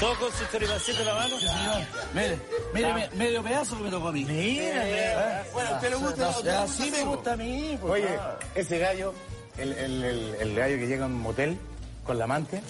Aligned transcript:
¿Todo 0.00 0.14
con 0.18 0.30
su 0.32 0.44
choripacito 0.52 1.00
en 1.00 1.06
la 1.06 1.14
mano? 1.14 1.36
Mire, 2.14 2.38
mire, 2.74 2.92
me- 2.94 3.08
medio 3.16 3.42
pedazo 3.42 3.76
que 3.78 3.84
me 3.84 3.90
tocó 3.90 4.08
a 4.08 4.12
mí. 4.12 4.24
Mira, 4.26 5.44
bueno, 5.54 5.74
¿usted 5.74 5.90
le 5.90 5.96
gusta? 5.96 6.30
No, 6.30 6.42
ya, 6.42 6.62
Así 6.64 6.90
me 6.90 7.02
gusta 7.04 7.32
a 7.32 7.36
mí. 7.36 7.78
pues, 7.80 7.92
Oye, 8.04 8.16
ah. 8.18 8.38
ese 8.54 8.78
gallo, 8.78 9.14
el, 9.56 9.72
el, 9.72 10.04
el, 10.04 10.34
el 10.34 10.54
gallo 10.54 10.76
que 10.76 10.86
llega 10.86 11.04
a 11.04 11.08
un 11.08 11.18
motel 11.20 11.58
con 12.04 12.18
la 12.18 12.24
amante, 12.24 12.60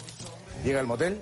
llega 0.64 0.78
al 0.78 0.86
motel, 0.86 1.20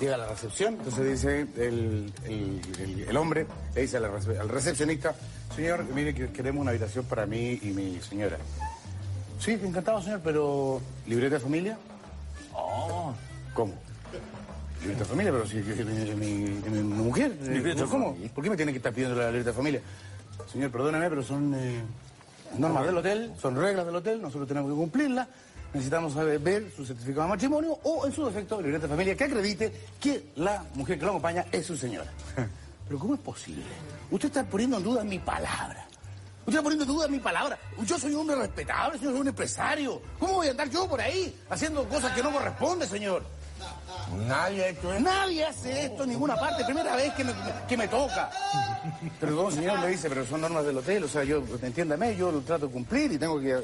llega 0.00 0.16
a 0.16 0.18
la 0.18 0.26
recepción, 0.26 0.74
entonces 0.74 1.04
dice 1.12 1.40
el, 1.56 2.12
el, 2.26 2.60
el- 2.78 3.06
el 3.08 3.16
hombre, 3.16 3.46
le 3.74 3.80
dice 3.80 3.96
a 3.96 4.00
la 4.00 4.08
rece- 4.10 4.38
al 4.38 4.50
recepcionista, 4.50 5.14
señor, 5.56 5.84
mire 5.84 6.14
que 6.14 6.30
queremos 6.30 6.60
una 6.60 6.72
habitación 6.72 7.06
para 7.06 7.24
mí 7.24 7.58
y 7.62 7.68
mi 7.68 7.98
señora. 8.02 8.36
Sí, 9.40 9.52
encantado, 9.52 10.02
señor, 10.02 10.20
pero 10.22 10.80
¿libreta 11.06 11.36
de 11.36 11.40
familia? 11.40 11.78
Oh, 12.52 13.14
¿cómo? 13.54 13.72
Libreta 14.82 15.04
de 15.04 15.08
familia, 15.10 15.32
pero 15.32 15.46
si 15.46 15.58
es 15.58 15.66
mi, 15.66 15.84
mi- 16.14 16.14
mi- 16.44 16.70
mi 16.70 16.82
mujer. 16.82 17.36
eh, 17.42 17.60
de 17.60 17.84
¿Cómo? 17.86 18.16
¿Por 18.34 18.42
qué 18.44 18.50
me 18.50 18.56
tiene 18.56 18.72
que 18.72 18.78
estar 18.78 18.92
pidiendo 18.92 19.16
la 19.16 19.26
libreta 19.28 19.50
de 19.50 19.56
familia? 19.56 19.80
Señor, 20.50 20.70
perdóname, 20.70 21.08
pero 21.08 21.22
son 21.22 21.54
eh, 21.54 21.80
normas 22.58 22.84
del 22.86 22.96
hotel, 22.98 23.32
son 23.40 23.56
reglas 23.56 23.86
del 23.86 23.94
hotel, 23.96 24.20
nosotros 24.20 24.48
tenemos 24.48 24.70
que 24.70 24.76
cumplirlas. 24.76 25.28
Necesitamos 25.72 26.12
saber 26.12 26.38
ver 26.40 26.70
su 26.76 26.84
certificado 26.84 27.22
de 27.22 27.28
matrimonio 27.28 27.78
o, 27.84 28.06
en 28.06 28.12
su 28.12 28.26
defecto, 28.26 28.60
libreta 28.60 28.82
de 28.86 28.88
familia 28.88 29.16
que 29.16 29.24
acredite 29.24 29.72
que 30.00 30.26
la 30.36 30.64
mujer 30.74 30.98
que 30.98 31.04
lo 31.04 31.12
acompaña 31.12 31.46
es 31.50 31.64
su 31.64 31.76
señora. 31.76 32.10
Pero 32.86 32.98
¿cómo 32.98 33.14
es 33.14 33.20
posible? 33.20 33.62
Usted 34.10 34.28
está 34.28 34.44
poniendo 34.44 34.76
en 34.78 34.82
duda 34.82 35.04
mi 35.04 35.18
palabra. 35.18 35.86
Usted 36.40 36.52
está 36.54 36.62
poniendo 36.62 36.84
en 36.84 36.90
duda 36.90 37.08
mi 37.08 37.20
palabra. 37.20 37.56
Yo 37.86 37.98
soy 37.98 38.12
un 38.12 38.20
hombre 38.22 38.36
respetable, 38.36 38.98
señor, 38.98 39.12
soy 39.12 39.20
un 39.22 39.28
empresario. 39.28 40.02
¿Cómo 40.18 40.34
voy 40.34 40.48
a 40.48 40.50
andar 40.50 40.68
yo 40.68 40.86
por 40.88 41.00
ahí 41.00 41.34
haciendo 41.48 41.84
cosas 41.88 42.12
que 42.14 42.22
no 42.22 42.32
corresponden, 42.32 42.88
señor? 42.88 43.22
Nadie 44.26 44.64
ha 44.64 44.68
hecho. 44.68 45.00
Nadie 45.00 45.44
hace 45.44 45.86
esto 45.86 46.04
en 46.04 46.10
ninguna 46.10 46.36
parte. 46.36 46.64
Primera 46.64 46.96
vez 46.96 47.12
que 47.14 47.24
me, 47.24 47.32
que 47.68 47.76
me 47.76 47.88
toca. 47.88 48.30
Perdón, 49.20 49.52
señor, 49.52 49.78
le 49.80 49.88
dice, 49.88 50.08
pero 50.08 50.26
son 50.26 50.40
normas 50.40 50.64
del 50.64 50.78
hotel. 50.78 51.04
O 51.04 51.08
sea, 51.08 51.24
yo, 51.24 51.42
entiéndame, 51.62 52.16
yo 52.16 52.30
lo 52.30 52.40
trato 52.40 52.66
de 52.66 52.72
cumplir 52.72 53.12
y 53.12 53.18
tengo 53.18 53.40
que, 53.40 53.58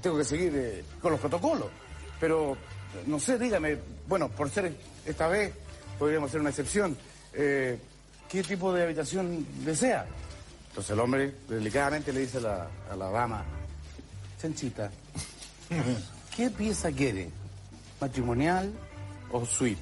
tengo 0.00 0.18
que 0.18 0.24
seguir 0.24 0.52
eh, 0.54 0.84
con 1.00 1.12
los 1.12 1.20
protocolos. 1.20 1.68
Pero, 2.20 2.56
no 3.06 3.18
sé, 3.18 3.38
dígame, 3.38 3.78
bueno, 4.06 4.28
por 4.28 4.50
ser 4.50 4.72
esta 5.04 5.28
vez, 5.28 5.52
podríamos 5.98 6.28
hacer 6.28 6.40
una 6.40 6.50
excepción. 6.50 6.96
Eh, 7.32 7.78
¿Qué 8.28 8.42
tipo 8.42 8.72
de 8.72 8.84
habitación 8.84 9.46
desea? 9.64 10.06
Entonces 10.68 10.92
el 10.92 11.00
hombre 11.00 11.34
delicadamente 11.48 12.12
le 12.12 12.20
dice 12.20 12.38
a 12.38 12.40
la, 12.42 12.68
a 12.90 12.96
la 12.96 13.10
dama, 13.10 13.44
Chanchita, 14.40 14.90
¿qué 16.36 16.50
pieza 16.50 16.92
quiere? 16.92 17.30
¿Matrimonial 18.00 18.70
o 19.32 19.44
suite? 19.44 19.80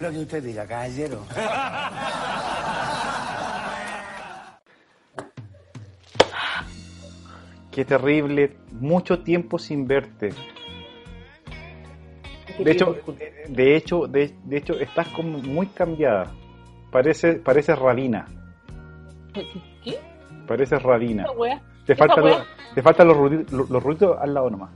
Lo 0.00 0.10
que 0.10 0.18
usted 0.18 0.42
diga, 0.42 0.66
caballero. 0.66 1.24
Qué 7.72 7.84
terrible, 7.84 8.56
mucho 8.72 9.20
tiempo 9.20 9.58
sin 9.58 9.86
verte. 9.86 10.30
De 12.58 12.72
hecho, 12.72 12.96
de 13.48 13.76
hecho, 13.76 14.06
de, 14.08 14.34
de 14.44 14.56
hecho, 14.56 14.72
estás 14.74 15.06
como 15.08 15.38
muy 15.38 15.66
cambiada. 15.68 16.32
Parece, 16.90 17.34
pareces 17.34 17.78
rabina. 17.78 18.26
¿Qué? 19.84 19.98
Pareces 20.46 20.82
rabina. 20.82 21.24
Te 21.86 21.94
faltan, 21.94 22.24
los, 22.24 22.42
te 22.74 22.82
faltan 22.82 23.06
los, 23.08 23.16
ruidos- 23.16 23.50
los, 23.52 23.70
los 23.70 23.82
ruidos 23.82 24.16
al 24.20 24.34
lado 24.34 24.50
nomás. 24.50 24.70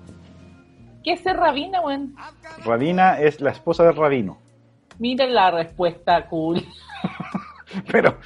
¿Qué 1.03 1.13
es 1.13 1.21
ser 1.21 1.37
rabina, 1.37 1.81
weón? 1.81 2.15
Rabina 2.65 3.19
es 3.21 3.41
la 3.41 3.51
esposa 3.51 3.85
del 3.85 3.97
rabino. 3.97 4.39
Miren 4.99 5.35
la 5.35 5.51
respuesta 5.51 6.27
cool. 6.29 6.63
Pero 7.91 8.19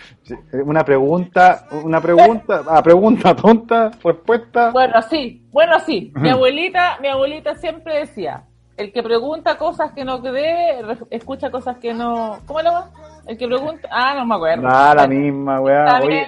una 0.65 0.85
pregunta, 0.85 1.69
una 1.85 2.01
pregunta, 2.01 2.63
ah, 2.69 2.83
pregunta 2.83 3.35
tonta, 3.35 3.91
respuesta. 4.03 4.71
Bueno, 4.73 5.01
sí, 5.03 5.47
bueno, 5.53 5.79
sí. 5.81 6.13
Mi 6.17 6.31
abuelita, 6.31 6.99
mi 7.01 7.09
abuelita 7.09 7.55
siempre 7.55 8.01
decía, 8.01 8.45
el 8.77 8.93
que 8.93 9.03
pregunta 9.03 9.57
cosas 9.57 9.93
que 9.93 10.05
no 10.05 10.19
debe, 10.19 10.99
escucha 11.11 11.51
cosas 11.51 11.79
que 11.79 11.95
no... 11.95 12.41
¿Cómo 12.47 12.61
lo 12.61 12.73
va? 12.73 12.91
El 13.27 13.39
que 13.39 13.47
pregunta... 13.47 13.89
Ah, 13.91 14.15
no 14.17 14.27
me 14.27 14.35
acuerdo. 14.35 14.69
Ah, 14.69 14.95
la 14.95 15.07
misma, 15.07 15.61
weá. 15.61 16.01
Oye, 16.03 16.27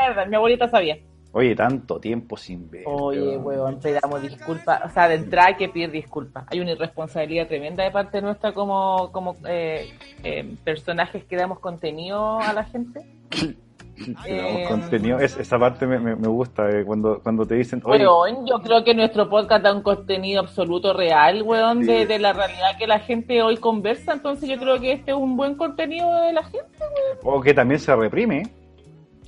mierda, 0.00 0.24
mi 0.26 0.36
abuelita 0.36 0.68
sabía. 0.68 0.96
Oye, 1.32 1.54
tanto 1.54 1.98
tiempo 2.00 2.36
sin 2.36 2.70
ver. 2.70 2.84
Oye, 2.86 3.36
weón, 3.38 3.78
pedamos 3.80 4.22
disculpas. 4.22 4.82
O 4.84 4.88
sea, 4.88 5.08
de 5.08 5.14
entrada 5.16 5.48
hay 5.48 5.54
que 5.56 5.68
pedir 5.68 5.90
disculpas. 5.90 6.44
Hay 6.50 6.60
una 6.60 6.72
irresponsabilidad 6.72 7.46
tremenda 7.48 7.84
de 7.84 7.90
parte 7.90 8.20
nuestra 8.20 8.52
como, 8.52 9.10
como 9.12 9.36
eh, 9.48 9.90
eh, 10.22 10.54
personajes 10.64 11.24
que 11.24 11.36
damos 11.36 11.58
contenido 11.60 12.40
a 12.40 12.52
la 12.52 12.64
gente. 12.64 13.00
Damos 14.00 14.26
Eh, 14.26 14.64
contenido. 14.66 15.18
Es, 15.18 15.36
esa 15.36 15.58
parte 15.58 15.86
me, 15.86 15.98
me, 15.98 16.16
me 16.16 16.28
gusta, 16.28 16.70
eh, 16.70 16.84
cuando, 16.86 17.20
cuando 17.22 17.44
te 17.44 17.54
dicen, 17.56 17.82
oye, 17.84 18.02
Weón, 18.06 18.46
yo 18.46 18.58
creo 18.60 18.82
que 18.82 18.94
nuestro 18.94 19.28
podcast 19.28 19.62
da 19.62 19.74
un 19.74 19.82
contenido 19.82 20.40
absoluto 20.40 20.94
real, 20.94 21.42
weón, 21.42 21.84
de 21.84 22.18
la 22.18 22.32
realidad 22.32 22.78
que 22.78 22.86
la 22.86 23.00
gente 23.00 23.42
hoy 23.42 23.58
conversa. 23.58 24.14
Entonces 24.14 24.48
yo 24.48 24.56
creo 24.58 24.80
que 24.80 24.92
este 24.92 25.10
es 25.10 25.16
un 25.18 25.36
buen 25.36 25.54
contenido 25.54 26.10
de 26.22 26.32
la 26.32 26.42
gente, 26.44 26.78
weón. 26.80 27.36
o 27.40 27.42
que 27.42 27.52
también 27.52 27.78
se 27.78 27.94
reprime. 27.94 28.44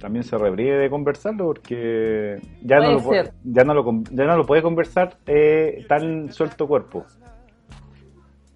También 0.03 0.25
se 0.25 0.37
reprime 0.37 0.73
de 0.73 0.91
conversarlo 0.91 1.45
porque 1.47 2.41
ya 2.61 2.81
no, 2.81 2.91
lo, 2.91 2.99
ser. 2.99 3.33
ya, 3.45 3.63
no 3.63 3.73
lo, 3.73 3.85
ya 4.11 4.25
no 4.25 4.37
lo 4.37 4.45
puede 4.45 4.61
conversar 4.61 5.17
eh, 5.27 5.87
tan 5.89 6.33
suelto 6.33 6.67
cuerpo. 6.67 7.05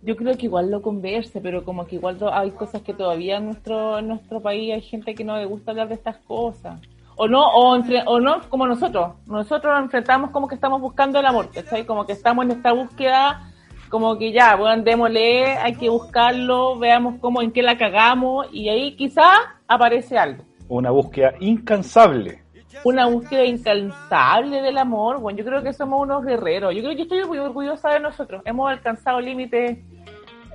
Yo 0.03 0.17
creo 0.17 0.37
que 0.37 0.47
igual 0.47 0.73
lo 0.73 0.83
conversa, 0.83 1.39
pero 1.41 1.65
como 1.65 1.87
que 1.87 1.95
igual 1.97 2.19
hay 2.33 2.51
cosas 2.51 2.83
que 2.83 2.95
todavía 2.95 3.37
en 3.37 3.47
nuestro 3.47 4.01
en 4.01 4.09
nuestro 4.09 4.41
país 4.43 4.75
hay 4.75 4.81
gente 4.83 5.15
que 5.15 5.23
no 5.23 5.37
le 5.37 5.45
gusta 5.47 5.71
hablar 5.71 5.87
de 5.87 5.95
estas 5.95 6.17
cosas. 6.17 6.81
O 7.15 7.29
no, 7.29 7.47
o, 7.47 7.77
entre- 7.77 8.03
o 8.07 8.19
no 8.19 8.41
como 8.49 8.67
nosotros. 8.67 9.13
Nosotros 9.27 9.73
nos 9.73 9.85
enfrentamos 9.85 10.31
como 10.33 10.49
que 10.49 10.57
estamos 10.57 10.81
buscando 10.81 11.21
el 11.21 11.27
amor. 11.27 11.49
Como 11.87 12.05
que 12.07 12.13
estamos 12.13 12.45
en 12.45 12.51
esta 12.51 12.73
búsqueda, 12.73 13.53
como 13.89 14.19
que 14.19 14.33
ya, 14.33 14.57
bueno, 14.57 14.83
démosle, 14.83 15.47
hay 15.59 15.77
que 15.77 15.89
buscarlo, 15.89 16.77
veamos 16.77 17.21
cómo, 17.21 17.41
en 17.41 17.53
qué 17.53 17.63
la 17.63 17.79
cagamos, 17.79 18.49
y 18.53 18.69
ahí 18.69 18.97
quizás 18.97 19.39
aparece 19.69 20.19
algo. 20.19 20.43
Una 20.69 20.91
búsqueda 20.91 21.35
incansable. 21.41 22.43
Una 22.85 23.07
búsqueda 23.07 23.45
incansable 23.45 24.61
del 24.61 24.77
amor, 24.79 25.19
bueno, 25.21 25.39
yo 25.39 25.45
creo 25.45 25.63
que 25.63 25.73
somos 25.73 26.01
unos 26.03 26.25
guerreros. 26.25 26.75
Yo 26.75 26.83
creo 26.83 26.95
que 26.97 27.03
estoy 27.03 27.25
muy 27.25 27.39
orgullosa 27.39 27.91
de 27.91 28.01
nosotros. 28.01 28.43
Hemos 28.45 28.71
alcanzado 28.71 29.21
límites 29.21 29.79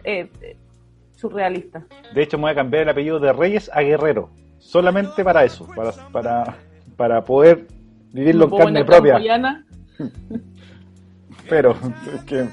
eh, 0.04 0.30
surrealistas. 1.16 1.84
De 2.14 2.22
hecho, 2.24 2.38
me 2.38 2.44
voy 2.44 2.52
a 2.52 2.56
cambiar 2.56 2.84
el 2.84 2.90
apellido 2.90 3.20
de 3.20 3.34
Reyes 3.34 3.72
a 3.74 3.82
Guerrero. 3.82 4.30
Solamente 4.60 5.24
para 5.24 5.44
eso, 5.44 5.68
para, 5.76 5.92
para, 6.12 6.56
para 6.96 7.24
poder 7.24 7.66
vivirlo 8.14 8.46
en 8.46 8.58
carne 8.58 8.86
propia. 8.86 9.20
Pero 11.50 11.76
es 12.14 12.24
que. 12.24 12.46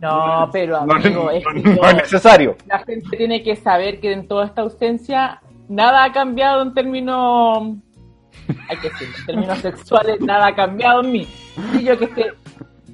No, 0.00 0.48
pero 0.52 0.76
amigo, 0.76 1.24
no- 1.24 1.30
es 1.30 1.44
que 1.44 1.54
no 1.62 1.74
yo- 1.74 1.82
es 1.88 1.94
necesario. 1.96 2.56
la 2.66 2.78
gente 2.80 3.16
tiene 3.16 3.42
que 3.42 3.56
saber 3.56 3.98
que 3.98 4.12
en 4.12 4.28
toda 4.28 4.46
esta 4.46 4.60
ausencia 4.62 5.41
nada 5.72 6.04
ha 6.04 6.12
cambiado 6.12 6.62
en 6.62 6.74
términos, 6.74 7.76
hay 8.68 8.76
que 8.78 8.88
decir, 8.90 9.08
en 9.20 9.26
términos 9.26 9.58
sexuales 9.58 10.20
nada 10.20 10.48
ha 10.48 10.54
cambiado 10.54 11.02
en 11.02 11.12
mí. 11.12 11.26
Y 11.74 11.84
yo 11.84 11.98
que 11.98 12.04
esté, 12.06 12.32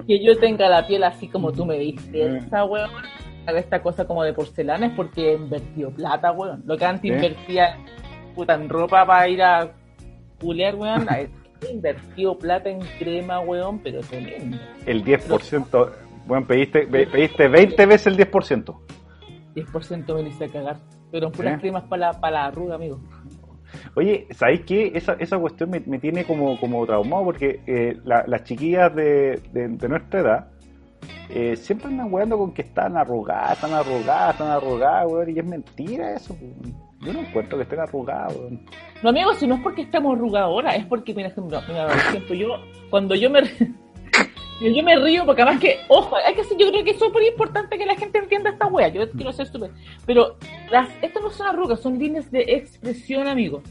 que 0.06 0.24
yo 0.24 0.38
tenga 0.38 0.68
la 0.68 0.86
piel 0.86 1.04
así 1.04 1.28
como 1.28 1.52
tú 1.52 1.64
me 1.66 1.78
viste, 1.78 2.38
esa 2.38 2.64
weón, 2.64 2.90
esta 3.46 3.82
cosa 3.82 4.06
como 4.06 4.22
de 4.24 4.32
porcelana 4.32 4.86
es 4.86 4.92
porque 4.92 5.34
invertió 5.34 5.90
plata, 5.90 6.32
weón. 6.32 6.62
Lo 6.66 6.76
que 6.76 6.84
antes 6.84 7.10
¿Eh? 7.10 7.14
invertía 7.14 7.76
puta 8.34 8.54
en 8.54 8.68
ropa 8.68 9.04
para 9.06 9.28
ir 9.28 9.42
a 9.42 9.70
culear, 10.40 10.74
weón, 10.76 11.06
invertió 11.72 12.38
plata 12.38 12.68
en 12.70 12.80
crema, 12.98 13.40
weón, 13.40 13.80
pero 13.80 14.00
tremendo. 14.00 14.56
El 14.86 15.04
10%. 15.04 15.90
Bueno, 16.26 16.46
pediste, 16.46 16.86
pe- 16.86 17.06
pediste 17.06 17.48
20 17.48 17.86
veces 17.86 18.06
el 18.06 18.16
10%. 18.18 18.76
10% 19.54 20.14
me 20.14 20.22
lo 20.22 20.28
hice 20.28 20.48
cagar. 20.48 20.76
Pero 21.10 21.30
puras 21.32 21.54
¿Eh? 21.54 21.58
cremas 21.60 21.84
para 21.84 22.12
la, 22.12 22.20
para 22.20 22.30
la 22.32 22.44
arruga, 22.46 22.74
amigo. 22.76 23.00
Oye, 23.94 24.26
¿sabéis 24.30 24.62
qué? 24.62 24.92
Esa, 24.94 25.14
esa 25.14 25.38
cuestión 25.38 25.70
me, 25.70 25.80
me 25.80 25.98
tiene 25.98 26.24
como, 26.24 26.58
como 26.58 26.84
traumado 26.86 27.24
porque 27.24 27.60
eh, 27.66 27.98
la- 28.04 28.24
las 28.26 28.44
chiquillas 28.44 28.94
de, 28.94 29.40
de- 29.52 29.68
de 29.68 29.88
nuestra 29.88 30.20
edad 30.20 30.46
eh, 31.30 31.54
siempre 31.56 31.88
andan 31.88 32.12
weando 32.12 32.38
con 32.38 32.52
que 32.52 32.62
están 32.62 32.96
arrugadas, 32.96 33.52
están 33.52 33.72
arrugadas, 33.74 34.32
están 34.32 34.48
arrugadas, 34.48 35.06
weón, 35.10 35.30
y 35.30 35.38
es 35.38 35.44
mentira 35.44 36.14
eso. 36.14 36.34
weón. 36.40 36.74
Yo 37.00 37.12
no 37.12 37.20
encuentro 37.20 37.56
que 37.58 37.62
estén 37.64 37.80
arrugadas, 37.80 38.34
weón. 38.36 38.60
No, 39.02 39.10
amigo, 39.10 39.32
si 39.34 39.46
no 39.46 39.56
es 39.56 39.60
porque 39.60 39.82
estamos 39.82 40.16
arrugados 40.16 40.48
ahora, 40.48 40.74
es 40.74 40.86
porque, 40.86 41.14
mira, 41.14 41.28
ejemplo, 41.28 41.60
mira, 41.68 41.86
por 41.86 41.96
ejemplo, 41.96 42.34
yo, 42.34 42.48
cuando 42.90 43.14
yo 43.14 43.30
me, 43.30 43.40
yo 44.60 44.82
me 44.82 44.96
río, 44.96 45.24
porque 45.24 45.42
además 45.42 45.60
que, 45.60 45.80
ojo, 45.88 46.16
hay 46.16 46.34
que, 46.34 46.42
yo 46.58 46.70
creo 46.70 46.84
que 46.84 46.90
es 46.90 46.98
súper 46.98 47.22
importante 47.24 47.78
que 47.78 47.86
la 47.86 47.94
gente 47.94 48.18
entienda 48.18 48.50
esta 48.50 48.66
wea, 48.66 48.88
yo 48.88 49.08
quiero 49.12 49.32
ser 49.32 49.46
súper, 49.46 49.70
pero 50.06 50.36
las, 50.70 50.88
estas 51.02 51.22
no 51.22 51.30
son 51.30 51.46
arrugas, 51.46 51.80
son 51.80 51.98
líneas 51.98 52.30
de 52.30 52.40
expresión, 52.40 53.26
amigo. 53.28 53.62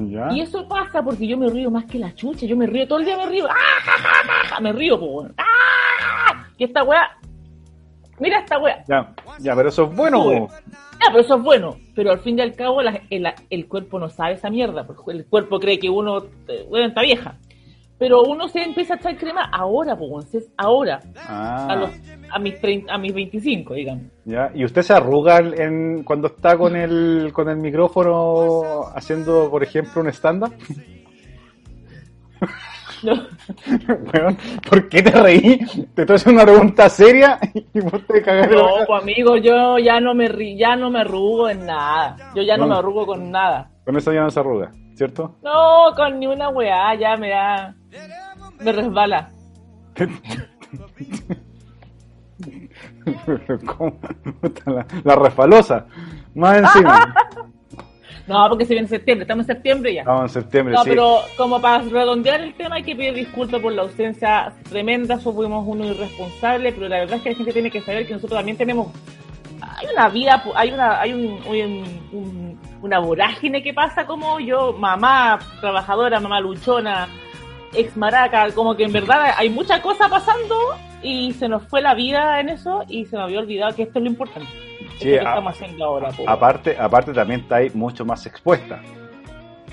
¿Ya? 0.00 0.28
Y 0.32 0.40
eso 0.40 0.66
pasa 0.66 1.02
porque 1.02 1.26
yo 1.26 1.36
me 1.36 1.48
río 1.48 1.70
más 1.70 1.84
que 1.84 1.98
la 1.98 2.14
chucha, 2.14 2.46
yo 2.46 2.56
me 2.56 2.66
río, 2.66 2.86
todo 2.88 2.98
el 2.98 3.04
día 3.04 3.16
me 3.16 3.26
río, 3.26 3.46
¡ah, 3.48 4.60
me 4.60 4.72
río, 4.72 4.98
pues, 4.98 5.10
bueno. 5.10 5.34
¡ah! 5.38 6.46
Que 6.58 6.64
esta 6.64 6.82
wea, 6.84 7.10
mira 8.18 8.40
esta 8.40 8.58
wea, 8.58 8.82
Ya, 8.88 9.12
ya, 9.40 9.54
pero 9.56 9.68
eso 9.68 9.84
es 9.84 9.96
bueno. 9.96 10.22
Po. 10.22 10.48
Ah, 11.00 11.08
pero 11.08 11.20
eso 11.20 11.36
es 11.36 11.42
bueno. 11.42 11.76
Pero 11.94 12.12
al 12.12 12.20
fin 12.20 12.38
y 12.38 12.42
al 12.42 12.54
cabo, 12.54 12.80
la- 12.80 13.02
el, 13.10 13.26
el 13.50 13.66
cuerpo 13.68 13.98
no 13.98 14.08
sabe 14.08 14.34
esa 14.34 14.48
mierda. 14.48 14.86
Porque 14.86 15.10
el 15.10 15.26
cuerpo 15.26 15.58
cree 15.60 15.78
que 15.78 15.90
uno, 15.90 16.24
eh, 16.48 16.64
bueno, 16.70 16.86
está 16.86 17.02
vieja. 17.02 17.36
Pero 18.04 18.22
uno 18.24 18.48
se 18.48 18.62
empieza 18.62 18.92
a 18.94 18.96
echar 18.98 19.16
crema 19.16 19.48
ahora, 19.50 19.96
pues, 19.96 20.34
es 20.34 20.50
ahora. 20.58 21.00
Ah, 21.26 21.68
A, 21.70 21.76
los, 21.76 21.90
a, 22.30 22.38
mis 22.38 22.60
30 22.60 22.92
a 22.92 22.98
mis 22.98 23.14
25, 23.14 23.72
digamos. 23.72 24.04
ya. 24.26 24.50
¿Y 24.54 24.62
usted 24.66 24.82
se 24.82 24.92
arruga 24.92 25.38
en, 25.38 26.02
cuando 26.04 26.26
está 26.28 26.58
con 26.58 26.76
el, 26.76 27.30
con 27.32 27.48
el 27.48 27.56
micrófono 27.56 28.82
haciendo, 28.94 29.50
por 29.50 29.62
ejemplo, 29.62 30.02
un 30.02 30.08
stand-up? 30.08 30.52
No, 33.02 33.12
Weón, 34.12 34.36
¿Por 34.68 34.88
qué 34.88 35.02
te 35.02 35.10
reí? 35.10 35.58
Te 35.94 36.02
estoy 36.02 36.16
haciendo 36.16 36.42
una 36.42 36.52
pregunta 36.52 36.88
seria 36.90 37.38
y 37.72 37.80
vos 37.80 38.00
te 38.06 38.20
la 38.22 38.46
no, 38.46 38.66
pues, 38.86 39.02
amigo, 39.02 39.36
yo 39.36 39.78
ya 39.78 39.98
no 40.00 40.14
me 40.14 40.28
ri- 40.30 40.58
ya 40.58 40.76
no 40.76 40.90
me 40.90 41.00
arrugo 41.00 41.48
en 41.48 41.64
nada. 41.66 42.16
Yo 42.34 42.42
ya 42.42 42.56
no, 42.56 42.66
No. 42.66 42.72
me 42.74 42.78
arrugo 42.80 43.06
con 43.06 43.30
nada. 43.30 43.70
Con 43.84 43.96
eso 43.96 44.12
ya 44.12 44.20
no 44.22 44.30
se 44.30 44.40
arruga, 44.40 44.72
¿cierto? 44.94 45.36
No, 45.42 45.94
con 45.96 46.18
ni 46.18 46.26
una 46.26 46.48
weá, 46.50 46.94
ya 46.94 47.16
me 47.16 47.30
da. 47.30 47.74
Me 48.60 48.72
resbala. 48.72 49.30
¿Cómo? 53.66 53.98
La, 54.66 54.86
la 55.04 55.14
refalosa. 55.16 55.86
Más 56.34 56.58
encima. 56.58 57.14
No, 58.26 58.42
porque 58.48 58.64
se 58.64 58.72
viene 58.72 58.88
septiembre, 58.88 59.24
estamos 59.24 59.46
en 59.46 59.54
septiembre 59.54 59.92
ya. 59.92 60.00
Estamos 60.00 60.22
en 60.22 60.42
septiembre, 60.42 60.74
No, 60.74 60.82
sí. 60.82 60.88
pero 60.88 61.18
como 61.36 61.60
para 61.60 61.82
redondear 61.82 62.40
el 62.40 62.54
tema 62.54 62.76
hay 62.76 62.82
que 62.82 62.96
pedir 62.96 63.12
disculpas 63.12 63.60
por 63.60 63.70
la 63.70 63.82
ausencia 63.82 64.50
tremenda, 64.66 65.18
fuimos 65.18 65.62
uno 65.68 65.84
irresponsable, 65.84 66.72
pero 66.72 66.88
la 66.88 67.00
verdad 67.00 67.16
es 67.18 67.22
que 67.22 67.30
la 67.32 67.36
gente 67.36 67.52
tiene 67.52 67.70
que 67.70 67.82
saber 67.82 68.06
que 68.06 68.14
nosotros 68.14 68.38
también 68.38 68.56
tenemos 68.56 68.88
hay 69.60 69.86
una 69.92 70.08
vida, 70.08 70.42
hay 70.54 70.70
una 70.72 71.00
hay 71.02 71.12
un, 71.12 71.32
un- 71.46 72.08
un- 72.12 72.58
una 72.84 72.98
vorágine 72.98 73.62
que 73.62 73.72
pasa 73.72 74.04
como 74.06 74.38
yo, 74.40 74.74
mamá 74.74 75.38
trabajadora, 75.60 76.20
mamá 76.20 76.38
luchona, 76.40 77.08
ex 77.72 77.96
maraca, 77.96 78.50
como 78.54 78.76
que 78.76 78.84
en 78.84 78.92
verdad 78.92 79.32
hay 79.36 79.48
mucha 79.48 79.80
cosa 79.80 80.06
pasando 80.08 80.54
y 81.02 81.32
se 81.32 81.48
nos 81.48 81.62
fue 81.66 81.80
la 81.80 81.94
vida 81.94 82.40
en 82.40 82.50
eso 82.50 82.82
y 82.88 83.06
se 83.06 83.16
me 83.16 83.22
había 83.22 83.38
olvidado 83.40 83.74
que 83.74 83.84
esto 83.84 83.98
es 83.98 84.04
lo 84.04 84.10
importante. 84.10 84.48
Sí, 84.50 84.84
esto 84.86 85.04
que 85.08 85.18
a- 85.20 85.22
estamos 85.30 85.52
haciendo 85.54 85.84
ahora. 85.86 86.10
po. 86.10 86.28
Aparte, 86.28 86.76
aparte 86.78 87.12
también 87.14 87.40
está 87.40 87.56
ahí 87.56 87.70
mucho 87.72 88.04
más 88.04 88.26
expuesta. 88.26 88.80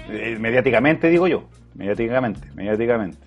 Eh, 0.09 0.37
mediáticamente 0.39 1.09
digo 1.09 1.27
yo. 1.27 1.43
Mediáticamente, 1.75 2.47
mediáticamente. 2.53 3.17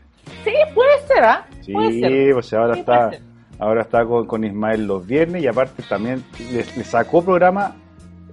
Sí, 0.45 0.53
puede 0.75 0.99
ser, 1.07 1.25
¿ah? 1.25 1.47
Sí, 1.61 1.73
ser. 2.01 2.33
pues 2.33 2.53
ahora 2.55 2.75
Sí, 2.75 2.81
está, 2.81 3.11
ahora 3.59 3.83
está 3.83 4.05
con, 4.07 4.27
con 4.27 4.45
Ismael 4.45 4.87
los 4.87 5.07
viernes 5.07 5.43
y 5.43 5.47
aparte 5.47 5.83
también 5.83 6.25
le, 6.51 6.57
le 6.59 6.85
sacó 6.85 7.23
programa. 7.23 7.77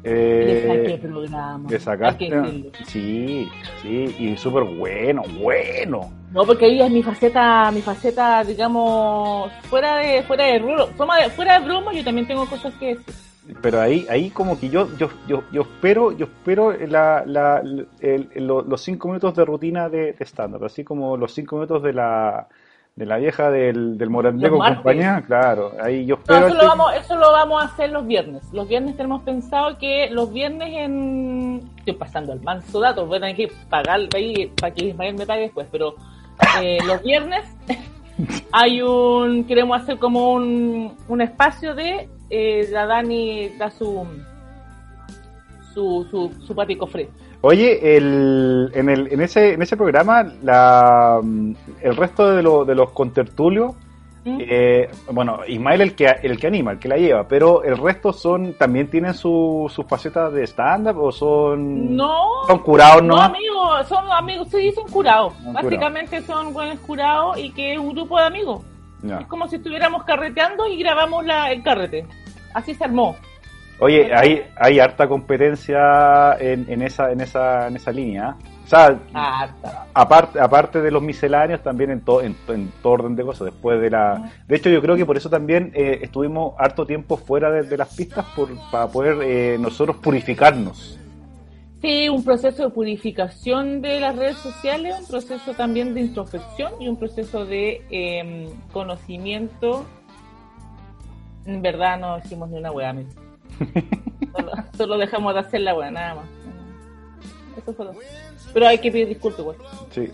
Eh, 0.04 1.00
programa. 1.02 1.70
sacaste. 1.80 2.72
Sí, 2.88 3.48
sí, 3.82 4.16
y 4.20 4.38
súper 4.38 4.64
bueno, 4.64 5.22
bueno. 5.40 6.12
No, 6.32 6.44
porque 6.46 6.66
ahí 6.66 6.82
es 6.82 6.90
mi 6.92 7.04
faceta, 7.04 7.70
mi 7.72 7.82
faceta, 7.82 8.44
digamos, 8.44 9.52
fuera 9.64 9.98
de, 9.98 10.24
fuera 10.24 10.46
de 10.46 10.60
broma, 10.60 10.86
fuera 10.98 11.16
de, 11.24 11.30
fuera 11.30 11.60
de 11.60 11.66
broma, 11.66 11.94
yo 11.94 12.04
también 12.04 12.28
tengo 12.28 12.46
cosas 12.46 12.74
que 12.76 12.96
decir. 12.96 13.14
Pero 13.62 13.82
ahí, 13.82 14.06
ahí 14.10 14.30
como 14.30 14.58
que 14.60 14.70
yo, 14.70 14.88
yo, 14.98 15.10
yo, 15.28 15.44
yo 15.52 15.62
espero, 15.64 16.12
yo 16.14 16.26
espero 16.26 16.72
la, 16.88 17.24
la, 17.26 17.60
el- 17.60 17.88
el- 18.00 18.48
lo- 18.48 18.62
los 18.62 18.82
cinco 18.82 19.08
minutos 19.10 19.36
de 19.36 19.44
rutina 19.46 19.90
de, 19.90 20.14
de 20.14 20.26
stand-up, 20.26 20.64
así 20.64 20.84
como 20.84 21.18
los 21.18 21.34
cinco 21.34 21.56
minutos 21.58 21.84
de 21.84 21.92
la, 21.94 22.48
de 22.96 23.06
la 23.06 23.18
vieja 23.18 23.50
del, 23.50 23.98
del 23.98 24.10
compañía, 24.12 25.24
claro, 25.26 25.72
ahí 25.82 26.06
yo 26.06 26.20
No, 26.28 26.48
eso, 26.48 26.56
lo 26.56 26.68
vamos, 26.68 26.94
eso 26.94 27.16
lo 27.16 27.32
vamos 27.32 27.62
a 27.62 27.66
hacer 27.66 27.90
los 27.90 28.06
viernes. 28.06 28.44
Los 28.52 28.68
viernes 28.68 28.98
tenemos 28.98 29.24
pensado 29.24 29.78
que 29.78 30.10
los 30.12 30.32
viernes 30.34 30.70
en... 30.74 31.62
Estoy 31.78 31.94
pasando 31.94 32.34
al 32.34 32.42
manso 32.42 32.80
dato, 32.80 33.06
voy 33.06 33.18
a 33.18 33.22
tener 33.22 33.36
que 33.36 33.52
pagar 33.70 34.02
ahí 34.14 34.52
para 34.60 34.74
que 34.74 34.86
Ismael 34.88 35.16
me 35.16 35.26
pague 35.26 35.44
después, 35.44 35.68
pero 35.72 35.96
eh, 36.62 36.80
los 36.86 37.02
viernes 37.02 37.46
hay 38.52 38.82
un... 38.82 39.46
Queremos 39.46 39.82
hacer 39.82 39.98
como 39.98 40.34
un, 40.34 40.96
un 41.08 41.22
espacio 41.22 41.74
de... 41.74 42.10
eh, 42.30 42.68
la 42.72 42.86
Dani 42.86 43.50
da 43.58 43.72
su... 43.72 44.06
Su, 45.74 46.06
su, 46.12 46.30
su 46.46 46.78
cofre. 46.78 47.10
Oye, 47.42 47.98
el, 47.98 48.72
en, 48.76 48.90
el, 48.90 49.12
en, 49.12 49.22
ese, 49.22 49.54
en 49.54 49.62
ese 49.62 49.76
programa, 49.76 50.24
la, 50.44 51.20
mm, 51.24 51.54
el 51.82 51.96
resto 51.98 52.32
de, 52.36 52.44
lo- 52.44 52.66
de 52.66 52.76
los 52.76 52.92
contertulios, 52.92 53.74
¿Mm? 54.24 54.38
eh, 54.42 54.90
bueno, 55.12 55.40
Ismael 55.48 55.82
el 55.82 55.96
que, 55.96 56.06
el 56.22 56.38
que 56.40 56.46
anima, 56.46 56.74
el 56.74 56.78
que 56.80 56.88
la 56.88 56.98
lleva, 56.98 57.28
pero 57.28 57.64
el 57.64 57.76
resto 57.80 58.14
son 58.14 58.54
también 58.54 58.88
tienen 58.92 59.16
su- 59.16 59.66
sus 59.74 59.88
facetas 59.88 60.32
de 60.32 60.44
stand-up 60.46 61.00
o 61.02 61.12
son, 61.12 61.96
No, 61.96 62.14
son 62.46 62.60
curados, 62.60 63.02
No, 63.02 63.16
¿no? 63.16 63.22
amigos, 63.24 63.88
son 63.88 64.12
amigos, 64.12 64.48
sí, 64.52 64.72
son 64.74 64.88
curados. 64.90 65.34
Son 65.44 65.54
Básicamente 65.54 66.22
son 66.22 66.54
buenos 66.54 66.78
curados 66.82 67.40
y 67.40 67.50
que 67.52 67.74
es 67.74 67.80
un 67.80 67.94
grupo 67.96 68.20
de 68.20 68.26
amigos. 68.26 68.62
Es 69.04 69.26
como 69.26 69.48
si 69.48 69.56
estuviéramos 69.56 70.04
carreteando 70.04 70.68
y 70.68 70.78
grabamos 70.78 71.26
la, 71.26 71.52
el 71.52 71.64
carrete. 71.64 72.06
Así 72.54 72.76
se 72.76 72.84
armó. 72.84 73.16
Oye, 73.84 74.14
hay, 74.14 74.44
hay 74.58 74.80
harta 74.80 75.08
competencia 75.08 76.38
en, 76.40 76.66
en, 76.70 76.84
esa, 76.84 77.12
en, 77.12 77.20
esa, 77.20 77.68
en 77.68 77.76
esa 77.76 77.92
línea. 77.92 78.38
¿eh? 78.40 78.46
O 78.64 78.68
sea, 78.68 79.00
Ah, 79.14 79.50
aparte, 79.94 80.40
aparte 80.40 80.82
de 80.82 80.92
los 80.92 81.02
misceláneos, 81.02 81.62
también 81.64 81.90
en, 81.90 82.02
to- 82.02 82.22
en, 82.22 82.36
en 82.50 82.72
todo 82.84 82.94
orden 82.94 83.16
de 83.16 83.24
cosas. 83.24 83.46
Después 83.46 83.82
de 83.82 83.90
la. 83.90 84.32
De 84.48 84.56
hecho, 84.56 84.70
yo 84.70 84.82
creo 84.82 84.96
que 84.96 85.06
por 85.06 85.18
eso 85.18 85.30
también 85.32 85.72
eh, 85.74 85.98
estuvimos 86.04 86.54
harto 86.60 86.86
tiempo 86.86 87.18
fuera 87.18 87.50
de, 87.52 87.64
de 87.64 87.76
las 87.76 87.94
pistas 87.96 88.24
por, 88.36 88.50
para 88.72 88.88
poder 88.88 89.18
eh, 89.24 89.58
nosotros 89.60 89.98
purificarnos. 89.98 91.00
Sí, 91.82 92.08
un 92.08 92.24
proceso 92.24 92.66
de 92.66 92.70
purificación 92.70 93.82
de 93.82 94.00
las 94.00 94.16
redes 94.16 94.38
sociales, 94.38 94.96
un 95.00 95.08
proceso 95.08 95.54
también 95.56 95.96
de 95.96 96.02
introspección 96.02 96.74
y 96.80 96.88
un 96.88 96.98
proceso 96.98 97.48
de 97.48 97.82
eh, 97.90 98.48
conocimiento. 98.72 99.86
En 101.48 101.64
verdad 101.64 102.00
no 102.00 102.20
hicimos 102.20 102.48
ni 102.52 102.60
una 102.60 102.70
amigo. 102.88 103.10
Solo, 104.34 104.52
solo 104.78 104.98
dejamos 104.98 105.34
de 105.34 105.40
hacer 105.40 105.62
la 105.62 105.76
weá, 105.76 105.92
nada 105.92 106.16
más. 106.16 106.26
Eso. 107.68 107.92
Pero 108.54 108.68
hay 108.68 108.78
que 108.80 108.92
pedir 108.92 109.08
disculpas, 109.10 109.40
igual. 109.42 109.58
Sí. 109.92 110.08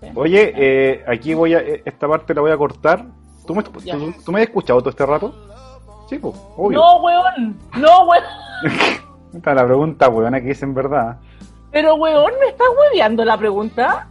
Sí. 0.00 0.08
Oye, 0.14 0.52
eh, 0.56 1.04
aquí 1.06 1.34
voy 1.34 1.54
a. 1.54 1.58
eh, 1.60 1.82
Esta 1.84 2.06
parte 2.08 2.34
la 2.34 2.40
voy 2.40 2.50
a 2.52 2.56
cortar. 2.56 3.04
¿Tú 3.46 3.54
me, 3.54 3.62
tú, 3.62 3.72
tú 4.24 4.32
me 4.32 4.40
has 4.40 4.46
escuchado 4.48 4.80
todo 4.80 4.90
este 4.90 5.06
rato? 5.06 5.34
Sí, 6.08 6.18
pues, 6.18 6.34
obvio. 6.56 6.78
No, 6.78 6.96
weón, 7.02 7.58
no, 7.78 8.04
weón. 8.06 8.24
Esta 9.34 9.50
es 9.50 9.56
la 9.56 9.64
pregunta, 9.66 10.08
weona, 10.08 10.40
que 10.40 10.50
es 10.52 10.62
en 10.62 10.74
verdad. 10.74 11.18
Pero, 11.70 11.94
weón, 11.96 12.32
¿me 12.40 12.48
estás 12.48 12.66
hueveando 12.78 13.24
la 13.24 13.36
pregunta? 13.36 14.06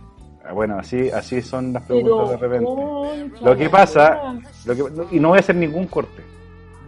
Ah, 0.46 0.53
Bueno, 0.53 0.77
así, 0.79 1.10
así 1.10 1.41
son 1.41 1.74
las 1.74 1.84
Pero, 1.84 2.01
preguntas 2.01 2.29
de 2.32 2.38
repente. 2.38 2.65
concha 2.65 3.46
Lo 3.46 3.58
que 3.58 3.70
pasa, 3.70 4.34
lo 4.65 4.75
que, 4.75 5.15
y 5.15 5.20
no 5.20 5.29
voy 5.29 5.38
a 5.38 5.39
hacer 5.39 5.55
ningún 5.55 5.88
corte. 5.88 6.24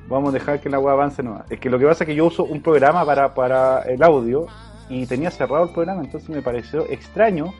Vamos 0.09 0.29
a 0.29 0.33
dejar 0.33 0.59
que 0.59 0.69
la 0.69 0.79
web 0.79 0.93
avance 0.93 1.21
nomás. 1.23 1.43
Es 1.51 1.59
que 1.59 1.69
lo 1.69 1.77
que 1.79 1.85
pasa 1.85 2.03
es 2.03 2.07
que 2.07 2.15
yo 2.15 2.25
uso 2.25 2.43
un 2.43 2.61
programa 2.61 3.05
para, 3.05 3.33
para 3.33 3.81
el 3.83 4.01
audio 4.03 4.47
y 4.89 5.05
tenía 5.05 5.29
cerrado 5.29 5.65
el 5.65 5.69
programa, 5.69 6.01
entonces 6.03 6.29
me 6.29 6.41
pareció 6.41 6.85
extraño 6.89 7.53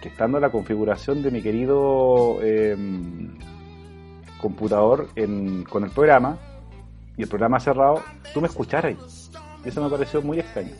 que 0.00 0.08
estando 0.08 0.38
la 0.38 0.50
configuración 0.50 1.22
de 1.22 1.30
mi 1.32 1.42
querido 1.42 2.38
eh, 2.42 2.76
computador 4.40 5.08
en- 5.16 5.64
con 5.64 5.84
el 5.84 5.90
programa 5.90 6.38
y 7.16 7.22
el 7.22 7.28
programa 7.28 7.58
cerrado, 7.60 8.02
tú 8.32 8.40
me 8.40 8.48
escucharas. 8.48 9.30
Eso 9.64 9.82
me 9.82 9.90
pareció 9.90 10.22
muy 10.22 10.38
extraño. 10.38 10.70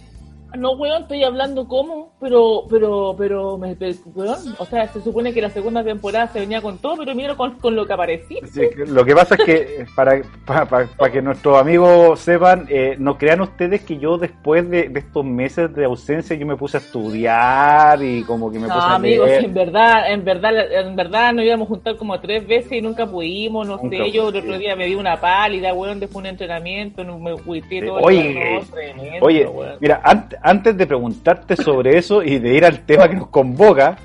No, 0.57 0.73
weón, 0.73 1.03
estoy 1.03 1.23
hablando 1.25 1.67
como, 1.69 2.13
pero, 2.21 2.65
pero, 2.71 3.15
pero, 3.17 3.59
me, 3.59 3.77
weón, 4.15 4.55
o 4.59 4.65
sea, 4.67 4.89
se 4.89 5.01
supone 5.01 5.33
que 5.33 5.41
la 5.43 5.51
segunda 5.51 5.83
temporada 5.85 6.29
se 6.29 6.41
venía 6.41 6.61
con 6.61 6.79
todo, 6.79 6.97
pero 6.99 7.15
mira 7.15 7.35
con, 7.35 7.53
con 7.59 7.75
lo 7.77 7.87
que 7.87 7.93
aparecí. 7.93 8.39
Sí, 8.53 8.63
lo 8.87 9.05
que 9.05 9.15
pasa 9.15 9.35
es 9.37 9.45
que 9.45 9.55
eh, 9.55 9.87
para, 9.95 10.21
para, 10.45 10.67
para- 10.67 10.87
para 10.87 11.13
que 11.13 11.23
nuestros 11.23 11.59
amigos 11.59 12.21
sepan, 12.21 12.67
eh, 12.69 12.97
no 12.99 13.19
crean 13.19 13.41
ustedes 13.41 13.83
que 13.83 13.99
yo 13.99 14.19
después 14.19 14.69
de, 14.71 14.89
de 14.89 15.01
estos 15.01 15.25
meses 15.25 15.75
de 15.75 15.85
ausencia 15.85 16.37
yo 16.37 16.47
me 16.47 16.57
puse 16.57 16.77
a 16.77 16.81
estudiar 16.81 18.03
y 18.03 18.23
como 18.25 18.51
que 18.51 18.59
me 18.59 18.69
No, 18.69 18.75
puse 18.75 18.87
a 18.89 18.95
amigos, 18.95 19.31
en 19.31 19.55
verdad, 19.55 20.11
en 20.13 20.25
verdad, 20.25 20.73
en 20.73 20.97
verdad 20.97 21.33
nos 21.33 21.45
íbamos 21.45 21.67
a 21.67 21.69
juntar 21.69 21.97
como 21.97 22.19
tres 22.21 22.47
veces 22.47 22.73
y 22.73 22.81
nunca 22.83 23.07
pudimos, 23.07 23.67
no 23.67 23.77
Nunca 23.77 23.97
sé, 23.97 24.11
yo 24.11 24.29
el 24.29 24.37
otro 24.37 24.59
día 24.59 24.77
me 24.77 24.87
di 24.87 24.95
una 24.95 25.21
pálida, 25.21 25.73
weón, 25.75 26.01
después 26.01 26.23
un 26.23 26.27
entrenamiento, 26.27 27.05
me 27.19 27.35
cuité 27.37 27.83
todo. 27.83 27.99
el 27.99 28.05
Oye, 28.05 28.63
tremendo, 28.73 29.27
Oye, 29.27 29.47
weón. 29.47 29.77
mira, 29.81 30.03
ant- 30.05 30.37
antes 30.47 30.77
de 30.77 30.87
preguntarte 30.87 31.57
sobre 31.57 31.99
eso 31.99 32.23
y 32.23 32.39
de 32.39 32.55
ir 32.55 32.65
al 32.65 32.81
tema 32.87 33.09
que 33.09 33.17
nos 33.17 33.29
convoca, 33.29 33.97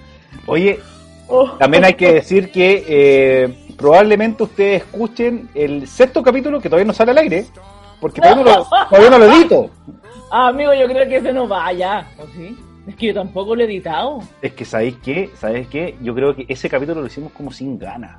oye, 0.47 0.79
Oh. 1.33 1.49
también 1.51 1.85
hay 1.85 1.93
que 1.93 2.11
decir 2.11 2.51
que 2.51 2.83
eh, 2.85 3.73
probablemente 3.77 4.43
ustedes 4.43 4.81
escuchen 4.81 5.47
el 5.55 5.87
sexto 5.87 6.21
capítulo 6.21 6.59
que 6.59 6.67
todavía 6.67 6.85
no 6.87 6.91
sale 6.93 7.11
al 7.11 7.19
aire, 7.19 7.45
porque 8.01 8.19
todavía 8.19 8.43
no 8.43 8.49
lo, 8.51 8.65
todavía 8.89 9.09
no 9.09 9.17
lo 9.17 9.25
edito. 9.33 9.69
Ah, 10.29 10.47
amigo, 10.49 10.73
yo 10.73 10.87
creo 10.87 11.07
que 11.07 11.17
ese 11.17 11.31
no 11.31 11.47
vaya, 11.47 12.05
¿o 12.17 12.25
sí? 12.35 12.57
Es 12.85 12.95
que 12.97 13.07
yo 13.07 13.13
tampoco 13.13 13.55
lo 13.55 13.61
he 13.61 13.65
editado. 13.65 14.19
Es 14.41 14.51
que, 14.53 14.65
¿sabéis 14.65 14.97
qué? 15.01 15.29
¿Sabéis 15.35 15.67
qué? 15.67 15.95
Yo 16.01 16.13
creo 16.13 16.35
que 16.35 16.45
ese 16.49 16.67
capítulo 16.69 16.99
lo 16.99 17.07
hicimos 17.07 17.31
como 17.31 17.49
sin 17.51 17.79
ganas. 17.79 18.17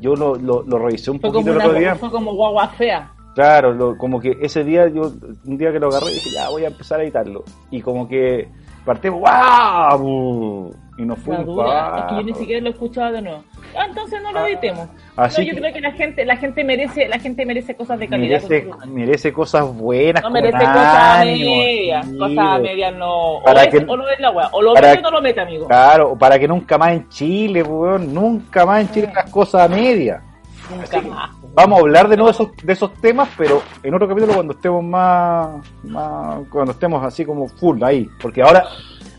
Yo 0.00 0.14
lo, 0.14 0.34
lo, 0.34 0.62
lo 0.64 0.78
revisé 0.78 1.12
un 1.12 1.20
Fue 1.20 1.30
poquito 1.30 1.52
como, 1.52 1.60
el 1.62 1.66
otro 1.66 1.78
día. 1.78 1.94
fue 1.94 2.10
como 2.10 2.34
guagua 2.34 2.68
fea. 2.76 3.10
Claro, 3.34 3.72
lo- 3.72 3.98
como 3.98 4.20
que 4.20 4.36
ese 4.40 4.62
día 4.64 4.88
yo, 4.88 5.10
un 5.44 5.58
día 5.58 5.72
que 5.72 5.80
lo 5.80 5.88
agarré, 5.88 6.06
dije, 6.12 6.30
ya 6.30 6.48
voy 6.50 6.64
a 6.64 6.68
empezar 6.68 7.00
a 7.00 7.02
editarlo. 7.02 7.42
Y 7.70 7.80
como 7.82 8.06
que 8.08 8.48
partimos, 8.84 9.20
¡wow! 9.20 10.72
Y 10.96 11.02
nos 11.04 11.18
fuimos 11.18 11.40
Es 11.48 12.04
que 12.08 12.14
yo 12.14 12.22
ni 12.22 12.34
siquiera 12.34 12.60
lo 12.60 12.68
he 12.68 12.70
escuchado 12.72 13.12
de 13.14 13.22
nuevo. 13.22 13.42
Ah, 13.76 13.86
entonces 13.88 14.22
no 14.22 14.30
lo 14.30 14.46
editemos. 14.46 14.88
Así 15.16 15.40
no, 15.40 15.46
yo 15.48 15.54
que- 15.54 15.60
creo 15.60 15.72
que 15.74 15.80
la 15.80 15.90
gente, 15.92 16.24
la 16.24 16.36
gente 16.36 16.62
merece, 16.62 17.08
la 17.08 17.18
gente 17.18 17.44
merece 17.44 17.74
cosas 17.74 17.98
de 17.98 18.06
calidad. 18.06 18.40
merece, 18.48 18.70
merece 18.86 19.32
cosas 19.32 19.74
buenas. 19.76 20.22
no 20.22 20.30
merece 20.30 20.58
cosas 20.58 21.24
medias, 21.26 22.06
cosas 22.16 22.60
medias 22.60 22.94
no. 22.94 23.40
Para 23.44 23.60
o, 23.60 23.64
es- 23.64 23.68
que- 23.70 23.78
o 23.88 23.96
no 23.96 24.08
es 24.08 24.20
la 24.20 24.30
weá, 24.30 24.48
o 24.52 24.62
lo 24.62 24.74
para 24.74 24.88
mete 24.90 24.98
o 25.00 25.02
no 25.02 25.10
lo 25.10 25.22
mete, 25.22 25.40
amigo. 25.40 25.66
Claro, 25.66 26.16
para 26.16 26.38
que 26.38 26.46
nunca 26.46 26.78
más 26.78 26.92
en 26.92 27.08
Chile, 27.08 27.64
weón, 27.64 28.14
nunca 28.14 28.64
más 28.64 28.82
en 28.82 28.90
Chile 28.92 29.10
las 29.12 29.28
cosas 29.30 29.62
a 29.62 29.68
media. 29.68 30.22
Nunca 30.70 31.00
más. 31.00 31.30
Vamos 31.54 31.78
a 31.78 31.80
hablar 31.82 32.08
de 32.08 32.16
nuevo 32.16 32.30
de 32.30 32.32
esos, 32.32 32.56
de 32.64 32.72
esos 32.72 32.92
temas, 32.94 33.28
pero 33.38 33.62
en 33.82 33.94
otro 33.94 34.08
capítulo 34.08 34.34
cuando 34.34 34.54
estemos 34.54 34.82
más, 34.82 35.48
más 35.84 36.40
cuando 36.50 36.72
estemos 36.72 37.04
así 37.04 37.24
como 37.24 37.48
full 37.48 37.80
ahí, 37.84 38.08
porque 38.20 38.42
ahora, 38.42 38.64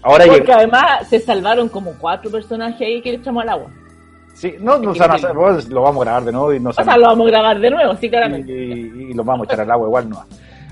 ahora 0.01 0.25
Porque 0.25 0.41
llega, 0.41 0.57
además 0.57 1.07
se 1.07 1.19
salvaron 1.21 1.69
como 1.69 1.93
cuatro 1.97 2.29
personajes 2.29 2.81
ahí 2.81 3.01
que 3.01 3.11
le 3.11 3.17
echamos 3.19 3.41
al 3.43 3.49
agua. 3.49 3.67
sí, 4.33 4.53
no, 4.59 4.77
no 4.77 4.93
van 4.93 5.11
a 5.11 5.33
pues, 5.33 5.69
lo 5.69 5.81
vamos 5.81 6.01
a 6.01 6.05
grabar 6.05 6.25
de 6.25 6.31
nuevo 6.33 6.53
y 6.53 6.59
no 6.59 6.71
O 6.71 6.73
sea, 6.73 6.97
lo 6.97 7.07
vamos 7.07 7.27
a 7.27 7.31
grabar 7.31 7.59
de 7.59 7.69
nuevo, 7.69 7.95
sí, 7.95 8.09
claramente. 8.09 8.51
y, 8.51 9.11
y 9.11 9.13
lo 9.13 9.23
vamos 9.23 9.47
a 9.47 9.53
echar 9.53 9.61
al 9.61 9.71
agua 9.71 9.87
igual 9.87 10.09
no. 10.09 10.25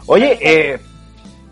Oye, 0.07 0.37
eh, 0.41 0.79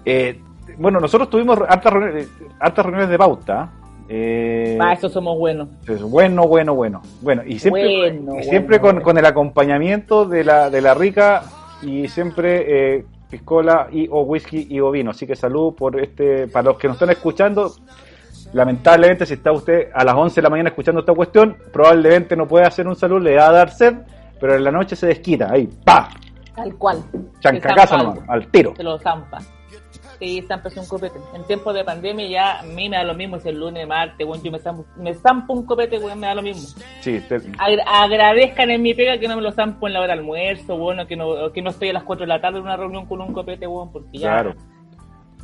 eh, 0.04 0.42
bueno, 0.78 1.00
nosotros 1.00 1.30
tuvimos 1.30 1.58
hartas 1.68 1.94
reuniones, 1.94 2.28
hartas 2.60 2.86
reuniones 2.86 3.10
de 3.10 3.18
pauta. 3.18 3.70
Eh, 4.14 4.76
Para 4.78 4.92
eso 4.92 5.08
somos 5.08 5.38
buenos. 5.40 5.70
Es 5.88 6.02
bueno, 6.04 6.46
bueno, 6.46 6.76
bueno. 6.76 7.02
Bueno, 7.22 7.44
y 7.46 7.60
siempre, 7.60 8.12
Bueno, 8.12 8.40
y 8.40 8.44
siempre 8.44 8.78
bueno, 8.78 8.82
con, 8.82 8.96
bueno. 8.96 9.06
con 9.06 9.18
el 9.18 9.26
acompañamiento 9.26 10.26
de 10.26 10.44
la, 10.44 10.70
de 10.70 10.82
la 10.82 10.94
rica 10.94 11.44
y 11.82 12.10
siempre 12.10 12.98
eh, 12.98 13.06
piscola 13.30 13.88
y 13.90 14.10
o 14.12 14.24
whisky 14.24 14.68
y 14.70 14.82
o 14.82 14.92
vino. 14.92 15.12
Así 15.12 15.26
que 15.26 15.38
salud 15.38 15.74
por 15.76 15.98
este, 15.98 16.48
para 16.48 16.72
los 16.72 16.78
que 16.78 16.88
nos 16.90 16.96
están 16.96 17.12
escuchando. 17.12 17.72
Lamentablemente, 18.52 19.26
si 19.26 19.36
está 19.36 19.54
usted 19.54 19.90
a 19.94 20.04
las 20.04 20.14
11 20.14 20.36
de 20.36 20.42
la 20.42 20.50
mañana 20.50 20.70
escuchando 20.70 21.00
esta 21.00 21.14
cuestión, 21.14 21.56
probablemente 21.72 22.36
no 22.36 22.48
puede 22.50 22.66
hacer 22.66 22.86
un 22.88 22.98
salud, 22.98 23.22
le 23.22 23.38
va 23.38 23.48
a 23.48 23.52
dar 23.54 23.70
sed, 23.72 23.96
pero 24.42 24.56
en 24.56 24.64
la 24.66 24.72
noche 24.72 24.98
se 24.98 25.08
desquita. 25.08 25.50
Ahí, 25.54 25.70
¡pa! 25.86 26.10
Tal 26.54 26.76
cual. 26.76 27.02
Chancacazo 27.40 27.98
nomás, 27.98 28.20
al 28.28 28.48
tiro. 28.48 28.74
Se 28.76 28.84
lo 28.84 29.00
zampa. 29.00 29.38
Sí, 30.22 30.44
zampa 30.48 30.70
es 30.70 30.78
un 30.78 30.86
copete. 30.86 31.20
En 31.34 31.44
tiempos 31.46 31.74
de 31.74 31.84
pandemia 31.84 32.28
ya 32.28 32.60
a 32.60 32.64
mí 32.64 32.88
me 32.88 32.96
da 32.96 33.04
lo 33.04 33.16
mismo 33.16 33.40
si 33.40 33.50
el 33.50 33.60
lunes, 33.60 33.88
martes, 33.88 34.26
bueno, 34.28 34.44
yo 34.44 34.52
me 34.52 34.60
zampo, 34.60 34.86
me 34.96 35.16
zampo 35.16 35.54
un 35.54 35.66
copete, 35.66 35.98
weón, 35.98 36.20
me 36.20 36.28
da 36.28 36.36
lo 36.36 36.44
mismo. 36.44 36.62
Sí, 37.00 37.20
te- 37.28 37.42
Agra- 37.58 37.84
agradezcan 37.88 38.70
en 38.70 38.84
mi 38.84 38.94
pega 38.94 39.18
que 39.18 39.28
no 39.28 39.36
me 39.36 39.42
lo 39.42 39.52
zampo 39.52 39.88
en 39.88 39.94
la 39.94 40.00
hora 40.02 40.14
de 40.14 40.20
almuerzo, 40.20 40.78
bueno, 40.78 41.08
que 41.08 41.16
no, 41.16 41.52
que 41.52 41.64
no 41.64 41.72
estoy 41.72 41.90
a 41.90 41.94
las 41.94 42.04
4 42.04 42.24
de 42.24 42.28
la 42.28 42.40
tarde 42.40 42.60
en 42.60 42.66
una 42.66 42.78
reunión 42.78 43.08
con 43.08 43.20
un 43.20 43.34
copete, 43.34 43.66
weón, 43.66 43.92
porque 43.92 44.20
ya... 44.20 44.30
claro. 44.30 44.56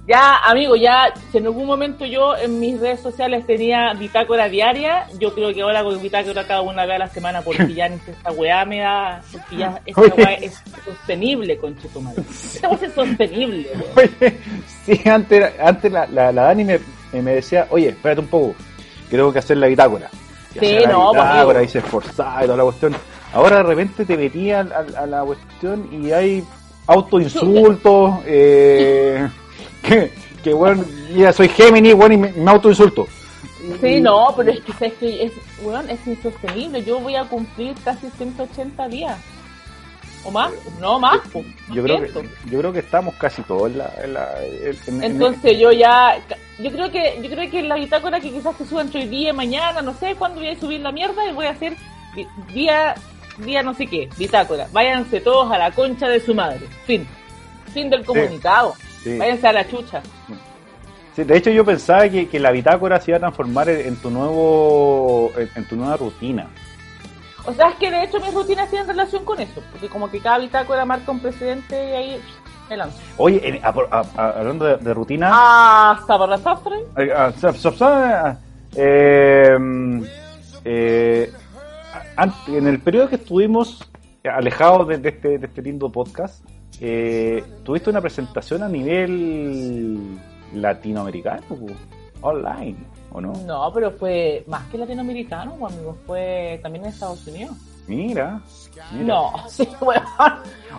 Ya, 0.08 0.38
amigo, 0.38 0.78
ya, 0.78 1.14
si 1.32 1.38
en 1.38 1.48
algún 1.48 1.66
momento 1.66 2.06
yo 2.06 2.38
en 2.38 2.62
mis 2.62 2.80
redes 2.80 3.02
sociales 3.02 3.46
tenía 3.46 3.94
bitácora 3.94 4.48
diaria, 4.48 5.06
yo 5.20 5.34
creo 5.34 5.54
que 5.54 5.62
ahora 5.62 5.84
con 5.84 6.02
bitácora 6.02 6.48
cada 6.48 6.62
una 6.62 6.86
vez 6.86 6.96
a 6.96 7.00
la 7.00 7.10
semana, 7.10 7.42
porque 7.42 7.74
ya 7.74 7.90
ni 7.90 7.96
esta 8.08 8.32
weá 8.32 8.64
me 8.64 8.80
da, 8.80 9.22
porque 9.34 9.58
ya 9.58 9.82
esta 9.86 10.02
Oye. 10.02 10.14
weá 10.16 10.34
es 10.36 10.64
sostenible, 10.86 11.58
conchito 11.58 12.00
madre. 12.00 12.24
Esta 12.30 12.70
weá 12.70 12.80
es 12.88 12.94
sostenible. 12.94 13.70
Oye, 13.98 14.38
sí, 14.86 15.02
antes, 15.10 15.52
antes 15.60 15.92
la, 15.92 16.08
la, 16.08 16.32
la 16.32 16.44
Dani 16.44 16.64
me, 16.64 16.80
me 17.12 17.36
decía, 17.36 17.68
oye, 17.70 17.90
espérate 17.90 18.22
un 18.22 18.28
poco, 18.28 18.56
creo 19.10 19.34
que 19.34 19.40
hacer 19.40 19.58
la 19.58 19.68
bitácora. 19.68 20.10
Y 20.56 20.60
Sí, 20.60 20.66
hacía 20.68 20.82
la 20.88 20.94
no, 20.94 21.12
pues, 21.12 21.24
bitácora, 21.24 21.64
y 21.64 21.68
se 21.68 21.80
esforzaba 21.80 22.40
y 22.44 22.46
toda 22.46 22.58
la 22.58 22.64
cuestión. 22.64 22.96
Ahora 23.34 23.58
de 23.58 23.64
repente 23.64 24.06
te 24.06 24.16
metía 24.16 24.62
a, 24.62 25.00
a- 25.00 25.04
a 25.04 25.06
la 25.06 25.22
cuestión 25.24 25.90
y 25.92 26.14
hay 26.14 26.46
autoinsultos, 26.88 28.20
eh, 28.26 29.28
que, 29.88 30.12
que 30.44 30.54
bueno, 30.54 30.84
ya 31.16 31.32
soy 31.34 31.50
Gemini, 31.50 31.94
bueno, 31.94 32.16
y 32.16 32.18
me, 32.18 32.32
me 32.32 32.52
autoinsulto. 32.52 33.08
Sí, 33.82 34.00
no, 34.00 34.34
pero 34.38 34.52
es 34.52 34.62
que, 34.62 34.72
¿sabes 34.74 34.94
que 34.94 35.24
es, 35.26 35.34
weón, 35.62 35.90
es 35.90 36.06
insostenible. 36.08 36.84
Yo 36.84 37.00
voy 37.00 37.16
a 37.16 37.24
cumplir 37.26 37.74
casi 37.84 38.10
180 38.18 38.88
días. 38.88 39.18
¿O 40.24 40.32
más? 40.32 40.52
No, 40.80 41.00
más. 41.00 41.20
Yo 41.74 41.84
creo, 41.84 42.00
que, 42.02 42.08
200. 42.08 42.24
yo 42.52 42.60
creo 42.60 42.74
que 42.74 42.80
estamos 42.80 43.16
casi 43.16 43.42
todos 43.44 43.72
en 43.72 43.78
la... 43.80 43.94
en 44.04 44.14
la- 44.14 44.44
en- 44.46 44.78
en- 44.88 45.04
Entonces 45.04 45.58
yo 45.60 45.72
ya, 45.72 46.18
yo 46.60 46.72
creo 46.72 46.92
que, 46.92 47.20
yo 47.22 47.30
creo 47.30 47.50
que 47.50 47.62
la 47.64 47.76
bitácora 47.76 48.20
que 48.20 48.32
quizás 48.32 48.56
se 48.58 48.66
suba 48.66 48.82
entre 48.82 49.02
hoy 49.02 49.08
día 49.08 49.30
y 49.30 49.34
mañana, 49.34 49.82
no 49.82 49.94
sé 49.94 50.16
cuándo 50.16 50.40
voy 50.40 50.50
a 50.50 50.60
subir 50.60 50.82
la 50.82 50.92
mierda 50.92 51.26
y 51.30 51.34
voy 51.34 51.46
a 51.46 51.52
hacer 51.52 51.76
día, 52.54 52.96
día 53.40 53.64
no 53.64 53.74
sé 53.74 53.88
qué, 53.88 54.10
bitácora. 54.18 54.68
Váyanse 54.72 55.20
todos 55.22 55.52
a 55.52 55.58
la 55.58 55.72
concha 55.72 56.08
de 56.08 56.20
su 56.20 56.34
madre. 56.36 56.62
Fin. 56.86 57.08
Fin 57.74 57.90
del 57.90 58.04
comunicado. 58.06 58.76
sí. 58.76 58.87
Váyanse 59.06 59.48
a 59.48 59.54
la 59.54 59.68
chucha. 59.68 60.02
Sí, 61.16 61.24
de 61.24 61.38
hecho 61.38 61.50
yo 61.50 61.66
pensaba 61.66 62.08
que, 62.10 62.28
que 62.28 62.40
la 62.40 62.52
bitácora 62.52 63.00
se 63.02 63.12
iba 63.12 63.18
a 63.18 63.22
transformar 63.22 63.70
en, 63.70 63.88
en 63.88 63.96
tu 63.96 64.10
nuevo 64.10 65.32
en, 65.38 65.50
en 65.56 65.68
tu 65.68 65.76
nueva 65.76 65.98
rutina. 65.98 66.48
O 67.46 67.54
sea, 67.54 67.70
es 67.70 67.76
que 67.76 67.90
de 67.90 68.04
hecho 68.04 68.20
mis 68.20 68.34
rutinas 68.34 68.70
tienen 68.70 68.88
relación 68.88 69.24
con 69.26 69.40
eso, 69.40 69.62
porque 69.72 69.88
como 69.88 70.12
que 70.12 70.20
cada 70.20 70.38
bitácora 70.40 70.86
marca 70.86 71.12
un 71.12 71.20
precedente 71.20 71.76
y 71.90 71.94
ahí 71.94 72.22
me 72.70 72.78
lanzo. 72.78 72.98
Oye, 73.18 73.42
en- 73.48 73.66
a- 73.66 73.70
a- 73.70 74.06
a- 74.18 74.30
hablando 74.40 74.66
de, 74.66 74.78
de 74.78 74.94
rutina, 74.94 75.30
Ah, 75.32 76.04
Sabarrasafre. 76.06 76.76
eh, 76.98 77.12
ah, 77.16 77.32
sab- 77.40 78.38
eh, 78.76 79.58
eh, 80.66 81.32
en 82.48 82.68
el 82.68 82.80
periodo 82.80 83.10
que 83.10 83.16
estuvimos 83.16 83.90
alejados 84.24 84.88
de, 84.90 84.98
de 84.98 85.10
este, 85.10 85.38
de 85.40 85.46
este 85.48 85.62
lindo 85.62 85.90
podcast, 85.90 86.44
eh, 86.80 87.44
tuviste 87.64 87.90
una 87.90 88.02
presentación 88.02 88.64
a 88.64 88.70
nivel 88.70 90.18
latinoamericano, 90.54 91.42
online, 92.22 92.78
¿o 93.12 93.22
no? 93.22 93.34
No, 93.46 93.72
pero 93.74 93.92
fue 93.92 94.44
más 94.48 94.66
que 94.68 94.78
latinoamericano, 94.78 95.54
amigo, 95.66 95.98
fue 96.06 96.60
también 96.62 96.86
en 96.86 96.92
Estados 96.92 97.26
Unidos. 97.28 97.56
Mira, 97.88 98.42
mira. 98.92 99.06
No, 99.06 99.34
sí, 99.48 99.68
weón. 99.82 100.02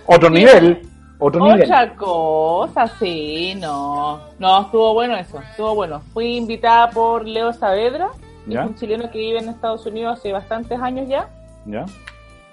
otro 0.07 0.31
nivel, 0.31 0.83
otro 1.19 1.45
nivel. 1.45 1.63
Otra 1.63 1.95
cosa, 1.95 2.87
sí, 2.99 3.55
no. 3.57 4.21
No, 4.39 4.63
estuvo 4.63 4.95
bueno 4.95 5.17
eso, 5.17 5.41
estuvo 5.41 5.75
bueno. 5.75 6.01
Fui 6.13 6.37
invitada 6.37 6.91
por 6.91 7.27
Leo 7.27 7.53
Saavedra, 7.53 8.11
¿Ya? 8.47 8.63
es 8.63 8.69
un 8.69 8.77
chileno 8.77 9.11
que 9.11 9.19
vive 9.19 9.39
en 9.39 9.49
Estados 9.49 9.85
Unidos 9.87 10.19
hace 10.19 10.33
bastantes 10.33 10.79
años 10.81 11.09
ya. 11.09 11.29
¿Ya? 11.67 11.85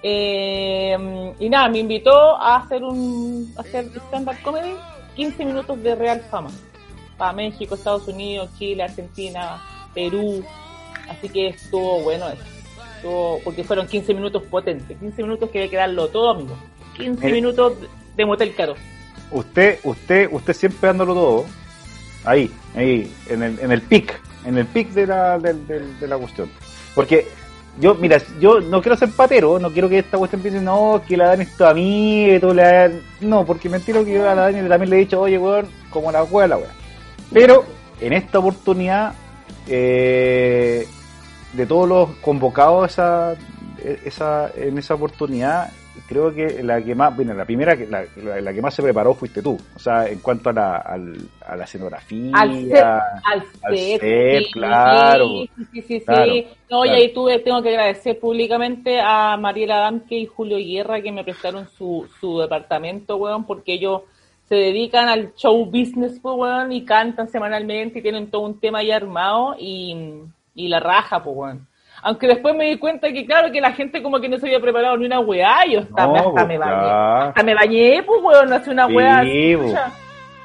Eh, 0.08 1.34
y 1.40 1.50
nada, 1.50 1.68
me 1.68 1.80
invitó 1.80 2.38
a 2.40 2.58
hacer 2.58 2.84
un 2.84 3.52
a 3.58 3.62
hacer 3.62 3.90
stand-up 4.08 4.36
comedy, 4.44 4.76
15 5.16 5.44
minutos 5.46 5.82
de 5.82 5.96
real 5.96 6.22
fama. 6.30 6.52
Para 7.18 7.34
México, 7.34 7.74
Estados 7.74 8.08
Unidos, 8.08 8.50
Chile, 8.60 8.84
Argentina, 8.84 9.60
Perú. 9.96 10.44
Así 11.10 11.28
que 11.28 11.48
estuvo 11.48 12.02
bueno 12.02 12.28
eso. 12.30 12.44
Estuvo, 12.98 13.40
porque 13.44 13.64
fueron 13.64 13.88
15 13.88 14.14
minutos 14.14 14.44
potentes, 14.44 14.96
15 15.00 15.24
minutos 15.24 15.50
que 15.50 15.64
hay 15.64 15.70
que 15.70 15.78
darlo 15.78 16.08
todo, 16.10 16.30
amigo. 16.30 16.56
15 16.98 17.22
Mire. 17.22 17.34
minutos 17.34 17.74
de 18.16 18.26
motel 18.26 18.54
caro. 18.54 18.76
Usted, 19.32 19.80
usted, 19.84 20.30
usted 20.32 20.54
siempre 20.54 20.88
dándolo 20.88 21.14
todo, 21.16 21.46
ahí, 22.26 22.52
ahí, 22.76 23.12
en 23.28 23.42
el, 23.42 23.60
en 23.60 23.72
el 23.72 23.82
pic, 23.82 24.22
en 24.46 24.60
el 24.60 24.68
pic 24.68 24.90
de 24.90 25.08
la, 25.08 25.40
del- 25.40 26.00
de 26.00 26.08
la 26.08 26.16
cuestión. 26.18 26.48
Porque 26.94 27.28
yo, 27.80 27.96
mira, 27.96 28.22
yo 28.40 28.62
no 28.62 28.82
quiero 28.82 28.98
ser 28.98 29.10
patero, 29.10 29.60
no 29.60 29.72
quiero 29.72 29.90
que 29.90 30.00
esta 30.00 30.18
cuestión 30.18 30.42
piense, 30.42 30.62
no, 30.62 31.02
que 31.06 31.18
la 31.18 31.28
dan 31.28 31.42
esto 31.42 31.68
a 31.68 31.74
mí, 31.74 32.30
tú 32.40 32.54
la 32.54 32.90
No, 33.20 33.46
porque 33.46 33.70
mentira 33.70 34.04
que 34.04 34.14
yo 34.14 34.30
a 34.30 34.36
la 34.36 34.44
Dani 34.44 34.68
también 34.70 34.90
le 34.90 34.96
he 34.96 35.00
dicho, 35.00 35.20
oye, 35.20 35.38
weón, 35.38 35.68
como 35.90 36.12
la 36.12 36.24
wea, 36.24 36.48
la 36.48 36.58
wea. 36.58 36.72
Pero, 37.34 37.66
en 38.00 38.14
esta 38.14 38.40
oportunidad, 38.40 39.14
eh, 39.68 40.88
de 41.54 41.66
todos 41.66 41.88
los 41.88 42.10
convocados 42.18 42.92
esa, 42.92 43.36
esa, 44.06 44.52
en 44.56 44.78
esa 44.78 44.94
oportunidad, 44.94 45.72
creo 46.08 46.34
que 46.34 46.62
la 46.64 46.82
que 46.82 46.96
más, 46.96 47.16
bueno, 47.16 47.34
la 47.34 47.46
primera, 47.46 47.76
que- 47.76 47.88
la, 47.88 48.06
la- 48.18 48.42
la 48.42 48.54
que 48.54 48.62
más 48.62 48.74
se 48.74 48.84
preparó 48.84 49.14
fuiste 49.14 49.42
tú. 49.42 49.58
O 49.76 49.80
sea, 49.80 50.08
en 50.08 50.20
cuanto 50.20 50.50
a 50.50 50.54
la, 50.54 50.78
al- 50.78 51.30
a 51.46 51.56
la 51.56 51.64
escenografía, 51.64 52.32
Al 52.40 52.52
set, 52.70 52.88
al 53.26 53.44
al 53.64 53.78
set, 53.78 54.00
set, 54.02 54.44
sí, 54.46 54.52
claro. 54.52 55.28
Sí, 55.30 55.50
sí, 55.56 55.82
sí, 55.82 55.82
sí. 55.82 56.06
Claro, 56.06 56.34
No, 56.70 56.86
y 56.86 56.90
ahí 56.90 57.14
tuve, 57.14 57.40
tengo 57.40 57.62
que 57.62 57.70
agradecer 57.70 58.20
públicamente 58.20 59.00
a 59.02 59.38
Mariela 59.38 59.78
Damke 59.78 60.16
y 60.20 60.26
Julio 60.26 60.58
Guerra 60.58 61.02
que 61.02 61.12
me 61.12 61.24
prestaron 61.24 61.68
su, 61.70 62.08
su 62.20 62.40
departamento, 62.40 63.18
weón, 63.18 63.46
porque 63.46 63.74
ellos 63.74 64.02
se 64.48 64.56
dedican 64.56 65.08
al 65.10 65.34
show 65.36 65.66
business, 65.66 66.20
pues, 66.22 66.36
weón, 66.38 66.72
y 66.72 66.86
cantan 66.86 67.28
semanalmente 67.30 68.00
y 68.00 68.02
tienen 68.04 68.30
todo 68.30 68.42
un 68.44 68.60
tema 68.60 68.84
ya 68.84 68.96
armado 68.98 69.56
y, 69.60 69.96
y 70.54 70.68
la 70.68 70.80
raja, 70.80 71.24
pues, 71.24 71.36
weón. 71.36 71.68
Aunque 72.06 72.28
después 72.28 72.56
me 72.56 72.66
di 72.66 72.78
cuenta 72.78 73.12
que, 73.12 73.26
claro, 73.26 73.52
que 73.52 73.60
la 73.60 73.72
gente 73.72 74.04
como 74.04 74.20
que 74.22 74.30
no 74.30 74.38
se 74.38 74.46
había 74.46 74.60
preparado 74.60 74.96
ni 74.96 75.08
una 75.08 75.20
weá, 75.22 75.66
yo 75.66 75.80
hasta, 75.80 76.06
No, 76.06 76.16
hasta 76.16 76.32
pues, 76.34 76.48
me 76.48 76.58
bañé. 76.60 76.92
Hasta 77.30 77.44
me 77.44 77.56
bañé, 77.56 78.04
pues, 78.04 78.22
weón, 78.22 78.54
hace 78.54 78.70
una 78.70 78.86
Sí, 78.88 78.94
weá 78.96 79.22
pues. 79.58 79.74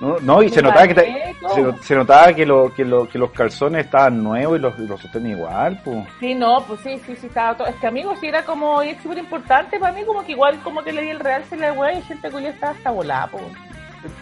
No, 0.00 0.17
no, 0.21 0.43
y 0.43 0.47
Me 0.47 0.52
se 0.52 0.62
notaba 0.62 0.88
que, 0.88 1.35
se, 1.83 1.95
notaba 1.95 2.33
que, 2.33 2.47
lo, 2.47 2.73
que, 2.73 2.83
lo- 2.83 3.07
que 3.07 3.19
los 3.19 3.31
calzones 3.33 3.85
estaban 3.85 4.25
nuevos 4.25 4.59
y 4.59 4.62
los, 4.62 4.79
los 4.79 5.05
igual, 5.23 5.79
pues. 5.85 5.99
Sí, 6.19 6.35
no, 6.35 6.64
pues 6.67 6.81
sí, 6.81 6.99
sí, 7.05 7.14
sí, 7.14 7.26
estaba 7.26 7.55
todo. 7.55 7.69
Es 7.69 7.75
que, 7.76 7.87
amigo, 7.87 8.14
sí 8.17 8.29
era 8.29 8.43
como, 8.43 8.83
y 8.83 8.88
es 8.88 9.02
súper 9.02 9.19
importante 9.19 9.79
para 9.79 9.93
mí, 9.93 10.02
como 10.05 10.25
que 10.25 10.33
igual, 10.33 10.59
como 10.64 10.83
que 10.83 10.95
le 10.95 11.02
di 11.02 11.11
el 11.11 11.21
real, 11.21 11.45
se 11.45 11.59
la 11.59 11.75
weá, 11.75 11.93
y 11.93 12.00
gente 12.00 12.31
que 12.31 12.40
ya 12.40 12.49
estaba 12.49 12.73
hasta 12.73 12.90
volada, 12.90 13.26
pues. 13.26 13.45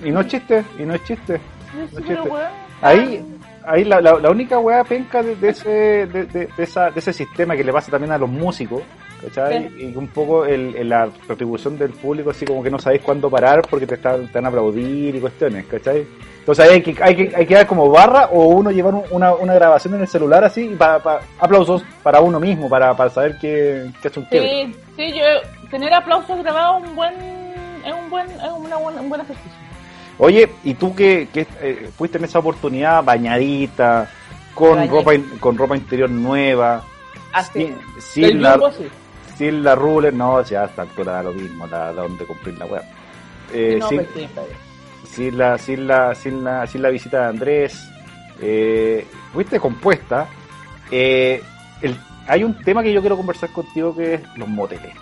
Y 0.04 0.11
no 0.11 0.23
es 0.23 0.26
chiste, 0.26 0.64
y 0.76 0.83
no 0.83 0.95
es 0.95 1.04
chiste. 1.04 1.40
No 1.73 2.00
chiste. 2.00 2.21
weón, 2.23 2.49
Ahí, 2.83 3.25
ahí 3.65 3.85
la, 3.85 4.00
la, 4.00 4.19
la 4.19 4.31
única 4.31 4.59
weá 4.59 4.85
penca 4.85 5.23
de, 5.23 5.37
de 5.37 5.49
ese, 5.50 5.69
de, 6.07 6.49
esa, 6.59 6.91
de 6.91 6.99
ese 7.00 7.12
sistema 7.12 7.57
que 7.57 7.65
le 7.65 7.73
pasa 7.73 7.91
también 7.91 8.12
a 8.12 8.19
los 8.19 8.29
músicos, 8.29 8.83
¿cachai? 9.23 9.71
Y 9.79 9.97
un 9.97 10.09
poco 10.09 10.45
el, 10.45 10.75
el- 10.77 10.88
la 10.88 11.09
retribución 11.29 11.77
del 11.79 11.91
público, 11.91 12.31
así 12.31 12.45
como 12.47 12.62
que 12.62 12.71
no 12.71 12.79
sabéis 12.79 13.03
cuándo 13.03 13.29
parar 13.31 13.62
porque 13.69 13.87
te 13.87 13.95
están, 13.97 14.29
te 14.29 14.38
a 14.38 14.47
aplaudir 14.47 15.15
y 15.15 15.21
cuestiones, 15.21 15.67
¿cachai? 15.67 16.07
Entonces 16.41 16.71
hay 16.71 16.81
que, 16.83 16.97
hay 17.03 17.15
que, 17.15 17.37
hay 17.37 17.47
que 17.47 17.55
dar 17.55 17.67
como 17.67 17.91
barra 17.91 18.27
o 18.33 18.47
uno 18.49 18.71
llevar 18.71 18.95
un- 18.95 19.05
una, 19.11 19.35
una 19.35 19.55
grabación 19.55 19.95
en 19.95 20.00
el 20.00 20.09
celular 20.09 20.45
así 20.45 20.62
y 20.62 20.75
para, 20.77 20.99
para- 21.03 21.21
aplausos 21.38 21.85
para 22.03 22.21
uno 22.21 22.41
mismo, 22.41 22.69
para, 22.71 22.95
para 22.97 23.11
saber 23.11 23.38
que, 23.38 23.91
que 24.00 24.09
es 24.09 24.17
un 24.17 24.25
quiebre. 24.25 24.49
Sí, 24.67 24.75
sí, 24.97 25.12
yo, 25.19 25.25
tener 25.71 25.93
aplausos 25.93 26.38
grabados 26.43 26.83
es 26.83 26.88
un 26.88 26.97
buen, 26.97 27.15
es 27.85 27.93
un 27.93 28.09
buen, 28.11 28.31
es 28.31 28.50
una 28.57 28.77
un 28.79 29.09
buen 29.09 29.21
ejercicio. 29.21 29.53
Oye, 30.18 30.50
¿y 30.64 30.75
tú 30.75 30.94
que, 30.94 31.28
que 31.32 31.46
eh, 31.60 31.90
fuiste 31.96 32.18
en 32.18 32.25
esa 32.25 32.40
oportunidad 32.40 33.04
bañadita, 33.04 34.10
con 34.54 34.78
ropa 34.88 35.14
in- 35.14 35.38
con 35.38 35.56
ropa 35.56 35.76
interior 35.76 36.10
nueva, 36.10 36.82
Así. 37.32 37.52
sin, 37.66 37.76
sin 38.00 38.25
El 38.25 38.42
la, 38.42 38.58
sí. 38.76 38.88
sin 39.37 39.62
la 39.62 39.75
ruler, 39.76 40.12
no, 40.12 40.42
ya 40.42 40.62
a 40.62 40.66
esta 40.66 40.82
altura 40.82 41.12
da 41.12 41.22
lo 41.22 41.32
mismo, 41.32 41.66
la, 41.68 41.92
la 41.92 42.02
donde 42.02 42.25
compré 42.26 42.52
la 42.54 42.66
web. 42.66 42.82
Eh, 43.52 43.76
No, 43.78 43.88
sin, 43.88 43.98
pues 43.98 44.08
sí, 44.14 44.28
sin 45.14 45.38
la, 45.38 45.56
sin 45.58 45.87
la, 45.87 46.14
sin 46.16 46.42
la, 46.44 46.66
sin 46.66 46.82
la 46.82 46.88
visita 46.90 47.20
de 47.22 47.26
Andrés, 47.28 47.88
eh, 48.40 49.06
fuiste 49.32 49.60
compuesta. 49.60 50.26
Eh, 50.90 51.40
el- 51.82 51.96
hay 52.26 52.42
un 52.44 52.60
tema 52.62 52.82
que 52.82 52.92
yo 52.92 53.00
quiero 53.00 53.16
conversar 53.16 53.50
contigo 53.50 53.94
que 53.94 54.14
es 54.14 54.20
los 54.37 54.48
moteles. 54.48 54.92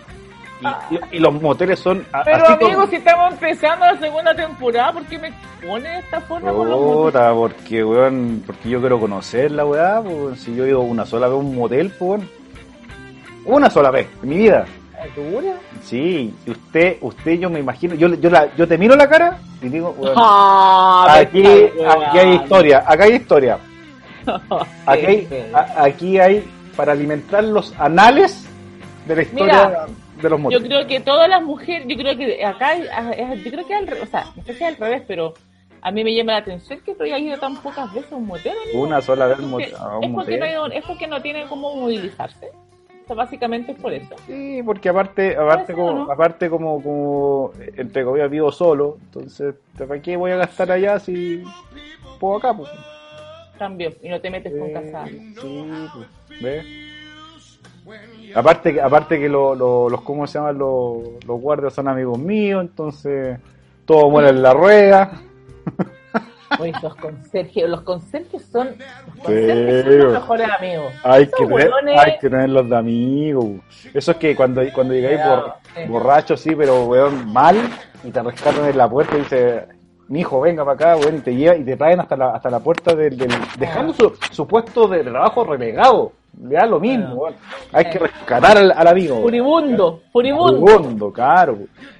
Y, 1.11 1.19
los 1.19 1.33
moteles 1.41 1.79
son. 1.79 2.05
Pero 2.25 2.43
así 2.43 2.53
amigo, 2.53 2.71
como- 2.73 2.87
si 2.87 2.95
estamos 2.95 3.33
empezando 3.33 3.85
la 3.85 3.99
segunda 3.99 4.35
temporada, 4.35 4.91
¿por 4.93 5.03
qué 5.05 5.17
me 5.19 5.31
pone 5.65 5.87
de 5.89 5.99
esta 5.99 6.19
forma 6.21 6.51
con 6.51 6.69
los 6.69 6.79
moteles? 6.79 7.31
Porque, 7.35 7.83
weón, 7.83 8.43
porque 8.45 8.69
yo 8.69 8.79
quiero 8.79 8.99
conocer 8.99 9.51
la 9.51 9.65
weá, 9.65 10.01
pues, 10.01 10.39
si 10.39 10.55
yo 10.55 10.65
he 10.65 10.69
ido 10.69 10.81
una 10.81 11.05
sola 11.05 11.27
vez 11.27 11.35
a 11.35 11.39
un 11.39 11.55
motel, 11.55 11.89
pues, 11.97 11.99
weón. 12.21 12.29
Una 13.45 13.69
sola 13.69 13.91
vez, 13.91 14.07
en 14.23 14.29
mi 14.29 14.37
vida. 14.37 14.65
¿Seguro? 15.13 15.53
Sí, 15.83 16.33
usted, 16.47 16.97
usted, 17.01 17.33
yo 17.33 17.49
me 17.51 17.59
imagino, 17.59 17.93
yo, 17.95 18.07
yo, 18.15 18.29
la, 18.31 18.53
yo 18.55 18.67
te 18.67 18.77
miro 18.79 18.95
la 18.95 19.07
cara 19.07 19.37
y 19.61 19.69
digo, 19.69 19.95
weón, 19.97 20.15
Ah, 20.17 21.17
aquí, 21.19 21.43
aquí 21.45 22.17
hay 22.17 22.33
historia, 22.35 22.83
acá 22.85 23.03
hay 23.03 23.13
historia. 23.13 23.57
Aquí 24.85 25.05
hay, 25.05 25.51
a- 25.53 25.83
aquí 25.83 26.19
hay 26.19 26.45
para 26.75 26.91
alimentar 26.91 27.41
los 27.45 27.73
anales 27.79 28.45
de 29.05 29.15
la 29.15 29.21
historia 29.21 29.67
Mira, 29.67 29.85
de 30.21 30.29
los 30.29 30.39
Yo 30.39 30.43
moteles. 30.43 30.67
creo 30.67 30.87
que 30.87 30.99
todas 30.99 31.29
las 31.29 31.41
mujeres, 31.43 31.87
yo 31.87 31.95
creo 31.97 32.17
que 32.17 32.43
acá, 32.45 32.73
es- 32.73 33.43
yo 33.43 33.51
creo 33.51 33.65
que 33.67 33.73
al, 33.75 33.93
o 34.01 34.05
sea, 34.05 34.25
no 34.35 34.43
sé 34.43 34.53
si 34.53 34.63
al 34.63 34.75
revés, 34.75 35.03
pero 35.07 35.33
a 35.81 35.91
mí 35.91 36.03
me 36.03 36.13
llama 36.15 36.33
la 36.33 36.37
atención 36.39 36.79
que 36.81 36.95
tú 36.95 37.03
hayas 37.03 37.19
ido 37.21 37.37
tan 37.37 37.55
pocas 37.61 37.93
veces 37.93 38.11
a 38.11 38.15
un 38.15 38.25
motel. 38.27 38.53
amigo. 38.65 38.81
Una 38.83 39.01
sola 39.01 39.27
vez 39.27 39.39
Es 39.39 39.45
mo- 39.45 39.57
porque- 39.57 39.73
a 39.77 39.97
un 39.97 40.03
es 40.03 40.09
porque, 40.11 40.37
no 40.39 40.65
es 40.67 40.85
porque 40.85 41.07
no 41.07 41.21
tiene 41.21 41.45
cómo 41.47 41.75
movilizarse. 41.75 42.47
O 43.03 43.07
sea, 43.07 43.15
básicamente 43.15 43.71
es 43.71 43.79
por 43.79 43.93
eso. 43.93 44.15
Sí, 44.25 44.61
porque 44.65 44.89
aparte, 44.89 45.37
aparte 45.37 45.73
como, 45.73 45.93
¿no? 46.05 46.11
aparte 46.11 46.49
como, 46.49 46.83
como 46.83 47.51
entre 47.77 48.03
comillas 48.03 48.29
vivo 48.29 48.51
solo, 48.51 48.97
entonces 49.01 49.55
¿para 49.77 50.01
qué 50.01 50.17
voy 50.17 50.31
a 50.31 50.35
gastar 50.35 50.71
allá 50.71 50.99
si 50.99 51.41
puedo 52.19 52.35
acá? 52.37 52.53
Pues? 52.53 52.69
Cambio, 53.57 53.93
y 54.03 54.09
no 54.09 54.19
te 54.19 54.29
metes 54.29 54.51
con 54.51 54.67
Eh, 54.69 54.73
casada. 54.73 55.07
sí, 55.07 55.65
pues, 55.95 56.41
¿ves? 56.41 56.65
Aparte, 58.35 58.73
que- 58.73 58.81
aparte 58.81 59.19
que 59.19 59.29
lo- 59.29 59.55
lo- 59.55 59.89
los, 59.89 60.01
¿cómo 60.01 60.27
se 60.27 60.37
llaman? 60.39 60.57
Los, 60.57 61.23
los 61.25 61.39
guardias 61.41 61.73
son 61.73 61.87
amigos 61.87 62.17
míos, 62.19 62.61
entonces 62.61 63.39
todo 63.85 64.09
muere 64.09 64.29
en 64.29 64.41
la 64.41 64.53
rueda. 64.53 65.11
Oye, 66.59 66.71
los 66.81 66.95
conserjes, 66.95 67.69
los 67.69 67.81
conserjes 67.81 68.45
son, 68.45 68.67
los 68.67 68.77
Sí, 68.77 69.21
conserjes 69.23 69.83
son 69.85 69.99
los 69.99 70.13
mejores 70.13 70.47
amigos. 70.57 70.93
Hay 71.03 71.25
que, 71.27 71.45
tener, 71.45 71.71
hay 71.99 72.17
que 72.19 72.29
tenerlos 72.29 72.69
de 72.69 72.75
amigos. 72.77 73.45
Eso 73.93 74.11
es 74.11 74.17
que 74.17 74.35
cuando, 74.35 74.61
cuando 74.73 74.93
llegáis 74.93 75.19
bor- 75.19 75.53
sí. 75.75 75.81
borracho, 75.89 76.37
sí, 76.37 76.55
pero 76.55 76.85
weón, 76.85 77.31
mal, 77.33 77.57
y 78.03 78.11
te 78.11 78.23
rescatan 78.23 78.65
en 78.65 78.77
la 78.77 78.89
puerta 78.89 79.17
y 79.17 79.19
dice, 79.19 79.65
mi 80.07 80.21
hijo, 80.21 80.39
venga 80.39 80.63
para 80.63 80.75
acá, 80.75 80.95
weón, 80.95 81.17
y 81.17 81.19
te 81.19 81.31
y 81.33 81.63
te 81.65 81.75
traen 81.75 81.99
hasta 81.99 82.15
la, 82.15 82.29
hasta 82.29 82.49
la 82.49 82.59
puerta 82.59 82.95
del, 82.95 83.17
del- 83.17 83.29
dejando 83.59 83.93
su, 83.93 84.13
su 84.31 84.47
puesto 84.47 84.87
de 84.87 85.03
trabajo 85.03 85.43
relegado. 85.43 86.13
Le 86.41 86.55
da 86.55 86.65
lo 86.67 86.79
mismo. 86.79 87.25
Hay 87.73 87.85
que 87.89 87.97
rescatar 87.99 88.57
al, 88.57 88.71
al 88.71 88.87
amigo. 88.87 89.21
Furibundo, 89.21 90.01
furibundo. 90.11 90.59
Furibundo, 90.59 91.11
claro. 91.11 91.57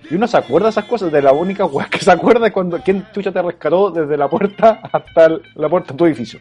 Y 0.09 0.15
uno 0.15 0.27
se 0.27 0.37
acuerda 0.37 0.67
de 0.67 0.71
esas 0.71 0.85
cosas, 0.85 1.11
de 1.11 1.21
la 1.21 1.31
única 1.33 1.65
weá 1.65 1.87
que 1.89 1.97
se 1.99 2.11
acuerda 2.11 2.47
es 2.47 2.53
cuando 2.53 2.77
quién 2.79 3.07
chucha 3.11 3.31
te 3.31 3.41
rescató 3.41 3.89
desde 3.89 4.15
la 4.15 4.27
puerta 4.27 4.79
hasta 4.91 5.25
el- 5.25 5.41
la 5.55 5.67
puerta 5.69 5.93
de 5.93 5.97
tu 5.97 6.05
edificio. 6.05 6.39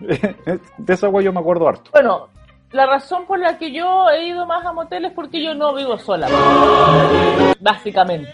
De 0.00 0.94
esa 0.94 1.08
weá 1.10 1.22
yo 1.24 1.32
me 1.32 1.40
acuerdo 1.40 1.68
harto. 1.68 1.90
Bueno, 1.92 2.28
la 2.72 2.86
razón 2.86 3.26
por 3.26 3.38
la 3.38 3.58
que 3.58 3.70
yo 3.70 4.08
he 4.08 4.28
ido 4.28 4.46
más 4.46 4.64
a 4.64 4.72
moteles 4.72 5.10
es 5.10 5.14
porque 5.14 5.42
yo 5.44 5.54
no 5.54 5.74
vivo 5.74 5.98
sola. 5.98 6.26
Básicamente. 7.60 8.32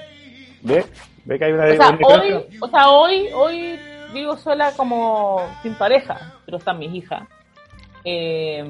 ¿Ve? 0.63 0.85
¿Ve 1.25 1.39
que 1.39 1.45
hay 1.45 1.53
una, 1.53 1.65
O 1.65 1.77
sea, 1.77 1.99
hoy, 2.07 2.47
o 2.61 2.69
sea, 2.69 2.89
hoy, 2.91 3.29
hoy 3.35 3.79
vivo 4.13 4.37
sola 4.37 4.71
como 4.77 5.41
sin 5.63 5.75
pareja, 5.75 6.35
pero 6.45 6.59
están 6.59 6.79
mis 6.79 6.95
hijas. 6.95 7.23
Eh, 8.09 8.65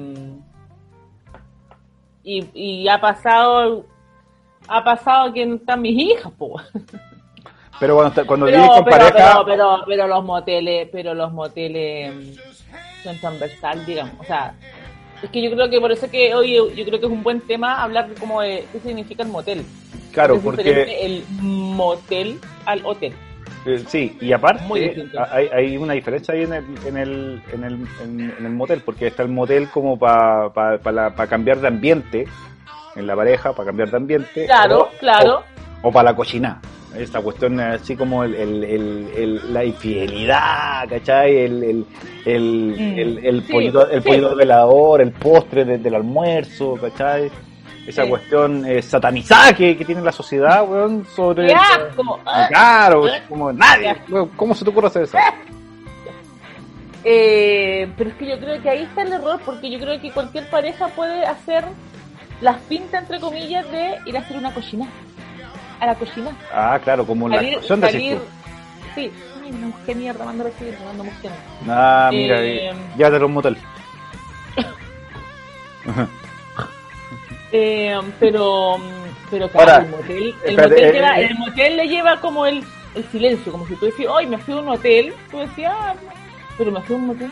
y, 2.23 2.45
y 2.55 2.87
ha 2.87 2.99
pasado, 2.99 3.85
ha 4.67 4.83
pasado 4.83 5.31
que 5.31 5.45
no 5.45 5.55
están 5.55 5.79
mis 5.81 5.95
hijas, 5.95 6.31
po. 6.37 6.59
Pero 7.79 7.95
cuando, 7.95 8.25
cuando 8.25 8.45
Pero, 8.47 8.57
vives 8.57 8.75
con 8.75 8.85
pero, 8.85 8.97
pareja, 8.97 9.11
pero, 9.13 9.45
pero, 9.45 9.83
pero 9.85 10.07
los 10.07 10.23
moteles, 10.25 10.89
pero 10.91 11.13
los 11.13 11.31
moteles 11.31 12.11
mm, 12.11 13.03
son 13.03 13.19
transversal, 13.19 13.85
digamos. 13.85 14.15
O 14.19 14.23
sea, 14.23 14.55
es 15.21 15.29
que 15.29 15.43
yo 15.43 15.51
creo 15.51 15.69
que 15.69 15.79
por 15.79 15.91
eso 15.91 16.09
que 16.09 16.33
hoy 16.33 16.55
yo 16.55 16.85
creo 16.85 16.99
que 16.99 17.05
es 17.05 17.11
un 17.11 17.21
buen 17.21 17.39
tema 17.41 17.83
hablar 17.83 18.09
de 18.09 18.15
como 18.15 18.41
de 18.41 18.65
qué 18.71 18.79
significa 18.79 19.21
el 19.21 19.29
motel. 19.29 19.63
claro, 20.11 20.37
es 20.37 20.41
porque 20.41 21.05
el 21.05 21.23
motel 21.39 22.39
al 22.65 22.83
hotel. 22.83 23.13
Eh, 23.65 23.83
sí, 23.87 24.17
y 24.21 24.31
aparte 24.31 24.63
distinto. 24.79 25.19
hay, 25.31 25.47
hay 25.47 25.77
una 25.77 25.93
diferencia 25.93 26.33
ahí 26.33 26.43
en 26.43 26.53
el, 26.53 26.65
en 26.85 26.97
el, 26.97 27.41
en 27.53 27.63
el, 27.63 27.73
en, 28.03 28.33
en 28.39 28.45
el 28.45 28.51
motel, 28.51 28.81
porque 28.85 29.07
está 29.07 29.23
el 29.23 29.29
motel 29.29 29.67
como 29.69 29.97
para 29.97 30.49
pa, 30.53 30.77
pa 30.77 31.09
pa 31.15 31.27
cambiar 31.27 31.59
de 31.59 31.67
ambiente 31.67 32.25
en 32.95 33.07
la 33.07 33.15
pareja, 33.15 33.53
para 33.53 33.67
cambiar 33.67 33.89
de 33.91 33.97
ambiente. 33.97 34.45
Claro, 34.45 34.81
o- 34.83 34.89
claro. 34.99 35.43
O, 35.81 35.91
para 35.91 36.11
la 36.11 36.15
cocina. 36.15 36.59
Esta 36.97 37.21
cuestión 37.21 37.59
así 37.59 37.95
como 37.95 38.23
el, 38.23 38.33
el- 38.33 39.53
la 39.53 39.63
infidelidad, 39.63 40.87
¿cachai? 40.89 41.35
El, 41.37 41.63
el, 41.63 41.85
el, 42.25 42.75
Mm. 42.77 42.99
el, 42.99 43.25
el 43.25 43.43
Sí, 43.43 43.51
pollito, 43.51 43.89
el 43.89 44.01
sí. 44.01 44.09
velador, 44.35 45.01
el 45.01 45.11
postre 45.11 45.65
de- 45.65 45.77
del 45.77 45.95
almuerzo, 45.95 46.75
¿cachai? 46.81 47.29
Esa 47.87 48.03
Sí. 48.03 48.09
cuestión 48.09 48.65
eh, 48.65 48.81
satanizada 48.81 49.53
que, 49.53 49.75
que 49.77 49.85
tiene 49.85 50.01
la 50.01 50.11
sociedad, 50.11 50.67
weón, 50.67 51.05
sobre... 51.05 51.47
¡Qué 51.47 51.53
asco! 51.55 52.19
Ah, 52.25 52.45
Claro, 52.49 53.03
como 53.29 53.51
nadie. 53.53 53.95
weón, 54.09 54.27
¿Cómo 54.35 54.53
se 54.53 54.63
te 54.65 54.69
ocurre 54.71 54.87
hacer 54.87 55.03
eso? 55.03 55.17
Eh, 57.09 57.89
pero 57.97 58.09
es 58.09 58.15
que 58.17 58.27
yo 58.27 58.37
creo 58.37 58.61
que 58.61 58.69
ahí 58.69 58.83
está 58.83 59.03
el 59.03 59.13
error, 59.13 59.39
porque 59.45 59.69
yo 59.71 59.79
creo 59.79 59.97
que 60.01 60.11
cualquier 60.11 60.49
pareja 60.49 60.87
puede 60.89 61.25
hacer 61.25 61.63
las 62.41 62.57
pintas, 62.63 63.03
entre 63.03 63.21
comillas, 63.21 63.69
de 63.71 63.97
ir 64.05 64.17
a 64.17 64.19
hacer 64.19 64.35
una 64.35 64.53
cocina. 64.53 64.87
A 65.79 65.85
la 65.85 65.95
cocina. 65.95 66.31
Ah, 66.53 66.77
claro, 66.83 67.05
como 67.05 67.29
la 67.29 67.35
Salir, 67.37 67.49
explosión 67.53 67.79
de 67.81 67.87
salir. 67.91 68.19
Sí. 68.95 69.11
Ay, 69.41 69.51
mujer 69.53 69.95
mierda, 69.95 70.25
mando 70.25 70.43
a 70.43 70.47
recibir, 70.47 70.77
mando 70.85 71.03
mujer. 71.05 71.31
Ah, 71.69 72.09
mira, 72.11 72.41
Eh, 72.41 72.69
eh, 72.71 72.73
llévatelo 72.97 73.23
a 73.23 73.27
un 73.27 73.33
motel. 73.35 73.57
Eh, 77.51 77.97
pero, 78.19 78.77
pero 79.31 79.49
claro, 79.49 79.71
Ahora, 79.71 79.83
el 79.85 79.89
motel, 79.91 80.35
el 80.43 80.49
espérate, 80.49 80.69
motel, 80.69 80.83
eh, 80.83 80.91
lleva- 80.93 81.19
eh, 81.19 81.25
el 81.25 81.37
motel 81.37 81.77
le 81.77 81.87
lleva 81.87 82.19
como 82.19 82.45
el, 82.45 82.63
el 82.95 83.03
silencio, 83.05 83.51
como 83.51 83.65
si 83.67 83.75
tú 83.75 83.85
decías, 83.85 84.09
hoy 84.11 84.27
me 84.27 84.37
fui 84.37 84.53
a 84.53 84.57
un 84.57 84.67
hotel, 84.69 85.13
tú 85.31 85.37
decías, 85.39 85.73
ah, 85.75 85.93
pero 86.57 86.71
me 86.71 86.81
fui 86.81 86.95
a 86.95 86.97
un 86.99 87.07
motel. 87.07 87.31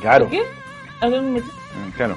Claro, 0.00 0.28
¿Qué? 0.28 0.42
¿A 1.00 1.08
ver, 1.08 1.20
un 1.20 1.32
motel? 1.34 1.48
eh, 1.50 1.92
claro. 1.96 2.16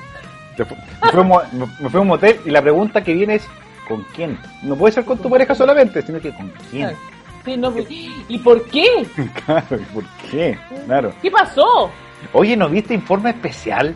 Te 0.57 0.65
fu- 0.65 0.75
Me 0.75 1.11
fui, 1.11 1.19
a 1.19 1.21
un 1.21 1.27
mo- 1.27 1.41
me 1.79 1.89
fui 1.89 1.97
a 1.97 2.01
un 2.01 2.07
motel 2.07 2.39
y 2.45 2.49
la 2.49 2.61
pregunta 2.61 3.03
que 3.03 3.13
viene 3.13 3.35
es 3.35 3.47
¿con 3.87 4.03
quién? 4.15 4.39
No 4.63 4.75
puede 4.75 4.93
ser 4.93 5.05
con 5.05 5.17
tu 5.19 5.29
pareja 5.29 5.53
solamente, 5.53 6.01
sino 6.01 6.19
que 6.19 6.33
¿con 6.33 6.51
quién? 6.71 6.95
Sí, 7.43 7.57
no, 7.57 7.71
pues, 7.71 7.85
¿Y 7.89 8.39
por 8.39 8.63
qué? 8.65 9.05
Claro, 9.45 9.75
¿y 9.79 9.93
¿por 9.93 10.03
qué? 10.31 10.57
Claro. 10.87 11.13
¿Qué 11.21 11.29
pasó? 11.29 11.91
Oye, 12.33 12.57
¿no 12.57 12.69
viste 12.69 12.93
informe 12.95 13.29
especial? 13.31 13.93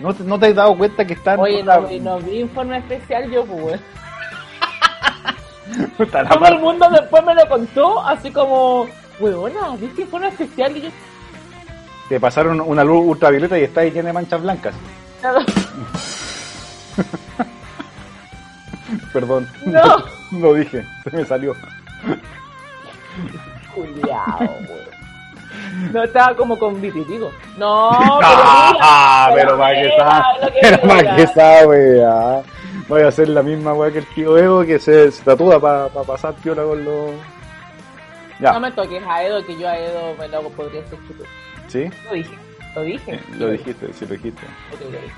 ¿No 0.00 0.12
te, 0.14 0.24
no 0.24 0.38
te 0.38 0.46
has 0.46 0.54
dado 0.54 0.76
cuenta 0.76 1.04
que 1.06 1.14
están... 1.14 1.38
Oye, 1.40 1.62
no, 1.62 1.82
vi- 1.82 2.00
no 2.00 2.18
vi 2.18 2.40
informe 2.40 2.78
especial 2.78 3.30
yo, 3.30 3.44
pues. 3.44 3.80
la 6.12 6.28
Todo 6.28 6.46
el 6.46 6.58
mundo 6.60 6.88
después 6.90 7.24
me 7.24 7.34
lo 7.34 7.48
contó, 7.48 8.00
así 8.00 8.30
como, 8.30 8.86
huevona, 9.18 9.76
¿viste 9.78 10.06
una 10.12 10.28
especial? 10.28 10.76
Y 10.76 10.82
yo, 10.82 10.88
Te 12.08 12.20
pasaron 12.20 12.60
una 12.60 12.84
luz 12.84 13.04
ultravioleta 13.06 13.58
y 13.58 13.62
está 13.64 13.80
ahí 13.82 13.90
llena 13.90 14.08
de 14.08 14.12
manchas 14.12 14.42
blancas. 14.42 14.74
Perdón. 19.12 19.48
No. 19.64 20.04
Lo 20.38 20.54
dije, 20.54 20.84
se 21.04 21.16
me 21.16 21.24
salió. 21.24 21.54
Weón. 23.76 23.94
No 25.92 26.02
estaba 26.04 26.34
como 26.36 26.58
con 26.58 26.80
vitiligo. 26.80 27.30
No, 27.56 27.90
Ah, 28.00 29.28
mira, 29.30 29.42
pero 29.46 29.58
para 29.58 29.74
que 29.74 29.82
que 30.52 30.58
pero 30.60 30.80
para 30.80 31.16
que 31.16 31.22
esa 31.22 31.66
wea. 31.66 32.42
Voy 32.88 33.02
a 33.02 33.08
hacer 33.08 33.28
la 33.28 33.42
misma 33.42 33.72
wea 33.72 33.90
que 33.90 33.98
el 34.00 34.06
tío 34.14 34.36
Evo 34.36 34.62
que 34.64 34.78
se, 34.78 35.10
se 35.10 35.22
tatúa 35.24 35.58
para 35.60 35.88
pasar 35.88 36.34
piola 36.34 36.62
con 36.62 36.84
los. 36.84 37.10
Ya, 38.40 38.52
No 38.52 38.60
me 38.60 38.70
toques 38.72 39.02
a 39.06 39.22
Edo, 39.22 39.44
que 39.46 39.56
yo 39.56 39.68
a 39.68 39.78
Edo 39.78 40.14
me 40.18 40.28
lo 40.28 40.42
podría 40.50 40.82
hacer 40.82 40.98
chulo. 41.06 41.24
¿sí? 41.68 41.88
Lo 42.04 42.14
dije, 42.14 42.34
lo 42.74 42.82
dije. 42.82 43.14
Eh, 43.14 43.20
Lo 43.38 43.48
dijiste, 43.50 43.92
sí 43.92 44.06
lo 44.06 44.14
dijiste. 44.14 44.42
Ok, 44.72 44.80
lo 44.80 44.86
dije. 44.90 45.14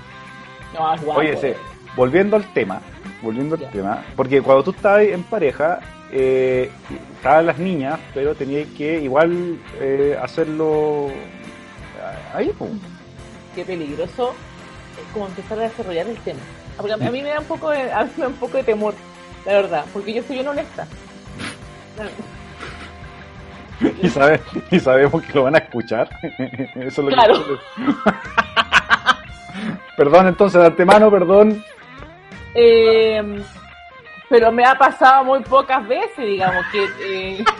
No, 0.73 0.79
guapo. 1.03 1.19
Oye, 1.19 1.35
sí, 1.37 1.53
volviendo 1.95 2.35
al 2.35 2.45
tema, 2.53 2.79
volviendo 3.21 3.55
al 3.55 3.69
tema, 3.71 4.03
porque 4.15 4.41
cuando 4.41 4.63
tú 4.63 4.71
estabas 4.71 5.01
en 5.03 5.23
pareja, 5.23 5.79
eh, 6.11 6.69
estaban 7.15 7.45
las 7.45 7.57
niñas, 7.59 7.99
pero 8.13 8.35
tenías 8.35 8.67
que 8.77 9.01
igual 9.01 9.57
eh, 9.79 10.17
hacerlo 10.21 11.09
ahí, 12.33 12.51
pues. 12.57 12.71
Qué 13.55 13.65
peligroso 13.65 14.33
es 15.01 15.13
como 15.13 15.27
empezar 15.27 15.59
a 15.59 15.63
desarrollar 15.63 16.07
el 16.07 16.17
tema. 16.17 16.39
Ah, 16.77 16.81
Porque 16.81 16.93
a 16.93 17.11
mí 17.11 17.21
me 17.21 17.29
da 17.29 17.39
un 17.39 17.45
poco 17.45 17.69
de, 17.71 17.91
a 17.91 18.03
mí 18.03 18.11
me 18.17 18.23
da 18.23 18.29
un 18.29 18.35
poco 18.35 18.57
de 18.57 18.63
temor, 18.63 18.93
la 19.45 19.53
verdad, 19.53 19.85
porque 19.93 20.13
yo 20.13 20.21
soy 20.23 20.35
bien 20.35 20.47
honesta. 20.47 20.87
y, 24.01 24.09
sabe- 24.09 24.41
y 24.71 24.79
sabemos 24.79 25.21
que 25.23 25.33
lo 25.33 25.43
van 25.43 25.55
a 25.55 25.59
escuchar. 25.59 26.09
Eso 26.75 26.85
es 26.85 26.97
lo 26.97 27.07
Claro. 27.07 27.43
que 27.43 27.57
Perdón, 29.97 30.27
entonces, 30.27 30.61
de 30.61 30.67
antemano, 30.67 31.09
perdón. 31.09 31.63
Eh, 32.53 33.41
pero 34.29 34.51
me 34.51 34.65
ha 34.65 34.75
pasado 34.75 35.23
muy 35.23 35.39
pocas 35.41 35.87
veces, 35.87 36.17
digamos, 36.25 36.65
que... 36.71 36.85
Eh... 37.01 37.45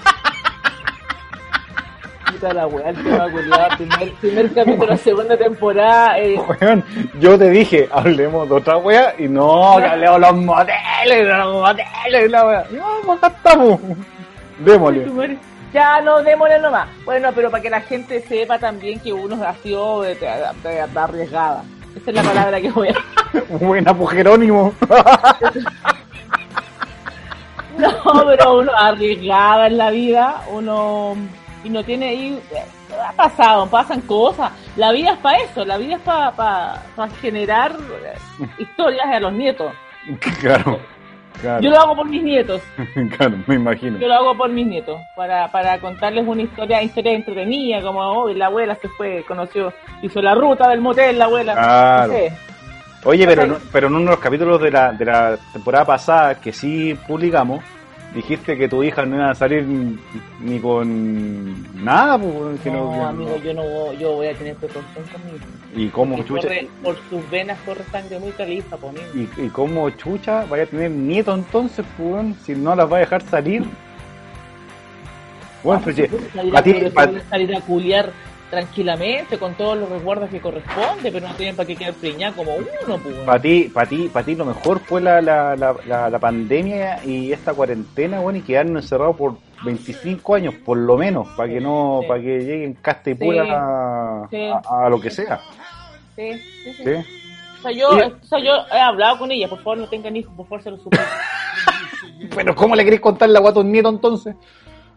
Puta 2.32 2.54
la 2.54 2.68
weá, 2.68 2.90
el 2.90 3.04
tema 3.04 3.32
culiao, 3.32 3.70
primer, 3.78 4.12
primer 4.16 4.54
capítulo, 4.54 4.98
segunda 4.98 5.38
temporada. 5.38 6.20
Eh, 6.20 6.38
Weón, 6.62 6.84
yo 7.20 7.38
te 7.40 7.50
dije, 7.50 7.88
hablemos 7.92 8.50
de 8.50 8.56
otra 8.56 8.78
wea, 8.78 9.16
y 9.18 9.30
no, 9.30 9.76
que 9.78 9.86
hablemos 9.86 10.20
los 10.20 10.36
modelos, 10.36 10.76
de 11.06 11.24
los 11.24 11.54
modelos, 11.54 11.86
y 12.26 12.28
la 12.28 12.46
wea. 12.46 12.66
No, 13.06 13.14
acá 13.14 13.28
estamos. 13.28 13.80
Démosle. 14.60 15.38
Ya 15.74 16.02
no 16.02 16.22
démosle 16.22 16.60
nomás. 16.60 16.90
Bueno, 17.06 17.30
pero 17.34 17.50
para 17.50 17.64
que 17.64 17.70
la 17.70 17.82
gente 17.82 18.22
sepa 18.28 18.60
también 18.60 19.00
que 19.00 19.14
uno 19.14 19.42
ha 19.46 19.54
sido 19.56 20.02
de, 20.02 20.16
de- 20.16 20.28
de- 20.64 20.88
de 20.88 21.00
arriesgada. 21.00 21.64
Esa 21.96 22.10
es 22.12 22.16
la 22.16 22.24
palabra 22.24 22.60
que 22.60 22.72
voy 22.72 22.90
a... 22.90 22.96
Buena, 23.50 23.94
pues 23.94 24.10
Jerónimo. 24.16 24.74
No, 28.04 28.26
pero 28.26 28.60
uno 28.60 28.72
arriesgada 28.76 29.68
en 29.68 29.78
la 29.78 29.92
vida, 29.92 30.42
uno 30.52 31.16
y 31.64 31.70
no 31.70 31.84
tiene 31.84 32.14
y 32.14 32.40
ha 33.06 33.12
pasado, 33.14 33.68
pasan 33.68 34.02
cosas. 34.02 34.52
La 34.76 34.92
vida 34.92 35.14
es 35.14 35.18
para 35.20 35.38
eso, 35.40 35.66
la 35.66 35.78
vida 35.78 35.96
es 35.96 36.02
para 36.02 36.82
generar 37.22 37.74
eh, 37.74 38.48
historias 38.58 39.06
a 39.08 39.20
los 39.20 39.34
nietos. 39.34 39.72
claro, 40.40 40.80
claro, 41.42 41.62
Yo 41.62 41.70
lo 41.70 41.80
hago 41.80 41.96
por 41.98 42.10
mis 42.10 42.24
nietos, 42.24 42.62
claro, 43.18 43.38
me 43.46 43.56
imagino. 43.56 44.00
yo 44.00 44.08
lo 44.08 44.14
hago 44.14 44.38
por 44.38 44.50
mis 44.50 44.66
nietos, 44.66 45.00
para, 45.16 45.52
para 45.52 45.80
contarles 45.80 46.26
una 46.26 46.44
historia, 46.44 46.82
historia 46.82 47.12
entretenida, 47.14 47.82
como 47.82 48.00
hoy 48.00 48.36
la 48.36 48.48
abuela 48.48 48.76
se 48.76 48.88
fue, 48.90 49.24
conoció, 49.28 49.74
hizo 50.02 50.22
la 50.22 50.34
ruta 50.34 50.70
del 50.70 50.82
motel, 50.82 51.20
la 51.20 51.26
abuela. 51.26 51.54
Claro. 51.54 52.08
No 52.08 52.14
sé. 52.14 52.34
Oye, 53.04 53.26
pero, 53.26 53.46
no- 53.48 53.58
pero 53.72 53.88
en 53.88 53.96
uno 53.96 54.06
de 54.06 54.12
los 54.12 54.20
capítulos 54.20 54.62
de 54.62 54.72
la, 54.72 54.92
de 54.92 55.06
la 55.06 55.38
temporada 55.54 55.86
pasada 55.86 56.36
que 56.36 56.52
sí 56.52 56.98
publicamos, 57.08 57.64
dijiste 58.14 58.58
que 58.58 58.68
tu 58.68 58.84
hija 58.84 59.06
no 59.06 59.16
iba 59.18 59.30
a 59.30 59.36
salir 59.36 59.66
ni 60.42 60.60
con 60.60 61.84
nada, 61.86 62.18
pues, 62.18 62.60
que 62.62 62.72
No, 62.72 63.08
amigo, 63.08 63.38
yo 63.38 63.54
no 63.54 63.64
voy, 63.64 63.98
yo 63.98 64.14
voy 64.14 64.28
a 64.28 64.34
tener 64.34 64.56
precaución 64.56 65.06
conmigo. 65.06 65.38
¿Y 65.76 65.88
cómo 65.90 66.18
chucha? 66.24 66.48
corre- 66.48 66.68
por 66.84 66.96
sus 67.10 67.30
venas 67.30 67.58
corre 67.66 67.84
sangre 67.92 68.20
muy 68.20 68.32
caliza, 68.32 68.76
por 68.78 68.92
mí. 68.94 69.00
¿Y, 69.14 69.42
y 69.46 69.50
cómo 69.50 69.90
chucha 69.92 70.46
vaya 70.46 70.64
a 70.64 70.68
tener 70.68 70.90
nieto 70.92 71.34
entonces, 71.36 71.86
pues, 71.98 72.26
si 72.46 72.56
no 72.56 72.76
las 72.76 72.92
va 72.92 72.98
a 72.98 73.00
dejar 73.02 73.22
salir? 73.22 73.64
Bueno, 75.64 75.82
salir, 75.84 76.10
pa' 76.52 76.60
a, 76.60 77.08
ti- 77.08 77.18
salir 77.30 77.56
a 77.56 77.62
culiar 77.62 78.12
tranquilamente 78.50 79.38
con 79.38 79.54
todos 79.56 79.78
los 79.78 79.90
resguardos 79.90 80.30
que 80.30 80.40
corresponde, 80.40 81.12
pero 81.12 81.28
no 81.28 81.34
tienen 81.36 81.56
para 81.56 81.68
qué 81.68 81.76
quedar 81.76 81.94
preñada 81.96 82.34
como 82.36 82.56
uno, 82.56 82.98
pues. 83.04 83.16
Para 83.26 83.42
ti, 83.42 83.70
para 83.74 83.90
ti, 83.90 84.10
para 84.12 84.26
ti 84.26 84.36
lo 84.36 84.46
mejor 84.46 84.80
fue 84.80 85.02
la, 85.02 85.22
la, 85.22 85.56
la, 85.56 85.76
la, 85.86 86.10
la 86.10 86.20
pandemia 86.20 87.04
y 87.06 87.32
esta 87.34 87.54
cuarentena, 87.54 88.20
bueno, 88.20 88.40
y 88.40 88.44
quedarnos 88.44 88.84
encerrados 88.84 89.16
por 89.18 89.36
25 89.66 90.36
años, 90.36 90.54
por 90.66 90.78
lo 90.78 90.98
menos, 90.98 91.28
para 91.36 91.50
que 91.50 91.60
no, 91.60 92.00
Sí. 92.04 92.08
para 92.08 92.22
que 92.22 92.40
lleguen 92.40 92.74
casta 92.76 93.10
y 93.10 93.14
Sí. 93.16 93.20
pura 93.24 93.44
a, 93.44 94.28
Sí. 94.30 94.38
a- 94.48 94.86
a 94.86 94.90
lo 94.90 95.00
que 95.02 95.10
sea, 95.10 95.40
Sí, 96.16 96.32
sí, 96.64 96.74
sí. 96.74 96.84
O, 97.60 97.62
sea, 97.62 97.72
yo, 97.72 97.90
o 97.90 98.24
sea, 98.26 98.40
yo 98.40 98.52
he 98.74 98.80
hablado 98.80 99.20
con 99.20 99.32
ella, 99.32 99.48
por 99.48 99.60
favor 99.60 99.78
no 99.80 99.90
tengan 99.90 100.16
hijos, 100.16 100.34
por 100.36 100.46
favor 100.48 100.64
se 100.64 100.72
lo 100.72 100.78
suplico. 100.78 101.04
Pero 102.36 102.56
¿cómo 102.56 102.76
le 102.76 102.84
querés 102.86 103.00
contar 103.02 103.30
la 103.30 103.40
guata 103.40 103.60
a 103.60 103.64
un 103.64 103.72
nieto 103.72 103.90
entonces? 103.90 104.36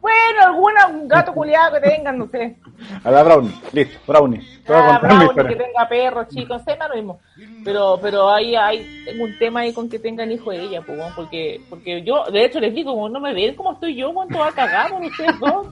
Bueno, 0.01 0.43
alguna, 0.43 0.87
un 0.87 1.09
gato 1.09 1.33
culiado 1.33 1.75
que 1.75 1.89
tengan, 1.89 2.19
no 2.19 2.27
sé. 2.29 2.57
A 3.05 3.11
la 3.11 3.23
Brownie, 3.23 3.53
listo, 3.73 3.99
Brownie. 4.07 4.41
Te 4.65 4.73
voy 4.73 4.83
a 4.83 4.87
contar 4.87 5.13
mi 5.13 5.25
bravo, 5.27 5.49
que 5.49 5.57
tenga 5.57 5.89
perros, 5.89 6.29
chicos, 6.29 6.63
sé, 6.65 6.77
lo 6.89 6.95
mismo. 6.95 7.21
Pero, 7.65 7.99
pero 8.01 8.31
ahí 8.31 8.57
hay, 8.57 9.05
tengo 9.05 9.25
un 9.25 9.39
tema 9.39 9.61
ahí 9.61 9.73
con 9.73 9.89
que 9.89 9.99
tengan 9.99 10.31
hijos 10.31 10.55
de 10.55 10.63
ella, 10.63 10.83
pues, 10.83 10.99
porque, 11.15 11.61
porque 11.69 12.03
yo, 12.03 12.25
de 12.31 12.45
hecho, 12.45 12.61
les 12.61 12.75
digo, 12.75 12.93
como 12.93 13.09
no 13.09 13.21
me 13.21 13.35
ven 13.35 13.55
como 13.55 13.73
estoy 13.73 13.95
yo, 13.95 14.13
cuánto 14.15 14.39
va 14.39 14.49
a 14.49 14.53
cagar 14.53 14.91
por 14.91 15.03
ustedes 15.03 15.39
dos. 15.39 15.67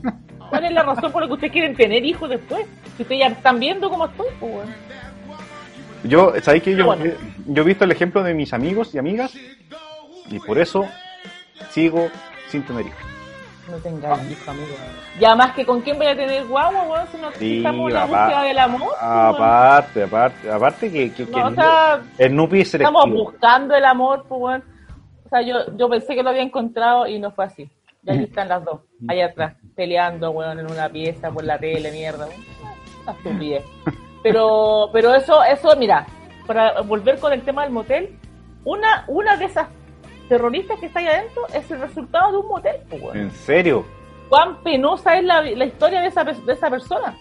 ¿Cuál 0.51 0.64
es 0.64 0.73
la 0.73 0.83
razón 0.83 1.12
por 1.12 1.23
la 1.23 1.29
que 1.29 1.35
ustedes 1.35 1.53
quieren 1.53 1.77
tener 1.77 2.05
hijos 2.05 2.31
después? 2.31 2.67
Si 2.97 3.03
ustedes 3.03 3.21
ya 3.21 3.27
están 3.27 3.61
viendo 3.61 3.91
cómo 3.91 4.07
estoy, 4.07 4.29
pues. 4.41 4.69
Yo, 6.05 6.33
¿sabéis 6.41 6.62
que 6.62 6.75
yo, 6.77 6.87
Bueno. 6.87 7.05
yo 7.47 7.62
he 7.62 7.67
visto 7.67 7.85
el 7.85 7.93
ejemplo 7.93 8.23
de 8.23 8.33
mis 8.33 8.53
amigos 8.53 8.95
y 8.95 8.99
amigas 8.99 9.35
y 10.31 10.38
por 10.38 10.59
eso 10.59 10.87
sigo 11.71 12.09
sin 12.49 12.62
tener 12.62 12.87
hijos. 12.87 13.17
No 13.70 13.76
tengan 13.78 14.31
hijos, 14.31 14.48
amigo. 14.48 14.66
Ya 15.20 15.35
más 15.35 15.52
que 15.54 15.66
con 15.66 15.83
quién 15.83 15.98
voy 15.98 16.07
a 16.07 16.16
tener 16.16 16.46
guagua, 16.46 16.83
weón, 16.85 17.07
si 17.12 17.18
no 17.18 17.31
Sí, 17.33 17.59
estamos 17.59 17.88
en 17.88 17.94
la 17.94 18.04
búsqueda 18.07 18.42
del 18.42 18.59
amor. 18.59 18.81
weón. 18.81 18.94
Aparte, 19.00 20.02
aparte, 20.04 20.50
aparte 20.50 20.90
que, 20.92 21.12
que, 21.12 21.26
que 21.26 21.31
No, 21.31 21.44
o 21.44 21.48
el, 21.48 21.54
sea, 21.54 22.00
el 22.18 22.35
Nupi 22.37 22.61
es 22.61 22.74
Estamos 22.74 23.11
buscando 23.11 23.74
el 23.74 23.85
amor, 23.85 24.24
pues, 24.28 24.40
weón. 24.40 24.64
O 25.26 25.28
sea, 25.28 25.42
yo, 25.42 25.76
yo 25.76 25.88
pensé 25.90 26.14
que 26.14 26.22
lo 26.22 26.31
había 26.31 26.42
encontrado 26.42 27.07
y 27.07 27.18
no 27.18 27.31
fue 27.31 27.44
así. 27.44 27.70
Y 28.04 28.11
ahí 28.11 28.24
están 28.24 28.48
las 28.48 28.64
dos, 28.64 28.81
allá 29.07 29.26
atrás, 29.26 29.54
peleando, 29.76 30.31
weón, 30.31 30.61
en 30.61 30.70
una 30.70 30.88
pieza 30.88 31.31
por 31.31 31.44
la 31.44 31.59
tele, 31.59 31.90
mierda. 31.92 32.26
weón. 32.26 33.62
Pero, 34.22 34.88
pero 34.92 35.14
eso, 35.14 35.42
eso, 35.44 35.74
mira, 35.76 36.07
para 36.46 36.81
volver 36.81 37.18
con 37.18 37.33
el 37.33 37.42
tema 37.42 37.62
del 37.62 37.72
motel, 37.72 38.18
una, 38.64 39.04
una 39.09 39.37
de 39.37 39.44
esas 39.46 39.68
terroristas 40.29 40.79
que 40.79 40.87
está 40.87 41.01
ahí 41.01 41.07
adentro 41.07 41.43
es 41.55 41.71
el 41.71 41.81
resultado 41.81 42.33
de 42.33 42.38
un 42.38 42.49
motel, 42.49 42.77
pues. 42.88 43.17
¿En 43.17 43.31
serio? 43.31 43.85
¿Cuán 44.29 44.62
penosa 44.62 45.17
es 45.17 45.25
la, 45.25 45.41
la 45.43 45.64
historia 45.64 46.01
de 46.01 46.09
esa, 46.09 46.25
de 46.25 46.53
esa 46.53 46.71
persona? 46.71 47.17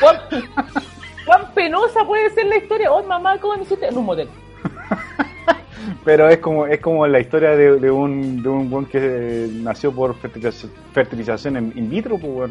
¿Cuán, 0.00 0.16
cuán 1.26 1.54
penosa 1.54 2.04
puede 2.04 2.30
ser 2.30 2.46
la 2.46 2.56
historia? 2.56 2.92
Oh, 2.92 3.02
mamá, 3.02 3.38
¿cómo 3.38 3.56
me 3.56 3.62
hiciste? 3.62 3.86
En 3.86 3.96
un 3.96 4.04
motel. 4.04 4.28
Pero 6.04 6.28
es 6.28 6.38
como 6.38 6.66
es 6.66 6.80
como 6.80 7.06
la 7.06 7.20
historia 7.20 7.50
de, 7.56 7.78
de 7.78 7.90
un 7.90 8.42
de 8.42 8.48
un 8.48 8.70
buen 8.70 8.86
que 8.86 8.98
eh, 9.00 9.48
nació 9.52 9.92
por 9.92 10.14
fertilización, 10.16 10.72
fertilización 10.92 11.56
in, 11.56 11.72
in 11.76 11.90
vitro, 11.90 12.18
pues. 12.18 12.50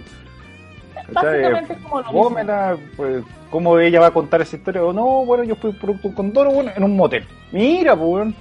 ¿Cachai? 1.14 1.42
Básicamente 1.42 1.74
es 1.74 1.80
como 1.80 2.02
lo 2.02 2.12
mismo. 2.12 2.80
Pues, 2.96 3.24
¿cómo 3.50 3.80
ella 3.80 4.00
va 4.00 4.08
a 4.08 4.12
contar 4.12 4.42
esa 4.42 4.56
historia? 4.56 4.84
O 4.84 4.94
no, 4.94 5.26
bueno, 5.26 5.44
yo 5.44 5.56
fui 5.56 5.72
producto 5.74 6.10
un 6.10 6.14
condoro 6.14 6.52
bueno, 6.52 6.72
en 6.76 6.84
un 6.84 6.96
motel. 6.96 7.26
Mira, 7.52 7.96
pues. 7.96 8.34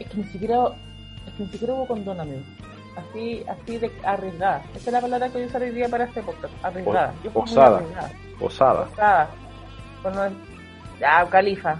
Es 0.00 0.08
que 0.08 0.16
ni 0.16 0.24
siquiera, 0.24 0.56
es 1.26 1.32
que 1.34 1.44
ni 1.44 1.48
siquiera 1.50 1.74
hubo 1.74 1.86
condón, 1.86 2.18
amigo. 2.20 2.40
Así, 2.96 3.42
así 3.48 3.78
de 3.78 3.90
arriesgada. 4.04 4.62
Esa 4.74 4.90
es 4.90 4.92
la 4.92 5.00
palabra 5.00 5.28
que 5.28 5.46
yo 5.48 5.58
hoy 5.58 5.70
día 5.70 5.88
para 5.88 6.04
este 6.04 6.22
podcast. 6.22 6.52
Arriesgada. 6.64 7.14
Yo 7.22 7.30
Osada. 7.34 7.76
arriesgada. 7.76 8.10
Posada. 8.38 8.88
Osada. 8.92 9.30
Bueno, 10.02 10.20
ya, 10.98 11.24
califa. 11.30 11.76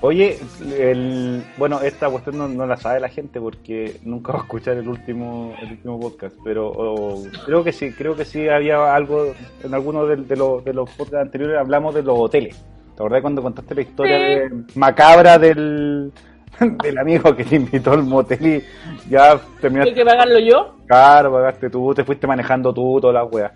Oye, 0.00 0.38
el, 0.78 1.42
bueno, 1.56 1.80
esta 1.80 2.10
cuestión 2.10 2.36
no, 2.36 2.46
no 2.48 2.66
la 2.66 2.76
sabe 2.76 3.00
la 3.00 3.08
gente 3.08 3.40
porque 3.40 3.98
nunca 4.02 4.32
va 4.32 4.40
a 4.40 4.42
escuchar 4.42 4.76
el 4.76 4.86
último 4.88 5.54
el 5.62 5.70
último 5.72 5.98
podcast, 5.98 6.36
pero 6.44 6.68
o, 6.68 7.22
creo 7.46 7.64
que 7.64 7.72
sí, 7.72 7.90
creo 7.92 8.14
que 8.14 8.24
sí 8.26 8.46
había 8.48 8.94
algo 8.94 9.32
en 9.62 9.72
alguno 9.72 10.04
de, 10.04 10.16
de 10.16 10.36
los, 10.36 10.62
de 10.64 10.74
los 10.74 10.90
podcasts 10.90 11.22
anteriores 11.26 11.58
hablamos 11.58 11.94
de 11.94 12.02
los 12.02 12.18
hoteles. 12.18 12.54
¿Te 12.94 13.02
acordás 13.02 13.22
cuando 13.22 13.42
contaste 13.42 13.74
la 13.74 13.80
historia 13.80 14.18
Sí. 14.18 14.24
de- 14.24 14.64
macabra 14.74 15.38
del 15.38 16.12
del 16.82 16.98
amigo 16.98 17.34
que 17.34 17.44
te 17.44 17.56
invitó 17.56 17.92
al 17.92 18.02
motel 18.02 18.46
y 18.46 19.10
ya 19.10 19.38
terminaste. 19.60 19.90
¿Hay 19.90 19.94
que 19.94 20.04
pagarlo 20.04 20.38
yo? 20.38 20.76
Claro, 20.86 21.32
pagaste 21.32 21.70
tú, 21.70 21.94
te 21.94 22.04
fuiste 22.04 22.26
manejando 22.26 22.72
tú, 22.72 23.00
toda 23.00 23.12
la 23.12 23.24
wea. 23.24 23.52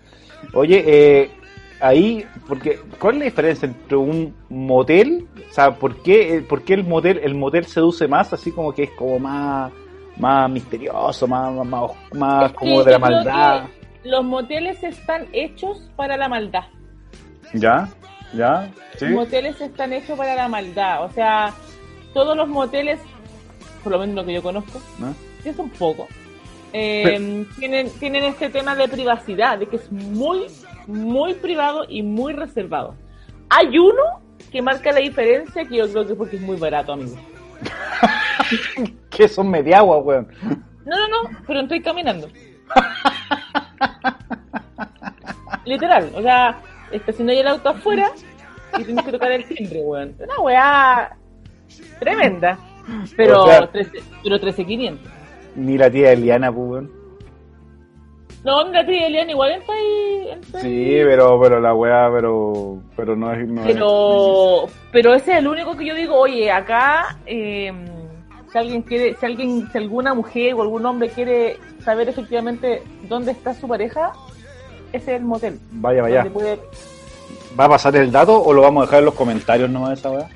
Oye, 0.53 0.83
eh, 0.85 1.31
ahí, 1.79 2.25
porque, 2.47 2.79
¿cuál 2.99 3.15
es 3.15 3.19
la 3.19 3.25
diferencia 3.25 3.67
entre 3.67 3.97
un 3.97 4.35
motel? 4.49 5.27
O 5.49 5.53
sea, 5.53 5.71
¿por 5.71 6.01
qué, 6.01 6.35
eh, 6.35 6.41
por 6.41 6.63
qué 6.63 6.75
el 6.75 6.83
motel, 6.83 7.19
el 7.23 7.35
motel 7.35 7.65
seduce 7.65 8.07
más, 8.07 8.31
así 8.33 8.51
como 8.51 8.73
que 8.73 8.83
es 8.83 8.91
como 8.91 9.19
más, 9.19 9.71
más 10.17 10.49
misterioso, 10.49 11.27
más, 11.27 11.53
más, 11.53 11.65
más, 11.65 11.91
más 12.13 12.45
Es 12.45 12.51
que 12.51 12.57
como 12.57 12.83
de 12.83 12.91
la 12.91 12.99
maldad? 12.99 13.63
Los 14.03 14.23
moteles 14.23 14.81
están 14.83 15.27
hechos 15.33 15.89
para 15.95 16.15
la 16.15 16.29
maldad. 16.29 16.63
¿Ya? 17.53 17.89
¿Ya? 18.33 18.69
¿Sí? 18.97 19.05
Los 19.05 19.25
moteles 19.25 19.59
están 19.59 19.91
hechos 19.91 20.17
para 20.17 20.35
la 20.35 20.47
maldad. 20.47 21.03
O 21.03 21.09
sea, 21.09 21.53
todos 22.13 22.35
los 22.35 22.47
moteles, 22.47 22.99
por 23.83 23.91
lo 23.91 23.99
menos 23.99 24.15
lo 24.15 24.25
que 24.25 24.33
yo 24.33 24.43
conozco, 24.43 24.81
¿No? 24.97 25.13
que 25.43 25.49
es 25.49 25.59
un 25.59 25.69
poco, 25.69 26.07
eh, 26.73 27.45
tienen, 27.57 27.89
tienen 27.99 28.23
este 28.25 28.49
tema 28.49 28.75
de 28.75 28.87
privacidad, 28.87 29.57
de 29.57 29.67
que 29.67 29.77
es 29.77 29.91
muy, 29.91 30.45
muy 30.87 31.33
privado 31.33 31.85
y 31.87 32.03
muy 32.03 32.33
reservado. 32.33 32.95
Hay 33.49 33.79
uno 33.79 34.21
que 34.51 34.61
marca 34.61 34.91
la 34.91 34.99
diferencia 34.99 35.65
que 35.65 35.77
yo 35.77 35.89
creo 35.89 36.05
que 36.05 36.13
es 36.13 36.17
porque 36.17 36.35
es 36.35 36.41
muy 36.41 36.57
barato, 36.57 36.93
amigo. 36.93 37.15
Que 39.09 39.27
son 39.27 39.49
mediagua, 39.49 39.97
weón. 39.97 40.27
No, 40.85 40.97
no, 40.97 41.07
no, 41.07 41.37
pero 41.45 41.59
estoy 41.59 41.81
caminando. 41.81 42.29
Literal, 45.65 46.09
o 46.15 46.21
sea, 46.21 46.61
estacioné 46.91 47.39
el 47.39 47.47
auto 47.47 47.69
afuera 47.69 48.11
y 48.77 48.83
tienes 48.85 49.05
que 49.05 49.11
tocar 49.11 49.31
el 49.31 49.45
timbre, 49.45 49.81
weón. 49.81 50.15
Una 50.19 50.39
weá 50.39 51.17
tremenda. 51.99 52.57
Pero, 53.15 53.43
O 53.43 53.47
sea- 53.47 53.67
13, 53.71 53.91
pero 54.23 54.39
13,500. 54.39 55.11
Ni 55.55 55.77
la 55.77 55.89
tía 55.91 56.11
Eliana, 56.13 56.51
pues. 56.51 56.85
No, 58.43 58.63
la 58.71 58.85
tía 58.85 59.07
Eliana 59.07 59.31
igual 59.31 59.51
está 59.51 59.73
ahí. 59.73 60.29
Sí, 60.61 60.67
ahí. 60.67 61.01
pero, 61.03 61.39
pero 61.41 61.59
la 61.59 61.73
weá, 61.75 62.09
pero, 62.11 62.77
pero 62.95 63.15
no 63.15 63.31
es, 63.33 63.47
no 63.47 63.61
es- 63.65 63.73
Pero, 63.73 64.65
pero 64.91 65.13
ese 65.13 65.33
es 65.33 65.37
el 65.39 65.47
único 65.47 65.75
que 65.75 65.85
yo 65.85 65.93
digo, 65.95 66.15
oye, 66.15 66.49
acá, 66.49 67.17
eh, 67.25 67.71
si 68.51 68.57
alguien 68.57 68.81
quiere, 68.81 69.15
si 69.15 69.25
alguien, 69.25 69.69
si 69.71 69.77
alguna 69.77 70.13
mujer 70.13 70.53
o 70.53 70.61
algún 70.61 70.85
hombre 70.85 71.09
quiere 71.09 71.57
saber 71.83 72.07
efectivamente 72.09 72.81
dónde 73.09 73.31
está 73.31 73.53
su 73.53 73.67
pareja, 73.67 74.13
ese 74.93 75.15
es 75.15 75.19
el 75.19 75.25
motel. 75.25 75.59
Vaya, 75.71 76.01
vaya. 76.01 76.23
Puede- 76.31 76.59
¿Va 77.57 77.65
a 77.65 77.69
pasar 77.69 77.95
el 77.95 78.11
dato 78.11 78.41
o 78.41 78.53
lo 78.53 78.61
vamos 78.61 78.83
a 78.83 78.85
dejar 78.85 78.99
en 78.99 79.05
los 79.05 79.13
comentarios 79.15 79.69
nomás 79.69 79.99
esa 79.99 80.11
weá? 80.11 80.27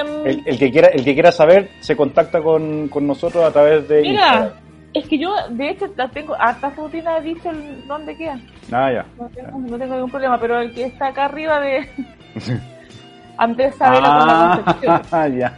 Em, 0.00 0.26
El, 0.26 0.42
el 0.46 0.58
que 0.58 0.70
quiera, 0.70 0.88
el 0.88 1.04
que 1.04 1.14
quiera 1.14 1.30
saber 1.32 1.70
se 1.80 1.96
contacta 1.96 2.40
con, 2.42 2.88
con 2.88 3.06
nosotros 3.06 3.44
a 3.44 3.50
través 3.52 3.86
de 3.88 4.02
Mira, 4.02 4.12
Instagram. 4.22 4.52
es 4.92 5.08
que 5.08 5.18
yo, 5.18 5.34
de 5.50 5.70
hecho, 5.70 5.86
la 5.96 6.08
tengo, 6.08 6.34
hasta 6.38 6.70
rutina 6.70 7.18
he 7.18 7.22
dicho 7.22 7.50
el- 7.50 7.86
dónde 7.86 8.16
queda. 8.16 8.38
Ah, 8.72 8.90
ya. 8.92 9.06
No 9.18 9.28
tengo, 9.28 9.58
no 9.58 9.78
tengo 9.78 9.94
ningún 9.94 10.10
problema, 10.10 10.38
pero 10.40 10.60
el 10.60 10.74
que 10.74 10.84
está 10.84 11.08
acá 11.08 11.26
arriba 11.26 11.60
de 11.60 11.88
Andrés 13.36 13.74
Sabela 13.76 14.08
con 14.18 14.26
la 14.26 14.62
Concepción. 14.64 15.02
Ah, 15.12 15.28
ya. 15.38 15.56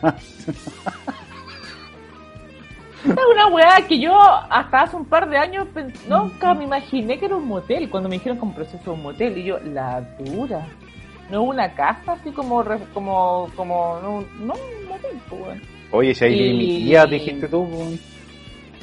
Esta 3.05 3.21
es 3.21 3.27
una 3.33 3.47
weá 3.49 3.87
que 3.87 3.99
yo 4.01 4.15
hasta 4.19 4.83
hace 4.83 4.97
un 4.97 5.05
par 5.05 5.29
de 5.29 5.37
años 5.37 5.69
nunca 6.09 6.55
me 6.55 6.65
imaginé 6.65 7.19
que 7.19 7.27
era 7.27 7.37
un 7.37 7.47
motel. 7.47 7.89
Cuando 7.91 8.09
me 8.09 8.17
dijeron 8.17 8.39
como 8.39 8.55
proceso 8.55 8.83
de 8.85 8.91
un 8.91 9.03
motel, 9.03 9.39
y 9.39 9.45
yo, 9.45 9.59
la 9.61 10.01
dura. 10.19 10.67
No 11.31 11.43
una 11.43 11.73
casa 11.75 12.13
así 12.13 12.31
como, 12.31 12.63
re- 12.63 12.79
como, 12.95 13.49
como, 13.57 13.99
no, 14.03 14.25
no 14.45 14.55
un 14.55 14.89
motel, 14.89 15.19
pues, 15.29 15.43
weón. 15.43 15.63
Oye, 15.91 16.15
si 16.15 16.25
ahí 16.25 16.41
Y- 16.41 16.57
mi 16.57 16.85
tía 16.85 17.05
dijiste 17.07 17.49
tú. 17.49 17.67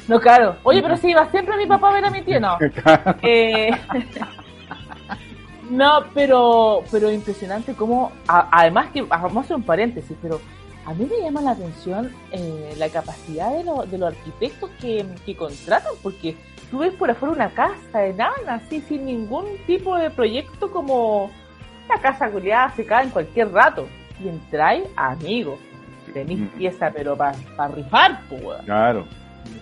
No, 0.08 0.20
claro. 0.20 0.56
Oye, 0.62 0.82
pero 0.82 0.96
si 0.98 1.08
iba 1.10 1.28
siempre 1.30 1.56
mi 1.56 1.66
papá 1.66 1.90
a 1.90 1.94
ver 1.94 2.04
a 2.04 2.10
mi 2.10 2.22
tía, 2.22 2.38
no. 2.40 2.56
Eh, 3.22 3.70
no, 5.70 6.04
pero, 6.12 6.82
pero 6.90 7.10
impresionante 7.10 7.74
como, 7.74 8.12
a- 8.28 8.48
además 8.52 8.88
que, 8.92 9.02
vamos 9.02 9.36
a 9.36 9.40
hacer 9.40 9.56
un 9.56 9.62
paréntesis, 9.62 10.16
pero 10.20 10.40
a 10.86 10.94
mí 10.94 11.06
me 11.10 11.20
llama 11.24 11.40
la 11.40 11.52
atención 11.52 12.12
eh, 12.32 12.74
la 12.78 12.88
capacidad 12.88 13.50
de, 13.56 13.64
lo- 13.64 13.84
de 13.86 13.98
los 13.98 14.08
arquitectos 14.14 14.70
que, 14.80 15.04
que 15.24 15.34
contratan, 15.36 15.92
porque 16.02 16.36
tú 16.70 16.78
ves 16.78 16.92
por 16.94 17.10
afuera 17.10 17.34
una 17.34 17.50
casa 17.50 17.98
de 18.00 18.12
nada, 18.14 18.34
así, 18.48 18.80
sin 18.82 19.06
ningún 19.06 19.44
tipo 19.66 19.96
de 19.96 20.10
proyecto 20.10 20.70
como 20.70 21.30
una 21.88 22.00
casa 22.00 22.30
culiada 22.30 22.70
se 22.74 22.84
cae 22.84 23.04
en 23.04 23.10
cualquier 23.10 23.50
rato, 23.52 23.86
y 24.22 24.28
entráis 24.28 24.84
amigos, 24.96 25.58
tenéis 26.12 26.40
pieza, 26.56 26.90
pero 26.94 27.16
para 27.16 27.34
rifar, 27.74 28.20
pues. 28.28 28.62
Claro. 28.64 29.06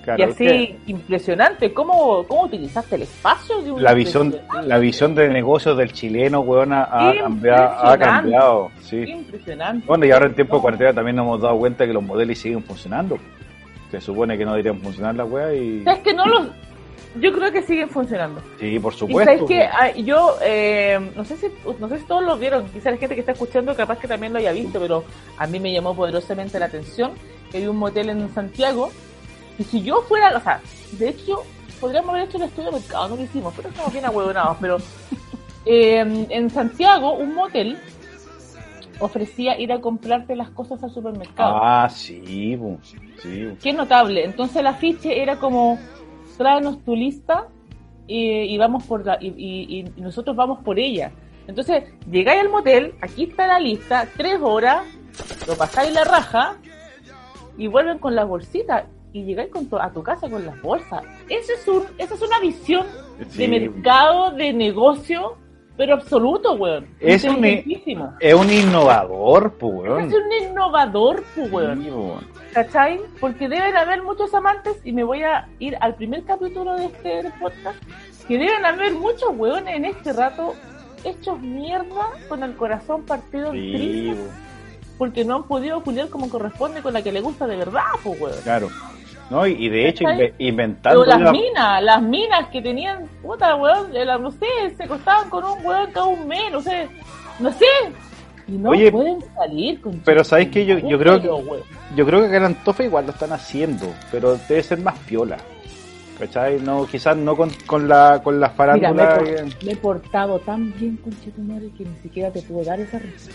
Claro. 0.05 0.21
Y 0.21 0.23
es 0.25 0.35
así, 0.35 0.77
impresionante, 0.87 1.73
¿cómo, 1.73 2.25
cómo 2.27 2.45
utilizaste 2.45 2.97
el 2.97 3.03
espacio 3.03 3.63
de 3.63 3.73
un 3.73 3.83
La 3.83 3.95
visión, 3.95 4.35
la 4.65 4.79
visión 4.79 5.15
de 5.15 5.29
negocios 5.29 5.77
del 5.77 5.93
chileno, 5.93 6.41
weón, 6.41 6.73
ha, 6.73 6.83
ha 6.85 7.99
cambiado. 7.99 8.71
Sí. 8.81 8.99
Impresionante. 9.03 9.87
Bueno, 9.87 10.07
y 10.07 10.11
ahora 10.11 10.27
en 10.27 10.35
tiempo 10.35 10.57
de 10.57 10.63
cuarentena 10.63 10.93
también 10.95 11.17
nos 11.17 11.25
hemos 11.25 11.41
dado 11.41 11.59
cuenta 11.59 11.87
que 11.87 11.93
los 11.93 12.03
modelos 12.03 12.39
siguen 12.39 12.63
funcionando. 12.63 13.19
Se 13.91 14.01
supone 14.01 14.39
que 14.39 14.45
no 14.45 14.53
deberían 14.53 14.81
funcionar 14.81 15.15
la 15.15 15.25
weá 15.25 15.53
y... 15.55 15.85
¿Sabes 15.85 16.01
que 16.01 16.15
no 16.15 16.27
los.? 16.27 16.49
Yo 17.21 17.31
creo 17.31 17.53
que 17.53 17.63
siguen 17.63 17.91
funcionando. 17.91 18.41
Sí, 18.59 18.79
por 18.79 18.95
Y 18.95 18.97
supuesto. 18.97 19.47
sabes 19.47 19.93
que 19.95 20.03
yo, 20.03 20.37
eh, 20.43 20.99
no 21.15 21.25
sé 21.25 21.37
si 21.37 21.47
no 21.79 21.87
sé 21.89 21.99
si 21.99 22.07
todos 22.07 22.25
lo 22.25 22.39
vieron, 22.39 22.65
quizás 22.69 22.93
la 22.93 22.97
gente 22.97 23.15
que 23.15 23.21
está 23.21 23.33
escuchando 23.33 23.75
capaz 23.75 23.99
que 23.99 24.09
también 24.09 24.33
lo 24.33 24.39
haya 24.39 24.53
visto, 24.53 24.81
pero 24.81 25.05
a 25.37 25.47
mí 25.47 25.61
me 25.61 25.71
llamó 25.71 25.95
poderosamente 25.95 26.59
la 26.59 26.67
atención 26.67 27.13
que 27.51 27.59
hay 27.59 27.67
un 27.67 27.77
motel 27.77 28.09
en 28.09 28.33
Santiago. 28.33 28.91
Y 29.63 29.65
si 29.65 29.83
yo 29.83 30.03
fuera, 30.03 30.37
o 30.37 30.41
sea, 30.41 30.61
de 30.99 31.11
hecho, 31.11 31.45
podríamos 31.81 32.11
haber 32.11 32.25
hecho 32.25 32.37
el 32.39 32.43
estudio 32.45 32.71
de 32.73 32.79
mercado, 32.81 33.09
no 33.11 33.17
lo 33.17 33.23
hicimos, 33.23 33.55
pero 33.57 33.69
estamos 33.69 33.93
bien 33.93 34.05
ahuevonados. 34.05 34.57
Pero 34.61 34.77
eh, 35.67 36.27
en 36.29 36.51
Santiago, 36.51 37.13
un 37.15 37.33
motel 37.35 37.79
ofrecía 38.99 39.59
ir 39.61 39.73
a 39.73 39.81
comprarte 39.81 40.37
las 40.37 40.51
cosas 40.51 40.83
al 40.83 40.91
supermercado. 40.91 41.57
Ah, 41.63 41.89
sí, 41.89 42.57
po, 42.57 42.79
sí. 43.21 43.49
Qué 43.63 43.73
notable. 43.73 44.25
Entonces 44.25 44.57
el 44.57 44.67
afiche 44.67 45.23
era 45.23 45.37
como, 45.39 45.79
tráenos 46.37 46.83
tu 46.85 46.95
lista 46.95 47.47
y, 48.07 48.29
y 48.29 48.59
vamos 48.59 48.85
por 48.85 49.05
la, 49.07 49.19
y, 49.21 49.29
y- 49.29 49.79
y 49.97 50.01
nosotros 50.01 50.37
vamos 50.37 50.59
por 50.65 50.79
ella. 50.79 51.11
Entonces 51.49 51.85
llegáis 52.11 52.41
al 52.41 52.49
motel, 52.51 52.95
aquí 53.01 53.25
está 53.25 53.47
la 53.49 53.59
lista, 53.59 54.07
tres 54.17 54.39
horas, 54.41 54.83
lo 55.47 55.55
pasáis 55.57 55.93
la 55.93 56.05
raja 56.05 56.57
y 57.59 57.67
vuelven 57.67 57.99
con 57.99 58.15
las 58.15 58.27
bolsitas 58.29 58.85
y 59.13 59.25
llegáis 59.25 59.51
con 59.51 59.67
tu- 59.67 59.77
a 59.79 59.91
tu 59.93 60.03
casa 60.03 60.29
con 60.31 60.45
las 60.45 60.61
bolsas. 60.63 61.03
Eso 61.29 61.53
es 61.53 61.69
un, 61.69 61.83
esa 61.99 62.15
es 62.15 62.23
una 62.23 62.39
visión 62.41 62.87
Sí. 63.31 63.39
de 63.39 63.49
mercado, 63.49 64.31
de 64.33 64.53
negocio, 64.53 65.37
pero 65.77 65.95
absoluto, 65.95 66.55
weón. 66.55 66.87
Es 67.01 67.25
un- 67.25 67.37
Inteligentísimo. 67.37 68.15
Es 68.21 68.35
un 68.35 68.51
innovador, 68.51 69.55
pues, 69.59 69.73
weón. 69.75 70.01
Es 70.01 70.15
un 70.15 70.49
innovador, 70.49 71.23
pues, 71.35 71.53
weón. 71.53 71.83
Sí. 71.83 72.27
¿Cachai? 72.55 73.01
Porque 73.21 73.49
deben 73.49 73.77
haber 73.77 74.03
muchos 74.03 74.33
amantes, 74.35 74.77
y 74.85 74.93
me 74.93 75.05
voy 75.05 75.23
a 75.23 75.49
ir 75.59 75.77
al 75.81 75.95
primer 75.95 76.25
capítulo 76.25 76.75
de 76.77 76.87
este 76.87 77.31
podcast, 77.41 77.79
que 78.29 78.39
deben 78.39 78.65
haber 78.65 78.93
muchos 78.95 79.31
hueones 79.37 79.75
en 79.77 79.85
este 79.87 80.13
rato 80.13 80.55
hechos 81.05 81.41
mierda 81.41 82.09
con 82.29 82.43
el 82.45 82.55
corazón 82.55 83.03
partido 83.05 83.53
en 83.53 83.61
Sí, 83.61 83.73
trizas, 83.73 84.17
po, 84.19 84.23
porque 84.99 85.25
no 85.25 85.37
han 85.37 85.43
podido 85.45 85.83
culiar 85.83 86.09
como 86.11 86.29
corresponde 86.29 86.81
con 86.83 86.93
la 86.93 87.03
que 87.03 87.11
le 87.11 87.21
gusta 87.21 87.47
de 87.47 87.57
verdad, 87.57 87.83
pues 88.05 88.21
weón. 88.21 88.37
claro. 88.45 88.69
No, 89.33 89.47
y, 89.47 89.53
y 89.53 89.69
de 89.71 89.89
hecho, 89.89 90.05
inve- 90.05 90.35
inventando. 90.39 91.01
Pero 91.05 91.11
las 91.19 91.21
la- 91.25 91.33
minas, 91.33 91.83
las 91.83 92.03
minas 92.03 92.49
que 92.49 92.61
tenían, 92.61 93.09
puta 93.23 93.57
weón, 93.57 93.89
la- 93.93 94.19
no 94.19 94.31
sé, 94.31 94.47
se 94.77 94.87
costaban 94.87 95.31
con 95.31 95.43
un 95.43 95.65
weón 95.65 95.91
cada 95.91 96.05
un 96.07 96.29
mes, 96.29 96.53
no 96.53 96.61
sé, 96.61 96.87
no 97.39 97.51
sé. 97.51 97.65
Y 98.47 98.53
no 98.53 98.71
Oye, 98.71 98.93
pueden 98.93 99.21
salir 99.35 99.81
con 99.81 100.01
pero 100.05 100.23
¿sabes 100.23 100.49
qué? 100.49 100.67
Yo- 100.67 100.79
yo 100.81 100.99
creo 100.99 101.21
que-. 101.23 101.29
Yo 101.97 102.05
creo 102.07 102.21
que 102.21 102.27
acá 102.27 102.37
en 102.37 102.45
Antofa 102.45 102.85
igual 102.85 103.07
lo 103.07 103.13
están 103.13 103.33
haciendo, 103.33 103.87
pero 104.11 104.37
debe 104.49 104.63
ser 104.63 104.81
más 104.81 104.99
piola. 104.99 105.39
¿Cachai? 106.19 106.61
No, 106.61 106.87
quizás 106.87 107.17
no 107.17 107.35
con, 107.35 107.51
con 107.67 107.89
la 107.89 108.21
con 108.23 108.39
las 108.39 108.53
Mira, 108.75 108.93
me, 108.93 109.03
he 109.03 109.07
que- 109.07 109.15
por- 109.15 109.65
me 109.65 109.73
he 109.73 109.77
portado 109.77 110.39
tan 110.41 110.73
bien 110.79 110.97
con 110.99 111.13
Chetumare 111.23 111.71
que 111.77 111.85
ni 111.85 111.97
siquiera 112.03 112.31
te 112.31 112.43
puedo 112.43 112.63
dar 112.65 112.79
esa 112.81 112.99
risa. 112.99 113.31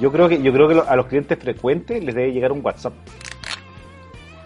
Yo 0.00 0.10
creo 0.10 0.28
que 0.30 0.42
yo 0.42 0.50
creo 0.52 0.68
que 0.68 0.82
a 0.88 0.96
los 0.96 1.06
clientes 1.06 1.38
frecuentes 1.38 2.02
les 2.02 2.14
debe 2.14 2.32
llegar 2.32 2.52
un 2.52 2.64
WhatsApp. 2.64 2.94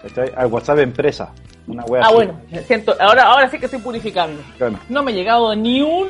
¿Cachai? 0.08 0.32
Al 0.36 0.46
WhatsApp 0.46 0.78
empresa. 0.78 1.32
Una 1.66 1.84
wea 1.84 2.02
Ah, 2.02 2.06
así. 2.06 2.14
bueno, 2.14 2.40
siento, 2.66 2.94
ahora, 3.00 3.24
ahora 3.24 3.50
sí 3.50 3.58
que 3.58 3.64
estoy 3.66 3.80
purificando. 3.80 4.40
Claro. 4.56 4.78
No 4.88 5.02
me 5.02 5.12
ha 5.12 5.14
llegado 5.14 5.54
ni 5.56 5.82
un 5.82 6.08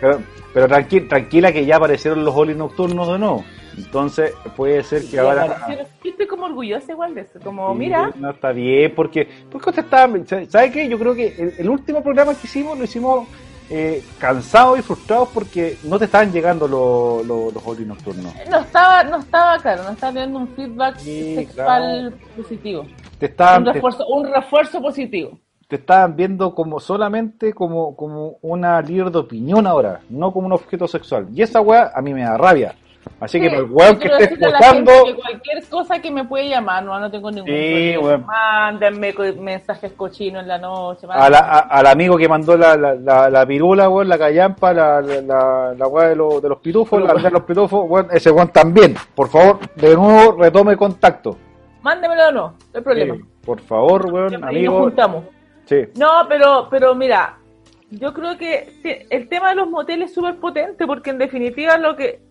Pero, 0.00 0.20
pero 0.54 0.68
tranqui- 0.68 1.06
tranquila 1.08 1.52
que 1.52 1.66
ya 1.66 1.76
aparecieron 1.76 2.24
los 2.24 2.34
olis 2.34 2.56
nocturnos 2.56 3.08
de 3.08 3.18
nuevo. 3.18 3.44
Entonces 3.76 4.32
puede 4.56 4.82
ser 4.82 5.04
que 5.04 5.18
ahora... 5.18 5.66
Yo 6.02 6.10
estoy 6.10 6.26
como 6.26 6.46
orgullosa 6.46 6.92
igual 6.92 7.14
de 7.14 7.22
eso, 7.22 7.38
como 7.44 7.72
Sí, 7.72 7.78
mira, 7.78 8.10
No 8.16 8.30
está 8.30 8.52
bien, 8.52 8.94
porque, 8.96 9.28
porque 9.52 9.68
usted 9.68 9.84
está. 9.84 10.08
¿Sabe 10.48 10.70
qué? 10.70 10.88
Yo 10.88 10.98
creo 10.98 11.14
que 11.14 11.26
el, 11.38 11.54
el 11.58 11.68
último 11.68 12.02
programa 12.02 12.32
que 12.34 12.46
hicimos 12.46 12.78
lo 12.78 12.84
hicimos 12.84 13.28
eh, 13.68 14.02
cansados 14.18 14.78
y 14.78 14.82
frustrados 14.82 15.28
porque 15.34 15.76
no 15.84 15.98
te 15.98 16.04
estaban 16.06 16.30
llegando 16.32 16.68
los 16.68 17.26
los 17.26 17.52
los 17.52 17.66
horis 17.66 17.86
nocturnos. 17.86 18.32
No 18.50 18.58
estaba, 18.60 19.02
no 19.04 19.18
estaba 19.18 19.58
claro, 19.58 19.82
no 19.84 19.90
estaba 19.90 20.12
teniendo 20.12 20.38
un 20.38 20.48
feedback 20.48 20.96
Sí, 20.98 21.34
sexual 21.34 22.14
positivo. 22.36 22.86
Te 23.18 23.26
estaban, 23.26 23.60
Un 23.62 23.64
te, 23.66 23.72
refuerzo, 23.72 24.06
un 24.06 24.26
refuerzo 24.32 24.80
positivo. 24.80 25.38
te 25.68 25.76
estaban 25.76 26.14
viendo 26.14 26.54
como 26.54 26.78
solamente 26.78 27.52
como, 27.52 27.96
como 27.96 28.38
una 28.42 28.80
líder 28.82 29.10
de 29.10 29.18
opinión 29.18 29.66
ahora, 29.66 30.00
no 30.10 30.32
como 30.32 30.46
un 30.46 30.52
objeto 30.52 30.86
sexual. 30.86 31.26
Y 31.32 31.42
esa 31.42 31.60
weá 31.60 31.90
a 31.94 32.00
mí 32.02 32.14
me 32.14 32.22
da 32.22 32.36
rabia. 32.36 32.74
Así 33.20 33.40
que 33.40 33.48
para 33.48 33.60
el 33.60 33.70
weón 33.70 33.94
yo 33.94 34.00
que 34.00 34.06
esté 34.08 34.24
escuchando, 34.34 34.92
cualquier 35.22 35.64
cosa 35.70 35.98
que 36.00 36.10
me 36.10 36.24
puede 36.24 36.48
llamar, 36.50 36.84
no, 36.84 36.98
no 37.00 37.10
tengo 37.10 37.30
ningún 37.30 37.46
Sí, 37.48 37.92
problema. 37.94 38.02
weón. 38.08 38.26
Mándenme 38.26 39.14
mensajes 39.40 39.92
cochinos 39.92 40.42
en 40.42 40.48
la 40.48 40.58
noche. 40.58 41.06
a 41.10 41.30
la- 41.30 41.38
a- 41.38 41.58
al 41.60 41.86
amigo 41.86 42.16
que 42.18 42.28
mandó 42.28 42.56
la, 42.56 42.76
la, 42.76 42.94
la, 42.94 43.30
la 43.30 43.46
pirula, 43.46 43.88
weón, 43.88 44.08
la 44.08 44.18
callampa, 44.18 44.72
la, 44.72 45.00
la, 45.00 45.86
weá 45.88 46.08
de, 46.08 46.16
los 46.16 46.42
de 46.42 46.48
los 46.48 46.58
pitufos, 46.58 47.02
la 47.02 47.14
de 47.14 47.30
los 47.30 47.42
pitufos, 47.44 47.84
weón, 47.88 48.08
ese 48.12 48.30
weón 48.30 48.48
también. 48.48 48.94
Por 49.14 49.28
favor, 49.28 49.58
de 49.76 49.94
nuevo 49.96 50.32
retome 50.42 50.76
contacto. 50.76 51.38
Mándemelo 51.82 52.28
o 52.28 52.32
no, 52.32 52.40
no 52.48 52.54
hay 52.74 52.80
problema. 52.82 53.14
Sí, 53.14 53.20
por 53.44 53.60
favor, 53.60 54.06
weón, 54.12 54.32
Y 54.34 54.36
nos 54.36 54.42
amigo. 54.50 54.78
juntamos. 54.80 55.24
Sí. 55.64 55.84
No, 55.96 56.26
pero, 56.28 56.68
pero 56.70 56.94
mira, 56.94 57.38
yo 57.90 58.12
creo 58.12 58.36
que 58.36 59.06
el 59.10 59.28
tema 59.28 59.50
de 59.50 59.54
los 59.56 59.70
moteles 59.70 60.10
es 60.10 60.14
súper 60.14 60.36
potente 60.36 60.86
porque 60.86 61.10
en 61.10 61.18
definitiva 61.18 61.78
lo 61.78 61.96
que... 61.96 62.25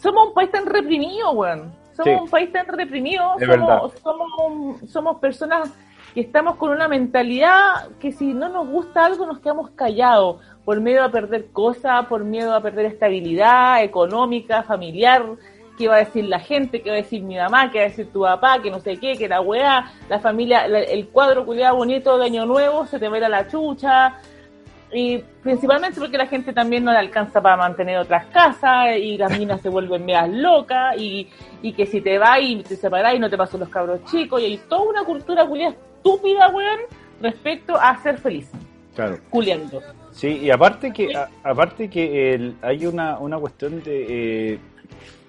somos 0.00 0.28
un 0.28 0.34
país 0.34 0.50
tan 0.50 0.66
reprimido, 0.66 1.32
weón. 1.32 1.72
Somos 1.96 2.04
Sí. 2.18 2.24
un 2.24 2.30
país 2.30 2.50
tan 2.52 2.66
reprimido, 2.66 3.34
somos, 3.38 3.92
somos, 4.02 4.90
somos 4.90 5.18
personas 5.18 5.70
que 6.14 6.20
estamos 6.22 6.56
con 6.56 6.70
una 6.70 6.88
mentalidad 6.88 7.88
que 8.00 8.12
si 8.12 8.32
no 8.34 8.48
nos 8.48 8.66
gusta 8.68 9.04
algo 9.04 9.26
nos 9.26 9.38
quedamos 9.40 9.70
callados 9.70 10.36
por 10.64 10.80
miedo 10.80 11.04
a 11.04 11.10
perder 11.10 11.50
cosas, 11.52 12.06
por 12.06 12.24
miedo 12.24 12.54
a 12.54 12.60
perder 12.60 12.86
estabilidad 12.86 13.82
económica, 13.82 14.62
familiar, 14.62 15.24
qué 15.76 15.88
va 15.88 15.96
a 15.96 15.98
decir 15.98 16.24
la 16.26 16.38
gente, 16.38 16.82
qué 16.82 16.90
va 16.90 16.96
a 16.96 16.98
decir 16.98 17.22
mi 17.22 17.36
mamá, 17.36 17.70
qué 17.70 17.78
va 17.78 17.84
a 17.84 17.88
decir 17.88 18.10
tu 18.12 18.22
papá, 18.22 18.60
que 18.62 18.70
no 18.70 18.78
sé 18.80 18.98
qué, 18.98 19.16
que 19.16 19.28
la 19.28 19.40
weá, 19.40 19.90
la 20.08 20.18
familia, 20.18 20.68
la- 20.68 20.80
el 20.80 21.08
cuadro 21.08 21.44
culiado 21.46 21.76
bonito 21.76 22.16
de 22.18 22.26
Año 22.26 22.46
Nuevo 22.46 22.86
se 22.86 22.98
te 22.98 23.08
va 23.08 23.16
a 23.16 23.18
ir 23.18 23.24
a 23.24 23.28
la 23.28 23.48
chucha. 23.48 24.14
Y 24.94 25.18
principalmente 25.42 25.98
porque 25.98 26.18
la 26.18 26.26
gente 26.26 26.52
también 26.52 26.84
no 26.84 26.92
le 26.92 26.98
alcanza 26.98 27.40
para 27.40 27.56
mantener 27.56 27.96
otras 27.98 28.26
casas 28.26 28.96
y 28.98 29.16
las 29.16 29.30
minas 29.38 29.60
se 29.62 29.68
vuelven 29.68 30.04
medias 30.04 30.28
locas 30.28 30.96
y, 30.98 31.28
y 31.62 31.72
que 31.72 31.86
si 31.86 32.00
te 32.00 32.18
vas 32.18 32.38
y 32.42 32.56
te 32.62 32.76
separás 32.76 33.14
y 33.14 33.18
no 33.18 33.30
te 33.30 33.38
pasan 33.38 33.60
los 33.60 33.68
cabros 33.70 34.04
chicos 34.04 34.40
y 34.42 34.44
hay 34.44 34.56
toda 34.68 34.82
una 34.90 35.04
cultura 35.04 35.46
culiada 35.46 35.74
estúpida, 35.96 36.48
weón, 36.48 36.80
respecto 37.22 37.74
a 37.80 37.96
ser 38.02 38.18
feliz, 38.18 38.50
Claro. 38.94 39.18
culiando. 39.30 39.80
Sí, 40.10 40.28
y 40.42 40.50
aparte 40.50 40.92
que 40.92 41.16
a- 41.16 41.28
aparte 41.42 41.88
que 41.88 42.34
el- 42.34 42.56
hay 42.60 42.84
una, 42.84 43.18
una 43.18 43.38
cuestión 43.38 43.82
de 43.82 44.06
eh, 44.54 44.58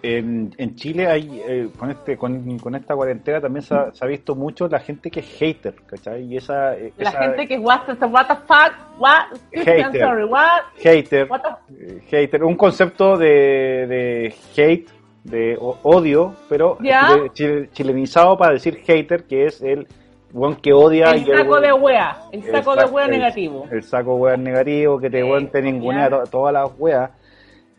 en, 0.04 0.54
en 0.58 0.76
Chile 0.76 1.08
hay 1.08 1.42
eh, 1.48 1.70
con 1.80 1.90
este 1.90 2.18
con, 2.18 2.60
con 2.60 2.76
esta 2.76 2.94
cuarentena 2.94 3.40
también 3.40 3.64
se 3.64 3.74
ha, 3.74 3.92
se 3.94 4.04
ha 4.04 4.08
visto 4.08 4.36
mucho 4.36 4.68
la 4.68 4.80
gente 4.80 5.10
que 5.10 5.22
es 5.22 5.26
hater, 5.40 5.76
¿cachai? 5.86 6.24
Y 6.26 6.36
esa, 6.38 6.76
eh, 6.76 6.92
La 6.98 7.10
esa 7.10 7.20
gente 7.24 7.48
que 7.48 7.58
what 7.58 7.82
the, 7.86 8.06
what 8.06 8.28
the 8.28 8.36
fuck, 8.46 8.74
what, 9.00 9.26
Hater. 9.54 10.00
sorry, 10.02 10.26
what, 10.26 10.62
hater, 10.84 11.28
what 11.32 11.42
the 11.42 11.74
eh, 11.96 12.02
hater, 12.12 12.44
un 12.44 12.56
concepto 12.56 13.18
de, 13.18 13.88
de 13.88 14.36
hate, 14.58 14.90
de 15.24 15.58
o- 15.60 15.78
odio, 15.84 16.36
pero 16.50 16.78
Ya. 16.82 17.08
chile- 17.08 17.30
chile- 17.34 17.70
chilenizado 17.72 18.38
para 18.38 18.54
decir 18.54 18.84
hater, 18.86 19.24
que 19.24 19.46
es 19.46 19.62
el 19.62 19.88
buen 20.34 20.56
que 20.58 20.74
odia 20.74 21.12
el 21.12 21.26
y 21.26 21.30
el 21.32 21.38
saco 21.38 21.62
de 21.62 21.72
wea, 21.72 22.18
el 22.34 22.44
saco 22.44 22.76
de 22.76 22.86
wea 22.86 23.08
negativo. 23.08 23.68
El 23.72 23.84
saco 23.84 24.16
weón 24.16 24.44
negativo, 24.44 25.00
que 25.00 25.10
te 25.10 25.22
Sí, 25.22 25.46
te 25.52 26.10
to- 26.10 26.24
todas 26.30 26.52
las 26.54 26.70
weas. 26.78 27.12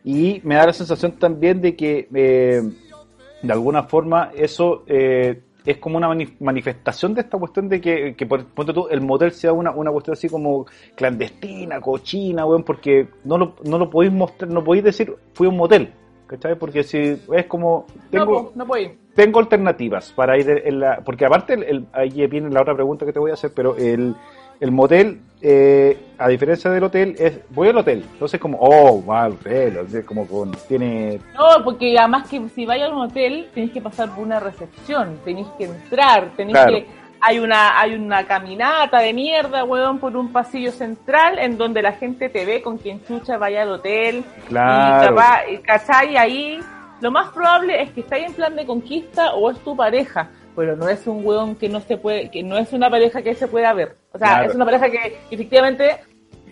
Y 0.05 0.41
me 0.45 0.55
da 0.57 0.67
la 0.67 0.73
sensación 0.73 1.13
también 1.13 1.61
de 1.61 1.75
que 1.75 2.09
eh, 2.15 2.63
de 3.43 3.53
alguna 3.53 3.85
forma 3.85 4.31
eso 4.37 4.83
eh, 4.87 5.41
es 5.65 5.79
como 5.79 5.97
una 5.97 6.09
mani- 6.09 6.37
manifestación 6.41 7.15
de 7.15 7.23
esta 7.23 7.39
cuestión 7.39 7.71
de 7.71 7.81
que, 7.81 8.15
que 8.15 8.27
por, 8.27 8.45
ponte 8.45 8.75
tú, 8.75 8.87
el 8.91 9.01
motel 9.01 9.33
sea 9.33 9.53
una, 9.55 9.71
una 9.71 9.91
cuestión 9.91 10.13
así 10.13 10.29
como 10.29 10.67
clandestina, 10.95 11.81
cochina, 11.81 12.45
weón, 12.45 12.65
porque 12.65 13.09
no 13.25 13.39
lo, 13.39 13.55
no 13.65 13.79
lo 13.79 13.89
podéis 13.89 14.13
mostrar, 14.13 14.51
no 14.51 14.63
podéis 14.63 14.85
decir 14.85 15.15
fui 15.33 15.47
a 15.47 15.51
un 15.51 15.57
motel, 15.57 15.91
¿cachai? 16.27 16.55
Porque 16.59 16.83
si 16.83 16.99
es 17.33 17.47
como 17.47 17.87
tengo, 18.11 18.53
no, 18.55 18.65
no 18.67 18.71
tengo 19.15 19.39
alternativas 19.41 20.13
para 20.13 20.37
ir 20.39 20.51
en 20.67 20.81
la 20.81 21.01
porque 21.03 21.25
aparte 21.25 21.55
el, 21.55 21.63
el- 21.63 21.87
ahí 21.95 22.27
viene 22.27 22.51
la 22.51 22.61
otra 22.61 22.75
pregunta 22.75 23.07
que 23.07 23.13
te 23.15 23.19
voy 23.21 23.31
a 23.31 23.35
hacer 23.35 23.53
pero 23.55 23.75
el, 23.77 24.15
el 24.65 24.73
motel 24.73 25.21
eh, 25.43 25.99
a 26.17 26.27
diferencia 26.29 26.71
del 26.71 26.85
hotel 26.85 27.15
es 27.19 27.39
voy 27.51 27.69
al 27.69 27.77
hotel 27.77 28.03
entonces 28.15 28.41
como 28.41 28.57
oh 28.59 29.05
va 29.05 29.25
al 29.25 29.33
hotel 29.33 29.77
o 29.77 29.87
sea, 29.87 30.03
como 30.03 30.27
con 30.27 30.53
tiene 30.67 31.21
No, 31.35 31.63
porque 31.63 31.99
además 31.99 32.29
que 32.31 32.49
si 32.49 32.65
vayas 32.65 32.91
a 32.91 32.95
un 32.95 33.03
hotel 33.03 33.51
tenés 33.53 33.71
que 33.73 33.83
pasar 33.83 34.09
por 34.15 34.25
una 34.25 34.41
recepción, 34.41 35.19
tenés 35.23 35.47
que 35.59 35.65
entrar, 35.65 36.31
tenés 36.35 36.55
Claro. 36.55 36.73
que 36.73 36.87
hay 37.21 37.39
una 37.41 37.79
hay 37.79 37.95
una 37.95 38.25
caminata 38.27 39.01
de 39.01 39.13
mierda, 39.13 39.65
weón, 39.65 39.99
por 39.99 40.17
un 40.17 40.33
pasillo 40.33 40.73
central 40.73 41.39
en 41.39 41.59
donde 41.59 41.83
la 41.83 41.93
gente 41.93 42.31
te 42.31 42.47
ve 42.47 42.63
con 42.63 42.79
quien 42.79 43.05
chucha 43.05 43.37
vaya 43.37 43.63
al 43.63 43.73
hotel. 43.73 44.25
Claro. 44.49 45.05
Y 45.53 45.59
capaz, 45.63 46.07
y. 46.11 46.17
Ahí 46.17 46.61
lo 47.01 47.11
más 47.11 47.31
probable 47.33 47.83
es 47.83 47.91
que 47.91 48.01
estáis 48.01 48.27
en 48.27 48.35
plan 48.35 48.57
de 48.57 48.65
conquista 48.65 49.35
o 49.35 49.51
es 49.51 49.59
tu 49.61 49.77
pareja, 49.77 50.29
pero 50.55 50.77
no 50.77 50.89
es 50.89 51.07
un 51.07 51.25
weón 51.27 51.55
que 51.57 51.69
no 51.69 51.81
se 51.81 51.97
puede, 51.97 52.31
que 52.31 52.43
no 52.43 52.57
es 52.59 52.73
una 52.73 52.89
pareja 52.91 53.23
que 53.23 53.35
se 53.35 53.49
pueda 53.49 53.73
ver. 53.73 53.95
O 54.13 54.19
sea, 54.19 54.29
Claro. 54.29 54.49
es 54.51 54.55
una 54.55 54.65
pareja 54.65 54.91
que 54.91 55.17
efectivamente 55.31 55.97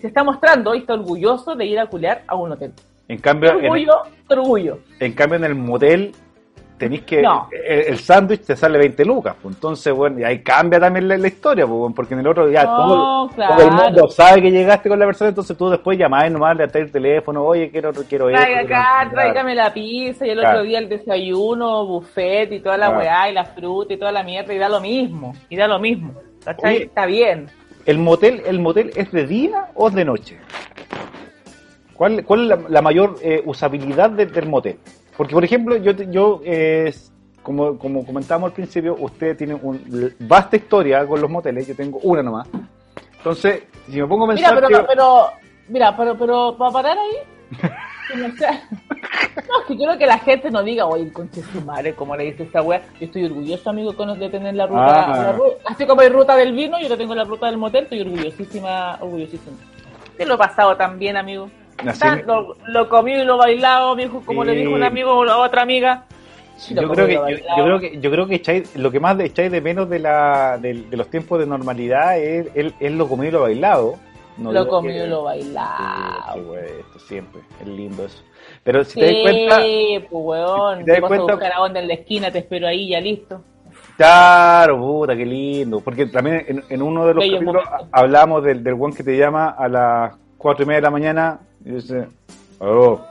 se 0.00 0.08
está 0.08 0.24
mostrando 0.24 0.74
y 0.74 0.78
está 0.78 0.94
orgulloso 0.94 1.54
de 1.54 1.66
ir 1.66 1.78
a 1.78 1.86
culear 1.86 2.22
a 2.26 2.34
un 2.34 2.52
hotel. 2.52 2.72
en 3.08 3.18
cambio 3.18 3.50
en, 3.58 3.64
Orgullo, 3.66 3.92
orgullo. 4.28 4.78
en 5.00 5.12
cambio 5.12 5.36
en 5.36 5.44
el 5.44 5.54
motel 5.54 6.12
tenéis 6.82 7.02
que 7.02 7.22
No. 7.22 7.48
el, 7.52 7.80
el 7.80 7.98
sándwich 7.98 8.42
te 8.42 8.56
sale 8.56 8.76
20 8.78 9.04
lucas 9.04 9.36
pues, 9.40 9.54
entonces 9.54 9.92
bueno 9.92 10.18
y 10.18 10.24
ahí 10.24 10.40
cambia 10.42 10.80
también 10.80 11.06
la, 11.06 11.16
la 11.16 11.28
historia 11.28 11.64
pues, 11.66 11.78
bueno, 11.78 11.94
porque 11.94 12.14
en 12.14 12.20
el 12.20 12.26
otro 12.26 12.50
ya 12.50 12.64
No, 12.64 12.76
todo, 12.76 13.28
claro. 13.36 13.56
todo 13.56 13.66
el 13.68 13.72
mundo 13.72 14.08
sabe 14.08 14.42
que 14.42 14.50
llegaste 14.50 14.88
con 14.88 14.98
la 14.98 15.06
persona 15.06 15.28
entonces 15.28 15.56
tú 15.56 15.70
después 15.70 15.96
llamás 15.96 16.30
nomás 16.32 16.56
le 16.56 16.64
el 16.64 16.90
teléfono 16.90 17.44
oye 17.44 17.70
quiero 17.70 17.92
quiero 17.92 18.28
esto, 18.28 18.40
Traiga 18.42 18.60
acá, 18.62 19.10
tráigame 19.10 19.54
la 19.54 19.72
pizza 19.72 20.26
y 20.26 20.30
el 20.30 20.38
Claro. 20.40 20.58
otro 20.58 20.62
día 20.68 20.78
el 20.80 20.88
desayuno, 20.88 21.86
buffet 21.86 22.50
y 22.52 22.60
toda 22.60 22.76
la 22.76 22.86
Claro. 22.88 23.00
weá 23.00 23.30
y 23.30 23.34
la 23.34 23.44
fruta 23.44 23.94
y 23.94 23.96
toda 23.96 24.10
la 24.12 24.22
mierda 24.24 24.52
y 24.52 24.58
da 24.58 24.68
lo 24.68 24.80
mismo, 24.80 25.34
y 25.48 25.56
da 25.56 25.68
lo 25.68 25.78
mismo. 25.78 26.14
Está 26.44 27.06
bien. 27.06 27.46
¿El 27.86 27.98
motel, 27.98 28.42
el 28.46 28.58
motel 28.60 28.90
es 28.96 29.12
de 29.12 29.26
día 29.26 29.66
o 29.74 29.88
es 29.88 29.94
de 29.94 30.04
noche? 30.04 30.38
¿Cuál, 31.94 32.24
cuál 32.24 32.40
es 32.42 32.48
la, 32.48 32.68
la 32.68 32.82
mayor 32.82 33.16
eh, 33.22 33.42
usabilidad 33.44 34.10
de- 34.10 34.26
del 34.26 34.46
motel? 34.48 34.78
Porque, 35.16 35.35
por 35.35 35.44
ejemplo, 35.44 35.77
yo, 35.77 35.94
te- 35.94 36.11
yo 36.11 36.40
eh, 36.44 36.94
como, 37.42 37.79
como 37.79 38.05
comentábamos 38.07 38.48
al 38.51 38.55
principio, 38.55 38.96
usted 38.98 39.37
tiene 39.37 39.55
una 39.55 39.79
vasta 40.20 40.57
historia 40.57 41.07
con 41.07 41.20
los 41.20 41.31
moteles, 41.31 41.66
yo 41.66 41.75
tengo 41.77 41.98
una 42.03 42.22
nomás. 42.22 42.48
Entonces, 43.18 43.62
si 43.88 44.01
me 44.01 44.07
pongo 44.07 44.25
a 44.25 44.35
Mira, 44.35 44.48
pensar 44.51 44.55
pero, 44.68 44.68
que- 44.81 44.87
pero, 44.88 45.27
mira, 45.68 45.96
pero, 45.96 46.16
pero, 46.18 46.57
para 46.57 46.70
parar 46.70 46.96
ahí, 46.98 47.51
que 48.09 48.16
no, 48.16 48.35
sea- 48.37 48.62
no, 48.70 49.61
es 49.61 49.66
que 49.68 49.77
quiero 49.77 49.98
que 49.98 50.07
la 50.07 50.18
gente 50.18 50.51
no 50.51 50.62
diga, 50.62 50.87
oye, 50.87 51.12
conche 51.12 51.42
su 51.42 51.61
madre, 51.61 51.94
como 51.94 52.16
le 52.16 52.25
dice 52.25 52.44
esta 52.44 52.62
wea, 52.62 52.83
yo 52.98 53.07
estoy 53.07 53.25
orgulloso, 53.27 53.70
amigo, 53.70 53.94
con 53.94 54.18
de 54.18 54.29
tener 54.31 54.55
la 54.55 54.66
ruta, 54.66 55.05
Ah. 55.31 55.37
la 55.38 55.38
así 55.66 55.87
como 55.87 56.01
hay 56.01 56.09
ruta 56.09 56.35
del 56.37 56.53
vino, 56.53 56.81
yo 56.81 56.96
tengo 56.96 57.14
la 57.14 57.25
ruta 57.25 57.46
del 57.46 57.59
motel, 57.59 57.85
estoy 57.85 58.01
orgullosísima, 58.01 58.96
orgullosísima. 59.01 59.57
Te 60.16 60.27
lo 60.27 60.35
he 60.35 60.38
pasado 60.38 60.77
también, 60.77 61.16
amigo. 61.16 61.48
Lo, 62.68 62.88
comido 62.88 63.22
y 63.22 63.26
lo 63.26 63.37
bailado, 63.37 63.96
como 64.24 64.44
le 64.44 64.52
dijo 64.54 64.72
un 64.72 64.82
amigo 64.82 65.12
o 65.12 65.42
otra 65.42 65.62
amiga. 65.62 66.04
Sí, 66.56 66.74
yo 66.74 66.88
creo 66.92 67.06
que 67.06 67.14
yo, 67.56 67.64
creo 67.64 67.80
que 67.80 68.00
yo 68.00 68.11
creo 68.11 68.26
que 68.26 68.40
echáis- 68.42 68.74
lo 68.76 68.90
que 68.92 69.00
más 69.00 69.18
echáis 69.18 69.50
de 69.50 69.61
menos 69.61 69.88
de 69.90 69.98
la 69.98 70.58
del- 70.58 70.88
de, 70.90 70.96
los 70.96 71.08
tiempos 71.08 71.40
de 71.40 71.46
normalidad 71.46 72.18
es, 72.18 72.46
es- 72.54 72.72
es 72.78 72.92
lo 72.92 73.08
comido 73.08 73.28
y 73.28 73.32
lo 73.32 73.40
bailado 73.40 73.94
No 74.37 74.52
lo 74.52 74.68
comido 74.68 75.00
que- 75.00 75.06
y 75.06 75.11
lo 75.11 75.22
bailado. 75.24 76.35
sí, 76.35 76.40
güey, 76.40 76.64
esto 76.80 76.98
siempre 77.00 77.40
es 77.61 77.66
lindo 77.66 78.04
eso 78.04 78.22
pero 78.62 78.85
si 78.85 79.00
te 79.00 79.06
das 79.06 79.22
cuenta 79.22 79.62
Sí, 79.62 79.98
pues 80.08 80.24
weón, 80.24 80.78
si 80.80 80.85
te 80.85 80.92
te 80.94 81.00
das 81.00 81.08
cuenta- 81.08 81.32
buscar 81.32 81.52
a 81.52 81.61
onda 81.62 81.80
en 81.80 81.88
la 81.88 81.94
esquina, 81.94 82.30
te 82.30 82.38
espero 82.38 82.68
ahí, 82.68 82.90
ya 82.90 83.00
listo. 83.00 83.40
Claro, 83.96 84.78
puta, 84.78 85.16
qué 85.16 85.24
lindo. 85.26 85.80
Porque 85.80 86.06
también 86.06 86.44
en, 86.48 86.64
en 86.68 86.82
uno 86.82 87.06
de 87.06 87.14
los 87.14 87.22
Bello 87.24 87.38
capítulos 87.38 87.64
momento. 87.64 87.88
hablamos 87.92 88.44
del, 88.44 88.62
del 88.64 88.74
one 88.78 88.94
que 88.94 89.02
te 89.04 89.16
llama 89.16 89.50
a 89.50 89.68
las 89.68 90.14
cuatro 90.38 90.64
y 90.64 90.66
media 90.66 90.78
de 90.78 90.82
la 90.82 90.90
mañana 90.90 91.40
y 91.64 91.70
dice, 91.70 92.09
aló. 92.61 93.05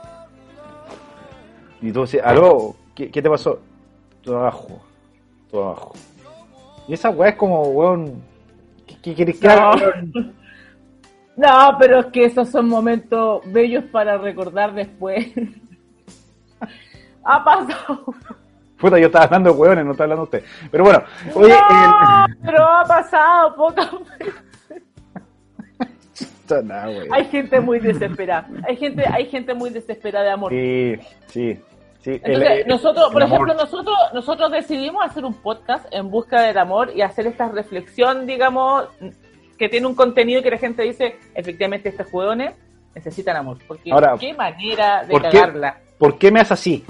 Y 1.80 1.90
tú 1.92 2.02
dices, 2.02 2.20
aló, 2.24 2.74
¿qué, 2.94 3.10
qué 3.10 3.20
te 3.22 3.28
pasó? 3.30 3.58
Trabajo, 4.22 4.80
trabajo. 5.50 5.92
Y 6.88 6.94
esa 6.94 7.10
weá 7.10 7.30
es 7.30 7.36
como, 7.36 7.62
weón, 7.62 8.22
¿qué, 9.02 9.14
querés 9.14 9.38
que 9.38 9.46
No. 9.48 9.52
haga? 9.52 9.92
No, 11.34 11.76
pero 11.80 12.00
es 12.00 12.06
que 12.08 12.26
esos 12.26 12.50
son 12.50 12.68
momentos 12.68 13.40
bellos 13.46 13.84
para 13.84 14.18
recordar 14.18 14.74
después. 14.74 15.28
ha 17.24 17.42
pasado. 17.42 18.04
Puta, 18.78 18.98
yo 18.98 19.06
estaba 19.06 19.24
hablando 19.24 19.50
de 19.50 19.56
weones, 19.58 19.84
no 19.86 19.92
estaba 19.92 20.04
hablando 20.04 20.24
usted. 20.24 20.44
Pero 20.70 20.84
bueno, 20.84 21.02
oye, 21.34 21.48
no, 21.48 22.26
el- 22.26 22.36
pero 22.44 22.62
ha 22.68 22.84
pasado 22.84 23.54
pocas 23.56 23.90
veces. 24.18 24.34
Hay 27.12 27.24
gente 27.26 27.60
muy 27.60 27.78
desesperada. 27.80 28.48
Hay 28.68 28.76
gente, 28.76 29.04
hay 29.10 29.26
gente 29.26 29.54
muy 29.54 29.70
desesperada 29.70 30.24
de 30.26 30.30
amor. 30.32 30.52
Sí, 30.52 30.96
sí, 31.28 31.58
sí. 32.00 32.10
Entonces, 32.22 32.42
El- 32.50 32.58
el- 32.62 32.66
nosotros, 32.66 33.12
por 33.12 33.22
amor. 33.22 33.36
ejemplo, 33.48 33.54
nosotros, 33.64 33.96
nosotros 34.12 34.50
decidimos 34.52 35.04
hacer 35.04 35.24
un 35.24 35.34
podcast 35.34 35.86
en 35.92 36.10
busca 36.10 36.40
del 36.42 36.58
amor 36.58 36.90
y 36.94 37.02
hacer 37.02 37.26
esta 37.26 37.48
reflexión, 37.48 38.26
digamos, 38.26 38.86
que 39.58 39.68
tiene 39.68 39.86
un 39.86 39.94
contenido 39.94 40.42
que 40.42 40.50
la 40.50 40.58
gente 40.58 40.82
dice, 40.82 41.16
efectivamente, 41.34 41.88
estos 41.90 42.06
jugones 42.08 42.54
necesitan 42.94 43.36
amor. 43.36 43.58
Porque 43.66 43.92
Ahora, 43.92 44.16
qué 44.18 44.34
manera 44.34 45.02
de 45.04 45.12
¿por 45.12 45.22
qué? 45.22 45.30
cagarla. 45.30 45.78
¿Por 45.98 46.18
qué 46.18 46.30
me 46.32 46.40
haces 46.40 46.52
así? 46.52 46.84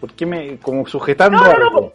¿Por 0.00 0.12
qué 0.14 0.26
me, 0.26 0.56
como 0.58 0.86
sujetando 0.86 1.38
No, 1.38 1.44
no, 1.44 1.58
no, 1.58 1.66
algo? 1.66 1.92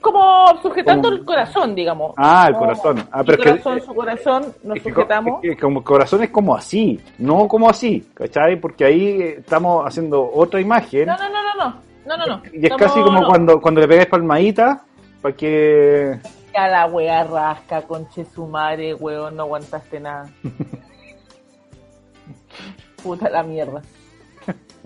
Como 0.00 0.46
sujetando 0.62 1.08
Como- 1.08 1.18
el 1.20 1.24
corazón, 1.24 1.74
digamos. 1.74 2.14
Ah, 2.16 2.46
el 2.48 2.54
corazón. 2.56 3.08
Ah, 3.10 3.22
pero 3.24 3.38
que- 3.38 3.50
corazón, 3.50 3.80
su 3.80 3.94
corazón, 3.94 4.54
nos 4.62 4.78
sujetamos. 4.80 5.40
es 5.42 5.50
que 5.56 5.60
como 5.60 5.82
corazón 5.82 6.22
es 6.22 6.30
como 6.30 6.54
así, 6.54 7.00
no 7.18 7.48
como 7.48 7.68
así, 7.68 8.08
¿cachai? 8.14 8.60
Porque 8.60 8.84
ahí 8.84 9.20
eh, 9.22 9.36
estamos 9.40 9.84
haciendo 9.86 10.30
otra 10.32 10.60
imagen 10.60 11.06
No, 11.06 11.16
no, 11.16 11.28
no, 11.28 11.42
no, 11.42 11.64
no. 11.64 11.88
No, 12.06 12.16
no, 12.26 12.42
y 12.52 12.58
es 12.58 12.62
Estamos- 12.64 12.82
casi 12.82 13.02
como 13.02 13.20
no. 13.20 13.26
cuando, 13.28 13.60
cuando 13.60 13.80
le 13.82 13.88
pegáis 13.88 14.08
palmadita 14.08 14.82
para 15.20 15.36
que... 15.36 16.18
A 16.54 16.68
la 16.68 16.86
wea 16.86 17.22
rasca, 17.24 17.82
conche 17.82 18.24
su 18.24 18.46
madre, 18.46 18.94
weón, 18.94 19.36
no 19.36 19.42
aguantaste 19.42 20.00
nada. 20.00 20.28
Puta 23.02 23.28
la 23.28 23.42
mierda. 23.42 23.82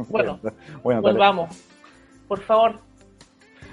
Bueno, 0.09 0.39
bueno 0.83 1.03
volvamos. 1.09 1.57
Por 2.29 2.41
favor. 2.41 2.79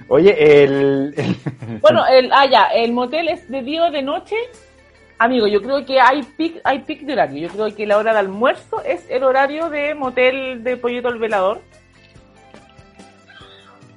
Oye, 0.10 0.64
el... 0.64 1.14
el- 1.18 1.80
Bueno, 1.82 2.06
el, 2.08 2.30
ah, 2.34 2.46
ya, 2.46 2.64
el 2.74 2.92
motel 2.92 3.30
es 3.30 3.50
de 3.50 3.62
día 3.62 3.86
o 3.86 3.92
de 3.92 4.02
noche. 4.02 4.36
Amigo, 5.18 5.48
yo 5.48 5.62
creo 5.62 5.86
que 5.86 6.00
hay 6.00 6.24
pic, 6.24 6.60
hay 6.64 6.80
pic 6.80 7.02
de 7.02 7.14
horario. 7.14 7.48
Yo 7.48 7.54
creo 7.54 7.76
que 7.76 7.86
la 7.86 7.98
hora 7.98 8.14
de 8.14 8.20
almuerzo 8.20 8.82
es 8.84 9.06
el 9.10 9.24
horario 9.24 9.70
de 9.70 9.94
motel 9.94 10.64
de 10.64 10.78
Pollito 10.78 11.10
el 11.10 11.20
Velador. 11.20 11.62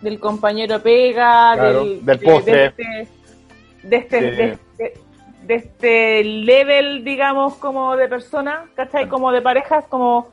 Del 0.00 0.18
compañero 0.18 0.82
pega, 0.82 1.52
Claro, 1.54 1.84
del, 1.84 2.04
del 2.04 2.18
de- 2.18 2.24
postre. 2.26 2.52
De, 2.54 2.66
este, 2.66 3.06
de, 3.84 3.96
este, 3.96 4.18
Sí. 4.20 4.36
de, 4.36 4.44
este, 4.84 5.00
de 5.46 5.54
este 5.54 6.24
level, 6.24 7.04
digamos, 7.04 7.54
como 7.54 7.96
de 7.96 8.08
persona, 8.08 8.64
¿cachai? 8.74 9.08
Como 9.08 9.30
de 9.32 9.42
parejas, 9.42 9.84
como... 9.88 10.28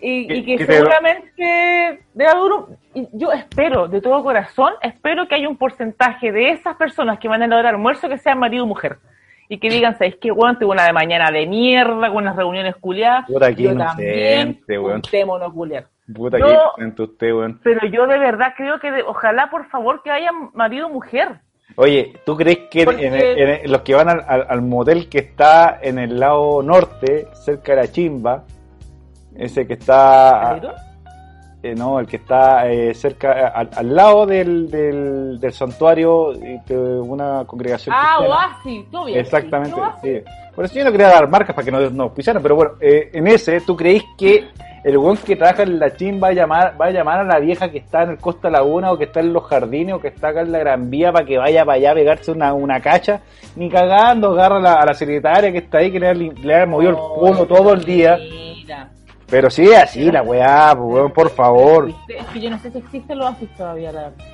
Y, 0.00 0.26
Que- 0.26 0.34
y 0.36 0.44
que 0.44 0.56
que 0.58 0.66
te- 0.66 0.72
seguramente 0.74 2.04
debe 2.14 2.30
haber 2.30 2.52
un- 2.52 2.76
y 2.94 3.08
yo 3.12 3.32
espero, 3.32 3.88
de 3.88 4.00
todo 4.00 4.22
corazón, 4.22 4.72
espero 4.82 5.26
que 5.28 5.34
haya 5.34 5.48
un 5.48 5.56
porcentaje 5.56 6.30
de 6.32 6.50
esas 6.50 6.76
personas 6.76 7.18
que 7.18 7.28
van 7.28 7.42
a 7.42 7.46
la 7.46 7.56
hora 7.56 7.70
de 7.70 7.76
almuerzo 7.76 8.08
que 8.08 8.18
sean 8.18 8.38
marido 8.38 8.64
o 8.64 8.66
mujer. 8.66 8.98
Y 9.48 9.58
que 9.58 9.68
digan, 9.68 9.96
¿sabes 9.98 10.16
qué, 10.20 10.30
weón? 10.32 10.58
Tuve 10.58 10.72
una 10.72 10.84
de 10.86 10.92
mañana 10.92 11.30
de 11.30 11.46
mierda 11.46 12.08
con 12.08 12.16
unas 12.18 12.34
reuniones 12.36 12.76
culiadas. 12.76 13.26
Puta, 13.26 13.54
qué 13.54 13.62
Yo 13.64 13.72
inocente, 13.72 14.78
weón. 14.78 15.02
culiar. 15.52 15.86
Puta 16.14 16.38
No. 16.38 16.46
que 16.46 16.52
inocente 16.52 17.02
usted, 17.02 17.32
weón. 17.34 17.60
Pero 17.62 17.86
yo 17.88 18.06
de 18.06 18.18
verdad 18.18 18.54
creo 18.56 18.78
que, 18.80 18.90
de- 18.90 19.02
ojalá, 19.02 19.50
por 19.50 19.68
favor, 19.68 20.02
que 20.02 20.10
haya 20.10 20.30
marido 20.54 20.86
o 20.86 20.90
mujer. 20.90 21.40
Oye, 21.76 22.14
¿tú 22.24 22.36
crees 22.36 22.58
que 22.70 22.84
Porque- 22.84 23.06
en, 23.06 23.14
en- 23.14 23.64
en 23.64 23.72
los 23.72 23.80
que 23.82 23.94
van 23.94 24.08
al, 24.08 24.24
al- 24.28 24.46
al 24.48 24.62
motel 24.62 25.08
que 25.08 25.18
está 25.18 25.78
en 25.82 25.98
el 25.98 26.20
lado 26.20 26.62
norte, 26.62 27.26
cerca 27.32 27.74
de 27.74 27.82
la 27.82 27.88
chimba, 27.92 28.44
ese 29.36 29.66
que 29.66 29.74
está... 29.74 30.52
Eh, 31.62 31.74
no, 31.74 31.98
el 31.98 32.06
que 32.06 32.16
está 32.16 32.68
eh, 32.70 32.92
cerca, 32.92 33.48
al, 33.48 33.70
al 33.74 33.94
lado 33.96 34.26
del, 34.26 34.70
del, 34.70 35.40
del 35.40 35.52
santuario 35.54 36.34
eh, 36.34 36.60
de 36.66 36.76
una 36.76 37.44
congregación 37.46 37.94
Ah. 37.98 38.18
Oasis, 38.20 38.84
tú 38.90 39.02
bien. 39.06 39.18
Exactamente, 39.20 39.80
sí. 40.02 40.20
Por 40.54 40.66
eso 40.66 40.74
yo 40.74 40.84
no 40.84 40.92
quería 40.92 41.08
dar 41.08 41.26
marcas 41.26 41.54
para 41.56 41.64
que 41.64 41.70
no 41.72 41.80
nos 41.88 42.12
pisaran, 42.12 42.42
pero 42.42 42.54
bueno, 42.56 42.72
eh, 42.82 43.08
en 43.14 43.26
ese, 43.28 43.62
¿tú 43.62 43.74
creéis 43.74 44.04
que 44.18 44.46
el 44.84 44.98
weón 44.98 45.16
que 45.16 45.36
trabaja 45.36 45.62
en 45.62 45.78
la 45.78 45.96
chin 45.96 46.20
va 46.22 46.28
a 46.28 46.32
llamar 46.34 46.74
va 46.78 46.84
a 46.86 46.90
llamar 46.90 47.20
a 47.20 47.24
la 47.24 47.38
vieja 47.38 47.70
que 47.70 47.78
está 47.78 48.02
en 48.02 48.10
el 48.10 48.18
Costa 48.18 48.50
Laguna 48.50 48.92
o 48.92 48.98
que 48.98 49.04
está 49.04 49.20
en 49.20 49.32
los 49.32 49.44
jardines 49.44 49.94
o 49.94 50.00
que 50.00 50.08
está 50.08 50.28
acá 50.28 50.42
en 50.42 50.52
la 50.52 50.58
Gran 50.58 50.90
Vía 50.90 51.12
para 51.12 51.24
que 51.24 51.38
vaya 51.38 51.64
para 51.64 51.76
allá 51.78 51.92
a 51.92 51.94
pegarse 51.94 52.30
una, 52.30 52.52
una 52.52 52.78
cacha? 52.82 53.22
Ni 53.56 53.70
cagando, 53.70 54.32
agarra 54.32 54.58
a 54.58 54.60
la, 54.60 54.74
a 54.74 54.84
la 54.84 54.92
secretaria 54.92 55.50
que 55.50 55.58
está 55.58 55.78
ahí 55.78 55.90
que 55.90 55.98
le, 55.98 56.08
ha 56.10 56.12
lim- 56.12 56.36
le 56.42 56.60
ha 56.60 56.66
movido 56.66 56.90
el 56.90 56.96
culo 56.98 57.46
todo 57.46 57.72
el 57.72 57.82
día. 57.84 58.18
Mira. 58.18 58.90
Pero 59.30 59.50
sí, 59.50 59.72
así 59.74 60.10
la 60.10 60.22
weá, 60.22 60.74
pues, 60.76 60.94
weón, 60.94 61.12
por 61.12 61.30
favor. 61.30 61.90
Es 62.08 62.26
que 62.26 62.40
yo 62.40 62.50
no 62.50 62.58
sé 62.58 62.70
si 62.70 62.78
existe 62.78 63.12
el 63.14 63.22
Oasis 63.22 63.48
todavía, 63.56 63.90
la 63.92 64.02
verdad. 64.02 64.24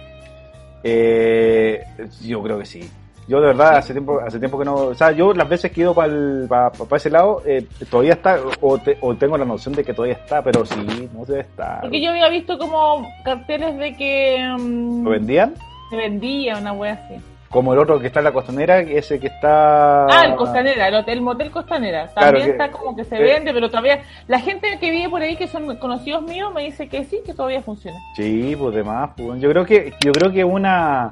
Eh, 0.82 1.84
yo 2.22 2.42
creo 2.42 2.58
que 2.58 2.66
sí. 2.66 2.90
Yo 3.28 3.40
de 3.40 3.46
verdad 3.48 3.76
hace 3.76 3.92
tiempo 3.92 4.18
hace 4.18 4.40
tiempo 4.40 4.58
que 4.58 4.64
no, 4.64 4.74
o 4.74 4.94
sea, 4.94 5.12
yo 5.12 5.32
las 5.32 5.48
veces 5.48 5.70
que 5.70 5.80
he 5.80 5.84
ido 5.84 5.94
para 5.94 6.72
ese 6.96 7.10
lado 7.10 7.42
eh, 7.46 7.64
todavía 7.88 8.14
está 8.14 8.40
o, 8.60 8.76
te- 8.78 8.98
o 9.00 9.14
tengo 9.14 9.38
la 9.38 9.44
noción 9.44 9.72
de 9.74 9.84
que 9.84 9.94
todavía 9.94 10.16
está, 10.16 10.42
pero 10.42 10.66
sí, 10.66 11.08
no 11.14 11.24
debe 11.24 11.42
estar. 11.42 11.82
Porque 11.82 12.02
yo 12.02 12.10
había 12.10 12.28
visto 12.28 12.58
como 12.58 13.06
carteles 13.24 13.76
de 13.78 13.94
que 13.96 14.52
mm, 14.58 15.04
¿Lo 15.04 15.10
vendían? 15.10 15.54
se 15.90 15.96
vendía 15.96 16.56
una 16.58 16.72
wea 16.72 16.94
así. 16.94 17.22
Como 17.50 17.72
el 17.72 17.80
otro 17.80 17.98
que 17.98 18.06
está 18.06 18.20
en 18.20 18.24
la 18.26 18.32
costanera, 18.32 18.78
ese 18.78 19.18
que 19.18 19.26
está 19.26 20.06
Ah, 20.06 20.24
el 20.24 20.36
Costanera, 20.36 20.86
el 20.86 20.94
hotel 20.94 21.20
motel 21.20 21.50
Costanera. 21.50 22.06
Claro 22.14 22.26
También 22.28 22.44
que- 22.46 22.50
está 22.52 22.70
como 22.70 22.94
que 22.94 23.04
se 23.04 23.18
vende, 23.18 23.52
pero 23.52 23.68
todavía 23.68 24.02
la 24.28 24.38
gente 24.38 24.78
que 24.78 24.90
vive 24.90 25.08
por 25.08 25.20
ahí 25.20 25.34
que 25.36 25.48
son 25.48 25.74
conocidos 25.76 26.22
míos 26.22 26.52
me 26.54 26.62
dice 26.62 26.88
que 26.88 27.04
sí, 27.04 27.20
que 27.26 27.34
todavía 27.34 27.60
funciona. 27.60 27.98
Sí, 28.14 28.54
pues 28.56 28.74
demás, 28.76 29.10
pues, 29.16 29.40
yo 29.40 29.50
creo 29.50 29.64
que 29.66 29.92
yo 30.00 30.12
creo 30.12 30.30
que 30.30 30.44
una 30.44 31.10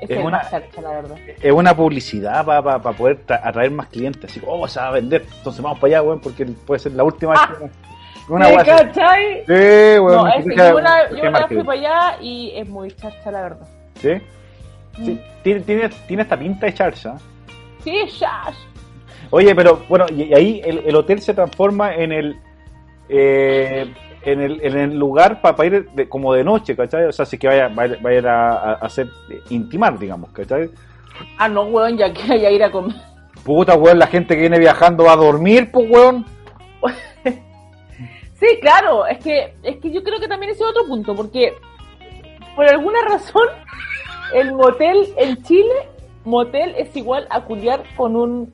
Es, 0.00 0.16
una- 0.18 0.42
la 0.82 0.90
verdad. 0.90 1.16
es 1.42 1.52
una 1.52 1.74
publicidad 1.74 2.44
para 2.46 2.78
poder 2.78 3.26
tra- 3.26 3.40
atraer 3.42 3.72
más 3.72 3.88
clientes, 3.88 4.30
así, 4.30 4.40
oh, 4.46 4.68
se 4.68 4.78
va 4.78 4.86
a 4.88 4.92
vender, 4.92 5.24
entonces 5.36 5.60
vamos 5.62 5.80
para 5.80 5.94
allá, 5.96 6.02
weón, 6.02 6.20
porque 6.20 6.44
puede 6.46 6.78
ser 6.78 6.92
la 6.92 7.02
última 7.02 7.34
Ah. 7.36 7.56
vez 7.60 7.70
que- 7.70 8.32
una 8.32 8.48
¿Me 8.48 8.56
cachai? 8.64 9.44
Sí, 9.46 9.98
weón, 9.98 10.14
No, 10.14 10.28
es 10.28 10.44
yo 10.44 10.76
una, 10.76 11.10
yo 11.10 11.28
una 11.28 11.48
fui 11.48 11.62
para 11.64 11.78
allá 11.80 12.16
y 12.20 12.52
es 12.54 12.68
muy 12.68 12.92
charcha, 12.92 13.32
la 13.32 13.42
verdad. 13.42 13.66
¿Sí? 13.96 14.10
Sí, 14.96 15.18
tiene, 15.42 15.60
tiene, 15.60 15.88
tiene 16.06 16.22
esta 16.22 16.38
pinta 16.38 16.66
de 16.66 16.74
charcha. 16.74 17.14
Sí, 17.82 17.92
chash. 18.18 18.56
Oye, 19.30 19.54
pero 19.54 19.82
bueno, 19.88 20.06
y, 20.10 20.32
ahí 20.34 20.60
el, 20.64 20.78
el 20.86 20.94
hotel 20.96 21.20
se 21.20 21.32
transforma 21.34 21.94
en 21.94 22.12
el 22.12 22.36
eh, 23.08 23.92
en, 24.24 24.40
el, 24.40 24.60
en 24.64 24.78
el 24.78 24.98
lugar 24.98 25.40
para 25.40 25.64
ir 25.66 25.90
de- 25.90 26.08
como 26.08 26.32
de 26.34 26.44
noche, 26.44 26.76
¿cachai? 26.76 27.04
O 27.06 27.12
sea, 27.12 27.24
si 27.26 27.38
que 27.38 27.48
vaya, 27.48 27.68
vaya, 27.68 27.96
vaya 28.00 28.20
a, 28.30 28.72
a 28.72 28.72
hacer 28.74 29.08
eh, 29.30 29.40
intimar, 29.50 29.98
digamos, 29.98 30.30
¿cachai? 30.32 30.70
Ah, 31.38 31.48
no, 31.48 31.62
weón, 31.64 31.96
ya 31.98 32.12
que 32.12 32.22
hay 32.32 32.44
a 32.46 32.50
ir 32.50 32.62
a 32.62 32.70
comer. 32.70 32.94
Puta, 33.44 33.74
weón, 33.74 33.98
la 33.98 34.06
gente 34.06 34.34
que 34.34 34.42
viene 34.42 34.58
viajando 34.58 35.04
va 35.04 35.12
a 35.12 35.16
dormir, 35.16 35.70
pues, 35.72 35.90
weón. 35.90 36.24
Sí, 38.34 38.58
claro, 38.60 39.06
es 39.06 39.18
que, 39.18 39.54
es 39.62 39.76
que 39.76 39.92
yo 39.92 40.02
creo 40.02 40.18
que 40.18 40.26
también 40.26 40.50
ese 40.50 40.64
es 40.64 40.68
otro 40.70 40.84
punto, 40.88 41.14
porque 41.14 41.54
por 42.56 42.68
alguna 42.68 42.98
razón 43.08 43.46
el 44.34 44.52
motel 44.52 45.12
en 45.16 45.42
Chile, 45.42 45.88
motel 46.24 46.74
es 46.76 46.94
igual 46.96 47.26
a 47.30 47.42
culiar 47.42 47.82
con 47.96 48.16
un 48.16 48.52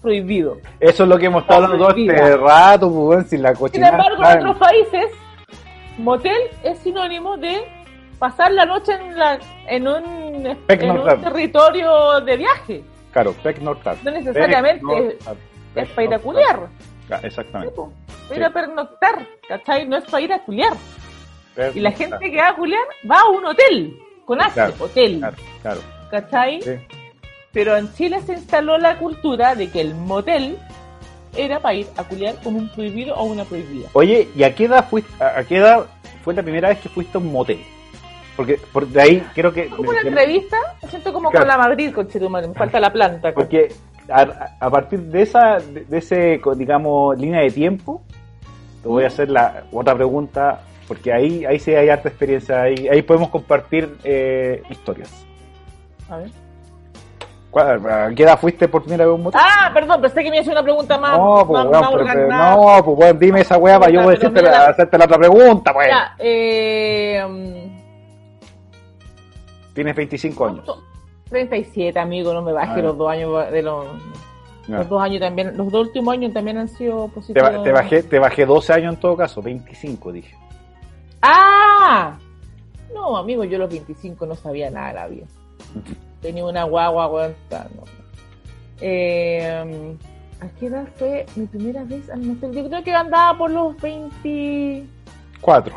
prohibido. 0.00 0.58
Eso 0.80 1.04
es 1.04 1.08
lo 1.08 1.18
que 1.18 1.26
hemos 1.26 1.42
estado 1.42 1.64
hablando 1.64 1.88
todo 1.88 1.98
este 1.98 2.36
rato, 2.36 2.90
pues, 2.90 3.28
sin 3.28 3.42
la 3.42 3.50
Sin 3.50 3.58
cochinada. 3.58 3.92
embargo, 3.92 4.24
en 4.24 4.38
otros 4.38 4.58
países, 4.58 5.06
motel 5.98 6.40
es 6.64 6.78
sinónimo 6.80 7.36
de 7.36 7.62
pasar 8.18 8.52
la 8.52 8.66
noche 8.66 8.92
en, 8.92 9.18
la, 9.18 9.38
en, 9.68 9.88
un, 9.88 10.56
en 10.68 10.90
un 10.90 11.20
territorio 11.22 12.20
de 12.20 12.36
viaje. 12.36 12.84
Claro, 13.12 13.32
pernoctar. 13.42 13.96
No 14.02 14.10
necesariamente. 14.10 15.18
Es 15.74 15.88
para 15.90 16.04
ir 16.04 16.14
a 16.14 16.18
culiar. 16.18 16.68
Exactamente. 17.22 17.70
tipo, 17.70 17.92
para 18.28 18.40
ir 18.40 18.44
a 18.44 18.50
pernoctar, 18.50 19.26
¿cachai? 19.48 19.86
No 19.86 19.96
es 19.96 20.04
para 20.04 20.20
ir 20.22 20.32
a 20.32 20.38
culiar. 20.40 20.72
Y 21.74 21.80
la 21.80 21.92
gente 21.92 22.30
que 22.30 22.36
va 22.36 22.48
a 22.48 22.56
culiar 22.56 22.84
va 23.10 23.20
a 23.20 23.28
un 23.28 23.44
hotel, 23.44 23.98
con 24.24 24.40
H, 24.40 24.52
Claro, 24.54 24.74
hotel, 24.78 25.18
Claro, 25.18 25.36
claro. 25.62 25.80
¿cachai? 26.10 26.62
Sí. 26.62 26.70
Pero 27.52 27.76
en 27.76 27.92
Chile 27.94 28.20
se 28.24 28.32
instaló 28.34 28.78
la 28.78 28.98
cultura 28.98 29.54
de 29.54 29.70
que 29.70 29.80
el 29.80 29.94
motel 29.94 30.56
era 31.36 31.60
para 31.60 31.74
ir 31.74 31.86
a 31.96 32.04
culiar 32.04 32.36
con 32.42 32.54
un 32.56 32.68
prohibido 32.70 33.14
o 33.14 33.24
una 33.24 33.44
prohibida. 33.44 33.88
Oye, 33.94 34.28
¿y 34.34 34.42
a 34.42 34.54
qué 34.54 34.64
edad 34.64 34.86
fuiste, 34.88 35.12
a 35.22 35.42
qué 35.44 35.56
edad 35.58 35.86
fue 36.24 36.34
la 36.34 36.42
primera 36.42 36.68
vez 36.70 36.78
que 36.80 36.88
fuiste 36.88 37.16
a 37.18 37.20
un 37.20 37.32
motel? 37.32 37.60
Porque 38.36 38.58
por 38.72 38.86
de 38.86 39.02
ahí 39.02 39.26
creo 39.34 39.52
que 39.52 39.68
Como 39.68 39.90
una 39.90 40.00
entrevista, 40.00 40.56
me 40.82 40.88
siento 40.88 41.12
como 41.12 41.30
Claro. 41.30 41.44
con 41.46 41.48
la 41.48 41.58
Madrid, 41.68 41.92
con 41.92 42.08
Chetumal, 42.08 42.48
me 42.48 42.54
falta 42.54 42.80
la 42.80 42.90
planta. 42.92 43.32
porque 43.34 43.68
a, 44.10 44.22
a 44.58 44.70
partir 44.70 45.00
de 45.00 45.22
esa 45.22 45.58
de, 45.58 45.84
de 45.84 45.98
ese 45.98 46.40
digamos 46.56 47.16
línea 47.18 47.40
de 47.42 47.50
tiempo 47.50 48.02
te 48.82 48.88
voy 48.88 49.04
a 49.04 49.08
hacer 49.08 49.30
la 49.30 49.64
otra 49.70 49.94
pregunta 49.94 50.60
porque 50.92 51.10
ahí 51.10 51.42
ahí 51.46 51.58
sí 51.58 51.74
hay 51.74 51.88
harta 51.88 52.10
experiencia 52.10 52.60
ahí 52.60 52.86
ahí 52.86 53.00
podemos 53.00 53.30
compartir 53.30 53.96
eh, 54.04 54.62
historias. 54.68 55.10
A 56.10 56.18
ver. 56.18 56.28
¿Cuál- 57.50 57.86
¿A 57.90 58.10
qué 58.14 58.24
edad 58.24 58.38
fuiste 58.38 58.68
por 58.68 58.82
primera 58.82 59.06
vez 59.06 59.14
un 59.14 59.22
motel? 59.22 59.40
Ah, 59.42 59.70
perdón, 59.72 60.02
pensé 60.02 60.22
que 60.22 60.30
me 60.30 60.40
hizo 60.40 60.50
una 60.50 60.62
pregunta 60.62 60.98
más. 60.98 61.16
no, 61.16 61.46
pues, 61.46 61.64
más, 61.64 61.88
pero- 61.90 61.92
organada. 62.02 62.56
no, 62.56 62.84
pues 62.84 62.98
weón, 62.98 63.18
dime 63.18 63.40
esa 63.40 63.56
weá 63.56 63.78
para 63.80 63.90
yo 63.90 64.06
decirte 64.10 64.42
la- 64.42 64.50
la- 64.50 64.66
hacerte 64.68 64.98
la 64.98 65.04
otra 65.06 65.16
pregunta, 65.18 65.72
pues. 65.72 65.88
Ya, 65.88 66.14
eh, 66.18 67.24
mm, 67.26 67.72
Tienes 69.74 69.96
25 69.96 70.44
años. 70.46 70.64
¿cuánto? 70.66 70.82
37, 71.30 71.98
amigo, 71.98 72.34
no 72.34 72.42
me 72.42 72.52
baje 72.52 72.80
Ah, 72.80 72.82
los 72.82 72.98
dos 72.98 73.10
años 73.10 73.50
de 73.50 73.62
los... 73.62 73.86
Dos 74.88 75.02
años 75.02 75.20
también, 75.20 75.56
los 75.56 75.70
dos 75.72 75.86
últimos 75.88 76.12
años 76.14 76.32
también 76.32 76.56
han 76.58 76.68
sido 76.68 77.06
Te, 77.06 77.12
positivos. 77.14 77.50
ba- 77.56 77.62
te 77.64 77.72
bajé, 77.72 78.02
te 78.04 78.18
bajé 78.18 78.46
12 78.46 78.72
años 78.74 78.94
en 78.94 79.00
todo 79.00 79.16
caso, 79.16 79.40
25 79.42 80.12
dije. 80.12 80.36
¡Ah! 81.22 82.18
No, 82.92 83.16
amigo, 83.16 83.44
yo 83.44 83.56
a 83.56 83.60
los 83.60 83.70
25 83.70 84.26
no 84.26 84.34
sabía 84.34 84.70
nada 84.70 84.88
de 84.88 84.94
la 84.94 85.06
vida. 85.06 85.26
Tenía 86.20 86.44
una 86.44 86.64
guagua, 86.64 87.08
no. 87.50 87.84
Eh, 88.80 89.96
¿A 90.40 90.48
qué 90.58 90.66
edad 90.66 90.86
fue 90.96 91.24
mi 91.36 91.46
primera 91.46 91.84
vez 91.84 92.10
al 92.10 92.20
motel? 92.20 92.52
Yo 92.52 92.68
creo 92.68 92.82
que 92.82 92.92
andaba 92.92 93.38
por 93.38 93.50
los 93.50 93.80
20... 93.80 94.84
4. 95.40 95.74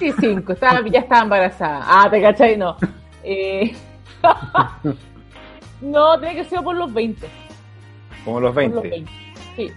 25, 0.00 0.52
estaba, 0.52 0.86
ya 0.88 1.00
estaba 1.00 1.22
embarazada. 1.22 1.80
Ah, 1.84 2.08
¿te 2.10 2.20
cachai? 2.20 2.56
No. 2.56 2.76
Eh, 3.22 3.74
no, 5.80 6.18
tiene 6.18 6.36
que 6.36 6.44
ser 6.44 6.62
por 6.62 6.74
los 6.74 6.92
20. 6.92 7.28
Como 8.24 8.40
los 8.40 8.54
Por 8.54 8.64
los 8.64 8.82
20. 8.82 8.88
20. 8.88 9.12
Sí, 9.56 9.72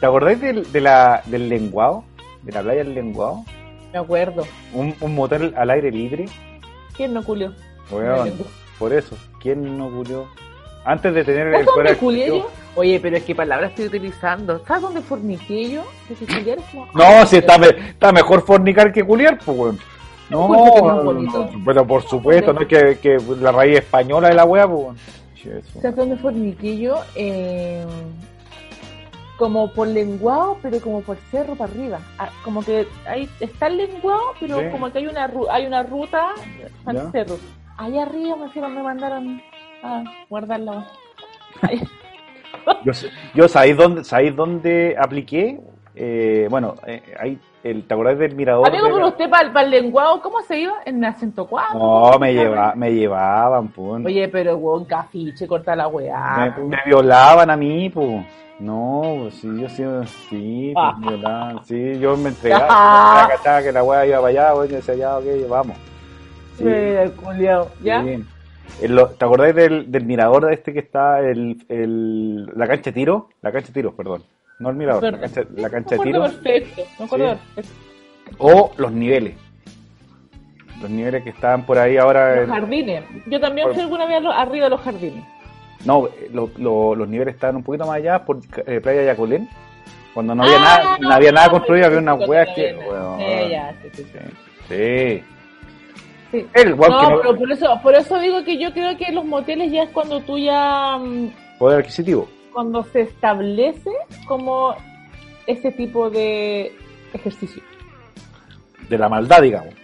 ¿Te 0.00 0.06
acordáis 0.06 0.40
del, 0.40 0.70
de 0.72 0.80
la, 0.80 1.22
del 1.26 1.48
lenguado? 1.48 2.04
De 2.42 2.52
la 2.52 2.62
playa 2.62 2.84
del 2.84 2.94
lenguado. 2.94 3.44
me 3.92 3.98
acuerdo. 3.98 4.46
Un, 4.72 4.94
un 5.00 5.14
motel 5.14 5.54
al 5.56 5.70
aire 5.70 5.90
libre. 5.90 6.26
¿Quién 6.96 7.12
no 7.14 7.22
culió? 7.24 7.52
Por 8.78 8.92
eso. 8.92 9.16
¿Quién 9.40 9.76
no 9.78 9.90
culió? 9.90 10.26
Antes 10.84 11.12
de 11.14 11.24
tener 11.24 11.48
el 11.48 11.52
¿Sabes 11.52 11.66
poder 11.68 11.86
dónde 11.86 11.98
culié 11.98 12.26
yo? 12.28 12.50
Oye, 12.76 13.00
pero 13.00 13.16
es 13.16 13.24
que 13.24 13.34
palabras 13.34 13.70
estoy 13.70 13.86
utilizando. 13.86 14.64
¿Sabes 14.66 14.82
dónde 14.82 15.00
forniqué 15.00 15.70
yo? 15.70 15.82
Culiar 16.26 16.58
es 16.58 16.64
como- 16.66 16.86
No, 16.94 17.26
si 17.26 17.36
está, 17.38 17.58
me- 17.58 17.66
está 17.68 18.12
mejor 18.12 18.42
fornicar 18.46 18.92
que 18.92 19.02
culiar, 19.02 19.38
pues, 19.44 19.58
weón. 19.58 19.78
No, 20.30 20.46
no, 20.46 21.12
no, 21.14 21.50
pero 21.64 21.86
por 21.86 22.02
supuesto, 22.02 22.52
no 22.52 22.60
es 22.60 22.66
que, 22.68 22.98
que 22.98 23.18
la 23.40 23.50
raíz 23.50 23.78
española 23.78 24.28
de 24.28 24.34
la 24.34 24.44
wea, 24.44 24.68
pues. 24.68 24.98
¿Sabes 25.80 25.96
dónde 25.96 26.16
forniqué 26.16 26.78
yo? 26.78 26.96
Eh, 27.14 27.84
como 29.38 29.72
por 29.72 29.86
lenguado, 29.88 30.58
pero 30.60 30.80
como 30.80 31.00
por 31.00 31.16
cerro 31.30 31.54
para 31.54 31.70
arriba. 31.72 32.00
Ah, 32.18 32.28
Como 32.44 32.62
que 32.62 32.86
ahí 33.06 33.28
está 33.40 33.68
el 33.68 33.76
lenguado, 33.78 34.20
pero 34.40 34.58
Sí. 34.58 34.66
como 34.70 34.90
que 34.90 34.98
hay 34.98 35.06
una, 35.06 35.30
hay 35.50 35.66
una 35.66 35.82
ruta 35.84 36.34
al 36.84 37.12
cerro. 37.12 37.36
Allá 37.76 38.02
arriba 38.02 38.36
me 38.36 38.48
fueron, 38.50 38.74
me 38.74 38.82
mandaron 38.82 39.40
a 39.82 40.02
guardarla. 40.28 40.86
Yo, 42.84 42.92
yo 43.34 43.48
¿sabéis 43.48 43.76
dónde, 43.78 44.04
¿sabéis 44.04 44.36
dónde 44.36 44.94
apliqué? 44.98 45.58
Eh, 45.94 46.46
bueno, 46.50 46.74
eh, 46.86 47.02
ahí, 47.18 47.38
el, 47.64 47.86
¿te 47.86 47.94
acordás 47.94 48.18
del 48.18 48.34
mirador? 48.34 48.66
Amigo, 48.68 48.84
pero 48.86 48.98
la- 48.98 49.06
usted 49.06 49.28
para 49.30 49.62
el 49.62 49.70
lenguado, 49.70 50.20
¿cómo 50.22 50.40
se 50.42 50.60
iba? 50.60 50.74
¿En 50.84 51.04
acento 51.04 51.46
4? 51.46 51.78
No, 51.78 52.18
me, 52.18 52.32
lleva, 52.34 52.74
me 52.74 52.92
llevaban, 52.92 53.68
pues. 53.68 54.04
Oye, 54.06 54.28
pero 54.28 54.56
weón, 54.56 54.84
cafiche, 54.84 55.46
corta 55.46 55.74
la 55.76 55.88
weá. 55.88 56.54
me, 56.58 56.64
me 56.64 56.78
violaban 56.86 57.50
a 57.50 57.56
mí, 57.56 57.90
pues. 57.90 58.24
No, 58.60 59.02
pues, 59.20 59.34
sí, 59.34 59.48
yo 59.60 59.68
sí, 59.68 59.84
sí, 60.28 60.70
pues, 60.74 60.84
Ah. 60.86 60.96
me 60.98 61.08
violaban. 61.08 61.64
Sí, 61.64 61.98
yo 62.00 62.16
me 62.16 62.30
entregaba, 62.30 62.66
Ah. 62.70 63.26
ya 63.28 63.36
cachaba 63.36 63.62
que 63.62 63.72
la 63.72 63.82
wea 63.84 64.06
iba 64.06 64.16
para 64.20 64.28
allá, 64.28 64.54
weón, 64.54 64.68
yo 64.68 64.76
decía, 64.76 64.94
ya, 64.94 65.18
ok, 65.18 65.24
vamos. 65.48 65.76
Sí. 66.56 66.64
Eh, 66.66 67.12
culiao, 67.22 67.68
¿Ya? 67.82 68.02
Sí. 68.02 68.24
¿Te 68.80 69.24
acordáis 69.24 69.54
del, 69.54 69.90
del 69.90 70.04
mirador 70.04 70.46
de 70.46 70.54
este 70.54 70.72
que 70.72 70.80
está 70.80 71.20
el, 71.20 71.64
el, 71.68 72.46
la 72.56 72.66
cancha 72.66 72.90
de 72.90 72.92
tiro? 72.92 73.28
La 73.42 73.50
cancha 73.50 73.68
de 73.68 73.72
tiro, 73.74 73.92
perdón. 73.92 74.22
No 74.58 74.70
el 74.70 74.76
mirador, 74.76 75.04
la 75.12 75.18
cancha, 75.20 75.42
la 75.56 75.70
cancha 75.70 75.96
de 75.96 76.02
tiro. 76.02 76.22
perfecto, 76.22 76.82
me 76.98 77.04
acuerdo 77.04 77.34
Sí. 77.34 77.40
perfecto. 77.54 77.78
O 78.38 78.72
los 78.76 78.92
niveles. 78.92 79.34
Los 80.80 80.90
niveles 80.90 81.22
que 81.24 81.30
estaban 81.30 81.64
por 81.64 81.78
ahí 81.78 81.96
ahora. 81.96 82.36
Los 82.36 82.44
en- 82.44 82.50
jardines. 82.54 83.04
Yo 83.26 83.40
también 83.40 83.66
Por- 83.66 83.74
fui 83.74 83.82
alguna 83.84 84.06
vez 84.06 84.22
arriba 84.34 84.64
de 84.64 84.70
los 84.70 84.80
jardines. 84.80 85.24
no, 85.84 86.08
lo- 86.32 86.50
lo- 86.58 86.94
los 86.96 87.08
niveles 87.08 87.34
estaban 87.34 87.56
un 87.56 87.62
poquito 87.62 87.86
más 87.86 87.96
allá 87.96 88.24
por 88.24 88.38
eh, 88.66 88.80
Playa 88.80 89.04
Yacolén. 89.04 89.48
Cuando 90.14 90.34
no 90.34 90.42
había 90.42 90.56
Ah, 90.56 90.60
nada, 90.60 90.98
no 90.98 91.10
había 91.12 91.32
nada 91.32 91.50
construido, 91.50 91.86
había 91.86 91.98
unas 91.98 92.18
sí, 92.18 92.24
weas 92.24 92.48
que. 92.56 92.70
sí, 92.72 92.76
sí, 93.18 93.50
ya, 93.50 93.74
sí, 93.94 95.22
sí. 96.32 96.46
El 96.54 96.74
weón 96.74 96.92
No, 96.92 97.00
que 97.00 97.06
no- 97.14 97.20
pero 97.22 97.36
por 97.38 97.52
eso, 97.52 97.80
por 97.82 97.94
eso 97.94 98.18
digo 98.18 98.42
que 98.44 98.58
yo 98.58 98.72
creo 98.72 98.96
que 98.96 99.12
los 99.12 99.24
moteles 99.24 99.70
ya 99.70 99.84
es 99.84 99.90
cuando 99.90 100.20
tú 100.20 100.36
ya, 100.36 100.98
mm, 100.98 101.28
Poder 101.58 101.78
adquisitivo. 101.80 102.28
Cuando 102.58 102.82
se 102.82 103.02
establece 103.02 103.92
como 104.26 104.74
ese 105.46 105.70
tipo 105.70 106.10
de 106.10 106.72
ejercicio, 107.14 107.62
De 108.88 108.98
la 108.98 109.08
maldad, 109.08 109.42
digamos. 109.42 109.74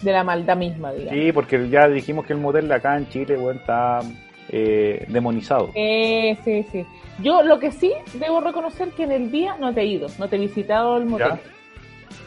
de 0.00 0.12
la 0.12 0.24
maldad 0.24 0.56
misma, 0.56 0.92
digamos. 0.94 1.12
Sí, 1.12 1.30
porque 1.30 1.68
ya 1.68 1.88
dijimos 1.88 2.24
que 2.24 2.32
el 2.32 2.38
motel 2.38 2.68
de 2.68 2.74
acá 2.74 2.96
en 2.96 3.06
Chile, 3.10 3.36
weón, 3.36 3.58
está 3.58 4.00
eh, 4.48 5.04
demonizado. 5.08 5.72
Eh, 5.74 6.38
sí, 6.42 6.64
sí. 6.72 6.86
Yo 7.22 7.42
lo 7.42 7.58
que 7.58 7.70
sí 7.70 7.92
debo 8.14 8.40
reconocer 8.40 8.88
que 8.92 9.02
en 9.02 9.12
el 9.12 9.30
día 9.30 9.58
no 9.60 9.74
te 9.74 9.82
he 9.82 9.86
ido, 9.88 10.06
no 10.18 10.26
te 10.26 10.36
he 10.36 10.38
visitado 10.38 10.96
el 10.96 11.04
motel. 11.04 11.32
Ya. 11.32 11.40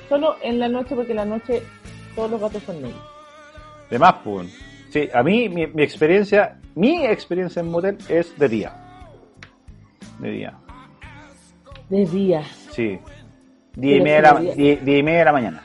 Solo 0.08 0.36
en 0.43 0.60
la 0.60 0.70
noche, 0.70 0.93
porque 0.93 1.14
en 1.14 1.18
la 1.18 1.26
noche 1.26 1.64
todos 2.16 2.30
los 2.30 2.39
gatos 2.39 2.62
son 2.62 2.80
negros. 2.80 3.01
De 3.89 3.97
más, 3.97 4.14
pues. 4.24 4.56
Sí, 4.91 5.10
a 5.12 5.24
mí, 5.24 5.49
mi, 5.49 5.66
mi 5.66 5.82
experiencia, 5.82 6.60
mi 6.76 7.08
experiencia 7.08 7.62
en 7.62 7.72
motel 7.72 7.97
es 8.08 8.38
de 8.38 8.47
día. 8.47 8.84
De 10.20 10.32
día, 10.32 10.53
De 11.89 12.05
día. 12.05 12.43
sí. 12.72 12.99
Diez 13.76 13.99
y, 13.99 14.01
media 14.03 14.16
de 14.16 14.22
la, 14.22 14.39
diez- 14.39 14.55
diez 14.80 14.99
y 14.99 15.03
media 15.03 15.20
de 15.20 15.26
la 15.26 15.32
mañana. 15.34 15.63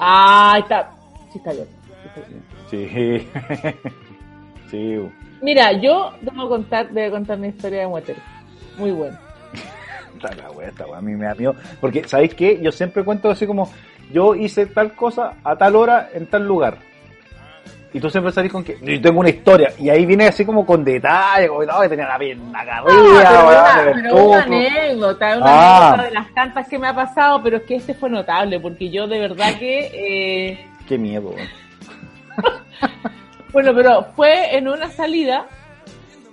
Ah, 0.00 0.56
está. 0.58 0.90
Sí, 1.32 1.38
está 1.38 1.52
bien. 1.52 1.66
Sí. 2.70 2.88
Sí. 2.88 3.28
sí. 4.70 4.98
Mira, 5.40 5.72
yo 5.72 6.12
debo 6.20 6.48
contar, 6.48 6.90
debo 6.90 7.14
contar 7.16 7.38
una 7.38 7.48
historia 7.48 7.80
de 7.80 7.86
motel. 7.88 8.16
Muy 8.78 8.90
buena. 8.90 9.20
Está 10.16 10.34
la 10.34 10.50
wea, 10.50 10.68
esta 10.68 10.86
wea, 10.86 10.98
a 10.98 11.02
mí 11.02 11.12
me 11.12 11.26
da 11.26 11.34
miedo. 11.34 11.54
Porque, 11.80 12.08
¿sabéis 12.08 12.34
qué? 12.34 12.60
Yo 12.60 12.72
siempre 12.72 13.04
cuento 13.04 13.30
así 13.30 13.46
como, 13.46 13.70
yo 14.12 14.34
hice 14.34 14.66
tal 14.66 14.94
cosa 14.94 15.34
a 15.44 15.54
tal 15.56 15.76
hora 15.76 16.08
en 16.14 16.26
tal 16.26 16.46
lugar. 16.46 16.78
Y 17.94 18.00
tú 18.00 18.10
siempre 18.10 18.32
salís 18.32 18.50
con 18.50 18.64
que, 18.64 18.76
yo 18.82 19.00
tengo 19.00 19.20
una 19.20 19.28
historia. 19.30 19.72
Y 19.78 19.88
ahí 19.88 20.04
viene 20.04 20.26
así 20.26 20.44
como 20.44 20.66
con 20.66 20.84
detalle, 20.84 21.46
como, 21.46 21.62
no, 21.64 21.80
que 21.80 21.88
tenía 21.88 22.08
la 22.08 22.18
pierna 22.18 22.64
carrera, 22.64 23.84
del 23.84 24.02
pero 24.02 24.24
una 24.26 24.42
anécdota, 24.42 25.36
una 25.38 25.44
Ah. 25.46 25.88
anécdota 25.92 26.02
de 26.08 26.10
las 26.10 26.34
tantas 26.34 26.68
que 26.68 26.76
me 26.78 26.88
ha 26.88 26.94
pasado, 26.94 27.40
pero 27.40 27.58
es 27.58 27.62
que 27.62 27.76
este 27.76 27.94
fue 27.94 28.10
notable, 28.10 28.58
porque 28.58 28.90
yo 28.90 29.06
de 29.06 29.20
verdad 29.20 29.56
que, 29.60 29.90
eh, 29.94 30.66
Qué 30.88 30.98
miedo, 30.98 31.30
bueno, 33.52 33.72
pero 33.74 34.04
fue 34.16 34.56
en 34.56 34.66
una 34.66 34.88
salida, 34.90 35.46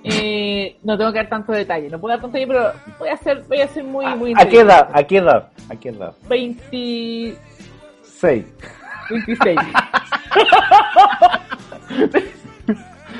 eh, 0.03 0.77
no 0.81 0.97
tengo 0.97 1.11
que 1.11 1.19
dar 1.19 1.29
tanto 1.29 1.51
detalle, 1.51 1.89
no 1.89 1.99
puedo 1.99 2.15
dar 2.15 2.21
tanto 2.21 2.39
detalle, 2.39 2.51
pero 2.59 2.73
voy 2.97 3.09
a 3.09 3.17
ser, 3.17 3.43
voy 3.47 3.61
a 3.61 3.67
ser 3.67 3.83
muy, 3.83 4.05
muy 4.15 4.33
¿A 4.35 4.47
qué 4.47 4.61
edad? 4.61 4.89
¿A 4.91 5.03
qué 5.03 5.17
edad? 5.17 5.49
¿A 5.69 5.75
qué 5.75 5.89
edad? 5.89 6.13
20, 6.27 7.35
Seis. 8.03 8.45
26. 9.11 9.59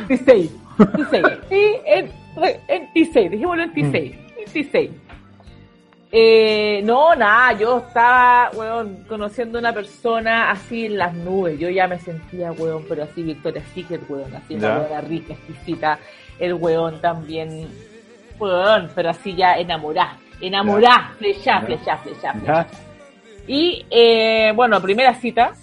26. 0.07 0.51
26. 0.77 1.25
Sí, 1.49 1.75
en, 1.85 2.11
en 2.67 2.89
26, 2.93 3.31
dejémoslo 3.31 3.63
en 3.63 3.73
26. 3.73 4.35
26. 4.35 4.91
Eh, 6.13 6.81
no, 6.83 7.15
nada, 7.15 7.53
yo 7.57 7.77
estaba, 7.77 8.51
weón, 8.53 9.05
conociendo 9.07 9.57
a 9.57 9.61
una 9.61 9.73
persona 9.73 10.51
así 10.51 10.87
en 10.87 10.97
las 10.97 11.13
nubes. 11.13 11.57
Yo 11.57 11.69
ya 11.69 11.87
me 11.87 11.99
sentía, 11.99 12.51
weón, 12.51 12.83
pero 12.89 13.03
así 13.03 13.23
Victoria 13.23 13.63
Secret, 13.73 14.01
weón, 14.09 14.33
así 14.35 14.55
una 14.55 14.79
weona 14.79 15.01
rica, 15.01 15.33
exquisita. 15.33 15.99
El 16.37 16.55
weón 16.55 16.99
también, 16.99 17.69
weón, 18.39 18.89
pero 18.93 19.11
así 19.11 19.35
ya 19.35 19.57
enamorada. 19.57 20.17
Enamorada, 20.41 21.13
flecha, 21.17 21.61
flecha, 21.61 21.97
flecha. 21.97 22.33
¿Ya? 22.45 22.67
Y 23.47 23.85
eh, 23.89 24.51
bueno, 24.53 24.81
primera 24.81 25.13
cita. 25.13 25.53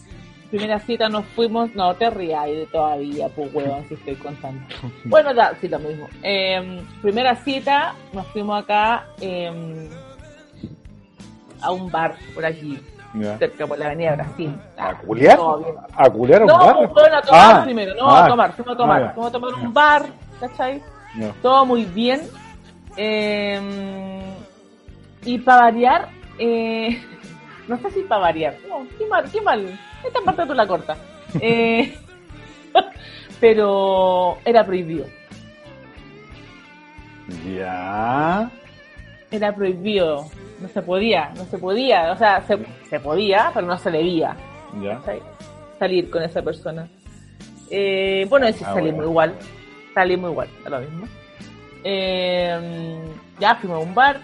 Primera 0.51 0.79
cita 0.81 1.09
nos 1.11 1.27
fuimos, 1.27 1.75
no 1.75 1.95
te 1.95 2.09
rías 2.09 2.47
de 2.47 2.67
todavía, 2.73 3.29
pues 3.29 3.53
huevón, 3.53 3.85
si 3.89 3.95
estoy 3.95 4.15
contando. 4.17 4.61
Bueno, 5.05 5.35
da, 5.35 5.53
sí, 5.61 5.69
lo 5.69 5.79
mismo. 5.79 6.09
Eh, 6.23 6.81
primera 7.03 7.37
cita, 7.37 7.95
nos 8.15 8.27
fuimos 8.29 8.63
acá 8.63 9.05
eh, 9.21 9.89
a 11.61 11.71
un 11.71 11.91
bar 11.91 12.15
por 12.35 12.45
allí, 12.47 12.79
Ya. 13.15 13.37
cerca 13.39 13.67
por 13.67 13.79
la 13.79 13.87
avenida 13.87 14.15
Brasil. 14.15 14.55
¿A 14.79 14.95
culiar? 14.99 15.39
¿A 15.97 16.09
culiar 16.11 16.43
a 16.43 16.45
un 16.45 16.51
No, 16.51 16.59
bar? 16.59 16.93
fueron 16.93 17.15
a 17.15 17.23
tomar 17.23 17.61
Ah, 17.61 17.65
primero, 17.65 17.95
no, 17.95 18.11
ah, 18.11 18.25
a 18.25 18.29
tomar, 18.29 18.53
fuimos 18.55 18.75
a 18.75 18.77
tomar, 18.79 19.03
ah, 19.03 19.07
ya. 19.07 19.13
fuimos 19.13 19.29
a 19.29 19.33
tomar 19.33 19.55
un 19.55 19.75
bar, 19.75 20.07
¿cachai? 20.41 20.83
Ya. 21.19 21.33
todo 21.43 21.67
muy 21.67 21.85
bien. 21.85 22.23
Eh, 22.97 24.23
y 25.25 25.39
para 25.39 25.63
variar, 25.63 26.09
eh, 26.39 27.03
no 27.69 27.77
sé 27.79 27.91
si 27.91 28.01
para 28.03 28.23
variar, 28.23 28.57
no, 28.69 28.87
qué 28.99 29.07
mal, 29.07 29.31
qué 29.31 29.41
mal, 29.41 29.79
esta 30.05 30.21
parte 30.25 30.47
tú 30.47 30.55
la 30.55 30.67
corta. 30.67 30.97
Eh, 31.41 31.95
pero 33.41 34.39
era 34.47 34.65
prohibido, 34.65 35.05
Ya. 37.55 38.51
era 39.31 39.55
prohibido, 39.55 40.27
no 40.61 40.69
se 40.69 40.81
podía, 40.83 41.31
no 41.37 41.45
se 41.45 41.59
podía, 41.59 42.13
o 42.13 42.17
sea, 42.17 42.43
se, 42.47 42.59
se 42.89 42.99
podía, 43.01 43.51
pero 43.53 43.67
no 43.67 43.77
se 43.79 43.91
debía 43.91 44.35
Ya. 44.81 45.01
salir 45.79 46.09
con 46.11 46.23
esa 46.23 46.41
persona. 46.43 46.89
Eh, 47.71 48.27
bueno, 48.31 48.47
si 48.53 48.65
Ah, 48.65 48.73
salimos 48.73 48.95
bueno. 48.97 49.11
igual, 49.11 49.35
Salimos 49.95 50.31
igual, 50.31 50.49
a 50.65 50.71
lo 50.71 50.81
mismo. 50.81 51.07
Eh, 51.85 52.99
ya 53.39 53.55
fuimos 53.57 53.79
a 53.79 53.81
un 53.87 53.95
bar, 53.95 54.21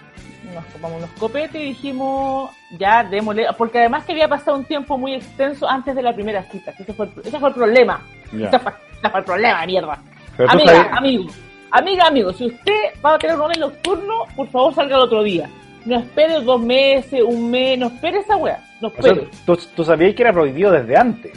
nos 0.53 0.65
tomamos 0.67 0.97
unos 0.99 1.09
copetes 1.11 1.55
y 1.61 1.65
dijimos, 1.65 2.51
ya 2.77 3.03
démosle, 3.03 3.47
porque 3.57 3.79
además 3.79 4.05
que 4.05 4.11
había 4.11 4.27
pasado 4.27 4.57
un 4.57 4.65
tiempo 4.65 4.97
muy 4.97 5.13
extenso 5.15 5.67
antes 5.69 5.95
de 5.95 6.01
la 6.01 6.13
primera 6.13 6.43
cita, 6.43 6.71
ese 6.77 6.93
fue 6.93 7.07
el, 7.07 7.11
ese 7.25 7.39
fue 7.39 7.49
el 7.49 7.55
problema. 7.55 8.01
Ese 8.47 8.59
fue, 8.59 8.71
ese 8.99 9.09
fue 9.09 9.19
el 9.19 9.25
problema, 9.25 9.65
mierda. 9.65 9.99
Pero 10.37 10.49
Amiga, 10.51 10.73
sabes- 10.73 10.97
amigo, 10.97 11.25
amiga, 11.71 12.07
amigo, 12.07 12.33
si 12.33 12.45
usted 12.47 12.73
va 13.03 13.15
a 13.15 13.17
tener 13.17 13.35
un 13.35 13.41
hombre 13.43 13.59
nocturno, 13.59 14.25
por 14.35 14.47
favor 14.49 14.73
salga 14.75 14.95
el 14.97 15.01
otro 15.03 15.23
día. 15.23 15.49
No 15.85 15.97
espere 15.99 16.41
dos 16.41 16.59
meses, 16.61 17.21
un 17.23 17.49
mes, 17.51 17.77
no 17.77 17.87
espere 17.87 18.19
esa 18.19 18.35
wea, 18.37 18.59
no 18.81 18.87
o 18.89 18.91
sea, 19.01 19.11
espere. 19.13 19.29
tú, 19.45 19.57
tú 19.75 19.83
sabías 19.85 20.15
que 20.15 20.23
era 20.23 20.33
prohibido 20.33 20.71
desde 20.71 20.97
antes. 20.97 21.31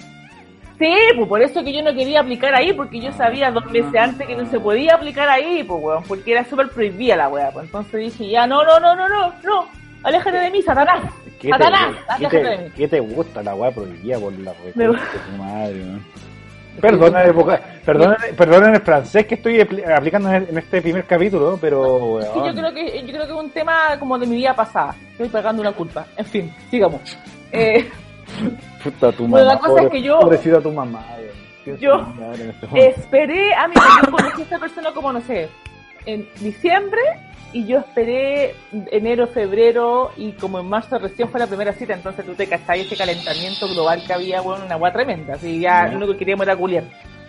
Sí, 0.78 0.94
pues 1.16 1.28
por 1.28 1.42
eso 1.42 1.64
que 1.64 1.72
yo 1.72 1.82
no 1.82 1.92
quería 1.92 2.20
aplicar 2.20 2.54
ahí, 2.54 2.72
porque 2.72 3.00
yo 3.00 3.10
sabía 3.12 3.50
dos 3.50 3.66
meses 3.66 3.94
antes 3.96 4.26
que 4.26 4.36
no 4.36 4.48
se 4.48 4.60
podía 4.60 4.94
aplicar 4.94 5.28
ahí, 5.28 5.64
pues 5.64 5.82
weón, 5.82 6.04
porque 6.04 6.32
era 6.32 6.44
súper 6.44 6.68
prohibida 6.68 7.16
la 7.16 7.28
wea, 7.28 7.50
pues 7.50 7.66
entonces 7.66 8.00
dije, 8.00 8.30
ya, 8.30 8.46
no, 8.46 8.62
no, 8.64 8.78
no, 8.78 8.94
no, 8.94 9.08
no, 9.08 9.32
no, 9.42 9.66
aléjate 10.04 10.36
de 10.36 10.50
mí, 10.50 10.62
Satanás, 10.62 11.02
¿Qué 11.40 11.48
Satanás, 11.50 11.88
te, 11.90 11.96
qué, 11.96 12.12
aléjate 12.26 12.36
de 12.44 12.56
te, 12.58 12.64
mí. 12.64 12.70
qué 12.76 12.88
te 12.88 13.00
gusta 13.00 13.42
la 13.42 13.54
weá 13.56 13.70
prohibida 13.72 14.18
por 14.20 14.32
la 14.38 14.52
Me 14.76 14.84
de 14.84 14.92
tu 14.92 15.36
madre, 15.36 17.32
voca- 17.32 17.60
perdona, 17.84 18.16
perdona 18.36 18.72
el 18.76 18.80
francés 18.82 19.26
que 19.26 19.34
estoy 19.34 19.56
apli- 19.58 19.84
aplicando 19.92 20.32
en 20.32 20.56
este 20.58 20.80
primer 20.80 21.04
capítulo, 21.06 21.58
pero 21.60 22.20
Sí, 22.22 22.38
yo 22.46 22.54
creo 22.54 22.72
que 22.72 23.00
yo 23.02 23.08
creo 23.12 23.26
que 23.26 23.32
es 23.32 23.38
un 23.38 23.50
tema 23.50 23.98
como 23.98 24.16
de 24.16 24.26
mi 24.28 24.36
vida 24.36 24.54
pasada. 24.54 24.94
Estoy 25.10 25.28
pagando 25.28 25.60
una 25.60 25.72
culpa. 25.72 26.06
En 26.16 26.24
fin, 26.24 26.54
sigamos. 26.70 27.00
Eh, 27.50 27.88
puta 28.82 29.12
tu 29.12 29.26
Bueno, 29.26 29.46
mamá. 29.46 29.54
la 29.54 29.58
cosa 29.60 29.82
es 29.82 29.90
que 29.90 30.02
yo- 30.02 30.20
Pobrecita 30.20 30.60
tu 30.60 30.72
mamá. 30.72 31.04
Piensa 31.64 31.82
Yo- 31.82 32.06
este 32.74 32.88
esperé 33.00 33.54
a 33.54 33.68
mi 33.68 33.74
yo 33.74 34.10
conocí 34.10 34.40
a 34.40 34.44
esta 34.44 34.58
persona 34.58 34.92
como 34.92 35.12
no 35.12 35.20
sé, 35.20 35.48
en 36.06 36.26
diciembre 36.40 37.00
y 37.52 37.66
yo 37.66 37.78
esperé 37.78 38.54
enero, 38.90 39.26
febrero 39.26 40.10
y 40.16 40.32
como 40.32 40.60
en 40.60 40.66
marzo 40.68 40.98
recién 40.98 41.28
fue 41.28 41.40
la 41.40 41.46
primera 41.46 41.72
cita, 41.72 41.92
entonces 41.94 42.24
tú 42.24 42.34
te 42.34 42.46
cachai 42.46 42.80
ese 42.82 42.96
calentamiento 42.96 43.68
global 43.68 44.02
que 44.06 44.12
había, 44.12 44.40
bueno, 44.40 44.64
una 44.64 44.74
agua 44.74 44.92
tremenda, 44.92 45.34
así 45.34 45.60
ya 45.60 45.84
Ya. 45.84 45.88
lo 45.90 45.96
único 45.98 46.12
que 46.12 46.18
queríamos 46.18 46.46
era 46.46 46.56
culiar. 46.56 46.84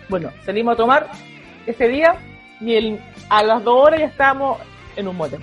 Bueno, 0.08 0.30
salimos 0.44 0.74
a 0.74 0.76
tomar 0.76 1.06
ese 1.66 1.88
día 1.88 2.14
y 2.60 2.74
el, 2.74 3.00
a 3.28 3.42
las 3.42 3.62
dos 3.62 3.76
horas 3.86 4.00
ya 4.00 4.06
estábamos 4.06 4.58
en 4.96 5.06
un 5.08 5.16
motel. 5.16 5.40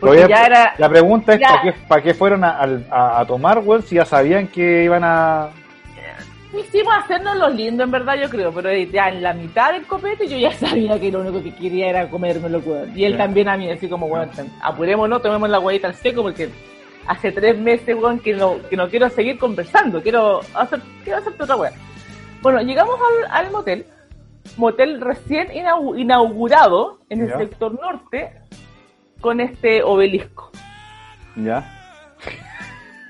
Porque 0.00 0.18
Oye, 0.24 0.28
ya 0.28 0.46
era... 0.46 0.74
La 0.78 0.88
pregunta 0.88 1.34
es, 1.34 1.40
ya- 1.40 1.48
¿para 1.48 1.62
qué, 1.62 1.72
para 1.86 2.02
qué 2.02 2.14
fueron 2.14 2.42
a, 2.44 2.58
a- 2.90 3.20
a 3.20 3.26
tomar, 3.26 3.58
weón, 3.58 3.82
si 3.82 3.96
ya 3.96 4.04
sabían 4.04 4.48
que 4.48 4.84
iban 4.84 5.02
a... 5.04 5.48
Hicimos 6.52 6.92
hacernos 7.04 7.36
los 7.36 7.54
lindos, 7.54 7.84
en 7.84 7.92
verdad, 7.92 8.16
yo 8.20 8.28
creo, 8.28 8.52
pero 8.52 8.72
ya 8.72 9.08
en 9.08 9.22
la 9.22 9.32
mitad 9.32 9.72
del 9.72 9.86
copete 9.86 10.26
yo 10.26 10.36
ya 10.36 10.50
sabía 10.58 10.98
que 10.98 11.12
lo 11.12 11.20
único 11.20 11.40
que 11.42 11.54
quería 11.54 11.90
era 11.90 12.08
comérmelo, 12.10 12.58
weón. 12.58 12.96
Y 12.98 13.04
él 13.04 13.16
también 13.16 13.48
a 13.48 13.56
mí, 13.56 13.70
así 13.70 13.88
como, 13.88 14.06
weón, 14.06 14.30
apurémonos, 14.62 15.22
tomemos 15.22 15.48
la 15.48 15.60
huevita 15.60 15.86
al 15.86 15.94
seco 15.94 16.22
porque 16.22 16.48
hace 17.06 17.30
tres 17.30 17.56
meses, 17.56 17.94
weón, 17.94 18.18
que 18.18 18.32
no, 18.34 18.56
que 18.68 18.76
no 18.76 18.88
quiero 18.88 19.08
seguir 19.10 19.38
conversando, 19.38 20.02
quiero 20.02 20.40
hacer, 20.54 20.80
quiero 21.04 21.18
hacerte 21.20 21.42
otra 21.44 21.56
weá. 21.56 21.70
Bueno, 22.42 22.60
llegamos 22.62 22.96
al, 22.98 23.30
al 23.44 23.52
motel, 23.52 23.86
motel 24.56 25.00
recién 25.00 25.48
inau- 25.50 25.96
inaugurado 25.96 26.98
en 27.10 27.20
el 27.20 27.32
sector 27.36 27.78
norte 27.80 28.32
con 29.20 29.40
este 29.40 29.82
obelisco. 29.82 30.50
¿Ya? 31.36 31.64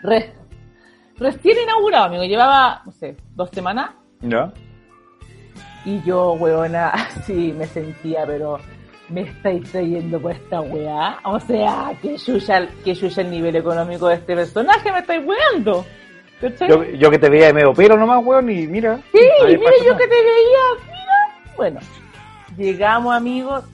Re- 0.02 0.32
recién 1.16 1.56
inaugurado, 1.62 2.04
amigo, 2.06 2.24
llevaba, 2.24 2.82
no 2.84 2.92
sé, 2.92 3.16
dos 3.34 3.50
semanas 3.50 3.90
¿Ya? 4.22 4.52
Y 5.84 6.02
yo, 6.02 6.32
weona, 6.34 6.88
así 6.90 7.52
me 7.58 7.66
sentía, 7.66 8.24
pero 8.26 8.58
me 9.08 9.22
estáis 9.22 9.70
trayendo 9.70 10.20
por 10.20 10.32
esta 10.32 10.60
weá. 10.60 11.18
O 11.24 11.40
sea, 11.40 11.92
que 12.02 12.16
yuya, 12.16 12.68
que 12.84 12.92
el 12.92 13.30
nivel 13.30 13.56
económico 13.56 14.08
de 14.08 14.16
este 14.16 14.34
personaje, 14.34 14.92
me 14.92 14.98
estáis 15.00 15.22
weando. 15.26 15.84
Yo, 16.68 16.84
yo 16.84 17.10
que 17.10 17.18
te 17.18 17.28
veía 17.28 17.46
de 17.48 17.52
medio 17.52 17.74
pelo 17.74 17.96
nomás, 17.98 18.24
weón, 18.24 18.50
y 18.50 18.66
mira. 18.66 18.98
sí, 19.12 19.18
mira, 19.46 19.58
yo 19.84 19.92
nada. 19.92 19.98
que 19.98 20.06
te 20.08 20.14
veía, 20.14 20.84
mira. 20.86 21.54
Bueno, 21.56 21.80
llegamos, 22.56 23.14
amigos, 23.14 23.64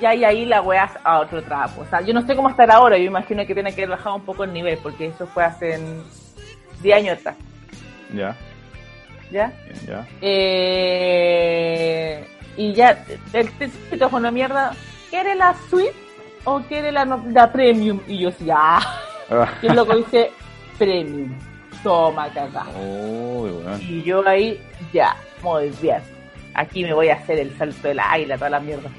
ya 0.00 0.14
y 0.14 0.24
ahí 0.24 0.44
la 0.44 0.62
weá 0.62 0.90
a 1.04 1.20
otro 1.20 1.42
trapo. 1.42 1.82
O 1.82 1.86
sea, 1.86 2.00
yo 2.00 2.12
no 2.14 2.24
sé 2.26 2.34
cómo 2.36 2.48
estar 2.48 2.70
ahora, 2.70 2.96
yo 2.98 3.04
imagino 3.04 3.44
que 3.46 3.54
tiene 3.54 3.74
que 3.74 3.82
haber 3.82 3.96
bajado 3.96 4.16
un 4.16 4.24
poco 4.24 4.44
el 4.44 4.52
nivel, 4.52 4.78
porque 4.82 5.06
eso 5.06 5.26
fue 5.26 5.44
hace 5.44 5.78
10 6.82 6.96
años 6.96 7.18
atrás, 7.18 7.36
Ya, 8.12 8.36
¿ya? 9.30 9.52
ya. 9.86 10.06
Eh, 10.20 12.26
y 12.56 12.72
ya, 12.72 13.04
el 13.32 13.50
una 14.12 14.30
mierda. 14.30 14.72
¿Quiere 15.10 15.34
la 15.34 15.54
suite 15.70 15.94
o 16.44 16.60
quiere 16.60 16.92
la, 16.92 17.04
la 17.04 17.52
premium? 17.52 18.00
Y 18.06 18.18
yo 18.18 18.30
decía, 18.30 18.54
ah. 18.58 19.00
Ah. 19.30 19.48
Y 19.62 19.66
el 19.66 19.76
loco 19.76 19.96
dice, 19.96 20.30
premium. 20.78 21.32
Toma, 21.82 22.28
cagá. 22.32 22.64
Y 23.80 24.02
yo 24.02 24.26
ahí, 24.26 24.60
ya, 24.92 25.16
muy 25.42 25.70
bien. 25.80 26.00
Aquí 26.54 26.82
me 26.82 26.92
voy 26.94 27.10
a 27.10 27.14
hacer 27.14 27.38
el 27.38 27.56
salto 27.56 27.88
del 27.88 28.00
águila, 28.00 28.36
toda 28.36 28.50
la 28.50 28.60
mierda. 28.60 28.90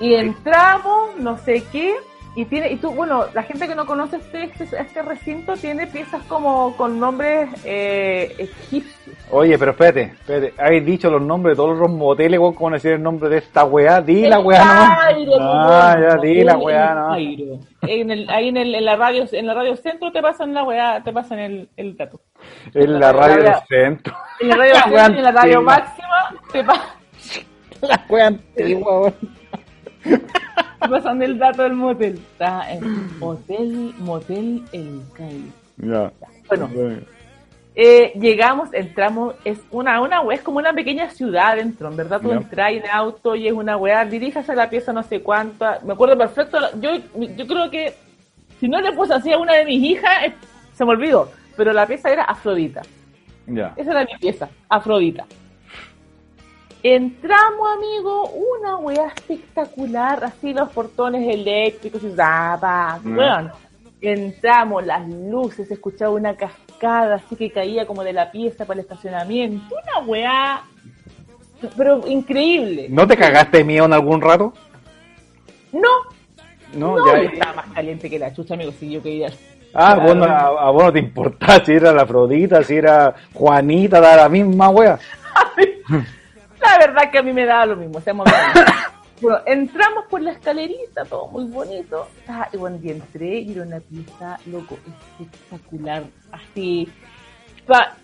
Y 0.00 0.14
entramos, 0.14 1.16
no 1.18 1.36
sé 1.38 1.62
qué, 1.70 1.94
y 2.36 2.44
tiene, 2.44 2.70
y 2.72 2.76
tú, 2.76 2.90
bueno, 2.92 3.24
la 3.34 3.42
gente 3.42 3.66
que 3.68 3.74
no 3.74 3.84
conoce 3.84 4.16
este, 4.16 4.44
este, 4.44 4.64
este 4.80 5.02
recinto 5.02 5.54
tiene 5.54 5.86
piezas 5.88 6.22
como 6.24 6.74
con 6.76 6.98
nombres 6.98 7.48
eh, 7.64 8.34
egipcios. 8.38 9.16
Oye, 9.32 9.58
pero 9.58 9.72
espérate, 9.72 10.02
espérate. 10.02 10.54
Habéis 10.56 10.86
dicho 10.86 11.10
los 11.10 11.20
nombres 11.20 11.52
de 11.52 11.62
todos 11.62 11.76
los 11.76 11.90
moteles, 11.90 12.38
¿cómo 12.40 12.70
decir 12.70 12.92
el 12.92 13.02
nombre 13.02 13.28
de 13.28 13.38
esta 13.38 13.64
weá? 13.64 14.00
Di 14.00 14.22
la 14.28 14.36
El 14.38 14.46
weá 14.46 14.64
nomás. 14.64 14.98
Cairo, 14.98 15.32
Ah, 15.40 15.94
pues, 15.98 16.08
ya, 16.14 16.16
di 16.20 16.44
la 16.44 16.52
el- 16.52 16.58
weá. 16.58 17.06
Cairo. 17.10 17.58
En 17.82 18.10
el, 18.10 18.30
ahí 18.30 18.48
en, 18.48 18.56
el, 18.56 18.74
en 18.74 18.84
la 18.84 18.96
radio 18.96 19.24
en 19.32 19.46
la 19.46 19.54
radio 19.54 19.76
centro 19.76 20.12
te 20.12 20.22
pasan 20.22 20.54
la 20.54 20.62
weá, 20.62 21.02
te 21.02 21.12
pasan 21.12 21.38
el, 21.40 21.68
el 21.76 21.96
dato. 21.96 22.20
En 22.74 22.98
la 23.00 23.12
radio 23.12 23.36
del 23.36 23.44
La- 23.44 23.64
centro. 23.68 24.16
En 24.40 24.48
la 24.48 24.56
radio 24.56 24.72
La 24.74 24.80
centro 24.82 24.94
weá 24.96 25.06
en 25.06 25.22
la 25.22 25.32
radio 25.32 25.62
máxima 25.62 26.08
te, 26.52 26.64
pa- 26.64 26.94
La 27.82 28.04
weá 28.08 28.26
antigua, 28.28 29.00
weón. 29.00 29.39
te 30.80 30.88
pasan 30.88 31.22
el 31.22 31.38
dato 31.38 31.62
del 31.62 31.74
motel. 31.74 32.14
Está 32.14 32.70
en 32.72 33.10
Hotel 33.20 33.94
Motel 33.98 34.62
El 34.72 35.00
Cairo. 35.14 35.52
Ya. 35.78 36.12
Bueno, 36.48 36.68
Eh, 37.76 38.12
llegamos, 38.18 38.68
entramos, 38.74 39.36
es 39.44 39.58
una, 39.70 40.00
una 40.02 40.20
es 40.34 40.42
como 40.42 40.58
una 40.58 40.72
pequeña 40.72 41.08
ciudad 41.08 41.54
dentro, 41.54 41.88
en 41.88 41.96
verdad 41.96 42.20
tú 42.20 42.30
Ya. 42.30 42.36
entras 42.36 42.72
en 42.72 42.82
auto 42.90 43.36
y 43.36 43.46
es 43.46 43.52
una 43.52 43.76
weá, 43.76 44.04
diríjase 44.04 44.50
a 44.52 44.54
la 44.56 44.68
pieza 44.68 44.92
no 44.92 45.04
sé 45.04 45.22
cuánto, 45.22 45.64
me 45.84 45.92
acuerdo 45.92 46.18
perfecto, 46.18 46.58
yo, 46.80 46.90
yo 47.36 47.46
creo 47.46 47.70
que 47.70 47.94
si 48.58 48.68
no 48.68 48.80
le 48.80 48.90
puse 48.92 49.14
así 49.14 49.32
a 49.32 49.38
una 49.38 49.54
de 49.54 49.64
mis 49.64 49.82
hijas, 49.84 50.10
eh, 50.26 50.32
se 50.74 50.84
me 50.84 50.90
olvidó, 50.90 51.30
pero 51.56 51.72
la 51.72 51.86
pieza 51.86 52.10
era 52.10 52.24
Afrodita, 52.24 52.82
Ya. 53.46 53.72
esa 53.76 53.92
era 53.92 54.04
mi 54.04 54.18
pieza, 54.20 54.48
Afrodita. 54.68 55.24
Entramos, 56.82 57.68
amigo, 57.76 58.30
una 58.58 58.76
weá 58.78 59.08
espectacular, 59.08 60.24
así 60.24 60.54
los 60.54 60.70
portones 60.70 61.28
eléctricos 61.34 62.02
y 62.02 62.10
zapa, 62.14 62.98
Mm. 63.02 63.18
weón. 63.18 63.52
Entramos, 64.00 64.86
las 64.86 65.06
luces, 65.08 65.70
escuchaba 65.70 66.12
una 66.12 66.34
cascada 66.34 67.16
así 67.16 67.36
que 67.36 67.50
caía 67.50 67.86
como 67.86 68.02
de 68.02 68.14
la 68.14 68.30
pieza 68.30 68.64
para 68.64 68.80
el 68.80 68.86
estacionamiento. 68.86 69.62
Una 69.74 70.06
weá, 70.06 70.62
pero 71.76 72.06
increíble. 72.08 72.86
¿No 72.88 73.06
te 73.06 73.14
cagaste 73.14 73.58
de 73.58 73.64
miedo 73.64 73.84
en 73.84 73.92
algún 73.92 74.22
rato? 74.22 74.54
No, 75.72 75.88
No, 76.74 76.96
no, 76.96 77.06
ya. 77.06 77.22
yo 77.24 77.28
estaba 77.28 77.52
más 77.52 77.66
caliente 77.74 78.08
que 78.08 78.18
la 78.18 78.32
chucha, 78.32 78.54
amigo, 78.54 78.72
si 78.72 78.90
yo 78.90 79.02
quería. 79.02 79.28
Ah, 79.74 79.96
vos 79.96 80.16
no- 80.16 80.24
a, 80.24 80.46
a 80.46 80.70
vos 80.70 80.84
no 80.84 80.92
te 80.92 80.98
importaba 81.00 81.62
si 81.64 81.72
era 81.72 81.92
la 81.92 82.02
Afrodita, 82.02 82.62
si 82.64 82.76
era 82.76 83.14
Juanita, 83.34 84.00
da 84.00 84.16
la 84.16 84.28
misma 84.30 84.70
wea. 84.70 84.98
La 86.60 86.78
verdad 86.78 87.10
que 87.10 87.18
a 87.18 87.22
mí 87.22 87.32
me 87.32 87.46
daba 87.46 87.66
lo 87.66 87.76
mismo, 87.76 88.00
seamos. 88.00 88.26
Bueno, 89.22 89.38
entramos 89.44 90.06
por 90.08 90.22
la 90.22 90.30
escalerita, 90.32 91.04
todo 91.04 91.28
muy 91.28 91.44
bonito. 91.44 92.08
Ah, 92.26 92.48
y 92.50 92.56
cuando 92.56 92.82
yo 92.82 92.92
entré, 92.92 93.40
y 93.40 93.52
era 93.52 93.64
una 93.64 93.78
pieza, 93.80 94.38
loco, 94.46 94.78
espectacular. 95.20 96.04
Así, 96.32 96.88
pa- 97.66 97.96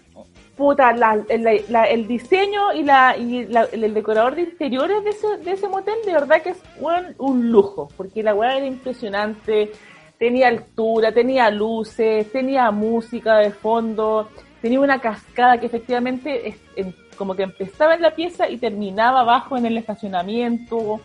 puta, 0.58 0.92
la- 0.92 1.16
la- 1.16 1.54
la- 1.70 1.84
el 1.84 2.06
diseño 2.06 2.74
y, 2.74 2.82
la, 2.82 3.16
y 3.16 3.46
la- 3.46 3.64
el, 3.72 3.94
decorador 3.94 4.34
de 4.34 4.42
interiores 4.42 5.02
de 5.04 5.08
ese, 5.10 5.36
de 5.38 5.52
ese 5.52 5.66
motel, 5.70 5.94
de 6.04 6.12
verdad 6.12 6.42
que 6.42 6.50
es 6.50 6.62
weón, 6.78 7.14
un 7.16 7.50
lujo, 7.50 7.88
porque 7.96 8.22
la 8.22 8.34
weá 8.34 8.58
era 8.58 8.66
impresionante. 8.66 9.72
Tenía 10.18 10.48
altura, 10.48 11.12
tenía 11.12 11.50
luces, 11.50 12.30
tenía 12.30 12.70
música 12.70 13.38
de 13.38 13.52
fondo, 13.52 14.28
tenía 14.60 14.80
una 14.80 15.00
cascada 15.00 15.58
que 15.58 15.64
efectivamente 15.64 16.46
es- 16.48 16.60
em- 16.76 16.92
como 17.16 17.34
que 17.34 17.42
empezaba 17.42 17.94
en 17.94 18.02
la 18.02 18.14
pieza 18.14 18.48
y 18.48 18.58
terminaba 18.58 19.20
abajo 19.20 19.56
en 19.56 19.66
el 19.66 19.76
estacionamiento. 19.76 21.00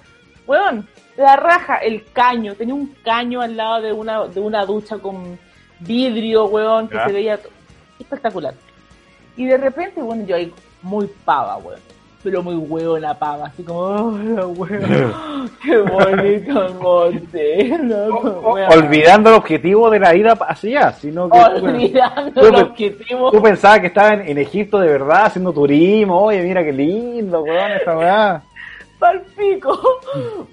Weón, 0.47 0.87
la 1.17 1.35
raja, 1.35 1.77
el 1.77 2.11
caño, 2.11 2.55
tenía 2.55 2.73
un 2.75 2.87
caño 3.03 3.41
al 3.41 3.55
lado 3.57 3.81
de 3.81 3.93
una, 3.93 4.27
de 4.27 4.39
una 4.39 4.65
ducha 4.65 4.97
con 4.97 5.39
vidrio, 5.79 6.45
weón, 6.45 6.87
que 6.87 6.95
Ya. 6.95 7.07
se 7.07 7.13
veía 7.13 7.39
espectacular. 7.99 8.53
Y 9.37 9.45
de 9.45 9.57
repente, 9.57 10.01
bueno, 10.01 10.25
yo 10.25 10.35
ahí 10.35 10.53
muy 10.81 11.07
pava, 11.25 11.57
weón. 11.57 11.79
Pero 12.23 12.41
muy 12.43 12.55
hueona 12.55 13.13
pava, 13.17 13.47
así 13.47 13.63
como, 13.63 13.79
oh, 13.79 14.11
la 14.17 14.45
hueona, 14.47 15.13
qué 15.63 15.77
bonito 15.77 16.65
el 16.65 16.73
motel, 16.75 17.93
O- 18.11 18.57
olvidando 18.75 19.29
el 19.29 19.35
objetivo 19.35 19.89
de 19.89 19.99
la 19.99 20.15
ida 20.15 20.33
hacia 20.33 20.91
sino 20.93 21.29
que 21.29 21.37
olvidando 21.39 22.41
Tú 22.41 22.47
el 22.47 22.55
objetivo. 22.55 23.31
tú 23.31 23.41
pensabas 23.41 23.79
que 23.79 23.87
estaban 23.87 24.21
en, 24.21 24.29
en 24.29 24.37
Egipto 24.37 24.79
de 24.79 24.87
verdad 24.89 25.25
haciendo 25.25 25.51
turismo, 25.53 26.21
oye, 26.21 26.41
mira 26.43 26.63
qué 26.63 26.71
lindo, 26.71 27.41
weón, 27.43 27.71
esta 27.71 27.97
weá. 27.97 28.41
Palpico, 28.99 29.79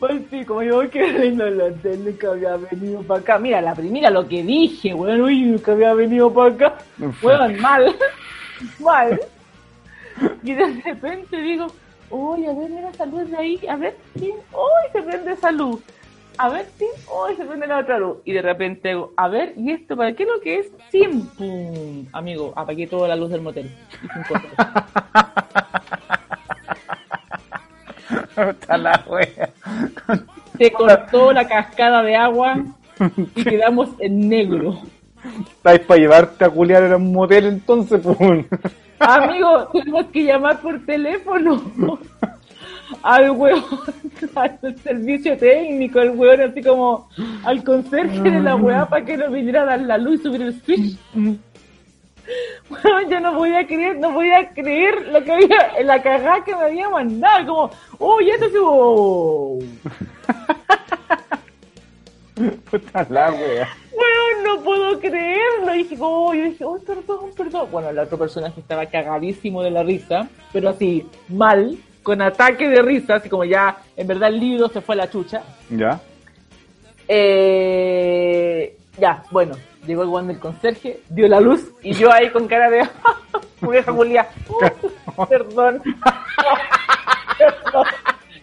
palpico, 0.00 0.62
yo 0.62 0.88
qué 0.88 1.06
lindo 1.12 1.46
el 1.46 1.60
hotel, 1.60 2.02
nunca 2.02 2.30
había 2.30 2.56
venido 2.56 3.02
para 3.02 3.20
acá. 3.20 3.38
Mira, 3.38 3.60
la 3.60 3.74
primera 3.74 4.08
lo 4.08 4.26
que 4.26 4.42
dije, 4.42 4.94
weón, 4.94 5.20
uy, 5.20 5.42
nunca 5.42 5.72
había 5.72 5.92
venido 5.92 6.32
para 6.32 6.54
acá. 6.54 6.74
Weón, 7.22 7.60
mal, 7.60 7.94
mal. 8.80 9.20
Y 10.42 10.54
de 10.54 10.82
repente 10.84 11.36
digo, 11.38 11.66
uy, 12.10 12.46
a 12.46 12.52
ver, 12.52 12.70
mira 12.70 12.90
esa 12.90 13.06
luz 13.06 13.30
de 13.30 13.36
ahí, 13.36 13.60
a 13.68 13.76
ver, 13.76 13.96
sí, 14.18 14.32
uy, 14.52 14.92
se 14.92 15.02
prende 15.02 15.32
esa 15.32 15.50
luz. 15.52 15.80
A 16.40 16.48
ver, 16.48 16.66
sí, 16.78 16.86
uy, 17.08 17.34
se 17.36 17.44
prende 17.44 17.66
la 17.66 17.78
otra 17.78 17.98
luz. 17.98 18.18
Y 18.24 18.32
de 18.32 18.42
repente 18.42 18.90
digo, 18.90 19.12
a 19.16 19.28
ver, 19.28 19.54
¿y 19.56 19.72
esto 19.72 19.96
para 19.96 20.12
qué 20.12 20.22
es 20.22 20.28
lo 20.28 20.40
que 20.40 20.58
es? 20.60 20.70
¡Sim! 20.90 21.26
¡Pum! 21.36 22.06
Amigo, 22.12 22.52
apagué 22.54 22.86
toda 22.86 23.08
la 23.08 23.16
luz 23.16 23.30
del 23.30 23.42
motel. 23.42 23.70
Y 24.02 24.08
sin 24.08 24.22
cosas. 24.22 24.52
Está 28.50 28.78
la 28.78 29.04
wea. 29.08 29.50
Se 30.56 30.70
cortó 30.70 31.32
la 31.32 31.48
cascada 31.48 32.04
de 32.04 32.14
agua 32.14 32.64
y 33.34 33.44
quedamos 33.44 33.90
en 33.98 34.28
negro. 34.28 34.78
Estáis 35.50 35.80
para 35.80 36.00
llevarte 36.00 36.44
a 36.44 36.50
culiar 36.50 36.84
en 36.84 36.94
un 36.94 37.12
motel 37.12 37.46
entonces, 37.46 38.00
pues. 38.00 38.46
Amigo, 38.98 39.68
tenemos 39.72 40.06
que 40.06 40.24
llamar 40.24 40.60
por 40.60 40.84
teléfono 40.84 41.62
al 43.02 43.30
hueón, 43.30 43.64
al 44.34 44.78
servicio 44.82 45.36
técnico, 45.36 46.00
al 46.00 46.10
hueón 46.10 46.40
así 46.40 46.62
como 46.62 47.08
al 47.44 47.62
conserje 47.62 48.20
de 48.20 48.40
la 48.40 48.56
weá 48.56 48.88
para 48.88 49.04
que 49.04 49.16
nos 49.16 49.32
viniera 49.32 49.62
a 49.62 49.66
dar 49.66 49.80
la 49.80 49.98
luz 49.98 50.20
y 50.20 50.22
subir 50.24 50.42
el 50.42 50.60
switch. 50.62 50.98
Bueno, 52.68 53.10
yo 53.10 53.20
no 53.20 53.38
podía 53.38 53.66
creer, 53.66 53.98
no 53.98 54.12
podía 54.12 54.50
creer 54.50 55.08
lo 55.08 55.24
que 55.24 55.32
había, 55.32 55.82
la 55.82 56.02
cagada 56.02 56.44
que 56.44 56.54
me 56.54 56.64
había 56.64 56.88
mandado, 56.90 57.46
como, 57.46 57.70
oh, 57.98 58.20
ya 58.20 58.38
te 58.38 58.50
subo. 58.50 59.58
Puta 62.70 63.06
la 63.08 63.32
wea. 63.32 63.68
Bueno, 63.98 64.42
no 64.44 64.62
puedo 64.62 65.00
creerlo. 65.00 65.74
Y 65.74 65.82
dije, 65.82 65.96
oh, 65.98 66.32
yo 66.34 66.44
dije, 66.44 66.64
oh, 66.64 66.78
perdón, 66.78 67.30
perdón. 67.36 67.68
Bueno, 67.70 67.88
el 67.90 67.98
otro 67.98 68.16
personaje 68.16 68.60
estaba 68.60 68.86
cagadísimo 68.86 69.62
de 69.62 69.70
la 69.70 69.82
risa, 69.82 70.28
pero 70.52 70.68
así, 70.68 71.06
mal, 71.28 71.76
con 72.02 72.22
ataque 72.22 72.68
de 72.68 72.80
risa, 72.82 73.16
así 73.16 73.28
como 73.28 73.44
ya, 73.44 73.78
en 73.96 74.06
verdad 74.06 74.28
el 74.28 74.38
libro 74.38 74.68
se 74.68 74.80
fue 74.80 74.94
a 74.94 74.98
la 74.98 75.10
chucha. 75.10 75.42
¿Ya? 75.70 76.00
Eh, 77.08 78.76
ya, 78.98 79.24
bueno, 79.30 79.56
llegó 79.86 80.02
el 80.02 80.08
guan 80.08 80.28
del 80.28 80.38
conserje, 80.38 81.00
dio 81.08 81.26
la 81.26 81.40
luz, 81.40 81.72
y 81.82 81.92
yo 81.92 82.12
ahí 82.12 82.30
con 82.30 82.46
cara 82.46 82.70
de, 82.70 82.86
vieja 83.68 83.92
Julia, 83.92 84.28
uh, 85.16 85.26
perdón. 85.26 85.82
perdón. 87.38 87.84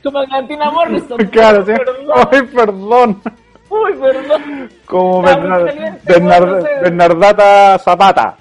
Como 0.03 0.23
Cantina 0.27 0.69
Morrison. 0.69 1.17
Claro, 1.31 1.65
sí. 1.65 1.71
Perdón. 1.71 2.27
Ay, 2.31 2.41
perdón. 2.43 3.21
Uy, 3.83 3.93
perdón. 3.99 4.69
Como 4.85 5.27
Está 5.27 5.37
muy 5.37 5.49
Bernar- 5.49 5.65
caliente, 5.65 6.01
Bernar- 6.13 6.39
bueno, 6.41 6.55
no 6.57 6.61
sé. 6.61 6.69
Bernardata 6.81 7.79
Zapata. 7.79 8.37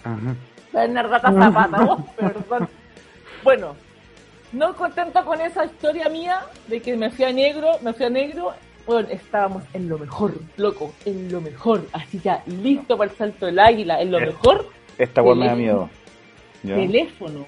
Bernardata 0.73 1.33
Zapata, 1.33 1.85
oh, 1.85 2.07
perdón. 2.17 2.69
Bueno, 3.43 3.77
no 4.53 4.75
contento 4.75 5.25
con 5.25 5.41
esa 5.41 5.65
historia 5.65 6.09
mía 6.09 6.41
de 6.69 6.81
que 6.81 6.97
me 6.97 7.11
fui 7.11 7.25
a 7.25 7.33
negro, 7.33 7.73
me 7.83 7.93
fui 7.93 8.07
a 8.07 8.11
negro, 8.11 8.53
bueno, 8.87 9.09
estábamos 9.11 9.63
en 9.73 9.89
lo 9.89 9.99
mejor, 9.99 10.33
loco, 10.57 10.93
en 11.05 11.31
lo 11.33 11.41
mejor, 11.41 11.83
así 11.93 12.21
ya, 12.23 12.43
listo 12.47 12.97
para 12.97 13.11
el 13.11 13.17
salto 13.17 13.47
del 13.47 13.59
águila, 13.59 14.01
en 14.01 14.11
lo 14.11 14.19
Eh, 14.19 14.27
mejor, 14.27 14.67
Esta 14.99 15.23
weá 15.23 15.35
me 15.35 15.47
da 15.47 15.55
miedo. 15.55 15.91
¿Ya? 16.63 16.75
teléfono, 16.77 17.47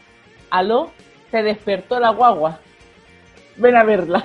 aló, 0.51 0.91
se 1.31 1.43
despertó 1.43 1.99
la 2.01 2.11
guagua, 2.11 2.59
ven 3.57 3.77
a 3.77 3.85
verla. 3.85 4.25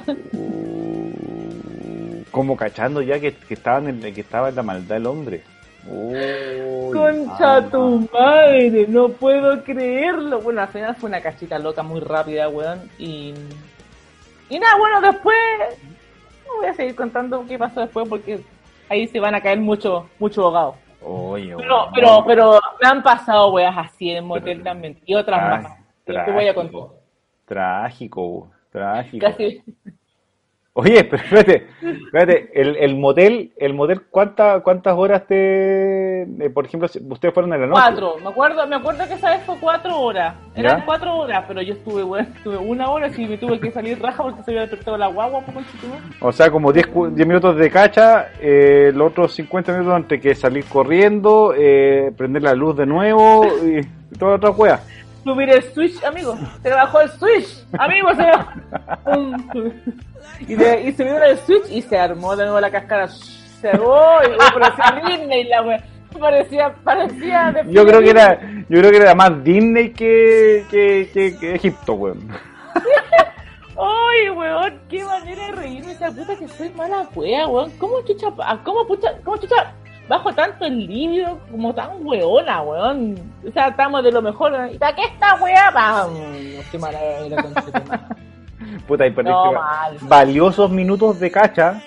Como 2.32 2.56
cachando 2.56 3.02
ya 3.02 3.20
que, 3.20 3.34
que, 3.36 3.54
estaba 3.54 3.80
en 3.80 4.04
el- 4.04 4.14
que 4.14 4.22
estaba 4.22 4.50
en 4.50 4.56
la 4.56 4.64
maldad 4.64 4.96
del 4.96 5.06
hombre. 5.08 5.44
Uy, 5.88 6.92
Concha 6.94 7.56
ah. 7.58 7.68
tu 7.70 8.08
madre, 8.14 8.86
no 8.88 9.10
puedo 9.10 9.64
creerlo. 9.64 10.40
Bueno, 10.42 10.62
al 10.62 10.68
final 10.68 10.96
fue 10.96 11.10
una 11.10 11.22
cachita 11.22 11.58
loca 11.60 11.82
muy 11.84 12.00
rápida, 12.00 12.50
weón. 12.50 12.90
Y. 13.00 13.34
Y 14.50 14.60
nada, 14.60 14.78
bueno, 14.78 15.02
después. 15.02 15.36
No 16.46 16.58
voy 16.58 16.68
a 16.68 16.74
seguir 16.74 16.96
contando 16.96 17.46
qué 17.48 17.58
pasó 17.58 17.82
después 17.82 18.08
porque 18.08 18.42
ahí 18.90 19.08
se 19.08 19.20
van 19.20 19.34
a 19.36 19.42
caer 19.42 19.60
muchos 19.60 20.04
mucho 20.20 20.44
ahogados. 20.44 20.76
Oye, 21.04 21.56
Pero, 21.58 21.88
pero, 21.96 22.24
pero 22.28 22.60
me 22.80 22.88
han 22.88 23.02
pasado 23.02 23.52
weas 23.52 23.76
así 23.76 24.12
en 24.12 24.18
el 24.18 24.24
motel 24.24 24.62
también. 24.62 25.00
Y 25.06 25.16
otras 25.16 25.64
más. 25.64 25.78
te 26.06 26.32
voy 26.32 26.48
a 26.48 26.54
contar. 26.54 26.82
trágico, 27.46 28.52
Trágico, 28.52 28.52
trágico. 28.72 29.26
Casi. 29.26 29.64
Oye, 30.74 31.04
pero 31.04 31.22
espérate, 31.24 31.68
espérate, 31.82 32.50
el, 32.54 32.78
el 32.78 32.96
motel, 32.96 33.52
el 33.58 33.74
motel, 33.74 34.04
¿cuánta, 34.10 34.62
¿cuántas 34.62 34.96
horas 34.98 35.28
te, 35.28 36.22
eh, 36.22 36.50
por 36.54 36.66
ejemplo, 36.66 36.88
si 36.88 37.00
ustedes 37.10 37.34
fueron 37.34 37.52
en 37.54 37.60
la 37.62 37.68
noche? 37.68 37.82
Cuatro, 37.82 38.16
me 38.24 38.30
acuerdo, 38.30 38.66
me 38.68 38.76
acuerdo 38.78 39.06
que 39.06 39.16
esa 39.16 39.32
vez 39.32 39.42
fue 39.44 39.56
cuatro 39.60 40.00
horas. 40.00 40.34
Eran 40.56 40.80
¿Ya? 40.80 40.86
cuatro 40.86 41.14
horas, 41.18 41.44
pero 41.46 41.62
yo 41.62 41.74
estuve, 41.74 42.04
weón, 42.06 42.26
estuve 42.38 42.56
una 42.58 42.90
hora 42.90 43.10
y 43.16 43.26
me 43.28 43.38
tuve 43.38 43.60
que 43.60 43.70
salir 43.72 44.02
raja 44.02 44.24
porque 44.24 44.44
se 44.44 44.52
había 44.52 44.62
despertado 44.62 44.98
la 44.98 45.08
guagua, 45.08 45.44
conchetumare. 45.44 46.02
O 46.22 46.32
sea, 46.32 46.50
como 46.50 46.72
10, 46.72 46.88
cu- 46.88 47.08
10 47.10 47.28
minutos 47.28 47.58
de 47.58 47.70
cacha, 47.70 48.28
eh, 48.40 48.94
los 48.96 49.10
otros 49.12 49.34
50 49.34 49.74
minutos 49.74 49.94
antes 49.94 50.22
que 50.22 50.34
salir 50.36 50.64
corriendo, 50.66 51.54
eh, 51.58 52.14
prender 52.16 52.44
la 52.44 52.54
luz 52.54 52.78
de 52.78 52.86
nuevo 52.86 53.46
y, 53.66 53.80
y 53.80 54.18
toda 54.18 54.36
otra 54.36 54.52
wea. 54.52 54.80
Subir 55.24 55.50
el 55.50 55.64
switch, 55.74 56.04
amigo. 56.04 56.38
Se 56.62 56.70
bajó 56.70 57.02
el 57.02 57.10
switch, 57.10 57.66
amigo. 57.78 58.10
Se 58.16 58.32
Pum. 59.04 59.72
y, 60.48 60.56
de, 60.56 60.82
y 60.82 60.92
subieron 60.94 61.24
el 61.24 61.38
switch 61.40 61.70
y 61.70 61.82
se 61.82 61.98
armó 61.98 62.36
de 62.36 62.44
nuevo 62.44 62.60
la 62.60 62.72
cascada. 62.72 63.08
Se 63.08 63.70
armó 63.70 64.20
y 64.24 64.60
parecía 64.60 65.02
Disney 65.08 65.44
la 65.46 65.62
wea. 65.64 65.84
Parecía, 66.20 66.76
parecía 66.84 67.52
de 67.54 67.72
Yo 67.72 67.86
creo 67.86 68.02
que 68.02 68.10
era, 68.10 68.42
yo 68.68 68.80
creo 68.80 68.92
que 68.92 68.98
era 68.98 69.16
más 69.16 69.44
Disney 69.44 69.92
que, 69.92 70.66
que, 70.70 71.10
que, 71.14 71.38
que 71.38 71.56
Egipto, 71.56 71.94
weón. 71.94 72.28
Ay, 73.78 74.30
weón, 74.30 74.80
qué 74.90 75.04
manera 75.06 75.46
de 75.46 75.52
reírme 75.54 75.94
esa 75.94 76.12
puta 76.12 76.36
que 76.36 76.48
soy 76.50 76.70
mala 76.72 77.08
wea, 77.16 77.48
weón. 77.48 77.72
¿Cómo 77.78 78.02
chucha, 78.02 78.28
ah, 78.40 78.60
cómo 78.64 78.86
pucha, 78.86 79.14
cómo 79.24 79.38
chucha 79.38 79.74
bajo 80.12 80.34
tanto 80.34 80.66
el 80.66 80.88
líbido 80.88 81.40
como 81.50 81.74
tan 81.74 82.06
weona, 82.06 82.62
weón? 82.64 83.16
O 83.48 83.52
sea, 83.54 83.70
estamos 83.70 84.04
de 84.04 84.12
lo 84.12 84.22
mejor. 84.22 84.52
¿Y 84.70 84.78
para 84.78 84.94
qué 84.94 85.04
esta 85.04 85.36
wea? 85.36 85.72
¡Pam! 85.74 86.10
Qué 86.70 86.78
mala. 86.78 87.00
Puta, 88.88 89.08
y 89.08 89.12
perdiste 89.12 89.32
No, 89.32 89.54
valiosos 90.02 90.70
minutos 90.70 91.18
de 91.18 91.32
cacha. 91.32 91.82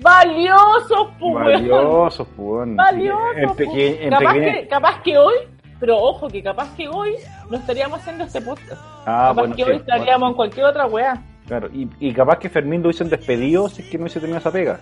Valioso, 0.00 1.10
pues, 1.18 1.34
weón. 1.34 1.44
Valiosos, 1.44 2.28
pues, 2.36 2.48
weón. 2.48 2.76
Valioso. 2.76 3.32
Entre 3.36 3.66
pues. 3.66 4.10
capaz, 4.10 4.32
que- 4.34 4.40
que, 4.52 4.68
capaz 4.68 5.02
que 5.02 5.18
hoy, 5.18 5.34
pero 5.80 5.98
ojo 5.98 6.28
que 6.28 6.40
capaz 6.40 6.76
que 6.76 6.88
hoy 6.88 7.16
no 7.50 7.56
estaríamos 7.56 7.98
haciendo 7.98 8.22
este 8.22 8.40
podcast. 8.40 8.80
Ah, 9.04 9.30
capaz 9.30 9.34
bueno, 9.34 9.56
que 9.56 9.64
sí, 9.64 9.70
hoy 9.70 9.76
estaríamos 9.78 10.30
en 10.30 10.36
cualquier 10.36 10.66
otra 10.66 10.86
wea. 10.86 11.20
Claro, 11.48 11.68
y, 11.72 11.88
y 11.98 12.12
capaz 12.12 12.38
que 12.38 12.48
Fermín 12.48 12.82
lo 12.82 12.88
hubiesen 12.88 13.08
despedido 13.08 13.68
si 13.68 13.82
es 13.82 13.88
que 13.88 13.98
no 13.98 14.02
hubiese 14.04 14.20
tenido 14.20 14.38
esa 14.38 14.52
pega. 14.52 14.78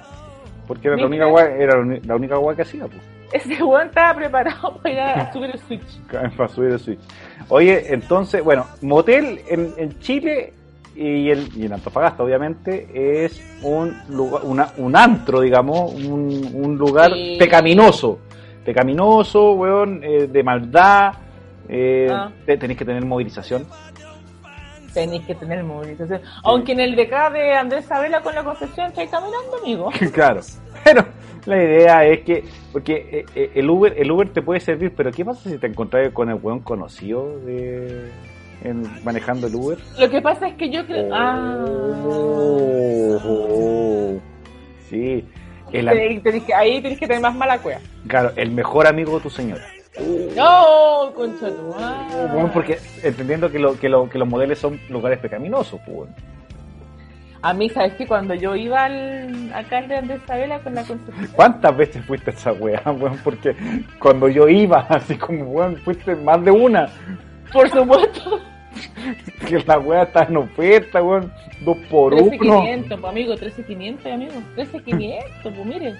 Porque 0.66 0.88
era 0.88 0.96
la 0.96 1.06
única 1.06 1.26
guay, 1.26 1.46
era 1.58 1.76
la 2.04 2.16
única 2.16 2.36
guay 2.36 2.56
que 2.56 2.62
hacía, 2.62 2.86
pues. 2.86 3.02
Ese 3.32 3.62
weón 3.62 3.88
estaba 3.88 4.14
preparado 4.14 4.76
para 4.78 4.90
ir 4.94 5.00
a 5.00 5.32
subir 5.32 5.50
el 5.50 5.58
switch. 5.60 6.00
Para 6.36 6.48
subir 6.48 6.70
el 6.72 6.78
Switch. 6.80 7.00
Oye, 7.48 7.92
entonces, 7.92 8.42
bueno, 8.42 8.66
motel 8.82 9.40
en, 9.48 9.72
en 9.76 9.98
Chile 10.00 10.52
y, 10.94 11.30
el, 11.30 11.48
y 11.56 11.66
en 11.66 11.72
Antofagasta, 11.74 12.22
obviamente, 12.22 13.24
es 13.24 13.58
un 13.62 13.94
lugar, 14.08 14.42
una- 14.44 14.68
un 14.78 14.96
antro, 14.96 15.40
digamos, 15.40 15.92
un, 15.94 16.50
un 16.54 16.76
lugar 16.78 17.12
Sí. 17.12 17.36
pecaminoso. 17.38 18.18
Pecaminoso, 18.64 19.52
weón, 19.52 20.00
eh, 20.02 20.26
de 20.26 20.42
maldad. 20.42 21.12
eh, 21.68 22.08
Ah. 22.10 22.30
te- 22.46 22.56
tenéis 22.56 22.78
que 22.78 22.84
tener 22.84 23.04
movilización. 23.04 23.66
Tenéis 24.96 25.26
que 25.26 25.34
tener 25.34 25.62
movilización. 25.62 26.22
Aunque 26.42 26.72
en 26.72 26.80
el 26.80 26.96
de 26.96 27.02
acá 27.02 27.28
de 27.28 27.52
Andrés 27.52 27.84
Sabela 27.84 28.22
con 28.22 28.34
la 28.34 28.42
Concepción 28.42 28.86
estáis 28.86 29.10
caminando, 29.10 29.58
amigo. 29.62 29.90
claro. 30.14 30.40
Pero 30.82 31.04
la 31.44 31.56
idea 31.62 32.06
es 32.06 32.20
que, 32.22 32.44
porque 32.72 32.94
eh, 33.12 33.26
eh, 33.34 33.50
el 33.56 33.68
Uber, 33.68 33.92
el 33.94 34.10
Uber 34.10 34.30
te 34.30 34.40
puede 34.40 34.58
servir, 34.60 34.94
pero 34.96 35.12
¿qué 35.12 35.22
pasa 35.22 35.50
si 35.50 35.58
te 35.58 35.66
encontrás 35.66 36.10
con 36.14 36.30
el 36.30 36.36
weón 36.36 36.60
conocido 36.60 37.38
de 37.40 38.10
en- 38.64 39.04
manejando 39.04 39.48
el 39.48 39.54
Uber? 39.54 39.76
Lo 39.98 40.08
que 40.08 40.22
pasa 40.22 40.48
es 40.48 40.54
que 40.54 40.70
yo 40.70 40.86
creo. 40.86 41.10
Ah. 41.12 41.62
Oh, 42.06 43.20
oh, 43.22 44.18
sí. 44.88 45.28
El, 45.72 46.22
tenéis 46.22 46.44
que- 46.44 46.54
ahí 46.54 46.80
tenéis 46.80 46.98
que 47.00 47.06
tener 47.06 47.20
más 47.20 47.34
mala 47.34 47.58
cueva. 47.58 47.80
claro, 48.06 48.32
el 48.36 48.50
mejor 48.50 48.86
amigo 48.86 49.16
de 49.16 49.20
tu 49.24 49.28
señora. 49.28 49.62
No, 50.36 51.12
concha 51.14 51.48
tu 51.48 51.62
madre. 51.74 52.32
Bueno, 52.32 52.50
porque 52.52 52.78
entendiendo 53.02 53.50
que, 53.50 53.58
lo, 53.58 53.78
que, 53.78 53.88
lo, 53.88 54.08
que 54.08 54.18
los 54.18 54.28
modelos 54.28 54.58
son 54.58 54.80
lugares 54.90 55.18
pecaminosos, 55.18 55.80
pues. 55.86 56.10
A 57.42 57.54
mí, 57.54 57.68
¿sabes 57.70 57.94
que 57.94 58.06
Cuando 58.06 58.34
yo 58.34 58.56
iba 58.56 58.84
al, 58.84 59.52
acá 59.54 59.78
al 59.78 59.88
de 59.88 60.16
Isabela 60.16 60.58
con 60.60 60.74
la 60.74 60.82
Concepción, 60.84 61.28
¿Cuántas 61.32 61.76
veces 61.76 62.04
fuiste 62.04 62.30
a 62.30 62.34
esa 62.34 62.52
weá, 62.52 62.82
weón? 62.86 63.18
Porque 63.22 63.54
cuando 63.98 64.28
yo 64.28 64.48
iba, 64.48 64.80
así 64.88 65.16
como, 65.16 65.44
weón, 65.44 65.76
fuiste 65.76 66.14
más 66.16 66.44
de 66.44 66.50
una. 66.50 66.88
por 67.52 67.68
supuesto, 67.70 68.40
Que 69.48 69.62
la 69.64 69.78
weá 69.78 70.02
está 70.02 70.24
en 70.24 70.36
oferta, 70.36 71.02
weón. 71.02 71.32
Dos 71.64 71.78
por 71.90 72.12
uno. 72.12 72.30
13.500, 72.30 72.88
pues 72.88 73.04
amigo, 73.04 73.34
13.500, 73.34 74.12
amigo, 74.12 74.32
13.500, 74.56 75.24
pues 75.42 75.66
mire. 75.66 75.94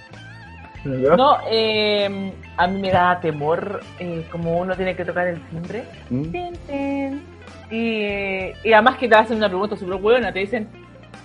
No, 0.85 1.39
eh, 1.51 2.33
a 2.57 2.67
mí 2.67 2.81
me 2.81 2.91
da 2.91 3.19
temor 3.21 3.81
eh, 3.99 4.27
como 4.31 4.59
uno 4.59 4.77
tiene 4.77 4.95
que 4.95 5.05
tocar 5.05 5.27
el 5.29 5.41
timbre. 5.49 5.85
¿Mm? 6.11 6.31
Tin, 6.31 6.53
tin. 6.67 7.23
Y, 7.71 8.53
y 8.63 8.73
además 8.73 8.97
que 8.97 9.09
te 9.09 9.17
hacen 9.17 9.39
una 9.39 9.49
pregunta 9.49 9.77
súper 9.77 9.99
buena, 9.99 10.33
te 10.33 10.41
dicen, 10.41 10.69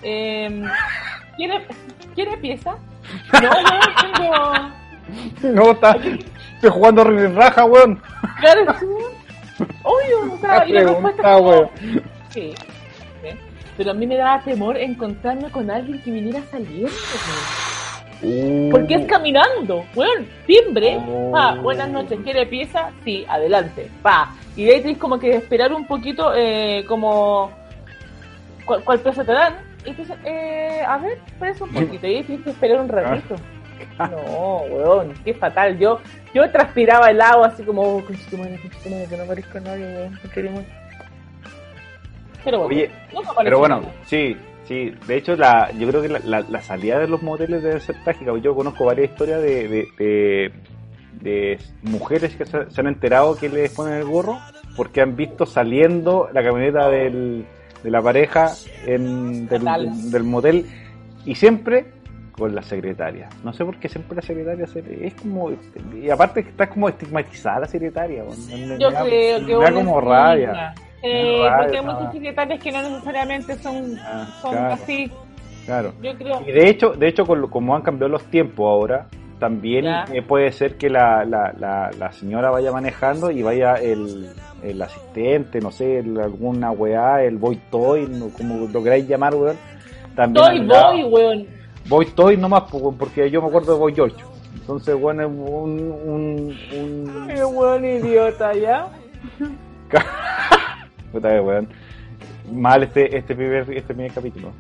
eh, 0.02 0.64
¿quiere, 1.38 1.66
¿quiere 2.16 2.38
pieza? 2.38 2.76
No, 3.34 3.42
no, 3.42 4.14
tengo... 4.16 4.54
No, 5.44 5.72
está, 5.72 5.98
estoy 6.56 6.70
jugando 6.70 7.04
raja, 7.04 7.66
weón. 7.66 8.02
Claro, 8.40 8.74
sí. 8.80 9.66
Obvio, 9.84 10.34
o 10.34 10.38
sea, 10.38 10.66
y 10.66 10.72
la 10.72 10.82
respuesta 10.84 11.22
pregunta, 11.22 11.28
es 11.30 11.38
como, 11.38 11.50
weón. 11.50 11.70
sí. 12.30 12.54
¿sí? 13.22 13.30
Pero 13.76 13.92
a 13.92 13.94
mí 13.94 14.08
me 14.08 14.16
daba 14.16 14.42
temor 14.44 14.78
encontrarme 14.78 15.52
con 15.52 15.70
alguien 15.70 16.02
que 16.02 16.12
viniera 16.12 16.42
saliendo. 16.50 16.88
weón. 16.88 17.81
Porque 18.72 18.94
es 18.96 19.06
caminando, 19.08 19.84
weón, 19.96 20.28
timbre, 20.46 20.98
Oh. 21.08 21.32
pa, 21.32 21.56
buenas 21.56 21.90
noches, 21.90 22.20
¿quiere 22.24 22.46
pieza? 22.46 22.92
Sí, 23.04 23.26
adelante, 23.28 23.90
pa. 24.04 24.34
Y 24.56 24.66
de 24.66 24.76
ahí 24.76 24.82
tienes 24.82 25.00
como 25.00 25.18
que 25.18 25.36
esperar 25.36 25.74
un 25.74 25.88
poquito, 25.88 26.32
eh, 26.36 26.86
como, 26.88 27.52
¿cuál, 28.66 28.84
cuál 28.84 29.00
pieza 29.00 29.24
te 29.24 29.32
dan? 29.32 29.56
Y 29.86 29.90
entonces, 29.90 30.16
eh, 30.24 30.82
a 30.88 30.98
ver, 31.00 31.18
espérese 31.26 31.64
un 31.64 31.72
poquito, 31.72 32.06
y 32.06 32.18
ahí 32.18 32.24
tienes 32.24 32.44
que 32.44 32.52
esperar 32.52 32.82
un 32.82 32.90
ratito. 32.90 33.36
No, 33.98 34.58
weón, 34.70 35.14
qué 35.26 35.34
fatal. 35.34 35.80
Yo, 35.80 36.00
yo 36.36 36.50
transpiraba 36.52 37.10
el 37.10 37.20
agua 37.20 37.48
así 37.48 37.64
como, 37.64 37.82
oh, 37.82 38.06
conchetumare, 38.06 38.60
conchetumare, 38.62 39.08
que 39.08 39.18
no 39.18 39.26
parezco 39.26 39.58
a 39.58 39.62
nadie, 39.62 39.86
weón, 39.86 40.20
no 40.24 40.30
queremos. 40.30 40.64
Pero 42.44 42.60
bueno, 42.60 42.76
Oye, 42.76 42.92
Pero 43.44 43.60
bueno, 43.60 43.82
sí, 44.06 44.38
sí. 44.72 44.94
De 45.08 45.18
hecho, 45.18 45.36
la, 45.36 45.72
yo 45.78 45.88
creo 45.90 46.02
que 46.02 46.08
la, 46.10 46.20
la- 46.24 46.46
la 46.50 46.62
salida 46.62 47.00
de 47.00 47.08
los 47.08 47.22
moteles 47.22 47.62
debe 47.62 47.80
ser 47.80 47.96
trágica. 48.04 48.32
Yo 48.42 48.56
conozco 48.56 48.86
varias 48.86 49.12
historias 49.12 49.42
de, 49.42 49.68
de, 49.68 49.88
de- 49.98 50.52
de 51.22 51.58
mujeres 51.84 52.36
que 52.36 52.46
se, 52.46 52.70
se 52.72 52.82
han 52.82 52.88
enterado 52.88 53.36
que 53.36 53.50
les 53.50 53.72
ponen 53.72 53.96
el 53.96 54.06
gorro 54.06 54.40
porque 54.76 55.02
han 55.02 55.16
visto 55.16 55.46
saliendo 55.46 56.30
la 56.34 56.42
camioneta 56.44 56.88
del, 56.90 57.46
de 57.84 57.92
la 57.92 58.02
pareja 58.02 58.48
en, 58.88 59.48
del, 59.48 59.60
del- 59.86 60.12
del 60.12 60.24
motel 60.24 60.66
y 61.26 61.36
siempre 61.36 61.86
con 62.32 62.56
la 62.56 62.64
secretaria. 62.64 63.28
No 63.44 63.54
sé 63.54 63.64
por 63.66 63.76
qué 63.78 63.88
siempre 63.90 64.16
la 64.16 64.22
secretaria 64.24 64.66
se- 64.66 65.06
es 65.06 65.14
como... 65.16 65.52
Y 65.94 66.10
aparte 66.10 66.40
está 66.40 66.68
como 66.70 66.90
estigmatizada 66.90 67.60
la 67.60 67.68
secretaria. 67.68 68.24
me- 68.24 68.30
Yo 68.80 68.88
me 68.90 68.94
da- 68.94 69.04
creo 69.36 69.46
que 69.48 69.54
me 69.60 69.64
da 69.66 69.70
como 69.86 70.02
rabia. 70.02 70.74
Eh, 71.04 71.48
porque 71.58 71.78
hay 71.80 71.86
weá. 71.86 72.12
secretarios 72.12 72.60
que 72.60 72.72
no 72.72 72.82
necesariamente 72.84 73.56
son, 73.58 73.98
Ah, 74.04 74.28
son 74.42 74.52
claro. 74.52 74.74
así. 74.74 75.12
Claro. 75.66 75.94
Yo 76.02 76.16
creo. 76.18 76.42
Y 76.48 76.52
de 76.52 76.70
hecho, 76.70 76.90
de 76.92 77.08
hecho 77.08 77.26
como 77.26 77.76
han 77.76 77.82
cambiado 77.82 78.10
los 78.10 78.24
tiempos 78.26 78.66
ahora, 78.66 79.08
también 79.40 79.86
eh, 79.88 80.22
puede 80.22 80.52
ser 80.52 80.78
que 80.78 80.90
la, 80.90 81.26
la, 81.26 81.54
la, 81.58 81.90
la 81.98 82.12
señora 82.12 82.52
vaya 82.52 82.72
manejando 82.72 83.32
y 83.32 83.42
vaya 83.42 83.74
el, 83.76 84.30
el 84.64 84.82
asistente, 84.82 85.60
no 85.60 85.72
sé, 85.72 86.00
el- 86.00 86.20
alguna 86.20 86.72
weá, 86.72 87.24
el 87.24 87.38
boy 87.38 87.60
toy, 87.72 88.08
no- 88.08 88.30
como 88.30 88.68
lo 88.68 88.84
queráis 88.84 89.08
llamar, 89.08 89.34
weón. 89.36 89.58
También 90.16 90.46
Toy 90.46 90.60
boy, 90.68 91.04
weón. 91.06 91.48
Boy 91.88 92.06
toy 92.08 92.38
nomás, 92.38 92.72
weón, 92.74 92.96
porque 92.98 93.30
yo 93.32 93.42
me 93.42 93.48
acuerdo 93.48 93.74
de 93.74 93.80
Boy 93.80 93.96
George. 93.96 94.18
Entonces, 94.54 94.96
bueno, 95.00 95.24
es 95.24 95.28
un... 95.30 95.92
un, 96.06 96.58
un... 96.80 97.28
Qué 97.28 97.44
weón 97.44 97.84
idiota, 97.86 98.54
¿ya? 98.54 98.88
Puta 101.12 101.30
que 101.30 101.40
weón. 101.40 101.68
Mal 102.52 102.84
este, 102.84 103.16
este, 103.16 103.36
primer, 103.36 103.62
este 103.72 103.94
primer 103.94 104.12
capítulo. 104.14 104.52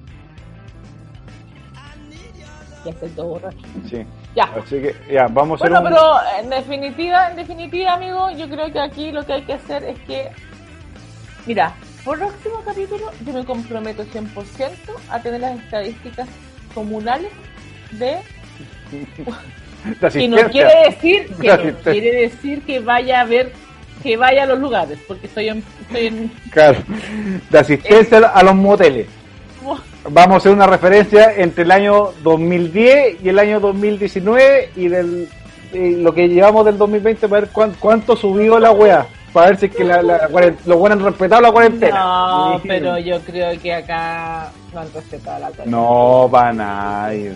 Ya 2.83 2.91
estoy 2.91 3.09
todo 3.09 3.27
borracho. 3.27 3.59
Sí. 3.87 4.03
Ya. 4.35 4.43
Así 4.43 4.81
que, 4.81 4.95
ya, 5.11 5.27
vamos 5.27 5.61
a 5.61 5.65
hacer 5.65 5.81
Bueno, 5.81 5.87
un... 5.87 5.93
pero 5.93 6.39
en 6.39 6.49
definitiva, 6.49 7.29
en 7.29 7.35
definitiva, 7.35 7.93
amigo, 7.93 8.31
yo 8.31 8.49
creo 8.49 8.71
que 8.71 8.79
aquí 8.79 9.11
lo 9.11 9.23
que 9.25 9.33
hay 9.33 9.41
que 9.43 9.53
hacer 9.53 9.83
es 9.83 9.99
que, 9.99 10.29
mira, 11.45 11.75
por 12.03 12.17
el 12.17 12.27
próximo 12.27 12.61
capítulo 12.65 13.11
yo 13.25 13.33
me 13.33 13.45
comprometo 13.45 14.03
100% 14.03 14.69
a 15.09 15.21
tener 15.21 15.41
las 15.41 15.59
estadísticas 15.59 16.27
comunales 16.73 17.31
de 17.91 18.17
que 20.11 20.27
no 20.27 20.37
quiere 20.49 20.89
decir 20.89 21.27
que 21.35 21.47
no 21.47 21.77
quiere 21.79 22.21
decir 22.21 22.63
que 22.63 22.79
vaya 22.79 23.21
a 23.21 23.25
ver 23.25 23.51
que 24.03 24.17
vaya 24.17 24.43
a 24.43 24.45
los 24.47 24.59
lugares, 24.59 24.97
porque 25.07 25.27
estoy 25.27 25.49
en, 25.49 25.63
Claro, 26.51 26.79
de 27.49 27.59
asistencia 27.59 28.17
a 28.19 28.43
los 28.43 28.55
moteles. 28.55 29.07
Vamos 30.09 30.33
a 30.33 30.37
hacer 30.37 30.51
una 30.51 30.65
referencia 30.65 31.33
entre 31.35 31.63
el 31.63 31.71
año 31.71 32.09
2010 32.23 33.23
y 33.23 33.29
el 33.29 33.37
año 33.37 33.59
2019 33.59 34.71
y 34.75 34.87
del 34.87 35.29
y 35.73 35.95
lo 36.01 36.13
que 36.13 36.27
llevamos 36.27 36.65
del 36.65 36.77
2020 36.77 37.29
para 37.29 37.41
ver 37.41 37.49
cuán- 37.51 37.75
cuánto 37.79 38.15
subió 38.17 38.59
la 38.59 38.71
weá. 38.71 39.05
Para 39.31 39.47
ver 39.51 39.57
si 39.57 39.67
es 39.67 39.75
que 39.75 39.85
la, 39.85 40.01
la 40.01 40.27
cuaren- 40.27 40.57
los 40.65 40.77
buenos 40.77 40.99
han 40.99 41.05
respetado 41.05 41.41
la 41.41 41.51
cuarentena. 41.51 41.97
No, 41.99 42.59
Sí. 42.61 42.67
pero 42.67 42.97
yo 42.97 43.21
creo 43.21 43.57
que 43.61 43.73
acá 43.73 44.51
no 44.73 44.81
han 44.81 44.91
respetado 44.93 45.39
la 45.39 45.47
cuarentena. 45.47 45.71
No, 45.77 46.27
para 46.29 46.51
nadie. 46.51 47.33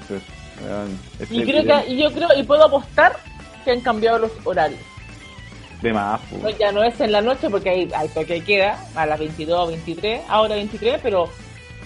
Y 1.29 1.43
creo 1.43 1.63
que, 1.63 1.91
y 1.93 1.97
yo 1.97 2.11
creo, 2.11 2.27
y 2.37 2.43
puedo 2.43 2.65
apostar 2.65 3.13
que 3.63 3.71
han 3.71 3.79
cambiado 3.81 4.19
los 4.19 4.31
horarios. 4.43 4.79
De 5.81 5.93
más, 5.93 6.21
pues. 6.29 6.41
No, 6.43 6.49
ya 6.49 6.71
no 6.71 6.83
es 6.83 6.99
en 7.01 7.11
la 7.11 7.21
noche 7.21 7.49
porque 7.49 7.69
hay, 7.69 7.91
hay 7.95 8.07
toque 8.09 8.33
de 8.35 8.41
queda 8.43 8.79
a 8.95 9.05
las 9.05 9.19
22 9.19 9.67
23, 9.69 10.21
ahora 10.27 10.55
23, 10.55 10.99
pero 11.03 11.29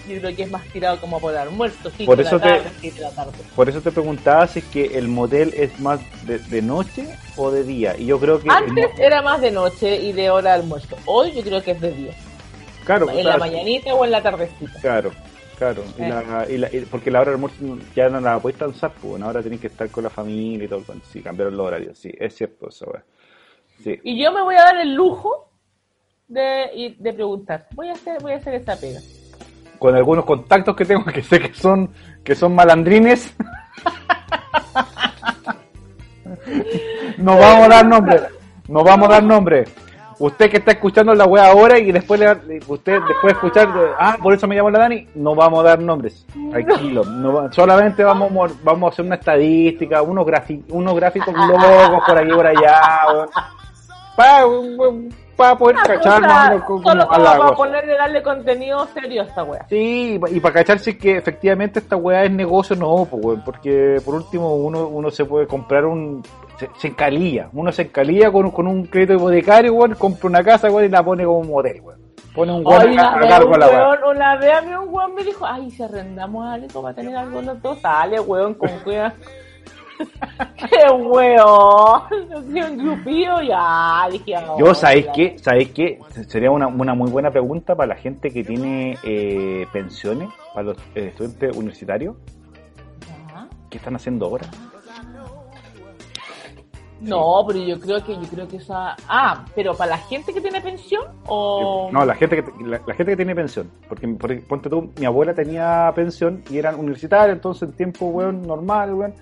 yo 0.08 0.18
creo 0.20 0.34
que 0.36 0.42
es 0.44 0.50
más 0.50 0.64
tirado 0.68 0.98
como 1.00 1.20
por 1.20 1.36
almuerzo, 1.36 1.90
5 1.90 2.06
Por 2.06 2.16
de 2.16 2.22
eso 2.24 2.36
la 2.38 2.42
te- 2.42 2.48
tarde, 2.48 2.70
7 2.80 2.96
de 2.96 3.02
la 3.02 3.10
tarde. 3.10 3.32
Por 3.54 3.68
eso 3.68 3.80
te 3.82 3.92
preguntaba 3.92 4.46
si 4.46 4.60
es 4.60 4.64
que 4.66 4.96
el 4.98 5.08
motel 5.08 5.52
es 5.56 5.78
más 5.80 6.00
de, 6.26 6.38
de 6.38 6.62
noche 6.62 7.06
o 7.36 7.50
de 7.50 7.64
día. 7.64 7.94
Y 7.98 8.06
yo 8.06 8.18
creo 8.18 8.40
que. 8.40 8.48
Antes 8.50 8.90
era 8.98 9.22
más 9.22 9.40
de 9.40 9.50
noche 9.50 9.96
y 9.96 10.12
de 10.12 10.30
hora 10.30 10.54
de 10.54 10.60
almuerzo. 10.62 10.96
Hoy 11.04 11.32
yo 11.32 11.42
creo 11.42 11.62
que 11.62 11.72
es 11.72 11.80
de 11.80 11.92
día. 11.92 12.12
claro, 12.84 13.10
en 13.10 13.24
la 13.26 13.36
mañanita 13.36 13.94
o 13.94 14.04
en 14.04 14.10
la 14.12 14.22
tardecita. 14.22 14.80
Claro, 14.80 15.10
claro. 15.58 15.84
Y 15.98 16.02
Eh. 16.02 16.08
la, 16.08 16.46
y 16.48 16.58
la- 16.58 16.68
y- 16.74 16.80
porque 16.90 17.10
la 17.10 17.20
hora 17.20 17.32
del 17.32 17.34
almuerzo 17.36 17.78
ya 17.94 18.08
no 18.08 18.20
la 18.20 18.38
puedes 18.40 18.56
transar, 18.58 18.92
pues 19.00 19.20
ahora 19.22 19.42
tenés 19.42 19.60
que 19.60 19.66
estar 19.66 19.90
con 19.90 20.04
la 20.04 20.10
familia 20.10 20.64
y 20.64 20.68
todo. 20.68 20.82
Sí, 21.12 21.20
cambiaron 21.20 21.56
los 21.56 21.66
horarios, 21.66 21.98
sí, 21.98 22.10
es 22.18 22.34
cierto 22.34 22.68
eso, 22.70 22.86
weón. 22.86 23.02
Sí. 23.82 23.98
Y 24.04 24.22
yo 24.22 24.32
me 24.32 24.42
voy 24.42 24.54
a 24.56 24.62
dar 24.64 24.76
el 24.76 24.94
lujo 24.94 25.48
de, 26.28 26.94
de 26.98 27.12
preguntar. 27.12 27.66
Voy 27.74 27.88
a 27.88 27.92
hacer, 27.92 28.20
voy 28.22 28.32
a 28.32 28.36
hacer 28.36 28.54
esa 28.54 28.76
pega. 28.76 29.00
Con 29.78 29.94
algunos 29.94 30.24
contactos 30.24 30.76
que 30.76 30.84
tengo 30.84 31.04
que 31.12 31.22
sé 31.22 31.40
que 31.40 31.54
son, 31.54 31.90
que 32.22 32.34
son 32.34 32.54
malandrines. 32.54 33.34
no 37.18 37.36
vamos 37.38 37.66
a 37.66 37.68
dar 37.68 37.86
nombre. 37.86 38.20
No 38.68 38.84
vamos 38.84 39.08
a 39.08 39.12
dar 39.12 39.22
nombre. 39.22 39.64
Usted 40.18 40.50
que 40.50 40.58
está 40.58 40.72
escuchando 40.72 41.14
la 41.14 41.24
wea 41.24 41.46
ahora 41.50 41.78
y 41.78 41.90
después 41.92 42.20
le, 42.20 42.30
usted 42.68 43.00
después 43.08 43.22
de 43.22 43.30
escuchar, 43.30 43.68
ah, 43.98 44.18
por 44.22 44.34
eso 44.34 44.46
me 44.46 44.54
llamo 44.54 44.68
la 44.70 44.80
Dani, 44.80 45.08
no 45.14 45.34
vamos 45.34 45.60
a 45.60 45.68
dar 45.70 45.80
nombres. 45.80 46.26
Tranquilo. 46.50 47.04
No, 47.04 47.50
solamente 47.50 48.04
vamos, 48.04 48.30
a- 48.30 48.54
vamos 48.62 48.90
a 48.90 48.92
hacer 48.92 49.06
una 49.06 49.14
estadística, 49.14 50.02
unos, 50.02 50.26
unos 50.68 50.94
gráficos 50.94 51.34
locos 51.34 52.02
por 52.06 52.18
aquí 52.18 52.30
y 52.30 52.34
por 52.34 52.46
allá. 52.46 52.90
Para 55.36 55.56
poder 55.56 55.76
cachar 55.76 56.20
más 56.20 56.48
o 56.48 56.50
menos 56.50 56.64
cómo 56.66 56.82
solo 56.82 57.08
como 57.08 57.24
para 57.24 57.52
ponerle 57.52 57.96
darle 57.96 58.22
contenido 58.22 58.86
serio 58.92 59.22
a 59.22 59.24
esta 59.24 59.42
wea. 59.42 59.66
Sí, 59.70 60.20
y 60.30 60.40
para 60.40 60.54
cachar 60.54 60.78
si 60.78 60.98
que 60.98 61.16
efectivamente 61.16 61.78
esta 61.78 61.96
weá 61.96 62.24
es 62.24 62.30
negocio 62.30 62.76
no, 62.76 63.06
pues, 63.10 63.24
weón, 63.24 63.42
porque 63.42 63.96
por 64.04 64.16
último 64.16 64.56
uno, 64.56 64.86
uno 64.88 65.10
se 65.10 65.24
puede 65.24 65.46
comprar 65.46 65.86
un... 65.86 66.22
Se, 66.58 66.68
se 66.76 66.88
encalilla, 66.88 67.48
uno 67.54 67.72
se 67.72 67.82
encalilla 67.82 68.30
con, 68.30 68.50
con 68.50 68.66
un 68.66 68.84
crédito 68.84 69.14
hipotecario, 69.14 69.72
weón, 69.72 69.94
compra 69.94 70.28
una 70.28 70.44
casa, 70.44 70.68
weón, 70.70 70.84
y 70.84 70.88
la 70.90 71.02
pone 71.02 71.24
como 71.24 71.42
motel, 71.44 71.80
weón. 71.80 72.00
Pone 72.34 72.52
un 72.52 72.66
weón 72.66 72.98
a, 72.98 73.14
a 73.14 73.20
cargo 73.26 73.54
un 73.54 73.60
la 73.60 73.66
weá. 73.66 73.88
weón, 73.88 74.16
una 74.16 74.36
vez 74.36 74.52
a 74.52 74.60
mí 74.60 74.74
un 74.74 74.94
weón 74.94 75.14
me 75.14 75.24
dijo, 75.24 75.46
ay, 75.46 75.70
si 75.70 75.82
arrendamos 75.82 76.46
algo 76.46 76.82
para 76.82 76.94
tener 76.94 77.16
algo 77.16 77.40
los 77.40 77.62
dos, 77.62 77.80
sale 77.80 78.20
weón 78.20 78.52
con 78.52 78.68
weón. 78.84 79.14
Qué 80.56 80.90
weón, 80.92 82.02
un 82.10 82.78
grupillo, 82.78 83.42
ya, 83.42 84.08
dije, 84.10 84.36
ah, 84.36 84.56
Yo, 84.58 84.74
¿sabéis 84.74 85.06
qué? 85.14 85.38
¿Sabéis 85.38 85.70
qué? 85.70 85.98
Sería 86.28 86.50
una, 86.50 86.66
una 86.66 86.94
muy 86.94 87.10
buena 87.10 87.30
pregunta 87.30 87.74
para 87.74 87.94
la 87.94 88.00
gente 88.00 88.30
que 88.30 88.44
tiene 88.44 88.98
eh, 89.02 89.66
pensiones, 89.72 90.28
para 90.54 90.68
los 90.68 90.76
eh, 90.94 91.08
estudiantes 91.08 91.56
universitarios. 91.56 92.16
¿Qué 93.68 93.78
están 93.78 93.94
haciendo 93.94 94.26
ahora? 94.26 94.48
No, 97.00 97.44
pero 97.46 97.60
yo 97.60 97.80
creo 97.80 98.04
que 98.04 98.14
yo 98.14 98.28
creo 98.30 98.46
que 98.46 98.58
esa 98.58 98.94
ah, 99.08 99.44
pero 99.54 99.74
para 99.74 99.92
la 99.92 99.98
gente 99.98 100.34
que 100.34 100.40
tiene 100.40 100.60
pensión 100.60 101.02
o 101.26 101.88
No, 101.90 102.04
la 102.04 102.14
gente 102.14 102.36
que 102.36 102.52
la, 102.62 102.80
la 102.86 102.94
gente 102.94 103.12
que 103.12 103.16
tiene 103.16 103.34
pensión, 103.34 103.70
porque, 103.88 104.06
porque, 104.08 104.36
ponte 104.36 104.68
tú, 104.68 104.92
mi 104.98 105.06
abuela 105.06 105.32
tenía 105.32 105.90
pensión 105.94 106.42
y 106.50 106.58
era 106.58 106.76
universitaria, 106.76 107.32
entonces 107.32 107.70
en 107.70 107.72
tiempo 107.74 108.06
weón 108.06 108.42
normal, 108.42 108.92
weón, 108.92 109.14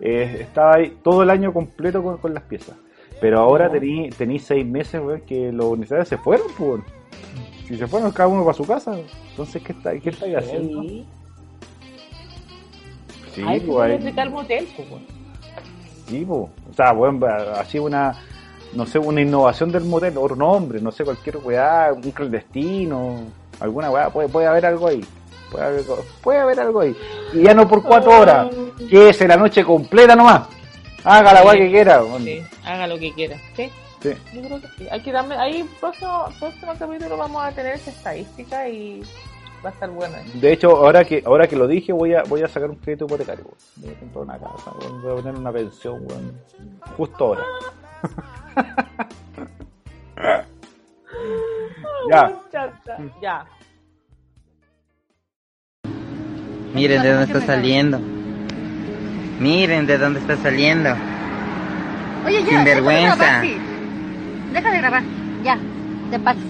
eh, 0.00 0.38
estaba 0.40 0.76
ahí 0.76 0.96
todo 1.02 1.22
el 1.22 1.30
año 1.30 1.52
completo 1.52 2.02
con, 2.02 2.18
con 2.18 2.34
las 2.34 2.42
piezas. 2.44 2.76
Pero 3.20 3.40
ahora 3.40 3.68
tení, 3.70 4.10
tení 4.10 4.38
seis 4.38 4.64
meses, 4.64 5.00
weón, 5.02 5.22
que 5.22 5.50
los 5.52 5.66
universitarios 5.66 6.08
se 6.08 6.18
fueron, 6.18 6.46
pues. 6.56 6.60
weón. 6.70 6.84
Si 7.66 7.76
se 7.76 7.86
fueron 7.86 8.10
cada 8.12 8.28
uno 8.28 8.42
para 8.44 8.54
su 8.56 8.64
casa, 8.64 8.96
entonces 9.30 9.62
¿qué 9.62 9.72
está, 9.72 9.98
qué 9.98 10.10
estáis 10.10 10.36
haciendo? 10.36 10.82
Sí. 10.82 11.06
Sí, 13.34 13.42
Ay, 13.46 13.60
pues, 13.60 13.66
¿cómo 13.68 13.80
ahí- 13.80 13.88
le 13.90 13.94
explica 13.96 14.22
el 14.22 14.30
motel, 14.30 14.68
pues, 14.76 14.90
weón? 14.90 15.02
Sí, 16.06 16.24
po. 16.24 16.50
o 16.70 16.74
sea, 16.74 16.92
bueno, 16.92 17.26
así 17.56 17.78
una, 17.78 18.14
no 18.72 18.86
sé, 18.86 18.98
una 18.98 19.20
innovación 19.20 19.70
del 19.70 19.84
motel, 19.84 20.16
otro 20.16 20.36
nombre, 20.36 20.80
no 20.80 20.90
sé, 20.90 21.04
cualquier 21.04 21.36
weá, 21.38 21.90
un 21.92 22.10
clandestino, 22.12 23.24
alguna 23.60 23.90
weá, 23.90 24.08
puede, 24.10 24.28
puede 24.28 24.46
haber 24.46 24.64
algo 24.64 24.86
ahí. 24.88 25.04
Puede 25.50 25.64
haber, 25.64 25.84
puede 26.22 26.38
haber 26.40 26.60
algo 26.60 26.80
ahí. 26.80 26.96
Y 27.32 27.42
ya 27.42 27.54
no 27.54 27.66
por 27.66 27.82
cuatro 27.82 28.20
horas, 28.20 28.48
que 28.90 29.08
es 29.08 29.20
la 29.26 29.36
noche 29.36 29.64
completa 29.64 30.14
nomás. 30.14 30.48
Haga 31.04 31.32
la 31.32 31.52
que 31.52 31.70
quiera. 31.70 32.02
Sí, 32.18 32.42
haga 32.64 32.86
lo 32.86 32.98
que 32.98 33.12
quiera. 33.14 33.36
Sí, 33.56 33.70
Sí. 34.02 34.10
yo 34.32 34.42
creo 34.42 34.60
que 34.60 34.68
sí. 34.76 34.86
Hay 34.90 35.02
que 35.02 35.10
darme, 35.10 35.36
ahí 35.36 35.68
próximo, 35.80 36.26
próximo 36.38 36.72
capítulo 36.78 37.16
vamos 37.16 37.42
a 37.42 37.50
tener 37.50 37.74
esa 37.74 37.90
estadística 37.90 38.68
y 38.68 39.02
va 39.64 39.70
a 39.70 39.72
estar 39.72 39.90
bueno. 39.90 40.16
De 40.34 40.52
hecho, 40.52 40.70
ahora 40.76 41.04
que 41.04 41.22
ahora 41.26 41.48
que 41.48 41.56
lo 41.56 41.66
dije, 41.66 41.92
voy 41.92 42.14
a 42.14 42.22
voy 42.24 42.42
a 42.42 42.48
sacar 42.48 42.70
un 42.70 42.76
crédito 42.76 43.06
hipotecario. 43.06 43.44
Voy 43.76 43.90
a 43.94 43.98
comprar 43.98 44.24
una 44.24 44.38
casa, 44.38 44.70
voy 45.02 45.12
a 45.12 45.14
poner 45.16 45.34
una 45.34 45.52
pensión, 45.52 46.06
weón. 46.06 46.40
justo 46.96 47.24
ahora. 47.24 47.44
ya. 52.10 52.32
Ya. 53.20 53.46
Miren 56.74 57.02
de 57.02 57.08
dónde 57.12 57.24
está 57.32 57.40
saliendo. 57.46 58.00
Miren 59.40 59.86
de 59.86 59.98
dónde 59.98 60.20
está 60.20 60.36
saliendo. 60.36 60.90
Oye, 62.26 62.42
ya, 62.44 62.48
Sinvergüenza. 62.50 63.16
Deja 63.16 63.40
de 63.40 63.40
grabar, 63.40 63.42
sí. 63.44 63.56
Deja 64.52 64.70
de 64.70 64.78
grabar. 64.78 65.02
Ya, 65.44 65.58
te 66.10 66.18
pasas. 66.18 66.42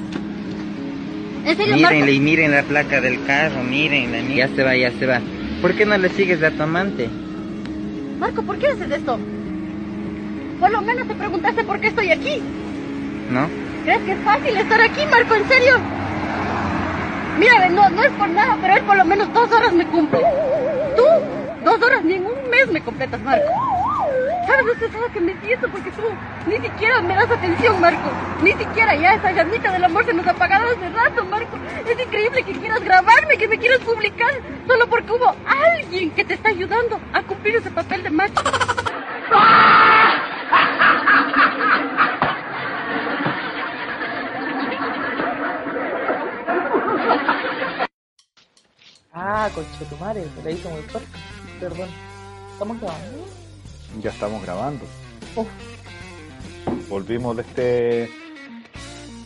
En 1.47 1.57
serio, 1.57 1.77
Mírenle 1.77 1.99
Marco. 2.01 2.13
y 2.13 2.21
miren 2.21 2.51
la 2.51 2.63
placa 2.63 3.01
del 3.01 3.25
carro, 3.27 3.63
mírenla. 3.63 4.23
mi- 4.23 4.37
Ya 4.37 4.49
se 4.49 4.63
va, 4.63 4.77
ya 4.77 4.91
se 4.93 5.07
va. 5.07 5.21
¿Por 5.63 5.75
qué 5.75 5.87
no 5.87 5.97
le 5.99 6.09
sigues 6.11 6.43
a 6.43 6.51
tu 6.51 6.63
amante? 6.63 7.09
Marco, 8.21 8.43
¿por 8.43 8.59
qué 8.59 8.67
haces 8.69 8.91
esto? 8.91 9.19
Por 10.61 10.71
lo 10.73 10.83
menos 10.83 11.07
te 11.07 11.15
preguntaste 11.15 11.65
por 11.65 11.81
qué 11.81 11.89
estoy 11.89 12.11
aquí. 12.11 12.41
¿No? 13.31 13.49
¿Crees 13.85 14.01
que 14.03 14.13
es 14.13 14.19
fácil 14.25 14.57
estar 14.57 14.81
aquí, 14.81 15.01
Marco? 15.11 15.35
¿En 15.37 15.49
serio? 15.49 15.75
Mira, 17.39 17.69
no, 17.69 17.89
no 17.91 18.03
es 18.03 18.11
por 18.13 18.29
nada, 18.29 18.57
pero 18.61 18.75
él 18.75 18.83
por 18.83 18.97
lo 18.97 19.05
menos 19.05 19.33
dos 19.33 19.51
horas 19.53 19.73
me 19.73 19.87
cumple. 19.87 20.21
Tú, 20.97 21.05
dos 21.65 21.83
horas 21.83 22.03
ni 22.05 22.15
en 22.15 22.27
un 22.27 22.51
mes 22.51 22.69
me 22.73 22.81
completas, 22.81 23.21
Marco. 23.21 23.47
¿Sabes 24.47 24.65
lo 24.65 24.73
estresada 24.73 25.09
que 25.13 25.21
me 25.21 25.37
siento? 25.45 25.69
Porque 25.69 25.91
tú 25.93 26.03
ni 26.47 26.57
siquiera 26.57 27.01
me 27.03 27.15
das 27.15 27.31
atención, 27.31 27.81
Marco. 27.81 28.11
Ni 28.43 28.53
siquiera 28.55 28.97
ya 28.97 29.15
esa 29.15 29.31
llamita 29.31 29.71
del 29.71 29.85
amor 29.85 30.05
se 30.05 30.15
nos 30.15 30.27
ha 30.27 30.31
apagado 30.31 30.67
hace 30.69 30.89
rato, 30.89 31.25
Marco. 31.27 31.57
Es 31.87 32.05
increíble 32.05 32.43
que 32.43 32.53
quieras 32.53 32.81
grabarme, 32.83 33.37
que 33.37 33.47
me 33.47 33.59
quieras 33.59 33.81
publicar, 33.81 34.33
solo 34.67 34.89
porque 34.89 35.13
hubo 35.13 35.37
alguien 35.47 36.11
que 36.11 36.25
te 36.25 36.35
está 36.35 36.49
ayudando 36.49 36.99
a 37.13 37.23
cumplir 37.23 37.57
ese 37.57 37.71
papel 37.71 38.03
de 38.03 38.11
macho. 38.11 38.43
Ah, 49.21 49.51
conche 49.53 49.85
tu 49.91 49.97
madre, 49.97 50.25
se 50.37 50.43
la 50.45 50.51
hizo 50.53 50.71
muy 50.71 50.83
fuerte. 50.83 51.09
Perdón. 51.59 51.89
¿Estamos 52.53 52.81
grabando? 52.81 53.19
Ya 54.01 54.11
estamos 54.11 54.43
grabando. 54.45 54.85
Uf. 55.35 55.49
Volvimos 56.89 57.37
de 57.37 57.43
este 57.43 58.11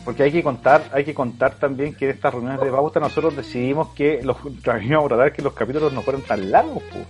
porque 0.03 0.23
hay 0.23 0.31
que 0.31 0.43
contar, 0.43 0.89
hay 0.91 1.05
que 1.05 1.13
contar 1.13 1.53
también 1.55 1.93
que 1.93 2.05
en 2.05 2.11
estas 2.11 2.33
reuniones 2.33 2.59
de 2.59 2.71
pauta 2.71 2.99
nosotros 2.99 3.35
decidimos 3.37 3.89
que 3.89 4.21
los 4.21 4.35
íbamos 4.83 5.05
a 5.05 5.15
tratar 5.15 5.33
que 5.33 5.41
los 5.41 5.53
capítulos 5.53 5.93
no 5.93 6.01
fueran 6.01 6.23
tan 6.23 6.51
largos, 6.51 6.83
pues. 6.91 7.05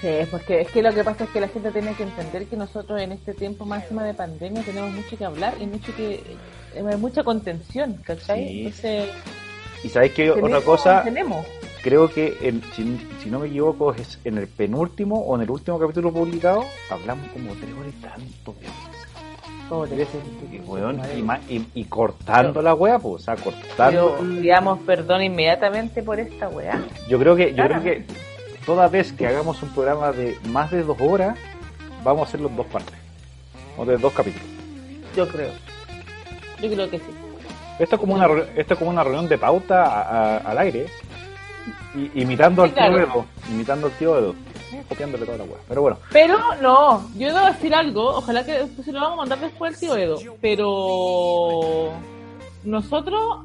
Sí, 0.00 0.28
porque 0.30 0.60
es 0.60 0.68
que 0.70 0.82
lo 0.82 0.92
que 0.92 1.02
pasa 1.02 1.24
es 1.24 1.30
que 1.30 1.40
la 1.40 1.48
gente 1.48 1.72
tiene 1.72 1.94
que 1.94 2.02
entender 2.02 2.46
que 2.46 2.56
nosotros 2.56 3.00
en 3.00 3.12
este 3.12 3.32
tiempo 3.32 3.64
máximo 3.64 4.02
de 4.02 4.12
pandemia 4.12 4.62
tenemos 4.62 4.92
mucho 4.92 5.16
que 5.16 5.24
hablar 5.24 5.54
y 5.58 5.66
mucho 5.66 5.96
que 5.96 6.22
eh, 6.74 6.96
mucha 6.98 7.24
contención, 7.24 7.94
¿cachai? 8.04 8.46
Sí. 8.46 8.58
Entonces, 8.58 9.08
Y 9.82 9.88
sabéis 9.88 10.12
que 10.12 10.30
otra 10.30 10.60
cosa, 10.60 11.02
tenemos. 11.02 11.46
Creo 11.84 12.08
que 12.08 12.36
en- 12.40 12.62
si, 12.74 13.06
si 13.22 13.30
no 13.30 13.38
me 13.38 13.46
equivoco 13.46 13.92
es 13.94 14.18
en 14.24 14.38
el 14.38 14.48
penúltimo 14.48 15.20
o 15.20 15.36
en 15.36 15.42
el 15.42 15.50
último 15.50 15.78
capítulo 15.78 16.10
publicado 16.12 16.64
hablamos 16.90 17.28
como 17.32 17.52
tres 17.52 17.70
horas 17.78 17.92
y 17.96 18.02
tanto. 18.02 18.54
Pobre 19.68 19.94
Y, 19.94 19.98
gente. 20.06 20.62
weón, 20.68 21.00
y, 21.48 21.54
y- 21.54 21.66
y 21.74 21.84
cortando 21.84 22.60
la 22.60 22.74
wea, 22.74 22.98
pues, 22.98 23.14
o 23.14 23.18
sea, 23.24 23.36
cortando. 23.36 24.16
Pero 24.16 24.18
pidamos 24.18 24.78
perdón 24.80 25.22
inmediatamente 25.22 26.02
por 26.02 26.18
esta 26.20 26.48
weá. 26.48 26.82
Yo 27.08 27.18
creo 27.18 27.34
que, 27.36 27.54
yo 27.54 27.64
creo 27.64 27.82
que 27.82 28.04
toda 28.66 28.88
vez 28.88 29.12
que 29.12 29.26
hagamos 29.26 29.62
un 29.62 29.70
programa 29.70 30.12
de 30.12 30.36
más 30.50 30.70
de 30.70 30.82
dos 30.82 30.98
horas, 31.00 31.38
vamos 32.02 32.22
a 32.22 32.28
hacer 32.28 32.40
los 32.40 32.54
dos 32.56 32.66
partes. 32.66 32.94
O 33.76 33.84
de 33.86 33.96
dos 33.96 34.12
capítulos. 34.12 34.46
Yo 35.16 35.26
creo. 35.28 35.50
Yo 36.60 36.70
creo 36.70 36.90
que 36.90 36.98
sí. 36.98 37.04
Esto 37.78 37.96
es 37.96 38.00
como 38.00 38.14
una, 38.14 38.26
esto 38.56 38.74
es 38.74 38.78
como 38.78 38.90
una 38.90 39.02
reunión 39.02 39.28
de 39.28 39.36
pauta 39.38 39.82
a- 39.84 40.02
a- 40.02 40.36
al 40.38 40.58
aire. 40.58 40.86
Y, 41.94 42.22
imitando 42.22 42.64
Sí, 42.66 42.72
al 42.76 42.90
tío. 42.92 42.98
Edo. 43.00 43.26
Imitando 43.50 43.86
al 43.86 43.92
tío 43.92 44.18
Edo. 44.18 44.34
Copiándole 44.88 45.24
toda 45.24 45.38
la 45.38 45.44
wea. 45.44 45.58
Pero 45.68 45.82
bueno. 45.82 45.98
Pero 46.12 46.38
no, 46.60 47.08
yo 47.16 47.32
debo 47.32 47.46
decir 47.46 47.74
algo, 47.74 48.16
ojalá 48.16 48.44
que 48.44 48.66
se 48.84 48.92
lo 48.92 49.00
vamos 49.00 49.14
a 49.14 49.20
mandar 49.22 49.40
después 49.40 49.74
al 49.74 49.80
tío 49.80 49.96
Edo, 49.96 50.18
pero 50.40 51.90
nosotros, 52.64 53.38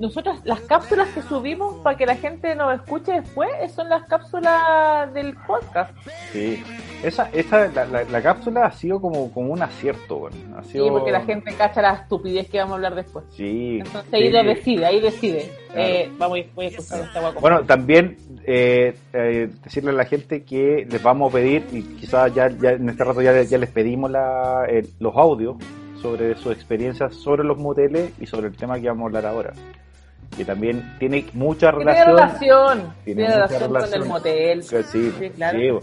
nosotros 0.00 0.40
las 0.44 0.60
cápsulas 0.60 1.08
que 1.10 1.22
subimos 1.22 1.76
para 1.82 1.96
que 1.96 2.06
la 2.06 2.16
gente 2.16 2.54
nos 2.56 2.74
escuche 2.74 3.12
después 3.12 3.50
son 3.74 3.88
las 3.88 4.04
cápsulas 4.08 5.12
del 5.14 5.36
podcast. 5.46 5.94
Sí. 6.32 6.62
Esa, 7.04 7.28
esa, 7.32 7.68
la, 7.68 7.84
la- 7.84 8.04
la 8.04 8.22
cápsula 8.22 8.66
ha 8.66 8.72
sido 8.72 9.00
como, 9.00 9.32
como 9.32 9.52
un 9.52 9.62
acierto. 9.62 10.28
Ha 10.56 10.62
Sí, 10.62 10.78
porque 10.90 11.12
la 11.12 11.20
gente 11.22 11.54
cacha 11.54 11.80
la 11.82 11.92
estupidez 11.94 12.48
que 12.50 12.58
vamos 12.58 12.72
a 12.72 12.74
hablar 12.76 12.94
después. 12.94 13.24
Sí. 13.30 13.78
Entonces 13.78 14.10
sí. 14.10 14.16
ahí 14.16 14.30
lo 14.30 14.42
decide, 14.42 14.86
ahí 14.86 15.00
decide. 15.00 15.50
Claro. 15.72 15.88
Eh, 15.88 16.10
vamos, 16.18 16.38
voy 16.54 16.64
a 16.64 16.68
escuchar 16.68 17.00
esta 17.00 17.20
guapa. 17.20 17.40
Bueno, 17.40 17.62
también 17.64 18.16
eh, 18.46 18.94
eh, 19.12 19.50
decirle 19.62 19.90
a 19.90 19.94
la 19.94 20.04
gente 20.04 20.42
que 20.44 20.86
les 20.90 21.02
vamos 21.02 21.30
a 21.30 21.34
pedir, 21.36 21.64
y 21.72 21.82
quizás 21.82 22.34
ya, 22.34 22.48
ya 22.48 22.70
en 22.70 22.88
este 22.88 23.04
rato 23.04 23.22
ya, 23.22 23.42
ya 23.42 23.58
les 23.58 23.70
pedimos 23.70 24.10
la, 24.10 24.64
eh, 24.68 24.86
los 24.98 25.14
audios 25.16 25.56
sobre 26.00 26.34
sus 26.36 26.52
experiencias 26.54 27.14
sobre 27.14 27.44
los 27.44 27.58
moteles 27.58 28.12
y 28.18 28.24
sobre 28.26 28.46
el 28.48 28.56
tema 28.56 28.80
que 28.80 28.88
vamos 28.88 29.02
a 29.02 29.06
hablar 29.06 29.26
ahora. 29.26 29.52
Que 30.36 30.44
también 30.44 30.96
tiene 30.98 31.26
mucha 31.34 31.70
tiene 31.72 31.84
relación. 31.84 32.16
relación, 32.16 32.94
tiene 33.04 33.26
tiene 33.26 33.42
mucha 33.42 33.58
relación 33.58 33.80
con 33.90 34.02
el 34.02 34.08
motel. 34.08 34.60
Que 34.68 34.82
sí, 34.84 35.12
Sí, 35.18 35.30
claro. 35.30 35.80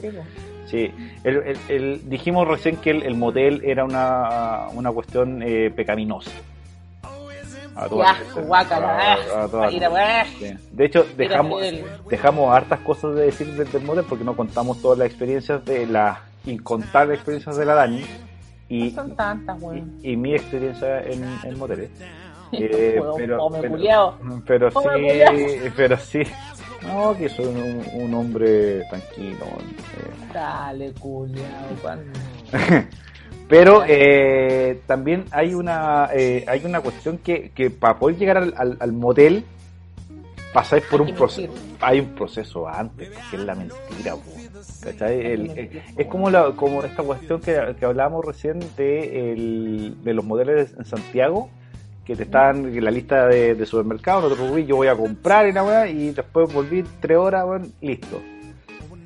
sí, 0.68 0.92
el, 1.24 1.36
el- 1.38 1.58
el- 1.70 2.10
dijimos 2.10 2.48
recién 2.48 2.78
que 2.78 2.92
el, 2.92 3.04
el 3.04 3.16
motel 3.16 3.62
era 3.64 3.84
una, 3.84 4.68
una 4.74 4.92
cuestión 4.92 5.44
eh, 5.44 5.72
pecaminosa. 5.76 6.32
A 7.76 7.88
todas 7.88 8.18
guácala, 8.48 8.88
A- 8.88 9.14
ah, 9.14 9.44
a 9.44 9.48
todas. 9.50 9.72
Sí. 10.40 10.52
De 10.72 10.86
hecho, 10.86 11.06
dejamos, 11.16 11.62
dejamos 12.10 12.52
hartas 12.56 12.80
cosas 12.80 13.14
de 13.16 13.26
decir 13.26 13.54
del, 13.54 13.72
del 13.72 13.84
motel 13.84 14.06
porque 14.10 14.24
no 14.24 14.36
contamos 14.36 14.82
todas 14.82 14.98
las 14.98 15.08
experiencias 15.10 15.64
de 15.64 15.86
las 15.86 16.18
incontables 16.46 17.18
experiencias 17.18 17.56
de 17.56 17.66
la 17.66 17.76
Dani 17.76 18.04
y, 18.70 18.90
No 18.90 18.96
son 18.96 19.16
tantas, 19.16 19.58
y, 20.02 20.12
y 20.14 20.18
mi 20.18 20.34
experiencia 20.34 21.02
en, 21.04 21.24
en 21.44 21.58
moteles. 21.60 21.92
Eh, 22.52 22.96
pero, 23.18 23.38
pero, 24.46 24.72
sí, 24.72 24.78
pero 25.76 25.98
sí. 25.98 26.22
No, 26.84 27.18
que 27.18 27.28
soy 27.30 27.46
un, 27.48 27.84
un 28.04 28.14
hombre 28.14 28.84
tranquilo. 28.90 29.46
eh, 29.46 30.32
Dale, 30.34 30.92
culiao. 30.94 31.98
Pero 33.50 33.84
eh, 33.88 34.82
también 34.88 35.24
hay 35.32 35.54
una 35.54 36.10
eh, 36.14 36.44
hay 36.48 36.66
una 36.66 36.82
cuestión 36.82 37.18
que, 37.20 37.52
que 37.52 37.70
para 37.70 37.98
poder 37.98 38.18
llegar 38.18 38.38
al, 38.38 38.54
al, 38.58 38.76
al 38.78 38.92
motel 38.92 39.46
pasáis 40.54 40.84
por 40.84 41.00
un 41.02 41.14
proceso 41.16 41.54
hay 41.80 42.00
un 42.02 42.08
proceso 42.16 42.68
antes 42.68 43.10
que 43.30 43.38
es 43.38 43.42
la 43.44 43.56
mentira 43.56 44.16
El- 45.08 45.52
eh, 45.58 45.82
es 45.98 46.08
como 46.08 46.30
la, 46.30 46.52
como 46.58 46.84
esta 46.84 47.04
cuestión 47.04 47.40
que, 47.40 47.76
que 47.80 47.86
hablábamos 47.86 48.26
recién 48.26 48.60
de, 48.76 49.32
el- 49.32 49.96
de 50.04 50.14
los 50.14 50.26
modelos 50.26 50.70
en 50.78 50.84
Santiago 50.86 51.50
que 52.08 52.16
te 52.16 52.24
están 52.24 52.66
en 52.66 52.84
la 52.84 52.90
lista 52.90 53.28
de, 53.28 53.54
de 53.54 53.66
supermercados 53.66 54.24
no 54.24 54.30
te 54.30 54.36
preocupes 54.36 54.66
yo 54.66 54.78
voy 54.78 54.88
a 54.88 54.96
comprar 54.96 55.48
y 55.48 55.52
la 55.52 55.64
weá 55.64 55.88
y 55.88 56.12
después 56.12 56.52
volví 56.54 56.84
tres 57.02 57.18
horas 57.18 57.46
weón, 57.46 57.72
listo 57.82 58.22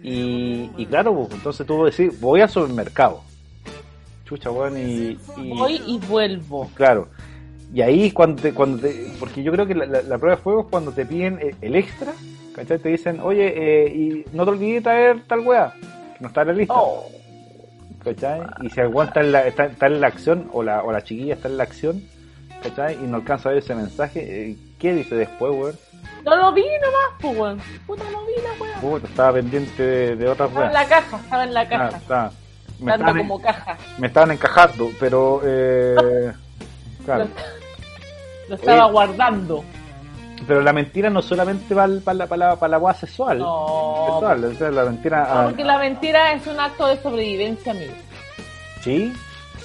y, 0.03 0.69
y 0.77 0.85
claro 0.85 1.13
pues, 1.15 1.31
entonces 1.33 1.65
tú 1.67 1.83
decís 1.83 2.19
voy 2.21 2.41
al 2.41 2.49
supermercado 2.49 3.21
chucha, 4.25 4.49
weón, 4.49 4.77
y, 4.77 5.17
y- 5.37 5.49
Voy 5.57 5.81
y 5.85 5.97
vuelvo. 6.07 6.71
Claro. 6.73 7.09
Y 7.73 7.81
ahí 7.81 8.11
cuando 8.11 8.41
te, 8.41 8.53
cuando 8.53 8.77
te- 8.77 9.11
porque 9.19 9.43
yo 9.43 9.51
creo 9.51 9.65
que 9.65 9.75
la, 9.75 9.85
la- 9.85 10.01
la 10.03 10.17
prueba 10.17 10.37
de 10.37 10.41
fuego 10.41 10.61
es 10.61 10.67
cuando 10.69 10.93
te 10.93 11.05
piden 11.05 11.37
el, 11.41 11.53
el 11.59 11.75
extra, 11.75 12.13
¿cachai? 12.55 12.79
Te 12.79 12.87
dicen, 12.87 13.19
oye, 13.19 13.53
eh, 13.87 13.93
y 13.93 14.25
no 14.33 14.45
te 14.45 14.51
olvides 14.51 14.75
de 14.75 14.81
traer 14.83 15.21
tal 15.27 15.41
weá, 15.41 15.73
que 15.73 16.21
no 16.21 16.27
está 16.29 16.41
en 16.43 16.47
la 16.47 16.53
lista. 16.53 16.73
Oh. 16.77 17.09
¿cachai? 18.05 18.41
Y 18.61 18.69
si 18.69 18.79
en 18.79 19.31
la, 19.33 19.45
está, 19.47 19.65
está 19.65 19.87
en 19.87 19.99
la 19.99 20.07
acción, 20.07 20.47
o 20.53 20.63
la, 20.63 20.81
o 20.81 20.93
la 20.93 21.01
chiquilla 21.03 21.33
está 21.33 21.49
en 21.49 21.57
la 21.57 21.63
acción, 21.63 22.01
¿cachai? 22.61 22.95
Y 22.95 23.07
no 23.07 23.17
alcanza 23.17 23.49
a 23.49 23.53
ver 23.53 23.63
ese 23.63 23.75
mensaje, 23.75 24.19
eh, 24.51 24.57
¿qué 24.79 24.93
dice 24.93 25.15
después, 25.15 25.51
weón? 25.53 25.75
No 26.25 26.35
lo 26.35 26.51
vi 26.53 26.63
nomás, 26.63 27.19
pues, 27.19 27.37
weón. 27.37 27.61
Puta, 27.87 28.03
no 28.11 28.25
vi 28.25 28.33
la 28.43 28.63
weá. 28.63 28.79
Puta, 28.81 29.07
estaba 29.07 29.33
pendiente 29.33 29.81
de, 29.83 30.15
de 30.15 30.27
otras 30.29 30.49
Estaba 30.49 30.67
en 30.67 30.73
la 30.73 30.85
caja, 30.87 31.17
estaba 31.17 31.43
en 31.43 31.53
la 31.53 31.61
Ah, 31.61 31.67
caja. 31.69 31.97
está. 31.97 32.31
Me, 32.79 32.91
Dando 32.91 33.05
estaban, 33.05 33.17
como 33.27 33.41
caja. 33.41 33.77
me 33.99 34.07
estaban 34.07 34.31
encajando, 34.31 34.89
pero... 34.99 35.41
Eh, 35.45 36.31
claro. 37.05 37.27
Lo 38.49 38.55
estaba 38.55 38.85
Oye. 38.85 38.91
guardando. 38.93 39.63
Pero 40.47 40.61
la 40.61 40.73
mentira 40.73 41.09
no 41.11 41.21
solamente 41.21 41.75
va 41.75 41.87
para 42.03 42.15
la, 42.17 42.27
para 42.27 42.49
la, 42.49 42.55
para 42.55 42.79
la 42.79 42.93
sexual. 42.95 43.37
No. 43.39 44.05
Sexual, 44.13 44.43
o 44.45 44.53
sea, 44.55 44.71
la 44.71 44.85
mentira... 44.85 45.19
No, 45.19 45.39
ah, 45.39 45.43
porque 45.45 45.63
la 45.63 45.77
mentira 45.77 46.33
es 46.33 46.47
un 46.47 46.59
acto 46.59 46.87
de 46.87 46.99
sobrevivencia, 47.01 47.71
amigo. 47.71 47.93
Sí, 48.81 49.13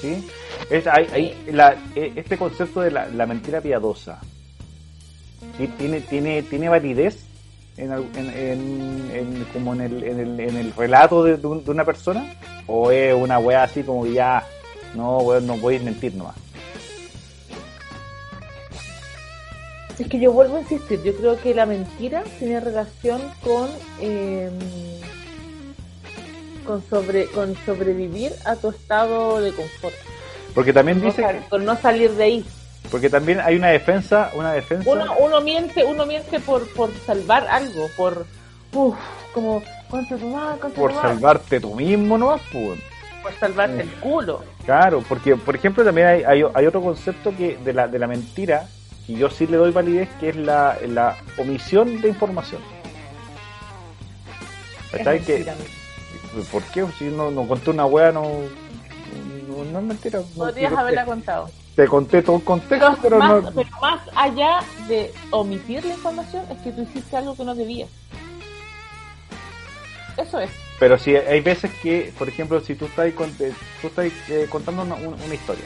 sí. 0.01 0.27
Es, 0.71 0.87
hay, 0.87 1.07
hay- 1.13 1.35
la- 1.53 1.77
eh, 1.95 2.13
este 2.17 2.37
concepto 2.37 2.81
de 2.81 2.91
la, 2.91 3.07
la 3.09 3.27
mentira 3.27 3.61
piadosa, 3.61 4.19
¿sí? 5.57 5.67
¿tiene, 5.79 6.01
tiene, 6.01 6.43
tiene 6.43 6.69
validez 6.69 7.19
en, 7.77 7.93
en, 7.93 8.31
en- 8.31 9.11
en- 9.15 9.45
como 9.53 9.75
en 9.75 9.81
el, 9.83 10.03
en, 10.03 10.21
el, 10.21 10.41
en 10.41 10.57
el 10.57 10.73
relato 10.75 11.23
de, 11.25 11.37
de 11.37 11.47
un- 11.47 11.65
de 11.65 11.71
una 11.71 11.85
persona? 11.85 12.35
¿O 12.67 12.91
es 12.91 13.15
una 13.15 13.39
weá 13.39 13.63
así 13.63 13.83
como 13.83 14.03
que 14.05 14.15
ya, 14.15 14.45
no, 14.97 15.19
weón, 15.19 15.47
no 15.47 15.57
voy 15.59 15.77
a 15.77 15.81
mentir 15.81 16.15
nomás? 16.15 16.35
Es 19.99 20.09
que 20.09 20.19
yo 20.19 20.31
vuelvo 20.33 20.57
a 20.57 20.61
insistir, 20.61 21.03
yo 21.03 21.15
creo 21.17 21.41
que 21.41 21.55
la 21.55 21.65
mentira 21.65 22.23
tiene 22.39 22.61
relación 22.61 23.23
con 23.43 23.71
eh, 24.01 24.51
con 26.67 26.83
sobre 26.89 27.27
con 27.27 27.55
sobrevivir 27.65 28.33
a 28.45 28.57
tu 28.57 28.71
estado 28.71 29.41
de 29.41 29.53
confort, 29.53 29.95
Porque 30.55 30.73
también 30.73 31.01
no 31.01 31.07
dice, 31.07 31.25
con 31.49 31.65
no 31.65 31.77
salir 31.77 32.11
de 32.13 32.25
ahí. 32.25 32.45
porque 32.91 33.09
también 33.09 33.41
hay 33.41 33.57
una 33.57 33.69
defensa, 33.69 34.31
una 34.35 34.53
defensa. 34.53 34.89
Uno, 34.91 35.15
uno 35.19 35.41
miente, 35.41 35.85
uno 35.85 36.05
miente 36.07 36.41
por, 36.41 36.69
por 36.75 36.91
salvar 37.07 37.47
algo, 37.49 37.89
por 37.97 38.27
uf, 38.73 38.97
como 39.33 39.63
contra 39.89 40.17
tu 40.17 40.27
madre, 40.29 40.61
contra 40.61 40.81
por 40.81 40.91
tu 40.91 40.97
madre, 40.97 41.09
salvarte 41.15 41.61
tú 41.61 41.75
mismo 41.75 42.19
nomás, 42.19 42.41
pues. 42.53 42.79
por 43.23 43.33
salvarte 43.39 43.83
el 43.83 43.91
culo. 44.01 44.43
Claro, 44.65 45.03
porque 45.09 45.37
por 45.37 45.55
ejemplo 45.57 45.85
también 45.85 46.07
hay, 46.09 46.23
hay, 46.25 46.43
hay 46.55 46.67
otro 46.67 46.83
concepto 46.83 47.35
que 47.37 47.57
de 47.57 47.73
la, 47.73 47.87
de 47.89 47.99
la 47.99 48.07
mentira, 48.07 48.67
y 49.09 49.17
yo 49.17 49.31
sí 49.31 49.47
le 49.47 49.57
doy 49.57 49.71
validez, 49.71 50.09
que 50.19 50.31
es 50.31 50.37
la, 50.37 50.77
la 50.89 51.17
omisión 51.39 52.01
de 52.01 52.09
información. 52.09 52.61
Es. 54.93 54.99
Que, 54.99 55.05
mentira, 55.05 55.53
amigo. 55.53 55.69
¿Por 56.45 56.63
qué? 56.65 56.87
Si 56.99 57.05
no, 57.05 57.31
no 57.31 57.47
conté 57.47 57.71
una 57.71 57.87
wea, 57.87 58.13
no, 58.13 58.23
no, 58.23 59.65
no 59.73 59.79
es 59.79 59.85
mentira. 59.85 60.21
No, 60.21 60.27
Podrías 60.45 60.73
te, 60.73 60.79
haberla 60.79 61.05
contado. 61.05 61.51
te 61.75 61.87
conté 61.89 62.23
todo 62.23 62.37
el 62.37 62.45
contexto, 62.45 62.97
Pero, 63.03 63.03
pero 63.03 63.19
más, 63.19 63.43
no... 63.43 63.53
pero 63.53 63.69
más 63.81 64.01
allá 64.15 64.61
de 64.89 65.13
omitir 65.31 65.85
la 65.85 65.95
información, 65.95 66.45
es 66.51 66.59
que 66.59 66.73
tú 66.73 66.83
hiciste 66.83 67.17
algo 67.17 67.37
que 67.37 67.45
no 67.45 67.55
debías. 67.55 67.89
Eso 70.17 70.41
es. 70.41 70.51
Pero 70.79 70.99
si 70.99 71.15
hay 71.17 71.41
veces 71.41 71.71
que, 71.83 72.13
por 72.19 72.29
ejemplo, 72.29 72.61
si 72.61 72.75
tú 72.75 72.87
estás, 72.87 73.13
con- 73.15 73.35
eh, 73.41 73.53
tú 73.81 73.89
estás 73.89 74.07
eh, 74.29 74.47
contando 74.51 74.83
una, 74.83 74.95
una- 74.95 75.17
una 75.25 75.35
historia, 75.35 75.65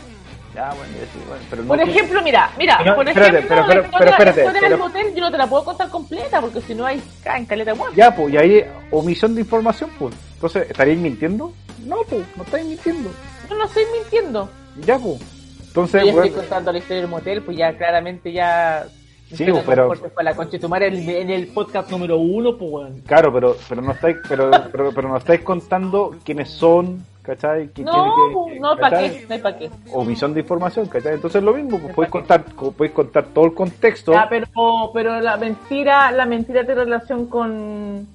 ya, 0.54 0.68
bueno, 0.74 0.92
bueno, 1.28 1.44
pero 1.48 1.62
no 1.62 1.68
Por 1.68 1.78
que- 1.84 1.90
ejemplo, 1.90 2.22
mira, 2.22 2.50
mira, 2.58 2.80
No, 2.84 2.94
por 2.96 3.08
espérate, 3.08 3.38
ejemplo, 3.38 3.56
pero- 3.68 3.82
pero- 3.82 3.98
pero 3.98 4.10
espérate, 4.10 4.44
la 4.60 4.68
del 4.68 4.78
motel 4.78 5.14
yo 5.14 5.20
no 5.20 5.30
te 5.30 5.38
la 5.38 5.46
puedo 5.48 5.64
contar 5.64 5.88
completa 5.88 6.40
porque 6.40 6.60
si 6.62 6.74
no 6.74 6.84
hay 6.86 7.00
caen 7.22 7.46
caleta 7.46 7.74
muerta. 7.74 7.96
Ya, 7.96 8.14
pues, 8.14 8.34
y 8.34 8.36
ahí 8.36 8.64
omisión 8.90 9.34
de 9.34 9.40
información, 9.42 9.90
pues. 9.98 10.14
Entonces, 10.40 10.70
¿estaríais 10.70 10.98
mintiendo? 10.98 11.52
No, 11.84 11.96
pues, 12.08 12.24
no 12.34 12.44
estáis 12.44 12.64
mintiendo. 12.64 13.10
Yo 13.50 13.56
no 13.58 13.64
estoy 13.66 13.82
mintiendo. 14.00 14.48
Ya, 14.86 14.98
pues. 14.98 15.20
Entonces, 15.66 16.02
Yo 16.06 16.12
bueno, 16.12 16.24
estoy 16.24 16.40
contando 16.40 16.72
la 16.72 16.78
historia 16.78 17.02
del 17.02 17.10
motel, 17.10 17.42
pues 17.42 17.58
ya 17.58 17.76
claramente 17.76 18.32
ya... 18.32 18.86
Sí, 19.32 19.44
Pero 19.44 19.62
pero- 19.66 19.94
Fue 19.94 20.24
la 20.24 20.34
concha 20.34 20.52
de 20.52 20.58
tu 20.60 20.68
madre 20.70 20.86
en, 20.88 21.08
en 21.08 21.30
el 21.30 21.48
podcast 21.48 21.90
número 21.90 22.16
uno, 22.16 22.56
pues 22.56 22.70
weón. 22.72 23.00
claro, 23.06 23.30
pero, 23.32 23.54
pero 23.68 23.82
no 23.82 23.92
estáis, 23.92 24.16
pero, 24.28 24.50
pero, 24.72 24.92
pero 24.92 25.08
no 25.08 25.16
estáis 25.18 25.42
contando 25.42 26.16
quiénes 26.24 26.50
son, 26.50 27.04
¿cachai? 27.22 27.68
¿Qui- 27.68 27.84
No, 27.84 27.92
qué- 27.92 28.32
pues, 28.34 28.60
no, 28.60 28.76
¿para 28.76 28.98
qué? 28.98 29.26
No 29.28 29.34
hay 29.34 29.40
para 29.40 29.58
qué. 29.58 29.70
Omisión 29.92 30.32
de 30.34 30.40
información, 30.40 30.86
¿cachai? 30.86 31.14
Entonces 31.14 31.42
lo 31.44 31.52
mismo, 31.52 31.78
pues 31.78 31.94
podéis 31.94 32.10
contar, 32.10 32.44
co- 32.56 32.72
podéis 32.72 32.92
contar 32.94 33.26
todo 33.26 33.44
el 33.44 33.54
contexto. 33.54 34.10
Ya, 34.12 34.26
pero, 34.28 34.46
pero 34.94 35.20
la 35.20 35.36
mentira, 35.36 36.10
la 36.10 36.24
mentira 36.26 36.64
tiene 36.64 36.82
relación 36.84 37.26
con... 37.26 38.08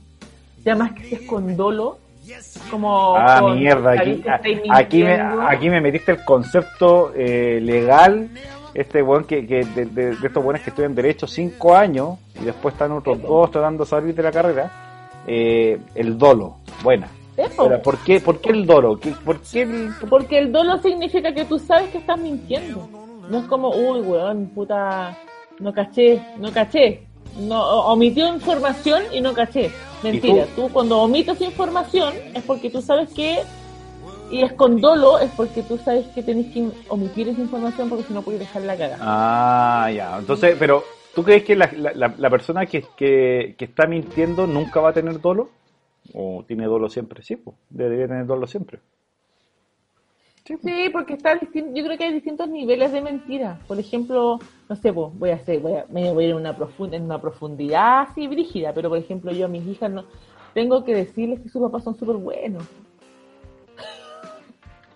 Ya 0.65 0.75
más 0.75 0.91
que 0.93 1.03
si 1.03 1.15
es 1.15 1.21
con 1.21 1.55
dolo. 1.55 1.99
Como 2.71 3.15
Ah, 3.15 3.41
mierda, 3.55 3.91
aquí, 3.91 4.23
aquí, 4.69 5.03
me, 5.03 5.09
mintiendo. 5.09 5.41
aquí 5.47 5.69
me 5.69 5.81
metiste 5.81 6.11
el 6.13 6.23
concepto 6.25 7.11
eh, 7.15 7.59
legal, 7.61 8.29
este 8.73 9.01
weón 9.01 9.23
que, 9.25 9.45
que 9.45 9.63
de, 9.65 9.85
de- 9.85 10.15
de 10.15 10.27
estos 10.27 10.43
buenos 10.43 10.61
que 10.63 10.69
estudian 10.71 10.95
Derecho 10.95 11.27
cinco 11.27 11.75
años 11.75 12.17
y 12.39 12.45
después 12.45 12.73
están 12.73 12.91
otros 12.91 13.21
dos 13.21 13.51
tratando 13.51 13.83
de 13.83 13.89
salir 13.89 14.15
de 14.15 14.23
la 14.23 14.31
carrera, 14.31 14.71
eh, 15.27 15.79
el 15.95 16.17
dolo, 16.17 16.57
buena. 16.83 17.07
Pero, 17.35 17.81
¿por, 17.81 17.97
qué, 17.99 18.19
¿Por 18.21 18.39
qué 18.39 18.51
el 18.51 18.65
dolo? 18.65 18.97
¿Qué- 18.99 19.11
¿Por 19.11 19.41
qué 19.41 19.63
el- 19.63 19.89
Porque 20.09 20.39
el 20.39 20.51
dolo 20.51 20.77
significa 20.77 21.33
que 21.33 21.43
tú 21.45 21.59
sabes 21.59 21.89
que 21.89 21.97
estás 21.97 22.17
mintiendo. 22.17 22.87
No 23.29 23.39
es 23.39 23.45
como, 23.45 23.69
uy, 23.69 24.01
weón, 24.01 24.47
puta, 24.55 25.17
no 25.59 25.73
caché, 25.73 26.21
no 26.37 26.51
caché. 26.51 27.01
No, 27.39 27.61
omitió 27.87 28.27
información 28.33 29.03
y 29.13 29.21
no 29.21 29.33
caché. 29.33 29.69
Mentira, 30.03 30.45
¿Y 30.45 30.55
tú? 30.55 30.69
cuando 30.71 30.99
omites 30.99 31.39
información 31.41 32.13
es 32.33 32.43
porque 32.43 32.69
tú 32.69 32.81
sabes 32.81 33.11
que, 33.13 33.39
y 34.31 34.41
es 34.43 34.53
con 34.53 34.79
dolo, 34.79 35.19
es 35.19 35.29
porque 35.31 35.61
tú 35.63 35.77
sabes 35.77 36.05
que 36.13 36.23
tenés 36.23 36.53
que 36.53 36.67
omitir 36.89 37.29
esa 37.29 37.41
información 37.41 37.89
porque 37.89 38.05
si 38.05 38.13
no 38.13 38.21
puedes 38.21 38.39
dejar 38.41 38.61
la 38.63 38.77
cagada. 38.77 38.97
Ah, 39.01 39.91
ya. 39.91 40.17
Entonces, 40.17 40.55
pero 40.57 40.83
¿tú 41.13 41.23
crees 41.23 41.43
que 41.43 41.55
la, 41.55 41.69
la- 41.75 41.93
la- 41.93 42.15
la 42.17 42.29
persona 42.29 42.65
que, 42.65 42.83
que, 42.95 43.55
que 43.57 43.65
está 43.65 43.85
mintiendo 43.87 44.47
nunca 44.47 44.79
va 44.79 44.89
a 44.89 44.93
tener 44.93 45.19
dolo? 45.19 45.49
¿O 46.13 46.43
tiene 46.47 46.65
dolo 46.65 46.87
siempre? 46.89 47.23
Sí, 47.23 47.35
pues, 47.35 47.57
debería 47.69 48.07
tener 48.07 48.25
dolo 48.27 48.45
siempre. 48.47 48.79
Sí, 50.45 50.89
porque 50.91 51.13
está 51.13 51.39
yo 51.39 51.49
creo 51.51 51.97
que 51.97 52.03
hay 52.03 52.13
distintos 52.13 52.47
niveles 52.47 52.91
de 52.91 53.01
mentira. 53.01 53.57
Por 53.67 53.79
ejemplo, 53.79 54.39
no 54.69 54.75
sé, 54.75 54.91
voy 54.91 55.31
a 55.31 55.35
hacer, 55.35 55.59
voy 55.59 55.73
a, 55.73 55.85
me 55.89 56.11
voy 56.11 56.25
a 56.25 56.27
ir 56.27 56.31
en 56.33 56.37
una, 56.37 56.55
profund- 56.55 56.93
en 56.93 57.03
una 57.03 57.19
profundidad 57.19 58.01
así 58.01 58.27
brígida, 58.27 58.71
pero 58.71 58.89
por 58.89 58.99
ejemplo 58.99 59.31
yo 59.31 59.45
a 59.45 59.49
mis 59.49 59.65
hijas 59.65 59.89
no 59.91 60.03
tengo 60.53 60.83
que 60.85 60.93
decirles 60.93 61.39
que 61.39 61.49
sus 61.49 61.63
papás 61.63 61.83
son 61.83 61.97
súper 61.97 62.17
buenos. 62.17 62.63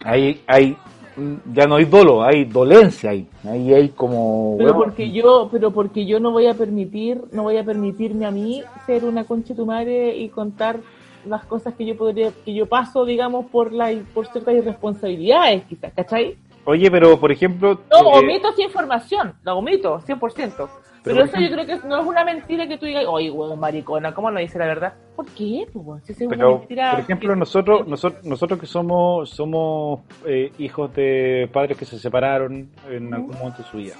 Ahí, 0.06 0.40
hay, 0.46 0.78
mm, 1.18 1.54
ya 1.54 1.66
no 1.66 1.76
hay 1.78 1.86
dolo, 1.86 2.22
hay 2.24 2.46
dolencia 2.46 3.10
ahí. 3.10 3.28
Ahí 3.44 3.74
hay 3.74 3.90
como... 3.90 4.56
Pero 4.58 4.76
porque 4.76 5.12
yo, 5.12 5.50
pero 5.52 5.72
porque 5.72 6.06
yo 6.06 6.20
no 6.20 6.32
voy 6.32 6.46
a 6.46 6.54
permitir, 6.54 7.24
no 7.32 7.44
voy 7.44 7.58
a 7.58 7.64
permitirme 7.66 8.28
a 8.28 8.32
mí 8.32 8.64
ser 8.86 9.04
una 9.04 9.24
concha 9.24 9.50
de 9.50 9.56
tu 9.56 9.66
madre 9.66 10.16
y 10.16 10.30
contar 10.30 10.80
las 11.26 11.46
cosas 11.46 11.74
que 11.76 11.86
yo 11.86 11.96
podría, 11.98 12.32
que 12.46 12.54
yo 12.54 12.66
paso, 12.66 13.06
digamos, 13.06 13.46
por 13.48 13.72
la 13.74 13.92
por 14.14 14.28
ciertas 14.28 14.56
irresponsabilidades, 14.56 15.64
quizás, 15.66 15.94
¿cachai? 15.94 16.38
Oye, 16.66 16.90
pero 16.92 17.20
por 17.20 17.32
ejemplo... 17.32 17.80
No, 17.92 18.16
eh, 18.16 18.20
omito 18.20 18.50
esa 18.50 18.62
información, 18.62 19.34
la 19.44 19.56
omito, 19.56 20.00
100%. 20.02 20.70
Pero, 21.02 21.16
por 21.22 21.30
eso 21.30 21.40
yo 21.40 21.50
creo 21.50 21.66
que 21.66 21.88
no 21.88 22.02
es 22.02 22.06
una 22.06 22.26
mentira 22.26 22.68
que 22.68 22.78
tú 22.78 22.86
digas, 22.86 23.06
oye, 23.08 23.32
weón, 23.32 23.58
maricona, 23.58 24.14
¿cómo 24.14 24.30
no 24.30 24.40
dice 24.40 24.60
la 24.60 24.66
verdad? 24.66 24.94
¿Por 25.16 25.26
qué? 25.28 25.66
Pues, 25.72 26.04
si 26.04 26.12
es 26.12 26.20
una 26.22 26.30
Pero, 26.32 26.58
mentira 26.60 26.92
por 26.92 27.00
ejemplo, 27.00 27.30
que- 27.34 27.40
nosotros, 27.40 27.88
nosotros, 27.88 28.26
nosotros 28.26 28.60
que 28.60 28.66
somos, 28.66 29.30
somos 29.30 30.02
eh, 30.26 30.52
hijos 30.60 30.94
de 30.94 31.50
padres 31.54 31.78
que 31.78 31.86
se 31.86 31.98
separaron 31.98 32.70
en 32.90 33.14
algún 33.14 33.36
momento 33.38 33.64
de 33.64 33.70
su 33.70 33.78
vida. 33.78 33.96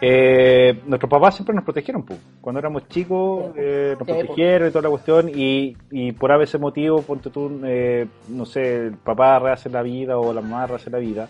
Eh, 0.00 0.80
nuestros 0.86 1.10
papás 1.10 1.34
siempre 1.34 1.54
nos 1.54 1.64
protegieron, 1.64 2.04
pues. 2.04 2.18
Cuando 2.40 2.60
éramos 2.60 2.88
chicos, 2.88 3.52
eh, 3.56 3.96
nos 3.98 4.06
protegieron 4.06 4.68
y 4.68 4.70
toda 4.70 4.82
la 4.82 4.90
cuestión. 4.90 5.28
Y, 5.34 5.76
y 5.90 6.12
por 6.12 6.30
a 6.30 6.36
veces 6.36 6.60
motivo, 6.60 7.02
ponte 7.02 7.30
tú, 7.30 7.60
eh, 7.64 8.06
no 8.28 8.46
sé, 8.46 8.86
el 8.86 8.96
papá 8.96 9.38
rehace 9.38 9.68
la 9.68 9.82
vida 9.82 10.18
o 10.18 10.32
la 10.32 10.40
mamá 10.40 10.66
rehace 10.66 10.90
la 10.90 10.98
vida. 10.98 11.28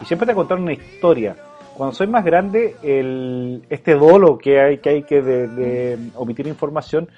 Y 0.00 0.04
siempre 0.04 0.26
te 0.26 0.34
contaron 0.34 0.64
una 0.64 0.72
historia. 0.72 1.36
Cuando 1.76 1.94
soy 1.94 2.08
más 2.08 2.24
grande, 2.24 2.76
el, 2.82 3.62
este 3.70 3.94
dolo 3.94 4.36
que 4.36 4.60
hay 4.60 4.78
que, 4.78 4.88
hay 4.90 5.02
que 5.04 5.22
de, 5.22 5.48
de 5.48 5.98
omitir 6.16 6.46
información, 6.46 7.08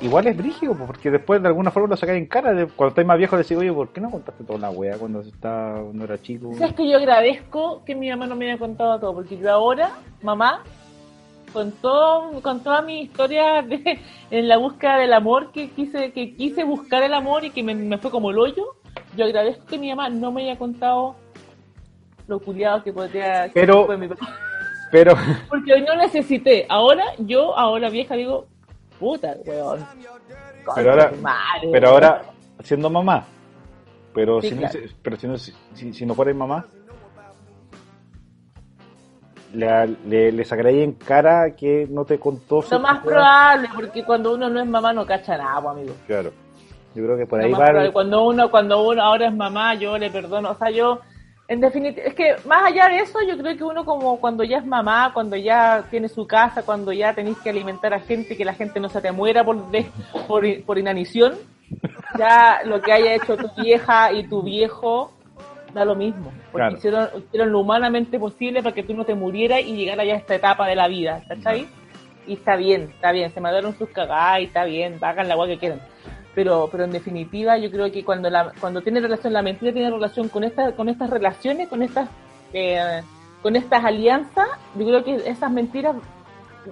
igual 0.00 0.26
es 0.26 0.36
brígido, 0.36 0.74
porque 0.74 1.10
después 1.10 1.40
de 1.42 1.48
alguna 1.48 1.70
forma 1.70 1.88
lo 1.88 1.96
sacáis 1.96 2.18
en 2.18 2.26
cara. 2.26 2.52
De, 2.52 2.66
cuando 2.66 2.90
estáis 2.90 3.06
más 3.06 3.18
viejo, 3.18 3.36
decís, 3.36 3.56
oye, 3.56 3.72
¿por 3.72 3.88
qué 3.92 4.00
no 4.00 4.10
contaste 4.10 4.44
toda 4.44 4.58
la 4.58 4.70
wea 4.70 4.96
cuando, 4.98 5.20
está, 5.20 5.78
cuando 5.82 6.04
era 6.04 6.20
chico? 6.20 6.52
¿Sabes 6.54 6.74
que 6.74 6.88
yo 6.88 6.96
agradezco 6.96 7.82
que 7.84 7.94
mi 7.94 8.10
mamá 8.10 8.26
no 8.26 8.36
me 8.36 8.50
haya 8.50 8.58
contado 8.58 8.98
todo? 9.00 9.14
Porque 9.14 9.36
yo 9.38 9.50
ahora, 9.50 9.90
mamá, 10.22 10.62
con 11.52 11.72
todo, 11.72 12.40
con 12.42 12.62
toda 12.62 12.82
mi 12.82 13.02
historia 13.02 13.62
de, 13.62 13.98
en 14.30 14.48
la 14.48 14.56
búsqueda 14.56 14.96
del 14.98 15.12
amor 15.12 15.52
que 15.52 15.70
quise, 15.70 16.12
que 16.12 16.34
quise 16.34 16.64
buscar 16.64 17.02
el 17.02 17.14
amor 17.14 17.44
y 17.44 17.50
que 17.50 17.62
me, 17.62 17.74
me 17.74 17.98
fue 17.98 18.10
como 18.10 18.30
el 18.30 18.38
hoyo, 18.38 18.76
yo 19.16 19.24
agradezco 19.24 19.66
que 19.66 19.78
mi 19.78 19.90
mamá 19.90 20.08
no 20.08 20.32
me 20.32 20.42
haya 20.42 20.58
contado 20.58 21.16
lo 22.26 22.38
culiado 22.40 22.82
que 22.82 22.92
podría 22.92 23.50
Pero- 23.52 23.86
fue 23.86 23.96
mi 23.96 24.08
papá. 24.08 24.28
Pero, 24.90 25.14
Porque 25.48 25.80
no 25.80 25.96
necesité. 25.96 26.66
Ahora, 26.68 27.02
yo, 27.18 27.56
ahora 27.56 27.88
vieja, 27.88 28.14
digo, 28.14 28.46
puta, 29.02 29.36
weón. 29.44 29.84
Pero 30.76 30.90
ahora, 30.92 31.12
madre, 31.20 31.68
pero 31.72 31.88
ahora 31.88 32.22
siendo 32.62 32.88
mamá. 32.88 33.24
Pero, 34.14 34.40
Sí, 34.40 34.50
si, 34.50 34.54
no, 34.54 34.68
pero 35.02 35.16
si, 35.16 35.26
no, 35.26 35.36
si, 35.38 35.92
si 35.92 36.06
no 36.06 36.14
fueras 36.14 36.36
mamá, 36.36 36.64
le, 39.54 39.86
le, 40.06 40.32
le 40.32 40.44
sacaría 40.44 40.84
en 40.84 40.92
cara 40.92 41.50
que 41.56 41.86
no 41.90 42.04
te 42.04 42.18
contó 42.18 42.64
Lo 42.70 42.80
más 42.80 43.02
probable, 43.02 43.68
porque 43.74 44.04
cuando 44.04 44.34
uno 44.34 44.48
no 44.48 44.60
es 44.60 44.66
mamá 44.66 44.92
no 44.92 45.04
cacha 45.04 45.36
nada, 45.36 45.70
amigo. 45.70 45.94
Claro. 46.06 46.30
Yo 46.94 47.04
creo 47.04 47.16
que 47.16 47.26
por 47.26 47.40
Lo 47.40 47.46
ahí 47.46 47.52
va. 47.52 47.58
probable. 47.66 47.92
Cuando 47.92 48.24
uno, 48.24 48.50
cuando 48.50 48.86
uno 48.86 49.02
ahora 49.02 49.26
es 49.28 49.34
mamá, 49.34 49.74
yo 49.74 49.96
le 49.98 50.10
perdono. 50.10 50.50
O 50.50 50.54
sea, 50.56 50.70
yo, 50.70 51.00
en 51.52 51.60
definitiva, 51.60 52.06
es 52.06 52.14
que 52.14 52.36
más 52.46 52.64
allá 52.64 52.88
de 52.88 52.98
eso, 52.98 53.18
yo 53.28 53.36
creo 53.36 53.56
que 53.56 53.64
uno 53.64 53.84
como 53.84 54.18
cuando 54.18 54.42
ya 54.42 54.58
es 54.58 54.66
mamá, 54.66 55.10
cuando 55.12 55.36
ya 55.36 55.84
tiene 55.90 56.08
su 56.08 56.26
casa, 56.26 56.62
cuando 56.62 56.92
ya 56.92 57.14
tenéis 57.14 57.36
que 57.38 57.50
alimentar 57.50 57.92
a 57.92 58.00
gente, 58.00 58.36
que 58.36 58.44
la 58.44 58.54
gente 58.54 58.80
no 58.80 58.88
se 58.88 59.00
te 59.00 59.12
muera 59.12 59.44
por, 59.44 59.70
de- 59.70 59.90
por, 60.26 60.44
por 60.64 60.78
inanición, 60.78 61.34
ya 62.16 62.60
lo 62.64 62.82
que 62.82 62.92
haya 62.92 63.14
hecho 63.14 63.36
tu 63.38 63.50
vieja 63.56 64.12
y 64.12 64.24
tu 64.24 64.42
viejo 64.42 65.12
da 65.74 65.84
lo 65.84 65.94
mismo. 65.94 66.32
Porque 66.52 66.66
Claro. 66.68 66.76
hicieron, 66.76 67.08
hicieron 67.18 67.52
lo 67.52 67.60
humanamente 67.60 68.18
posible 68.18 68.62
para 68.62 68.74
que 68.74 68.82
tú 68.82 68.94
no 68.94 69.04
te 69.04 69.14
murieras 69.14 69.60
y 69.60 69.74
llegara 69.76 70.04
ya 70.04 70.14
a 70.14 70.18
esta 70.18 70.34
etapa 70.34 70.66
de 70.66 70.76
la 70.76 70.88
vida, 70.88 71.22
¿cachai? 71.28 71.66
Y 72.26 72.34
está 72.34 72.56
bien, 72.56 72.90
está 72.94 73.10
bien, 73.12 73.32
se 73.32 73.40
mandaron 73.40 73.76
sus 73.76 73.88
cagadas 73.90 74.40
y 74.40 74.44
está 74.44 74.64
bien, 74.64 74.98
hagan 75.02 75.28
la 75.28 75.34
agua 75.34 75.46
que 75.46 75.58
quieran. 75.58 75.80
Pero, 76.34 76.68
pero 76.70 76.84
en 76.84 76.92
definitiva 76.92 77.58
yo 77.58 77.70
creo 77.70 77.92
que 77.92 78.04
cuando 78.04 78.30
la, 78.30 78.52
cuando 78.58 78.80
tiene 78.80 79.00
relación, 79.00 79.32
la 79.32 79.42
mentira 79.42 79.72
tiene 79.72 79.90
relación 79.90 80.28
con 80.28 80.44
esta, 80.44 80.72
con 80.72 80.88
estas 80.88 81.10
relaciones, 81.10 81.68
con 81.68 81.82
estas, 81.82 82.08
eh, 82.54 83.02
con 83.42 83.56
estas 83.56 83.84
alianzas, 83.84 84.48
yo 84.76 84.86
creo 84.86 85.04
que 85.04 85.16
esas 85.28 85.50
mentiras, 85.50 85.96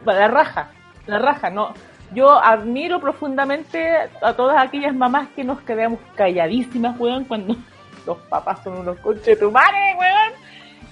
la 0.04 0.28
raja, 0.28 0.70
la 1.06 1.18
raja, 1.18 1.50
no. 1.50 1.74
Yo 2.14 2.42
admiro 2.42 3.00
profundamente 3.00 3.88
a 4.22 4.32
todas 4.34 4.56
aquellas 4.58 4.94
mamás 4.94 5.28
que 5.36 5.44
nos 5.44 5.60
quedamos 5.60 6.00
calladísimas, 6.16 6.98
weón, 6.98 7.24
cuando 7.24 7.54
los 8.06 8.18
papás 8.28 8.62
son 8.64 8.78
unos 8.78 8.98
conchetumares, 8.98 9.96
weón. 9.98 10.32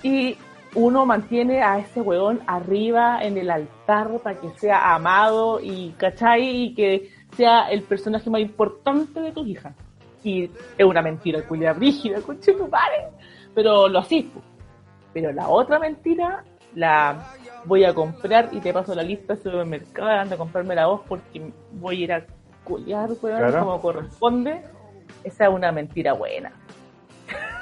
Y 0.02 0.36
uno 0.74 1.06
mantiene 1.06 1.62
a 1.62 1.78
ese 1.78 2.00
weón 2.00 2.40
arriba 2.46 3.22
en 3.22 3.38
el 3.38 3.50
altar 3.50 4.10
para 4.22 4.38
que 4.38 4.50
sea 4.50 4.94
amado 4.94 5.60
y, 5.60 5.94
¿cachai? 5.98 6.64
Y 6.64 6.74
que 6.74 7.10
sea 7.36 7.68
el 7.70 7.82
personaje 7.82 8.28
más 8.30 8.40
importante 8.40 9.20
de 9.20 9.32
tus 9.32 9.46
hijas. 9.46 9.74
Y 10.24 10.44
es 10.76 10.84
una 10.84 11.02
mentira, 11.02 11.42
culia 11.46 11.72
brígida, 11.72 12.20
conchetumare. 12.26 13.08
Pero 13.54 13.88
lo 13.88 14.00
así. 14.00 14.30
Pero 15.12 15.32
la 15.32 15.48
otra 15.48 15.78
mentira, 15.78 16.44
la 16.74 17.30
voy 17.64 17.84
a 17.84 17.94
comprar 17.94 18.48
y 18.52 18.60
te 18.60 18.72
paso 18.72 18.94
la 18.94 19.02
lista 19.02 19.34
de 19.34 19.42
supermercado, 19.42 20.08
anda 20.08 20.34
a 20.34 20.38
comprarme 20.38 20.74
la 20.74 20.86
voz 20.86 21.02
porque 21.08 21.50
voy 21.72 21.96
a 22.02 22.04
ir 22.04 22.12
a 22.12 22.26
culiar, 22.64 23.10
weón, 23.22 23.38
Claro. 23.38 23.60
como 23.60 23.80
corresponde. 23.80 24.60
Esa 25.24 25.44
es 25.46 25.50
una 25.50 25.72
mentira 25.72 26.12
buena. 26.12 26.52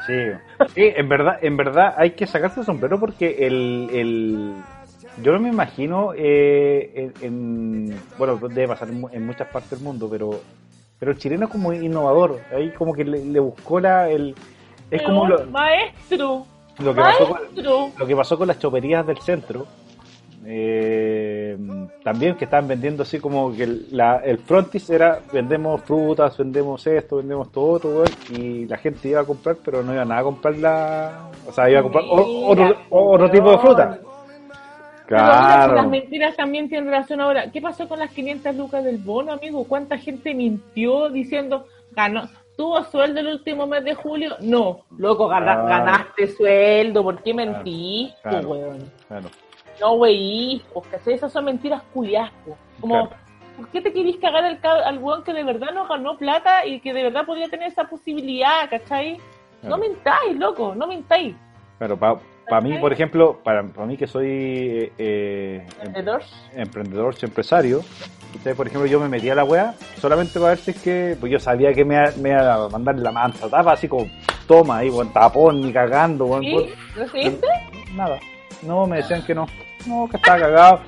Sí. 0.06 0.14
Sí, 0.74 0.92
en 0.94 1.08
verdad, 1.08 1.38
en 1.42 1.56
verdad 1.56 1.94
hay 1.96 2.10
que 2.12 2.26
sacarse 2.26 2.60
el 2.60 2.66
sombrero 2.66 2.98
porque 3.00 3.46
el, 3.46 3.88
el 3.92 4.54
yo 5.22 5.32
no 5.32 5.40
me 5.40 5.48
imagino 5.48 6.12
eh, 6.16 7.12
en, 7.20 7.24
en- 7.90 8.00
bueno 8.18 8.36
debe 8.48 8.68
pasar 8.68 8.88
en, 8.88 9.04
en 9.12 9.26
muchas 9.26 9.48
partes 9.48 9.70
del 9.70 9.80
mundo, 9.80 10.08
pero 10.10 10.40
pero 10.98 11.12
el 11.12 11.18
chileno 11.18 11.44
es 11.46 11.50
como 11.52 11.72
innovador, 11.72 12.40
ahí 12.54 12.70
como 12.70 12.94
que 12.94 13.04
le, 13.04 13.24
le 13.24 13.38
buscó 13.40 13.80
la 13.80 14.08
el 14.10 14.34
es 14.90 15.02
como 15.02 15.26
lo, 15.26 15.44
Maestro, 15.46 16.46
lo 16.78 16.94
que 16.94 17.00
pasó 17.00 17.28
con, 17.28 17.32
maestro. 17.42 17.90
lo 17.98 18.06
que 18.06 18.16
pasó 18.16 18.38
con 18.38 18.48
las 18.48 18.58
choperías 18.58 19.06
del 19.06 19.18
centro. 19.18 19.66
eh, 20.48 21.58
también 22.04 22.36
que 22.36 22.44
estaban 22.44 22.68
vendiendo 22.68 23.02
así 23.02 23.18
como 23.18 23.52
que 23.54 23.64
el, 23.64 23.86
la, 23.90 24.18
el 24.18 24.38
frontis 24.38 24.88
era 24.90 25.20
vendemos 25.32 25.80
frutas, 25.82 26.36
vendemos 26.38 26.86
esto, 26.86 27.16
vendemos 27.16 27.50
todo 27.50 27.72
otro, 27.72 28.04
y 28.32 28.64
la 28.66 28.76
gente 28.76 29.08
iba 29.08 29.20
a 29.20 29.24
comprar, 29.24 29.56
pero 29.64 29.82
no 29.82 29.92
iba 29.92 30.04
nada 30.04 30.20
a 30.20 30.24
comprar 30.24 30.56
la. 30.56 31.30
O 31.48 31.52
sea, 31.52 31.68
iba 31.68 31.80
a 31.80 31.82
comprar 31.82 32.04
otro 32.90 33.30
tipo 33.30 33.50
de 33.50 33.58
fruta. 33.58 33.98
Mira, 35.08 35.26
si 35.42 35.48
las 35.48 35.66
Claro. 35.72 35.88
mentiras 35.88 36.36
también 36.36 36.68
tienen 36.68 36.86
relación 36.90 37.20
ahora. 37.20 37.50
¿Qué 37.52 37.60
pasó 37.60 37.88
con 37.88 37.98
las 37.98 38.10
500 38.12 38.54
lucas 38.56 38.82
del 38.84 38.98
bono, 38.98 39.32
amigo? 39.32 39.64
¿Cuánta 39.64 39.96
gente 39.98 40.34
mintió 40.34 41.08
diciendo, 41.10 41.66
ganó, 41.92 42.28
tuvo 42.56 42.82
sueldo 42.84 43.20
el 43.20 43.28
último 43.28 43.66
mes 43.66 43.84
de 43.84 43.94
julio? 43.94 44.36
No, 44.40 44.80
loco, 44.98 45.28
gana- 45.28 45.54
Claro. 45.54 45.68
ganaste 45.68 46.26
sueldo, 46.28 47.02
¿por 47.02 47.22
qué 47.22 47.32
mentiste, 47.34 48.16
claro. 48.22 48.48
weón? 48.48 48.92
Claro. 49.08 49.28
No, 49.80 49.92
wey, 49.94 50.62
pues, 50.72 50.86
¿cachai? 50.88 51.14
Esas 51.14 51.32
son 51.32 51.44
mentiras 51.44 51.82
culias. 51.92 52.30
Como, 52.80 53.08
Claro. 53.08 53.22
¿por 53.58 53.68
qué 53.68 53.80
te 53.82 53.92
querís 53.92 54.16
cagar 54.16 54.44
al, 54.44 54.58
al 54.62 54.98
weón 54.98 55.22
que 55.22 55.32
de 55.34 55.44
verdad 55.44 55.68
no 55.74 55.86
ganó 55.86 56.16
plata 56.16 56.66
y 56.66 56.80
que 56.80 56.92
de 56.92 57.02
verdad 57.04 57.24
podría 57.26 57.48
tener 57.48 57.68
esa 57.68 57.84
posibilidad, 57.84 58.68
¿cachai? 58.70 59.18
No 59.62 59.76
Claro. 59.76 59.82
mintáis, 59.82 60.36
loco, 60.36 60.74
no 60.74 60.86
mintáis. 60.86 61.34
Pero 61.78 61.96
para 61.96 62.18
mí, 62.60 62.78
por 62.78 62.92
ejemplo, 62.92 63.40
para, 63.42 63.62
para 63.64 63.86
mí 63.86 63.96
que 63.96 64.06
soy 64.06 64.26
eh, 64.98 65.66
em- 65.82 65.94
emprendedor, 66.54 67.14
soy 67.14 67.28
empresario, 67.28 67.82
ustedes, 68.34 68.56
por 68.56 68.66
ejemplo, 68.66 68.86
yo 68.88 69.00
me 69.00 69.08
metí 69.08 69.28
a 69.30 69.34
la 69.34 69.44
wea 69.44 69.74
solamente 70.00 70.34
para 70.38 70.50
ver 70.50 70.58
si 70.58 70.70
es 70.70 70.80
que, 70.80 71.16
pues 71.18 71.32
yo 71.32 71.38
sabía 71.40 71.72
que 71.74 71.84
me, 71.84 71.94
iba- 71.94 72.12
me 72.20 72.30
iba 72.30 72.64
a 72.64 72.68
mandar 72.68 72.96
la 72.98 73.10
mansa 73.12 73.48
tapa, 73.48 73.72
así 73.72 73.88
como, 73.88 74.06
toma 74.46 74.78
ahí, 74.78 74.90
buen 74.90 75.12
tapón, 75.12 75.60
ni 75.60 75.72
cagando, 75.72 76.26
buen, 76.26 76.42
¿Sí? 76.42 76.72
¿Recibiste? 76.94 77.46
nada. 77.94 78.18
No, 78.62 78.86
me 78.86 78.98
decían 78.98 79.24
que 79.24 79.34
no, 79.34 79.46
no, 79.86 80.08
que 80.10 80.16
estaba 80.16 80.38
cagado. 80.38 80.80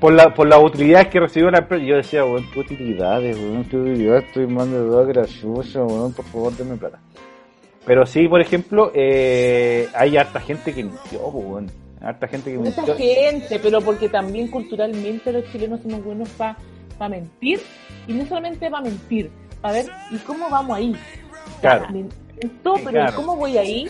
Por 0.00 0.12
la, 0.12 0.34
por 0.34 0.46
las 0.46 0.62
utilidades 0.62 1.08
que 1.08 1.18
recibió 1.20 1.50
la 1.50 1.58
empresa, 1.58 1.82
yo 1.84 1.96
decía, 1.96 2.24
weón, 2.26 2.44
qué 2.52 2.60
utilidades, 2.60 3.38
weón, 3.38 3.64
qué 3.64 3.76
utilidades, 3.76 4.24
estoy 4.24 4.46
mandando 4.46 4.90
todo 4.90 5.06
gracioso, 5.06 5.86
weón, 5.86 6.12
por 6.12 6.24
favor, 6.26 6.52
denme 6.54 6.76
plata. 6.76 6.98
Pero 7.86 8.06
sí, 8.06 8.26
por 8.28 8.40
ejemplo, 8.40 8.90
eh, 8.94 9.88
hay 9.94 10.16
harta 10.16 10.40
gente 10.40 10.74
que 10.74 10.84
mintió. 10.84 11.20
Harta 12.00 12.28
gente 12.28 12.50
que 12.52 12.58
Mucha 12.58 12.76
mintió. 12.82 12.96
gente, 12.96 13.58
pero 13.60 13.80
porque 13.80 14.08
también 14.08 14.48
culturalmente 14.48 15.32
los 15.32 15.44
chilenos 15.52 15.80
somos 15.82 16.02
buenos 16.04 16.28
para 16.30 16.56
mentir, 17.08 17.60
y 18.06 18.12
no 18.14 18.24
solamente 18.26 18.70
para 18.70 18.82
mentir, 18.84 19.30
para 19.60 19.74
ver, 19.74 19.86
¿y 20.10 20.16
cómo 20.18 20.48
vamos 20.48 20.76
ahí? 20.76 20.94
Claro. 21.60 21.86
Miento, 21.90 22.74
pero 22.76 22.90
Claro. 22.90 23.16
¿cómo 23.16 23.36
voy 23.36 23.58
ahí? 23.58 23.88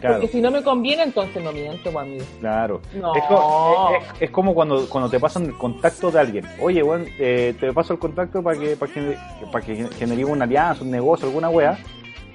Claro. 0.00 0.14
Porque 0.16 0.28
si 0.32 0.40
no 0.40 0.50
me 0.50 0.62
conviene, 0.62 1.02
entonces 1.02 1.42
no 1.42 1.52
miento, 1.52 1.96
amigo. 1.98 2.24
Claro. 2.40 2.80
No. 2.94 3.14
Es, 3.14 3.24
co- 3.24 3.90
es- 4.20 4.30
como 4.30 4.54
cuando, 4.54 4.88
cuando 4.88 5.10
te 5.10 5.20
pasan 5.20 5.44
el 5.44 5.56
contacto 5.58 6.10
de 6.10 6.20
alguien. 6.20 6.44
Oye, 6.60 6.82
weón, 6.82 7.06
eh, 7.18 7.54
te 7.60 7.70
paso 7.72 7.92
el 7.92 7.98
contacto 7.98 8.42
para 8.42 8.58
que, 8.58 8.76
para 8.76 8.92
que, 8.92 9.16
para 9.52 9.64
que 9.64 9.86
generemos 9.98 10.32
una 10.34 10.44
alianza, 10.46 10.82
un 10.82 10.90
negocio, 10.90 11.26
alguna 11.28 11.50
wea. 11.50 11.78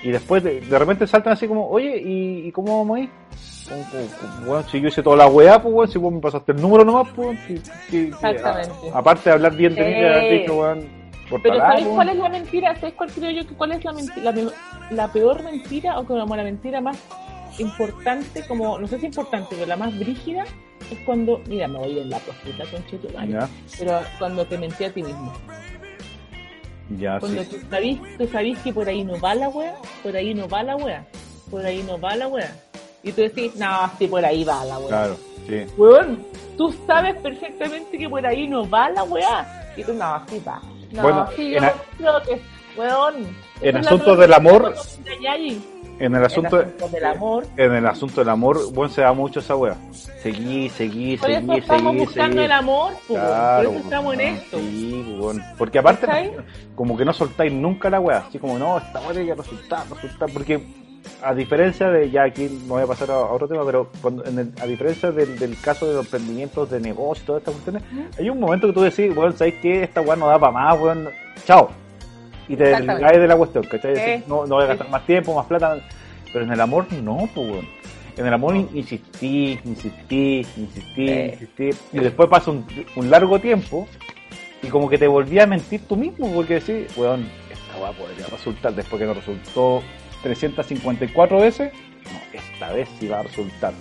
Y 0.05 0.11
después 0.11 0.43
de, 0.43 0.61
de 0.61 0.79
repente 0.79 1.07
saltan 1.07 1.33
así 1.33 1.47
como, 1.47 1.67
oye, 1.67 1.97
¿y, 1.99 2.47
y 2.47 2.51
cómo 2.51 2.77
vamos 2.77 2.97
ahí? 2.97 3.09
Weón, 4.45 4.63
si 4.69 4.79
yo 4.79 4.87
hice 4.89 5.01
toda 5.01 5.15
la 5.17 5.25
weá, 5.25 5.59
pues 5.59 5.73
weón, 5.73 5.87
si 5.91 5.97
vos 5.97 6.13
me 6.13 6.19
pasaste 6.19 6.51
el 6.51 6.61
número 6.61 6.85
nomás, 6.85 7.07
pues 7.15 7.39
si- 7.47 7.57
si- 7.89 8.07
Exactamente. 8.09 8.91
a- 8.93 8.99
aparte 8.99 9.29
de 9.29 9.33
hablar 9.33 9.55
bien 9.55 9.73
de 9.73 9.83
mí, 9.83 10.37
dicho, 10.37 10.55
weón, 10.59 10.87
Pero 11.41 11.55
¿sabéis 11.57 11.87
cuál 11.87 12.09
es 12.09 12.17
la 12.17 12.29
mentira? 12.29 12.75
¿Sabéis 12.75 12.93
cuál 12.93 13.09
creo 13.11 13.31
yo 13.31 13.47
que 13.47 13.55
cuál 13.55 13.71
es 13.71 13.83
la, 13.83 13.93
menti- 13.93 14.21
la, 14.21 14.31
peor- 14.31 14.53
la 14.91 15.07
peor 15.11 15.43
mentira 15.43 15.97
o 15.99 16.05
como 16.05 16.35
la 16.35 16.43
mentira 16.43 16.81
más 16.81 16.97
importante, 17.57 18.43
como, 18.47 18.77
no 18.77 18.85
sé 18.85 18.99
si 18.99 19.07
importante, 19.07 19.55
pero 19.55 19.65
la 19.65 19.75
más 19.75 19.97
brígida, 19.97 20.43
es 20.91 20.99
cuando, 21.03 21.41
mira, 21.47 21.67
me 21.67 21.79
voy 21.79 21.97
en 21.97 22.11
la 22.11 22.19
prostituta 22.19 22.65
con 22.69 23.27
Ya, 23.29 23.49
pero 23.79 24.01
cuando 24.19 24.45
te 24.45 24.55
mentí 24.59 24.83
a 24.83 24.93
ti 24.93 25.01
mismo. 25.01 25.33
Ya, 26.89 27.19
Cuando 27.19 27.43
sí. 27.43 27.49
tú 27.49 27.57
sabís, 27.69 27.99
tú 28.17 28.27
sabís 28.27 28.59
que 28.59 28.73
por 28.73 28.87
ahí 28.87 29.03
no 29.03 29.19
va 29.19 29.35
la 29.35 29.49
wea, 29.49 29.75
por 30.03 30.15
ahí 30.15 30.33
no 30.33 30.47
va 30.47 30.63
la 30.63 30.75
wea, 30.75 31.05
por 31.49 31.65
ahí 31.65 31.83
no 31.83 31.99
va 31.99 32.15
la 32.15 32.27
wea. 32.27 32.55
Y 33.03 33.11
tú 33.11 33.21
decís, 33.21 33.55
no, 33.55 33.91
sí, 33.99 34.07
por 34.07 34.23
ahí 34.25 34.43
va 34.43 34.65
la 34.65 34.79
wea. 34.79 34.87
Claro, 34.87 35.17
sí. 35.47 35.65
Weón, 35.77 36.25
tú 36.57 36.73
sabes 36.87 37.15
perfectamente 37.17 37.97
que 37.97 38.09
por 38.09 38.25
ahí 38.25 38.47
no 38.47 38.67
va 38.69 38.89
la 38.89 39.03
weá. 39.03 39.73
Y 39.77 39.83
tú, 39.83 39.93
no, 39.93 40.21
sí 40.27 40.41
va. 40.47 40.61
No, 40.91 41.01
Bueno, 41.01 41.27
sí, 41.35 41.51
yo 41.51 41.59
creo 41.97 42.21
que, 42.23 42.41
weón. 42.79 43.35
en 43.61 43.77
asuntos 43.77 44.17
del 44.17 44.33
amor, 44.33 44.73
cosa 44.73 44.99
En 45.99 46.13
el 46.13 46.25
asunto, 46.25 46.63
del 46.91 47.05
amor. 47.05 47.45
en 47.55 47.71
el 47.73 47.85
asunto 47.87 48.21
del 48.21 48.29
amor, 48.29 48.73
bueno, 48.73 48.91
se 48.91 49.01
da 49.01 49.13
mucho 49.13 49.39
esa 49.39 49.55
wea. 49.55 49.75
Seguí, 50.21 50.67
seguí, 50.69 51.15
Por 51.17 51.29
eso 51.31 51.39
seguí, 51.41 51.57
estamos 51.59 51.93
seguí, 51.93 52.05
buscando 52.05 52.33
seguí. 52.33 52.45
el 52.45 52.51
amor, 52.51 52.93
Claro, 53.07 53.69
por 53.69 53.75
eso 53.77 53.83
estamos 53.85 54.13
en 54.13 54.19
weón, 54.19 54.33
esto. 54.35 54.57
Sí, 54.59 55.17
weón. 55.19 55.43
Porque 55.57 55.79
aparte, 55.79 56.07
como 56.75 56.97
que 56.97 57.05
no 57.05 57.13
soltáis 57.13 57.53
nunca 57.53 57.89
la 57.89 57.99
wea. 58.01 58.25
Así 58.27 58.39
como, 58.39 58.59
no, 58.59 58.77
esta 58.77 58.99
wea 58.99 59.11
tiene 59.11 59.25
que 59.27 59.35
resultar, 59.35 59.83
resultar. 59.89 60.29
Porque 60.33 60.65
a 61.23 61.33
diferencia 61.33 61.89
de, 61.89 62.09
ya 62.11 62.23
aquí 62.23 62.49
me 62.63 62.67
voy 62.69 62.83
a 62.83 62.87
pasar 62.87 63.11
a, 63.11 63.13
a 63.15 63.31
otro 63.31 63.47
tema, 63.47 63.63
pero 63.65 63.89
cuando, 64.01 64.25
en 64.25 64.39
el- 64.39 64.53
a 64.61 64.65
diferencia 64.65 65.11
del, 65.11 65.39
del 65.39 65.57
caso 65.61 65.87
de 65.87 65.93
los 65.93 66.05
emprendimientos 66.05 66.69
de 66.71 66.79
negocio 66.81 67.23
y 67.23 67.25
todas 67.27 67.41
estas 67.41 67.53
cuestiones, 67.53 67.83
hay 68.19 68.29
un 68.29 68.39
momento 68.39 68.67
que 68.67 68.73
tú 68.73 68.81
decís, 68.81 69.15
weón, 69.15 69.37
¿sabes 69.37 69.53
qué? 69.61 69.83
Esta 69.83 70.01
weá 70.01 70.15
no 70.17 70.27
da 70.27 70.37
para 70.39 70.51
más, 70.51 70.79
weón. 70.81 71.07
Chao. 71.45 71.69
Y 72.47 72.55
te 72.55 72.63
desligáis 72.65 73.19
de 73.19 73.27
la 73.27 73.35
cuestión, 73.37 73.63
¿cachai? 73.65 73.93
Decís, 73.93 74.27
No, 74.27 74.45
no 74.45 74.55
voy 74.55 74.63
a 74.63 74.67
gastar 74.67 74.89
más 74.89 75.05
tiempo, 75.05 75.35
más 75.35 75.45
plata, 75.45 75.79
pero 76.31 76.45
en 76.45 76.51
el 76.51 76.61
amor 76.61 76.91
no, 76.93 77.29
pues, 77.33 77.49
weón. 77.49 77.67
En 78.17 78.25
el 78.25 78.33
amor 78.33 78.55
in- 78.55 78.69
insistí, 78.73 79.59
insistí, 79.65 80.45
insistí, 80.55 81.09
insistí, 81.11 81.69
y 81.91 81.99
después 81.99 82.29
pasa 82.29 82.49
un, 82.51 82.65
un 82.95 83.09
largo 83.09 83.39
tiempo 83.39 83.87
y 84.63 84.67
como 84.67 84.87
que 84.89 84.97
te 84.97 85.05
volví 85.07 85.37
a 85.39 85.45
mentir 85.45 85.81
tú 85.85 85.97
mismo, 85.97 86.31
porque 86.33 86.55
decís, 86.61 86.95
weón, 86.97 87.27
esta 87.51 87.77
weá 87.81 87.91
podría 87.91 88.25
resultar 88.27 88.73
después 88.73 89.01
que 89.01 89.05
no 89.05 89.13
resultó 89.15 89.83
354 90.23 91.39
veces, 91.39 91.73
no, 92.05 92.39
esta 92.39 92.71
vez 92.71 92.87
sí 92.99 93.07
va 93.07 93.19
a 93.19 93.23
resultar. 93.23 93.73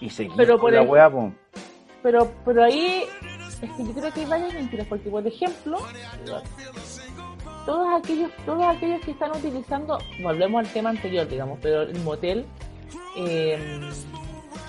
Y 0.00 0.10
seguí 0.10 0.30
Pero 0.36 0.58
con 0.58 0.74
la 0.74 0.82
weá, 0.82 1.08
pues. 1.10 1.32
Pero, 2.02 2.30
pero 2.44 2.64
ahí 2.64 3.04
es 3.62 3.70
que 3.70 3.84
yo 3.84 3.92
creo 3.92 4.12
que 4.12 4.20
hay 4.20 4.26
varias 4.26 4.54
mentiras, 4.54 4.86
porque 4.88 5.08
por 5.10 5.26
ejemplo, 5.26 5.78
todos 7.66 7.88
aquellos, 8.02 8.30
todos 8.46 8.62
aquellos 8.64 9.00
que 9.04 9.10
están 9.12 9.30
utilizando, 9.32 9.98
volvemos 10.22 10.60
al 10.66 10.72
tema 10.72 10.90
anterior, 10.90 11.28
digamos, 11.28 11.58
pero 11.62 11.82
el 11.82 11.98
motel, 12.00 12.46
eh, 13.16 13.58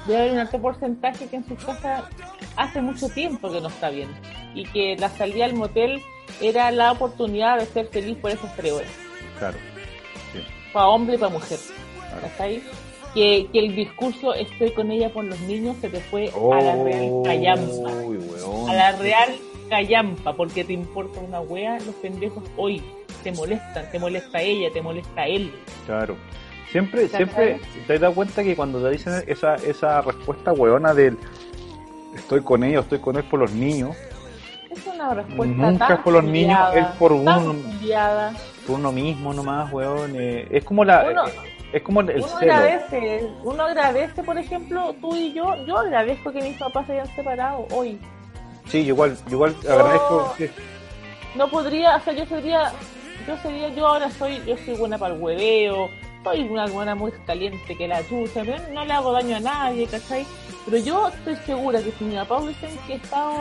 debe 0.08 0.20
haber 0.20 0.32
un 0.34 0.38
alto 0.40 0.62
porcentaje 0.62 1.28
que 1.28 1.36
en 1.38 1.48
sus 1.48 1.64
casas 1.64 2.04
hace 2.56 2.82
mucho 2.82 3.08
tiempo 3.10 3.52
que 3.52 3.62
no 3.62 3.68
está 3.68 3.90
bien 3.90 4.10
y 4.54 4.66
que 4.66 4.96
la 4.98 5.10
salida 5.10 5.46
al 5.46 5.54
motel 5.54 6.02
era 6.42 6.72
la 6.72 6.92
oportunidad 6.92 7.60
de 7.60 7.66
ser 7.68 7.88
feliz 7.88 8.18
por 8.18 8.32
esas 8.32 8.56
tres 8.56 8.72
horas, 8.74 8.92
Claro. 9.40 9.58
para 10.74 10.88
hombre 10.88 11.16
y 11.16 11.18
para 11.18 11.32
mujer. 11.32 11.60
Que, 13.14 13.48
que 13.52 13.60
el 13.60 13.76
discurso 13.76 14.34
estoy 14.34 14.72
con 14.72 14.90
ella 14.90 15.10
por 15.12 15.26
los 15.26 15.40
niños 15.42 15.76
se 15.82 15.90
te 15.90 16.00
fue 16.00 16.30
a 16.30 16.62
la 16.62 16.82
real 16.84 17.10
callampa. 17.26 17.90
Weón. 18.06 18.70
A 18.70 18.74
la 18.74 18.92
real 18.94 19.36
callampa, 19.72 20.34
porque 20.34 20.64
te 20.66 20.74
importa 20.74 21.20
una 21.22 21.40
wea, 21.40 21.78
los 21.80 21.96
pendejos 21.96 22.44
hoy 22.58 22.84
te 23.24 23.32
molestan, 23.32 23.90
te 23.90 23.98
molesta 24.00 24.42
ella, 24.42 24.70
te 24.72 24.82
molesta 24.82 25.26
él. 25.26 25.52
Claro. 25.86 26.16
Siempre, 26.72 27.08
siempre 27.08 27.60
te 27.88 27.98
das 28.00 28.14
cuenta 28.14 28.44
que 28.44 28.56
cuando 28.56 28.82
te 28.84 28.90
dicen 28.92 29.24
esa, 29.28 29.56
esa 29.56 30.02
respuesta 30.02 30.52
weona 30.54 30.94
del 30.94 31.18
estoy 32.16 32.42
con 32.42 32.64
ellos, 32.64 32.84
estoy 32.84 33.00
con 33.00 33.16
él 33.16 33.24
por 33.24 33.40
los 33.40 33.52
niños, 33.54 33.96
Es 34.70 34.86
una 34.88 35.14
respuesta 35.14 35.56
Nunca 35.56 35.88
tan 35.88 35.98
es 35.98 36.04
por 36.04 36.14
los 36.14 36.24
niños, 36.24 36.60
es 36.76 36.86
por 36.98 37.12
uno. 37.14 37.56
por 38.68 38.76
uno 38.80 38.92
mismo 38.92 39.34
nomás, 39.34 39.72
weón. 39.74 40.14
eh, 40.18 40.48
es 40.50 40.64
como 40.64 40.84
la. 40.86 41.08
Uno- 41.12 41.28
eh, 41.28 41.32
es 41.74 41.82
como 41.84 42.02
el 42.02 42.10
Uno 42.18 42.28
celo. 42.40 42.54
agradece, 42.54 43.28
uno 43.44 43.64
agradece, 43.64 44.24
por 44.24 44.38
ejemplo, 44.38 44.94
tú 45.02 45.16
y 45.16 45.32
yo, 45.34 45.56
yo 45.66 45.78
agradezco 45.78 46.32
que 46.34 46.42
mis 46.42 46.58
papás 46.58 46.86
se 46.88 46.94
hayan 46.94 47.08
separado 47.16 47.66
hoy. 47.74 47.98
Sí, 48.72 48.86
yo 48.86 48.94
igual, 48.94 49.18
yo 49.26 49.32
igual 49.34 49.56
agradezco. 49.70 50.34
no 51.36 51.50
podría, 51.50 51.98
o 51.98 52.02
sea, 52.02 52.14
yo 52.14 52.26
sería, 52.26 52.72
yo 53.28 53.38
sería, 53.40 53.70
yo 53.70 53.88
ahora 53.88 54.10
soy, 54.12 54.42
yo 54.46 54.56
soy 54.66 54.76
buena 54.76 54.98
para 54.98 55.14
el 55.14 55.22
hueveo, 55.22 55.90
soy 56.24 56.42
una 56.48 56.68
buena 56.68 56.96
muy 56.96 57.12
caliente 57.26 57.76
que 57.76 57.88
la 57.88 58.02
chucha, 58.08 58.44
pero 58.46 58.58
no 58.74 58.86
le 58.86 58.94
hago 58.94 59.12
daño 59.12 59.36
a 59.38 59.40
nadie, 59.42 59.88
¿cachai? 59.88 60.26
Pero 60.66 60.78
yo 60.78 61.08
estoy 61.10 61.36
segura 61.46 61.82
que 61.82 61.92
si 61.92 62.04
mi 62.06 62.16
papá 62.16 62.38
hubiesen 62.38 62.70
que 62.88 62.94
estado 62.96 63.34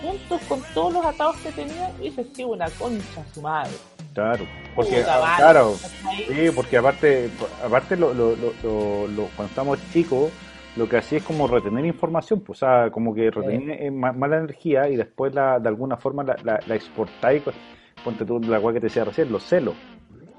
juntos 0.00 0.40
con 0.48 0.60
todos 0.74 0.94
los 0.94 1.04
atados 1.04 1.36
que 1.36 1.52
tenían, 1.52 1.92
hubiese 2.00 2.24
sido 2.34 2.48
una 2.48 2.68
concha 2.70 3.22
su 3.34 3.42
madre. 3.42 3.70
Claro, 4.14 4.44
porque, 4.74 5.02
vale, 5.02 5.36
claro, 5.36 5.76
¿cachai? 5.80 6.24
sí, 6.26 6.50
porque 6.54 6.76
aparte, 6.78 7.30
aparte 7.64 7.96
lo, 7.96 8.12
lo, 8.12 8.30
lo, 8.36 8.52
lo- 8.62 9.06
lo- 9.08 9.26
cuando 9.36 9.46
estamos 9.50 9.78
chicos, 9.92 10.30
lo 10.76 10.88
que 10.88 10.96
hacía 10.96 11.18
es 11.18 11.24
como 11.24 11.46
retener 11.46 11.84
información, 11.84 12.40
pues, 12.40 12.62
o 12.62 12.66
sea, 12.66 12.90
como 12.90 13.14
que 13.14 13.30
retener 13.30 13.82
eh, 13.82 13.90
ma- 13.90 14.12
mala 14.12 14.38
energía 14.38 14.88
y 14.88 14.96
después 14.96 15.34
la, 15.34 15.58
de 15.58 15.68
alguna 15.68 15.96
forma 15.96 16.22
la, 16.24 16.36
la, 16.44 16.60
la 16.66 16.74
exportáis, 16.74 17.42
pues, 17.42 17.56
ponte 18.04 18.24
tú 18.24 18.40
la 18.40 18.58
guay 18.58 18.74
que 18.74 18.80
te 18.80 18.86
decía 18.86 19.04
recién, 19.04 19.30
los 19.30 19.42
celos. 19.44 19.74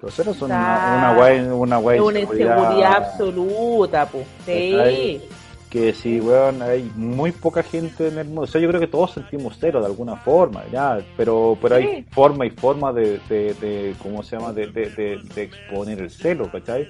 Los 0.01 0.13
celos 0.13 0.35
son 0.35 0.51
una, 0.51 0.95
una 0.97 1.15
guay, 1.15 1.39
una 1.39 1.77
guay 1.77 1.97
Es 1.97 2.03
una 2.03 2.19
inseguridad 2.19 2.93
absoluta, 2.95 4.05
pues. 4.07 4.25
Sí. 4.45 5.21
Que 5.69 5.91
si, 5.93 6.19
weón, 6.19 6.61
hay 6.61 6.91
muy 6.95 7.31
poca 7.31 7.63
gente 7.63 8.09
en 8.09 8.19
el 8.19 8.25
mundo. 8.27 8.41
O 8.41 8.47
sea, 8.47 8.61
yo 8.61 8.67
creo 8.67 8.79
que 8.79 8.85
todos 8.87 9.11
sentimos 9.13 9.57
cero 9.59 9.79
de 9.79 9.87
alguna 9.87 10.17
forma, 10.17 10.63
ya, 10.71 10.99
pero 11.17 11.57
pero 11.59 11.75
hay 11.75 11.83
Sí. 11.87 12.05
forma 12.11 12.45
y 12.45 12.51
forma 12.51 12.93
de, 12.93 13.19
de, 13.27 13.53
de 13.55 13.95
¿cómo 14.03 14.21
se 14.21 14.35
llama?, 14.37 14.53
de, 14.53 14.67
de, 14.67 14.89
de, 14.91 15.19
de 15.33 15.41
exponer 15.41 15.99
el 15.99 16.11
celo, 16.11 16.51
¿cachai? 16.51 16.87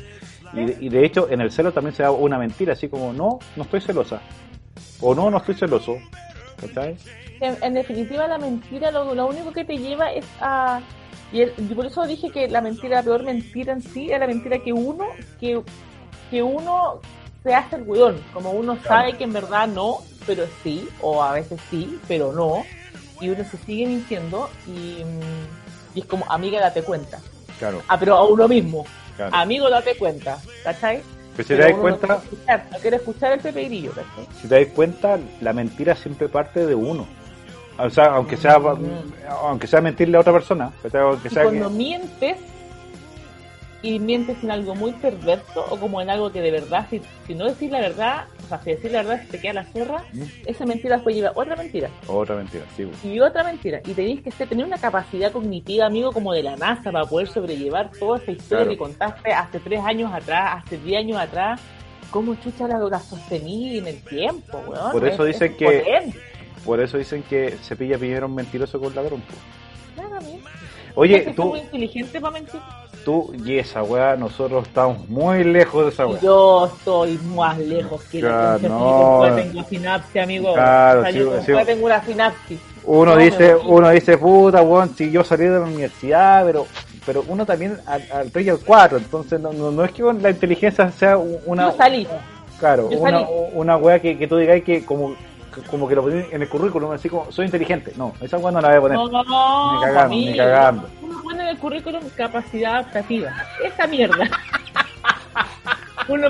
Y 0.56 0.66
de, 0.66 0.78
y 0.80 0.90
de 0.90 1.06
hecho, 1.06 1.28
en 1.30 1.42
el 1.42 1.52
celo 1.52 1.72
también 1.72 1.96
se 1.96 2.04
da 2.04 2.12
una 2.12 2.38
mentira, 2.38 2.74
así 2.74 2.88
como, 2.88 3.12
no, 3.14 3.40
no 3.56 3.64
estoy 3.64 3.82
celosa, 3.82 4.22
o 5.02 5.16
no, 5.16 5.30
no 5.32 5.38
estoy 5.38 5.56
celoso, 5.56 5.98
¿cachai? 6.62 6.96
en, 7.40 7.58
en 7.62 7.74
definitiva 7.74 8.28
la 8.28 8.38
mentira 8.38 8.90
lo, 8.92 9.14
lo 9.16 9.28
único 9.28 9.52
que 9.52 9.66
te 9.66 9.78
lleva 9.78 10.12
es 10.14 10.26
a 10.40 10.80
y, 11.34 11.42
el- 11.42 11.54
y 11.58 11.74
por 11.74 11.86
eso 11.88 12.06
dije 12.06 12.30
que 12.30 12.48
la 12.48 12.62
mentira 12.62 12.98
la 12.98 13.04
peor 13.04 13.24
mentira 13.24 13.74
en 13.74 13.82
sí 13.82 14.10
es 14.12 14.20
la 14.20 14.28
mentira 14.28 14.60
que 14.60 14.72
uno 14.72 15.06
que, 15.42 15.62
que 16.30 16.42
uno 16.44 17.00
se 17.44 17.54
hace 17.54 17.76
el 17.78 17.84
weón. 17.84 18.16
Como 18.32 18.52
uno 18.52 18.78
sabe 18.88 19.18
que 19.18 19.24
en 19.26 19.34
verdad 19.34 19.68
no 19.68 19.98
pero 20.26 20.46
sí 20.62 20.88
o 21.02 21.22
a 21.24 21.34
veces 21.34 21.60
sí 21.70 22.00
pero 22.08 22.32
no. 22.32 22.64
Y 23.20 23.30
uno 23.30 23.44
se 23.44 23.58
sigue 23.58 23.88
mintiendo 23.88 24.50
y, 24.68 25.04
y 25.96 26.00
es 26.00 26.06
como 26.06 26.26
amiga 26.30 26.62
date 26.62 26.84
cuenta 26.84 27.20
Claro, 27.60 27.82
ah 27.90 27.98
pero 28.00 28.16
a 28.16 28.26
uno 28.26 28.48
mismo 28.48 28.86
claro. 29.16 29.36
amigo 29.36 29.70
date 29.70 29.96
cuenta 29.98 30.38
¿cachai? 30.64 31.02
Pero 31.36 31.48
si 31.48 31.56
te 31.56 31.62
das 31.62 31.74
cuenta, 31.74 32.08
no 32.08 32.20
quiere 32.20 32.36
escuchar, 32.36 32.66
no 32.72 32.78
quiere 32.78 32.96
escuchar 32.98 33.32
el 33.34 33.40
Pepe 33.40 33.64
Grillo 33.66 33.92
¿cachai? 33.92 34.28
si 34.42 34.48
te 34.48 34.60
das 34.60 34.74
cuenta, 34.74 35.20
la 35.42 35.54
mentira 35.54 35.96
siempre 35.96 36.30
parte 36.30 36.66
de 36.66 36.76
uno. 36.76 37.08
O 37.78 37.90
sea, 37.90 38.06
aunque 38.06 38.38
sea, 38.38 38.60
aunque 39.42 39.66
sea 39.66 39.82
mentirle 39.82 40.18
a 40.18 40.20
otra 40.20 40.32
persona, 40.32 40.72
cuando 41.32 41.70
mientes 41.72 42.38
y 43.82 44.00
mientes 44.00 44.42
en 44.44 44.52
algo 44.52 44.76
muy 44.76 44.92
perverso 44.94 45.66
o 45.70 45.78
como 45.78 46.00
en 46.00 46.10
algo 46.10 46.32
que 46.32 46.42
de 46.42 46.52
verdad, 46.52 46.88
si, 46.90 47.02
si 47.26 47.34
no 47.34 47.46
decís 47.46 47.72
la 47.72 47.82
verdad, 47.82 48.26
o 48.44 48.48
sea, 48.48 48.62
si 48.64 48.72
decís 48.72 48.92
la 48.92 49.04
verdad 49.04 49.22
se 49.22 49.28
te 49.32 49.40
queda 49.40 49.54
la 49.54 49.64
zorra, 49.66 50.04
Mm. 50.14 50.22
esa 50.46 50.66
mentira 50.66 50.96
después 50.96 51.16
lleva 51.16 51.32
otra 51.36 51.56
mentira 51.56 51.90
otra 52.08 52.36
mentira, 52.36 52.64
sí. 52.76 52.86
pues. 52.86 53.06
y 53.06 53.20
otra 53.20 53.44
mentira. 53.44 53.80
Y 53.86 53.94
tenéis 53.94 54.22
que 54.22 54.32
ser- 54.32 54.48
tener 54.50 54.66
una 54.66 54.78
capacidad 54.78 55.32
cognitiva, 55.32 55.86
amigo, 55.86 56.12
como 56.12 56.34
de 56.34 56.44
la 56.44 56.56
NASA 56.56 56.92
para 56.92 57.06
poder 57.06 57.28
sobrellevar 57.28 57.92
toda 57.98 58.18
esa 58.18 58.32
historia 58.32 58.66
Claro. 58.66 58.70
que 58.72 58.78
contaste 58.78 59.32
hace 59.32 59.60
tres 59.60 59.80
años 59.82 60.12
atrás, 60.14 60.64
hace 60.66 60.78
diez 60.78 61.00
años 61.00 61.18
atrás. 61.18 61.60
¿Cómo 62.12 62.36
chucha 62.36 62.68
la, 62.68 62.78
la 62.78 63.00
sostení 63.00 63.80
en 63.80 63.88
el 63.88 64.02
tiempo, 64.04 64.60
weón? 64.68 64.92
Por 64.92 65.08
eso 65.08 65.26
Es- 65.26 65.34
dicen 65.40 65.52
es 65.54 65.58
que- 65.58 65.80
potente. 65.80 66.20
Por 66.64 66.80
eso 66.80 66.98
dicen 66.98 67.24
que 67.24 67.58
Cepilla 67.64 67.98
Piñera 67.98 68.20
es 68.26 68.30
un 68.30 68.36
mentiroso 68.36 68.80
con 68.80 68.94
ladrón. 68.96 69.22
pues. 69.28 69.40
Claro, 69.96 70.16
amigo. 70.18 70.40
Oye, 70.96 71.34
tú, 71.36 71.46
muy 71.46 71.60
inteligente 71.60 72.22
para 72.22 72.34
mentir. 72.34 72.60
Tú 73.04 73.34
y 73.46 73.58
esa 73.58 73.84
weá, 73.84 74.16
nosotros 74.16 74.68
estamos 74.68 75.08
muy 75.10 75.44
lejos 75.44 75.84
de 75.86 75.90
esa 75.92 76.08
weá. 76.08 76.20
Yo 76.22 76.66
estoy 76.68 77.20
más 77.36 77.58
lejos 77.58 78.04
que 78.06 78.20
Claro, 78.20 78.60
la 78.62 78.70
no. 78.70 79.28
yo 79.28 79.36
tengo 79.36 79.64
sinapsis, 79.64 80.22
amigo. 80.24 80.54
Claro, 80.54 81.00
o 81.00 81.04
sea, 81.04 81.12
sí, 81.12 81.20
yo 81.20 81.30
sí. 81.32 81.38
después 81.48 81.66
tengo 81.66 81.86
una 81.86 82.04
sinapsis. 82.04 82.60
Uno 82.86 83.12
No, 83.16 83.18
dice, 83.18 83.56
uno 83.56 83.90
dice, 83.90 84.18
puta, 84.18 84.62
weón, 84.62 84.94
si 84.96 85.10
yo 85.12 85.24
salí 85.24 85.46
de 85.46 85.60
la 85.60 85.66
universidad, 85.66 86.46
pero 86.46 86.66
pero 87.06 87.24
uno 87.28 87.46
también 87.46 87.78
al, 87.86 88.02
al 88.14 88.32
3 88.32 88.46
y 88.46 88.50
al 88.50 88.60
4, 88.60 88.98
entonces 88.98 89.40
no, 89.40 89.52
no, 89.52 89.72
no 89.72 89.84
es 89.84 89.92
que 89.92 90.04
la 90.04 90.30
inteligencia 90.30 90.90
sea 90.92 91.18
una, 91.18 91.70
Yo 91.72 91.78
salí. 91.78 92.08
claro, 92.60 92.90
yo 92.90 92.98
una, 93.00 93.12
salí. 93.20 93.26
una 93.54 93.76
weá 93.78 94.00
que, 94.00 94.18
que 94.18 94.26
tú 94.26 94.38
digas 94.38 94.62
que 94.62 94.86
como, 94.86 95.14
como 95.62 95.88
que 95.88 95.96
lo 95.96 96.04
pones 96.04 96.32
en 96.34 96.42
el 96.42 96.50
currículum, 96.50 96.92
así 96.92 97.10
como, 97.10 97.32
soy 97.32 97.46
inteligente. 97.46 97.94
No, 97.96 98.14
esa 98.22 98.38
weá 98.38 98.52
no 98.52 98.62
la 98.62 98.70
voy 98.70 98.78
a 98.78 98.82
poner. 98.82 98.98
No, 98.98 99.08
no, 99.08 99.24
no. 99.24 99.74
Ni 99.76 99.82
cagando, 99.86 100.16
ni 100.16 100.38
cagando. 100.38 100.90
Uno 101.02 101.22
pone 101.24 101.42
en 101.44 101.50
el 101.50 101.58
currículum 101.58 102.02
capacidad 102.16 102.74
adaptativa. 102.76 103.32
Esa 103.64 103.88
mierda. 103.88 104.30
Uno 106.10 106.28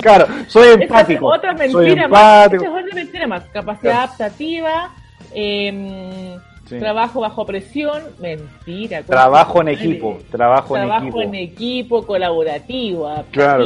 Claro, 0.00 0.26
soy 0.48 0.68
es 0.68 0.80
empático. 0.80 1.26
otra 1.26 1.52
mentira 1.54 2.08
más. 2.08 2.46
empático. 2.46 2.64
Esa 2.64 2.78
es 2.78 2.84
otra 2.84 2.94
mentira 2.94 3.26
más. 3.28 3.44
Capacidad 3.52 3.80
Claro. 3.92 3.98
adaptativa. 3.98 4.90
Sí. 5.32 6.78
Trabajo 6.78 7.20
bajo 7.20 7.46
presión. 7.46 8.02
Mentira. 8.18 9.02
Trabajo 9.02 9.60
en 9.60 9.68
equipo, 9.68 10.18
trabajo, 10.30 10.74
Trabajo 10.74 11.02
en 11.02 11.08
equipo. 11.08 11.22
en 11.22 11.34
equipo, 11.34 12.06
colaborativo, 12.06 13.24
Claro. 13.30 13.64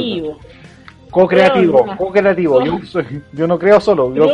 Co-creativo, 1.11 1.85
co-creativo. 1.97 2.61
Yo, 2.65 2.85
soy- 2.85 3.21
yo 3.33 3.47
no 3.47 3.57
creo 3.57 3.79
solo, 3.79 4.13
yo 4.15 4.25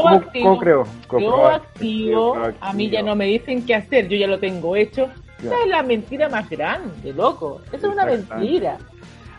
co-creo. 0.43 0.83
Co- 1.07 1.19
Yo 1.19 1.45
activo, 1.55 2.33
a 2.61 2.73
mí 2.73 2.89
ya 2.89 3.01
no 3.01 3.15
me 3.15 3.25
dicen 3.25 3.65
qué 3.65 3.75
hacer, 3.75 4.07
yo 4.07 4.17
ya 4.17 4.27
lo 4.27 4.39
tengo 4.39 4.75
hecho. 4.75 5.07
Esa 5.39 5.59
es 5.63 5.67
la 5.69 5.83
mentira 5.83 6.29
más 6.29 6.49
grande, 6.49 7.13
loco. 7.13 7.61
Esa 7.67 7.77
es 7.77 7.83
una 7.93 8.05
mentira. 8.05 8.77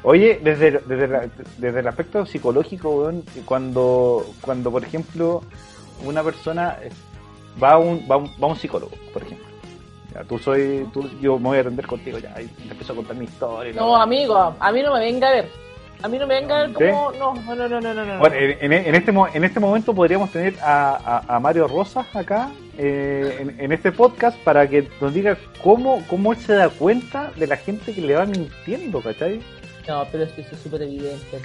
Oye, 0.03 0.39
desde, 0.43 0.71
desde, 0.87 1.09
la- 1.09 1.29
desde 1.57 1.81
el 1.81 1.89
aspecto 1.89 2.27
psicológico, 2.27 3.11
cuando, 3.47 4.27
cuando, 4.43 4.71
por 4.71 4.85
ejemplo, 4.85 5.43
una 6.05 6.23
persona 6.23 6.77
va 7.63 7.73
a 7.73 7.79
un, 7.79 8.07
va 8.11 8.17
a 8.17 8.19
un, 8.19 8.27
va 8.27 8.47
a 8.47 8.51
un 8.51 8.57
psicólogo, 8.57 8.93
por 9.13 9.23
ejemplo. 9.23 9.47
Ya, 10.13 10.23
tú 10.25 10.39
soy, 10.39 10.87
tú, 10.93 11.09
yo 11.21 11.39
me 11.39 11.49
voy 11.49 11.59
a 11.59 11.61
atender 11.63 11.87
contigo 11.87 12.19
ya, 12.19 12.41
y 12.41 12.47
te 12.47 12.63
empiezo 12.71 12.93
a 12.93 12.97
contar 12.97 13.17
mi 13.17 13.25
historia. 13.25 13.73
No, 13.75 13.97
amigo, 13.97 14.37
a 14.61 14.73
mí 14.73 14.83
no 14.83 14.93
me 14.93 15.01
venga 15.01 15.29
a 15.29 15.33
ver. 15.33 15.49
A 16.03 16.09
mí 16.09 16.19
no 16.19 16.27
me 16.27 16.35
venga 16.41 16.61
ver 16.67 16.69
¿Sí? 16.69 16.75
como. 16.75 17.13
No, 17.13 17.35
no, 17.35 17.55
no, 17.55 17.69
no, 17.69 17.81
no, 17.81 17.95
no. 17.95 18.05
no. 18.05 18.19
Bueno, 18.19 18.37
en, 18.37 18.73
en- 18.73 18.95
este, 18.95 19.11
en 19.11 19.45
este 19.45 19.61
momento 19.61 19.95
podríamos 19.95 20.31
tener 20.31 20.55
a, 20.61 21.23
a, 21.27 21.37
a 21.37 21.41
Mario 21.41 21.67
Rosas 21.67 22.07
acá 22.15 22.51
eh, 22.77 23.39
en, 23.41 23.61
en 23.61 23.73
este 23.73 23.91
podcast 23.93 24.37
para 24.41 24.69
que 24.69 24.89
nos 25.01 25.15
diga 25.15 25.39
cómo, 25.63 26.05
cómo 26.09 26.33
él 26.33 26.39
se 26.39 26.55
da 26.55 26.69
cuenta 26.69 27.33
de 27.37 27.47
la 27.47 27.57
gente 27.57 27.95
que 27.95 28.01
le 28.03 28.15
va 28.15 28.27
mintiendo, 28.27 29.01
¿cachai? 29.01 29.41
No, 29.89 30.07
pero 30.13 30.25
es 30.25 30.33
que 30.33 30.43
eso 30.43 30.55
es 30.55 30.61
súper 30.63 30.83
evidente. 30.83 31.41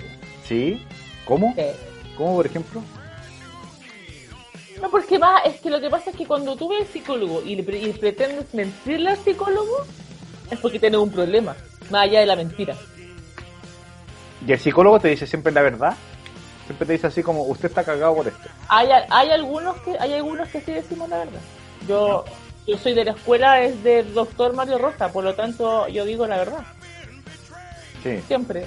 ¿Sí? 0.46 0.86
¿Cómo? 1.26 1.54
Sí. 1.56 1.64
¿Cómo, 2.18 2.36
por 2.36 2.46
ejemplo? 2.46 2.82
No, 4.82 4.90
porque 4.90 5.18
va, 5.18 5.40
es 5.40 5.60
que 5.60 5.70
lo 5.70 5.80
que 5.82 5.90
pasa 5.90 6.10
es 6.10 6.16
que 6.16 6.26
cuando 6.26 6.56
tú 6.56 6.70
ves 6.70 6.82
al 6.82 6.88
psicólogo 6.88 7.42
y, 7.46 7.56
le 7.56 7.78
y 7.78 7.92
pretendes 7.94 8.54
mentirle 8.54 9.12
al 9.12 9.18
psicólogo, 9.18 9.86
es 10.50 10.60
porque 10.60 10.80
tienes 10.80 11.00
un 11.00 11.12
problema, 11.12 11.56
más 11.92 12.04
allá 12.04 12.22
de 12.22 12.26
la 12.26 12.36
mentira. 12.36 12.76
¿Y 14.46 14.52
el 14.54 14.60
psicólogo 14.60 15.00
te 15.00 15.10
dice 15.10 15.28
siempre 15.28 15.52
la 15.52 15.62
verdad? 15.62 15.96
Siempre 16.66 16.86
te 16.88 16.94
dice 16.94 17.08
así 17.08 17.24
como, 17.24 17.44
usted 17.44 17.70
está 17.70 17.84
cagado 17.84 18.16
por 18.16 18.28
esto. 18.28 18.48
Hay, 18.68 18.88
hay 19.10 19.32
algunos 19.32 19.76
que 19.82 19.98
hay 20.00 20.14
algunos 20.14 20.48
que 20.50 20.62
sí 20.62 20.72
decimos 20.72 21.10
la 21.10 21.18
verdad. 21.20 21.40
Yo 21.88 22.26
yo 22.68 22.78
soy 22.78 22.94
de 22.94 23.04
la 23.06 23.12
escuela 23.12 23.62
es 23.62 23.82
del 23.84 24.14
doctor 24.14 24.54
Mario 24.54 24.78
Rosa, 24.78 25.12
por 25.12 25.24
lo 25.24 25.34
tanto 25.34 25.88
yo 25.88 26.06
digo 26.06 26.28
la 26.28 26.38
verdad, 26.38 26.60
Sí. 28.04 28.20
siempre. 28.28 28.66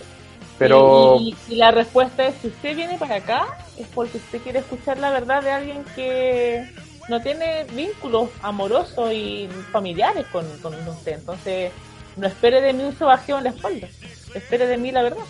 Pero, 0.58 1.16
Y, 1.20 1.34
y- 1.48 1.54
y 1.54 1.56
la 1.56 1.70
respuesta 1.70 2.26
es, 2.26 2.34
si 2.42 2.48
usted 2.48 2.76
viene 2.76 2.98
para 2.98 3.16
acá, 3.16 3.46
es 3.78 3.86
porque 3.88 4.18
usted 4.18 4.40
quiere 4.42 4.58
escuchar 4.60 4.98
la 4.98 5.10
verdad 5.10 5.42
de 5.42 5.50
alguien 5.50 5.84
que 5.94 6.64
no 7.08 7.20
tiene 7.22 7.64
vínculos 7.72 8.28
amorosos 8.42 9.12
y 9.12 9.48
familiares 9.72 10.26
con, 10.32 10.46
con 10.58 10.74
usted. 10.88 11.14
Entonces, 11.14 11.72
no 12.16 12.26
espere 12.26 12.60
de 12.60 12.72
mí 12.72 12.82
un 12.84 12.96
sobajeo 12.96 13.38
en 13.38 13.44
la 13.44 13.50
espalda. 13.50 13.88
Espere 14.34 14.66
de 14.66 14.76
mí 14.76 14.92
la 14.92 15.02
verdad. 15.02 15.24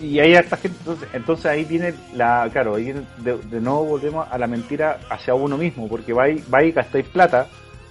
Y 0.00 0.18
hay 0.20 0.34
harta 0.34 0.56
gente, 0.56 0.76
entonces, 0.80 1.08
entonces 1.12 1.46
ahí 1.46 1.64
viene 1.64 1.94
la, 2.14 2.48
claro, 2.52 2.74
ahí 2.74 2.84
viene 2.84 3.02
de, 3.18 3.36
de 3.38 3.60
nuevo 3.60 3.84
volvemos 3.84 4.26
a 4.30 4.36
la 4.38 4.46
mentira 4.46 4.98
hacia 5.10 5.34
uno 5.34 5.56
mismo, 5.56 5.88
porque 5.88 6.12
vais 6.12 6.42
va 6.52 6.62
y 6.62 6.72
gastáis 6.72 7.06
plata 7.06 7.46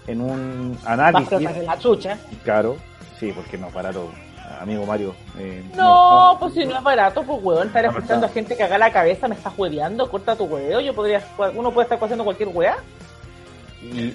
en 0.08 0.22
un 0.22 0.72
Más 0.74 0.86
análisis, 0.86 1.40
de 1.40 1.64
la 1.64 1.80
chucha. 1.80 2.18
claro, 2.44 2.78
sí, 3.20 3.32
porque 3.36 3.58
no, 3.58 3.72
barato, 3.72 4.12
amigo 4.62 4.86
Mario. 4.86 5.16
eh, 5.40 5.64
No, 5.76 6.38
pues 6.40 6.54
si 6.54 6.64
no 6.66 6.78
es 6.78 6.84
barato, 6.84 7.24
pues 7.24 7.40
huevón, 7.42 7.68
estar 7.68 7.84
No, 7.86 7.92
escuchando 7.92 8.26
a 8.28 8.30
gente 8.30 8.56
que 8.56 8.64
haga 8.64 8.78
la 8.78 8.92
cabeza, 8.92 9.28
me 9.28 9.34
estás 9.36 9.54
hueveando, 9.58 10.10
corta 10.10 10.36
tu 10.36 10.44
hueveo, 10.46 10.80
yo 10.82 10.94
podría, 10.94 11.24
uno 11.56 11.72
puede 11.72 11.86
estar 11.86 11.98
haciendo 12.04 12.24
cualquier 12.24 12.50
hueá. 12.50 12.78
Y, 13.82 14.14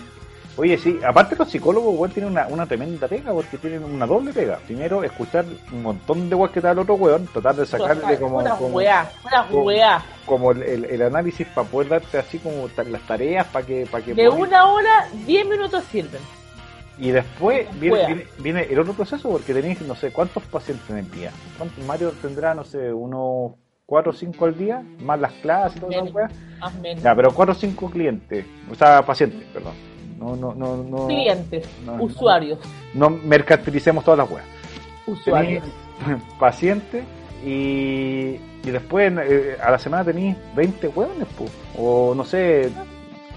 oye, 0.60 0.78
sí, 0.78 0.98
aparte 1.06 1.34
los 1.36 1.48
psicólogos, 1.50 1.94
weón, 1.98 2.10
tienen 2.12 2.32
una, 2.32 2.46
una 2.48 2.66
tremenda 2.66 3.08
pega, 3.08 3.32
porque 3.32 3.56
tienen 3.58 3.82
una 3.82 4.06
doble 4.06 4.32
pega. 4.32 4.58
Primero, 4.66 5.02
escuchar 5.02 5.44
un 5.72 5.82
montón 5.82 6.28
de 6.28 6.34
weas 6.36 6.52
que 6.52 6.60
da 6.60 6.72
el 6.72 6.78
otro 6.78 6.94
weón, 6.94 7.26
tratar 7.26 7.56
de 7.56 7.66
sacarle 7.66 8.18
como, 8.18 8.38
Pura 8.38 8.50
como, 8.56 8.76
hueá, 8.76 9.10
pura 9.22 9.46
como- 9.50 9.62
hueá. 9.64 10.04
como 10.26 10.50
el, 10.52 10.62
el- 10.62 10.84
el 10.84 11.02
análisis 11.02 11.46
para 11.48 11.66
poder 11.66 11.88
darte 11.88 12.18
así 12.18 12.38
como 12.38 12.68
las 12.88 13.02
tareas 13.02 13.46
para 13.46 13.64
que, 13.66 13.86
para 13.90 14.04
que 14.04 14.14
De 14.14 14.28
una 14.28 14.66
hora, 14.66 15.08
diez 15.26 15.46
minutos 15.46 15.82
sirven. 15.90 16.20
Y 16.98 17.10
después 17.12 17.66
viene, 17.80 17.96
viene, 18.06 18.26
viene 18.38 18.62
el 18.70 18.78
otro 18.78 18.92
proceso 18.92 19.30
porque 19.30 19.54
tenéis, 19.54 19.80
no 19.82 19.94
sé, 19.94 20.10
¿cuántos 20.12 20.42
pacientes 20.44 20.88
en 20.90 20.98
el 20.98 21.10
día? 21.10 21.30
¿Cuántos? 21.56 21.82
Mario 21.86 22.12
tendrá, 22.20 22.52
no 22.54 22.62
sé, 22.64 22.92
unos 22.92 23.52
4 23.86 24.12
o 24.12 24.14
5 24.14 24.44
al 24.44 24.58
día, 24.58 24.82
más 25.02 25.18
las 25.18 25.32
clases 25.34 25.78
y 25.78 25.80
todo 25.80 25.90
eso. 25.90 26.12
Ya, 27.02 27.14
pero 27.14 27.32
4 27.32 27.52
o 27.52 27.56
5 27.56 27.90
clientes, 27.90 28.44
o 28.70 28.74
sea, 28.74 29.00
pacientes, 29.02 29.42
perdón. 29.54 29.72
No, 30.20 30.36
no, 30.36 30.54
no, 30.54 30.76
no. 30.76 31.06
Clientes, 31.08 31.66
no, 31.84 31.96
no. 31.96 32.02
usuarios, 32.04 32.58
No 32.92 33.08
mercantilicemos 33.08 34.04
todas 34.04 34.18
las 34.18 34.30
weas. 34.30 34.46
usuarios. 35.06 35.64
Pacientes 36.38 37.04
y, 37.44 38.36
y 38.62 38.70
después 38.70 39.12
eh, 39.18 39.56
a 39.62 39.70
la 39.70 39.78
semana 39.78 40.04
tenéis 40.04 40.36
20 40.54 40.88
hueones, 40.88 41.26
pues. 41.38 41.50
O 41.78 42.14
no 42.14 42.22
sé, 42.24 42.70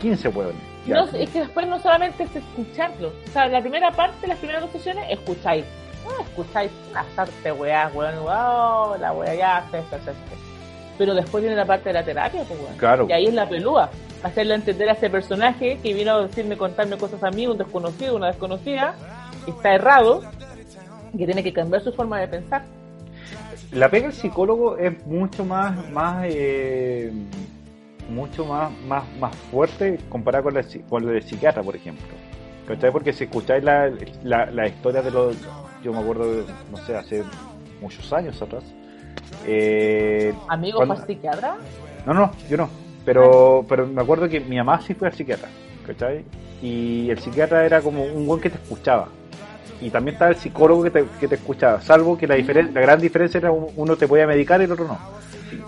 15 0.01 0.27
hueones. 0.27 0.61
No, 0.85 1.05
es 1.05 1.29
que 1.29 1.39
después 1.39 1.65
no 1.67 1.79
solamente 1.79 2.23
es 2.23 2.35
escucharlo. 2.35 3.07
O 3.07 3.31
sea, 3.31 3.47
la 3.47 3.61
primera 3.61 3.89
parte, 3.91 4.27
las 4.27 4.37
primeras 4.37 4.61
dos 4.63 4.71
sesiones, 4.71 5.05
escucháis. 5.09 5.63
Ah, 6.05 6.21
escucháis 6.21 6.69
una 6.91 7.05
sarte 7.15 7.51
weá, 7.53 7.89
weón. 7.93 8.15
Wow, 8.19 8.97
la 8.99 9.13
weá 9.13 9.33
ya, 9.35 9.65
se, 9.71 9.77
se, 9.83 10.03
se. 10.03 10.11
Pero 10.97 11.15
después 11.15 11.41
viene 11.41 11.55
la 11.55 11.65
parte 11.65 11.89
de 11.89 11.93
la 11.93 12.03
terapia, 12.03 12.43
pues 12.43 12.59
weón. 12.59 12.75
Claro. 12.77 13.05
Y 13.09 13.13
ahí 13.13 13.25
es 13.27 13.33
la 13.33 13.47
pelúa. 13.47 13.89
Hacerle 14.23 14.55
entender 14.55 14.89
a 14.89 14.93
ese 14.93 15.09
personaje 15.09 15.79
que 15.83 15.93
vino 15.93 16.11
a 16.13 16.21
decirme, 16.27 16.57
contarme 16.57 16.97
cosas 16.97 17.23
a 17.23 17.29
mí, 17.29 17.45
un 17.45 17.57
desconocido, 17.57 18.15
una 18.15 18.27
desconocida, 18.27 18.95
que 19.45 19.51
está 19.51 19.73
errado, 19.75 20.21
que 21.17 21.25
tiene 21.25 21.43
que 21.43 21.51
cambiar 21.53 21.83
su 21.83 21.91
forma 21.93 22.19
de 22.19 22.27
pensar. 22.27 22.63
La 23.71 23.89
pega 23.89 24.07
del 24.07 24.13
psicólogo 24.15 24.77
es 24.77 25.05
mucho 25.05 25.43
más, 25.43 25.89
más, 25.91 26.25
eh, 26.29 27.11
mucho 28.09 28.45
más, 28.45 28.71
más, 28.87 29.03
más 29.19 29.35
fuerte 29.51 29.99
comparado 30.09 30.45
con 30.45 30.53
la, 30.53 30.65
con 30.89 31.05
lo 31.05 31.11
del 31.11 31.23
psiquiatra, 31.23 31.61
por 31.61 31.75
ejemplo. 31.75 32.05
¿Cachai? 32.67 32.91
Porque 32.91 33.11
si 33.11 33.25
escucháis 33.25 33.61
la, 33.63 33.91
la, 34.23 34.45
la 34.45 34.67
historia 34.67 35.01
de 35.01 35.11
los, 35.11 35.35
yo 35.83 35.91
me 35.91 35.99
acuerdo, 35.99 36.33
de, 36.33 36.43
no 36.71 36.77
sé, 36.85 36.95
hace 36.95 37.23
muchos 37.81 38.13
años 38.13 38.41
atrás. 38.41 38.63
Eh, 39.45 40.33
Amigo, 40.47 40.77
cuando- 40.77 40.95
¿fue 40.95 41.05
psiquiatra? 41.07 41.57
No, 42.05 42.13
no, 42.13 42.31
yo 42.49 42.55
no. 42.57 42.69
Pero, 43.05 43.65
pero 43.67 43.85
me 43.87 44.01
acuerdo 44.01 44.29
que 44.29 44.39
mi 44.39 44.55
mamá 44.57 44.79
sí 44.81 44.93
fue 44.93 45.07
al 45.09 45.13
psiquiatra, 45.13 45.49
¿cachai? 45.85 46.23
Y 46.61 47.09
el 47.09 47.19
psiquiatra 47.19 47.65
era 47.65 47.81
como 47.81 48.03
un 48.03 48.25
buen 48.25 48.39
que 48.39 48.49
te 48.49 48.55
escuchaba. 48.57 49.07
Y 49.81 49.89
también 49.89 50.13
estaba 50.15 50.31
el 50.31 50.37
psicólogo 50.37 50.83
que 50.83 50.91
te, 50.91 51.05
que 51.19 51.27
te 51.27 51.35
escuchaba, 51.35 51.81
salvo 51.81 52.17
que 52.17 52.25
la, 52.27 52.37
diferen- 52.37 52.71
la 52.71 52.79
gran 52.81 52.99
diferencia 53.01 53.37
era 53.39 53.51
un- 53.51 53.67
uno 53.75 53.97
te 53.97 54.07
podía 54.07 54.25
medicar 54.25 54.61
y 54.61 54.63
el 54.63 54.71
otro 54.71 54.87
no. 54.87 54.97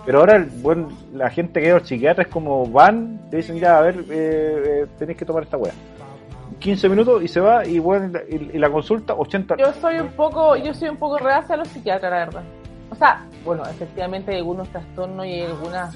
Pero 0.05 0.19
ahora 0.19 0.37
el 0.37 0.45
buen, 0.45 0.87
la 1.13 1.29
gente 1.29 1.61
que 1.61 1.71
va 1.71 1.79
al 1.79 1.85
psiquiatra 1.85 2.23
es 2.23 2.29
como 2.29 2.65
van, 2.67 3.19
te 3.29 3.37
dicen 3.37 3.57
ya, 3.59 3.77
a 3.77 3.81
ver, 3.81 3.97
eh, 4.09 4.63
eh, 4.83 4.85
tenéis 4.97 5.17
que 5.17 5.25
tomar 5.25 5.43
esta 5.43 5.57
wea. 5.57 5.73
15 6.59 6.87
minutos 6.87 7.21
y 7.23 7.27
se 7.27 7.41
va 7.41 7.65
y, 7.65 7.79
bueno, 7.79 8.17
y, 8.29 8.35
y 8.55 8.57
la 8.57 8.69
consulta 8.69 9.13
80 9.13 9.57
Yo 9.57 9.73
soy 9.73 9.99
un 9.99 10.07
poco, 10.09 10.55
yo 10.55 10.73
soy 10.73 10.87
un 10.89 10.97
poco 10.97 11.17
reacia 11.17 11.55
a 11.55 11.57
los 11.57 11.67
psiquiatras, 11.67 12.09
la 12.11 12.17
verdad. 12.19 12.43
O 12.89 12.95
sea, 12.95 13.25
bueno, 13.43 13.63
efectivamente 13.69 14.31
hay 14.31 14.37
algunos 14.37 14.69
trastornos 14.69 15.25
y 15.25 15.29
hay 15.33 15.41
algunas, 15.41 15.93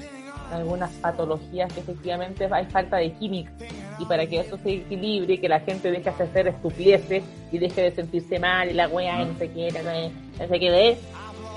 algunas 0.52 0.90
patologías 0.92 1.72
que 1.72 1.80
efectivamente 1.80 2.48
hay 2.50 2.66
falta 2.66 2.96
de 2.96 3.12
química. 3.12 3.50
Y 3.98 4.06
para 4.06 4.26
que 4.26 4.40
eso 4.40 4.56
se 4.62 4.72
equilibre, 4.72 5.38
que 5.38 5.48
la 5.48 5.60
gente 5.60 5.90
deje 5.90 6.10
de 6.10 6.24
hacer 6.24 6.48
estupideces 6.48 7.22
y 7.52 7.58
deje 7.58 7.82
de 7.82 7.90
sentirse 7.92 8.38
mal 8.38 8.70
y 8.70 8.72
la 8.72 8.88
wea 8.88 9.22
y 9.22 9.26
no 9.26 9.38
sé 9.38 9.50
qué, 9.50 9.70
no 9.72 10.48
sé 10.48 10.58
qué 10.60 10.70
de, 10.70 10.98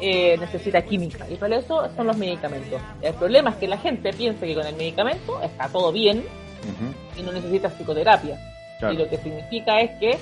eh, 0.02 0.38
necesita 0.38 0.82
química. 0.82 1.26
Y 1.30 1.36
para 1.36 1.58
eso 1.58 1.90
son 1.96 2.08
los 2.08 2.18
medicamentos. 2.18 2.82
El 3.02 3.14
problema 3.14 3.52
es 3.52 3.56
que 3.58 3.68
la 3.68 3.78
gente 3.78 4.12
piensa 4.12 4.46
que 4.46 4.54
con 4.56 4.68
el 4.68 4.76
medicamento 4.76 5.42
está 5.42 5.70
todo 5.70 5.92
bien 5.94 6.18
Ujú, 6.18 7.20
y 7.22 7.24
no 7.24 7.32
necesita 7.32 7.70
psicoterapia. 7.70 8.38
claro. 8.80 8.94
Y 8.94 8.98
lo 8.98 9.10
que 9.10 9.18
significa 9.18 9.80
es 9.80 9.92
que 10.00 10.18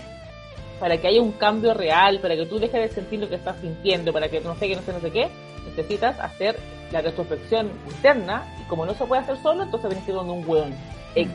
para 0.82 0.98
que 0.98 1.08
haya 1.08 1.22
un 1.22 1.32
cambio 1.34 1.76
real, 1.76 2.20
para 2.22 2.36
que 2.36 2.48
tú 2.48 2.58
dejes 2.58 2.82
de 2.82 2.90
sentir 2.90 3.20
lo 3.20 3.30
que 3.30 3.36
estás 3.36 3.56
sintiendo, 3.62 4.12
para 4.12 4.28
que 4.30 4.42
no 4.42 4.56
sé 4.56 4.68
qué, 4.68 4.76
no 4.76 4.82
sé, 4.82 4.92
no 4.94 5.00
sé 5.00 5.12
qué, 5.12 5.30
necesitas 5.70 6.20
hacer 6.20 6.58
la 6.92 7.02
retrospección 7.02 7.70
interna 7.88 8.44
y 8.60 8.64
como 8.68 8.84
no 8.88 8.96
se 8.96 9.06
puede 9.06 9.22
hacer 9.22 9.38
solo, 9.38 9.62
entonces 9.64 9.90
tienes 9.90 10.04
que 10.06 10.12
ir 10.12 10.18
donde 10.18 10.34
un 10.34 10.44
hueón 10.50 10.74
X. 11.14 11.32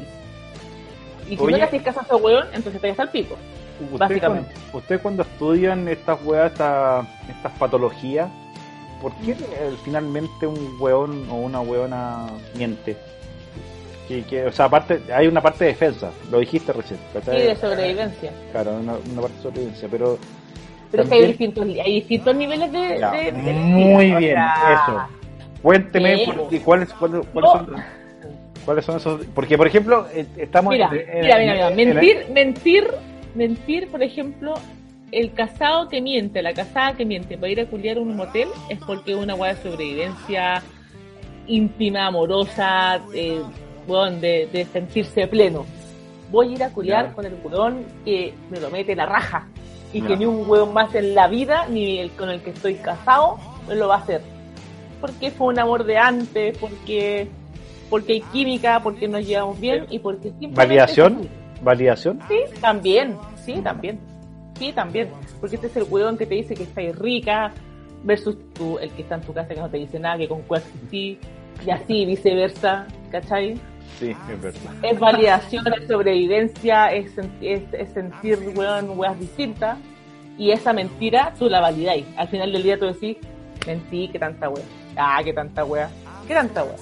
Y 1.30 1.36
si 1.36 1.42
Oye. 1.42 1.52
no 1.52 1.58
le 1.58 1.62
haces 1.62 1.80
caso 1.82 2.00
a 2.00 2.02
ese 2.02 2.14
hueón, 2.16 2.46
entonces 2.52 2.80
te 2.80 2.88
vas 2.90 2.98
al 2.98 3.10
pico. 3.10 3.36
Usted 3.80 3.98
Básicamente. 3.98 4.50
Cuando, 4.52 4.78
usted 4.78 5.00
cuando 5.00 5.22
estudian 5.22 5.86
estas 5.88 6.18
weas, 6.24 6.50
esta- 6.52 7.06
estas 7.28 7.52
patologías, 7.52 8.28
¿por 9.00 9.12
qué 9.16 9.30
eh, 9.32 9.76
finalmente 9.84 10.46
un 10.48 10.76
weón 10.80 11.28
o 11.30 11.34
una 11.36 11.60
weona 11.60 12.26
miente? 12.56 12.96
Que, 14.08 14.22
que, 14.22 14.44
o 14.46 14.52
sea, 14.52 14.66
aparte, 14.66 15.00
hay 15.12 15.26
una 15.26 15.40
parte 15.40 15.64
de 15.64 15.70
defensa, 15.70 16.10
lo 16.30 16.38
dijiste 16.38 16.72
recién. 16.72 16.98
¿cachai? 17.12 17.42
de 17.42 17.56
sobrevivencia. 17.56 18.30
Claro, 18.52 18.76
una, 18.76 18.92
una 19.12 19.20
parte 19.22 19.36
de 19.36 19.42
sobrevivencia, 19.42 19.88
pero 19.90 20.18
Pero 20.92 21.02
es 21.02 21.08
que 21.08 21.14
hay 21.16 21.26
distintos, 21.26 21.64
hay 21.66 21.94
distintos 21.94 22.36
niveles 22.36 22.70
de... 22.72 22.98
Ya, 23.00 23.10
de- 23.10 23.32
de- 23.32 23.52
muy 23.52 24.12
bien, 24.14 24.38
eso. 24.38 25.02
cuénteme 25.62 26.18
Sí. 26.18 26.24
por- 26.26 26.62
cuáles, 26.62 26.92
cuáles, 26.92 27.26
cuáles 27.32 27.50
Oh. 27.50 27.58
son, 27.58 27.76
cuáles 28.64 28.84
son 28.84 28.96
esos. 28.98 29.26
Porque, 29.34 29.58
por 29.58 29.66
ejemplo, 29.66 30.06
eh, 30.14 30.24
estamos 30.36 30.72
Mira, 30.72 30.86
en- 30.92 31.20
mira, 31.22 31.38
mira, 31.38 31.52
mira. 31.54 31.68
en- 31.70 31.80
en- 31.80 31.94
Mentir, 31.96 32.26
mentir, 32.32 32.86
mentir, 33.34 33.88
por 33.90 34.02
ejemplo, 34.04 34.54
el 35.10 35.32
casado 35.32 35.88
que 35.88 36.00
miente, 36.00 36.42
la 36.42 36.54
casada 36.54 36.92
que 36.96 37.04
miente 37.04 37.36
para 37.36 37.50
ir 37.50 37.60
a 37.60 37.66
culiar 37.66 37.96
a 37.96 38.00
un 38.00 38.14
motel 38.16 38.48
es 38.68 38.78
porque 38.86 39.12
es 39.12 39.16
una 39.18 39.34
hueá 39.34 39.54
de 39.54 39.62
sobrevivencia 39.68 40.62
íntima, 41.48 42.06
amorosa, 42.06 43.00
eh, 43.14 43.40
weón, 43.86 44.20
de, 44.20 44.48
de 44.52 44.64
sentirse 44.66 45.26
pleno. 45.26 45.64
Voy 46.30 46.48
a 46.48 46.52
ir 46.52 46.62
a 46.64 46.70
culiar 46.70 47.06
Ya. 47.08 47.12
con 47.12 47.24
el 47.26 47.34
hueón 47.42 47.84
que 48.04 48.34
me 48.50 48.60
lo 48.60 48.70
mete 48.70 48.94
la 48.96 49.06
raja 49.06 49.46
y 49.92 50.00
Ya. 50.00 50.08
que 50.08 50.16
ni 50.16 50.26
un 50.26 50.48
hueón 50.48 50.72
más 50.72 50.94
en 50.94 51.14
la 51.14 51.28
vida, 51.28 51.66
ni 51.68 51.98
el 51.98 52.10
con 52.12 52.30
el 52.30 52.40
que 52.40 52.50
estoy 52.50 52.74
casado, 52.74 53.38
lo 53.68 53.88
va 53.88 53.96
a 53.96 53.98
hacer. 53.98 54.20
Porque 55.00 55.30
fue 55.30 55.48
un 55.48 55.58
amor 55.58 55.84
de 55.84 55.98
antes, 55.98 56.56
porque 56.58 57.28
porque 57.88 58.14
hay 58.14 58.20
química, 58.32 58.80
porque 58.82 59.06
nos 59.06 59.24
llevamos 59.24 59.60
bien 59.60 59.86
y 59.90 60.00
porque 60.00 60.30
simplemente 60.30 60.56
¿Validación? 60.56 61.28
¿Validación? 61.62 62.18
Sí, 62.28 62.38
también, 62.60 63.16
sí, 63.44 63.54
también. 63.62 64.00
Sí, 64.58 64.72
también. 64.72 65.08
Porque 65.40 65.54
este 65.56 65.68
es 65.68 65.76
el 65.76 65.84
weón 65.88 66.18
que 66.18 66.26
te 66.26 66.34
dice 66.34 66.54
que 66.54 66.64
estáis 66.64 66.96
rica 66.96 67.52
versus 68.02 68.36
tú, 68.54 68.78
el 68.80 68.90
que 68.90 69.02
está 69.02 69.14
en 69.16 69.20
tu 69.20 69.32
casa 69.32 69.54
que 69.54 69.60
no 69.60 69.68
te 69.70 69.76
dice 69.76 70.00
nada, 70.00 70.18
que 70.18 70.26
con 70.26 70.42
cuál 70.42 70.62
existí, 70.62 71.18
y 71.64 71.70
así 71.70 72.04
viceversa, 72.06 72.86
¿cachai? 73.12 73.54
Sí, 73.98 74.10
es 74.10 74.42
verdad. 74.42 74.60
Es 74.82 74.98
validación, 75.00 75.64
es 75.72 75.88
sobrevivencia, 75.88 76.92
es, 76.92 77.16
es, 77.40 77.62
es 77.72 77.90
sentir, 77.92 78.38
weón, 78.54 78.98
weas 78.98 79.18
distintas. 79.18 79.78
Y 80.38 80.50
esa 80.50 80.72
mentira, 80.74 81.32
tú 81.38 81.48
la 81.48 81.60
validáis. 81.60 82.04
Al 82.18 82.28
final 82.28 82.52
del 82.52 82.62
día 82.62 82.78
tú 82.78 82.84
decís, 82.86 83.16
mentí, 83.66 84.08
que 84.08 84.18
tanta 84.18 84.50
wea. 84.50 84.64
Ah, 84.96 85.20
que 85.24 85.32
tanta 85.32 85.64
wea. 85.64 85.88
¿Qué 86.28 86.34
tanta 86.34 86.62
wea? 86.64 86.74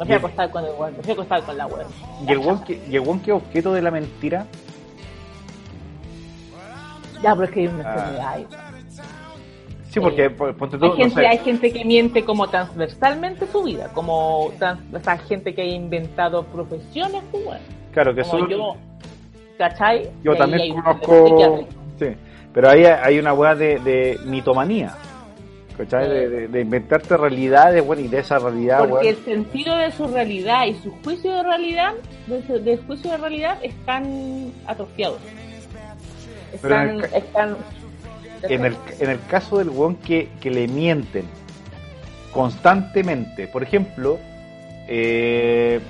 Me 0.00 0.04
fui 0.06 0.14
a 0.14 0.18
acostar 0.18 0.50
con 0.50 0.64
el 0.64 0.72
weón, 0.78 0.94
me 0.96 1.02
fui 1.02 1.10
a 1.10 1.14
acostar 1.14 1.42
con 1.44 1.56
la 1.56 1.66
wea. 1.66 1.86
¿Y 2.28 2.32
el 2.32 2.38
weón 2.38 2.62
que, 2.64 2.80
y 2.90 2.94
el 2.96 3.00
weón 3.00 3.20
que 3.20 3.30
es 3.30 3.36
objeto 3.36 3.72
de 3.72 3.80
la 3.80 3.90
mentira? 3.90 4.46
Ya, 7.22 7.32
pero 7.34 7.44
es 7.44 7.50
que 7.52 7.60
hay 7.60 7.66
una 7.68 7.84
Ah. 7.88 7.94
enfermedad 7.94 8.28
ahí. 8.28 8.46
Sí, 9.94 10.00
porque 10.00 10.28
por- 10.28 10.54
ponte 10.56 10.76
tú, 10.76 10.84
Hay 10.86 10.90
no 10.90 10.96
gente, 10.96 11.14
sé. 11.14 11.26
hay 11.26 11.38
gente 11.38 11.72
que 11.72 11.84
miente 11.84 12.24
como 12.24 12.48
transversalmente 12.48 13.46
su 13.46 13.62
vida, 13.62 13.90
como 13.94 14.50
trans- 14.58 14.80
o 14.92 14.98
sea, 14.98 15.16
gente 15.18 15.54
que 15.54 15.62
ha 15.62 15.66
inventado 15.66 16.42
profesiones. 16.44 17.22
Claro, 17.92 18.12
que 18.14 18.24
solo. 18.24 18.48
yo, 18.50 18.76
¿cachai? 19.56 20.10
Yo 20.24 20.34
también 20.36 20.74
conozco. 20.74 21.64
Sí, 21.98 22.06
pero 22.52 22.70
ahí 22.70 22.84
hay 22.84 23.18
una 23.20 23.32
weá 23.34 23.54
de, 23.54 23.78
de 23.78 24.18
mitomanía. 24.26 24.94
¿Cachai? 25.78 26.08
De, 26.08 26.28
de- 26.28 26.48
de 26.48 26.60
inventarte 26.60 27.16
realidades, 27.16 27.84
bueno, 27.84 28.02
y 28.02 28.08
de 28.08 28.18
esa 28.20 28.38
realidad, 28.38 28.88
Porque 28.88 29.10
el 29.10 29.16
sentido 29.24 29.76
de 29.76 29.90
su 29.92 30.06
realidad 30.08 30.66
y 30.66 30.74
su 30.74 30.90
juicio 31.02 31.32
de 31.32 31.42
realidad, 31.44 31.92
de, 32.26 32.60
de 32.60 32.76
juicio 32.78 33.10
de 33.12 33.16
realidad, 33.16 33.58
están 33.62 34.52
atrofiados. 34.66 35.18
Están, 36.52 37.00
están 37.12 37.56
En 38.48 38.64
el, 38.64 38.76
en 39.00 39.10
el 39.10 39.18
caso 39.26 39.58
del 39.58 39.70
weón 39.70 39.96
que, 39.96 40.28
que 40.40 40.50
le 40.50 40.66
mienten 40.68 41.24
constantemente, 42.32 43.46
por 43.48 43.62
ejemplo, 43.62 44.18
eh, 44.88 45.80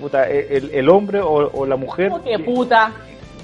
puta, 0.00 0.28
el, 0.28 0.70
el 0.72 0.88
hombre 0.88 1.20
o, 1.20 1.50
o 1.52 1.66
la 1.66 1.76
mujer. 1.76 2.10
¿Cómo 2.10 2.24
que 2.24 2.38
puta? 2.38 2.92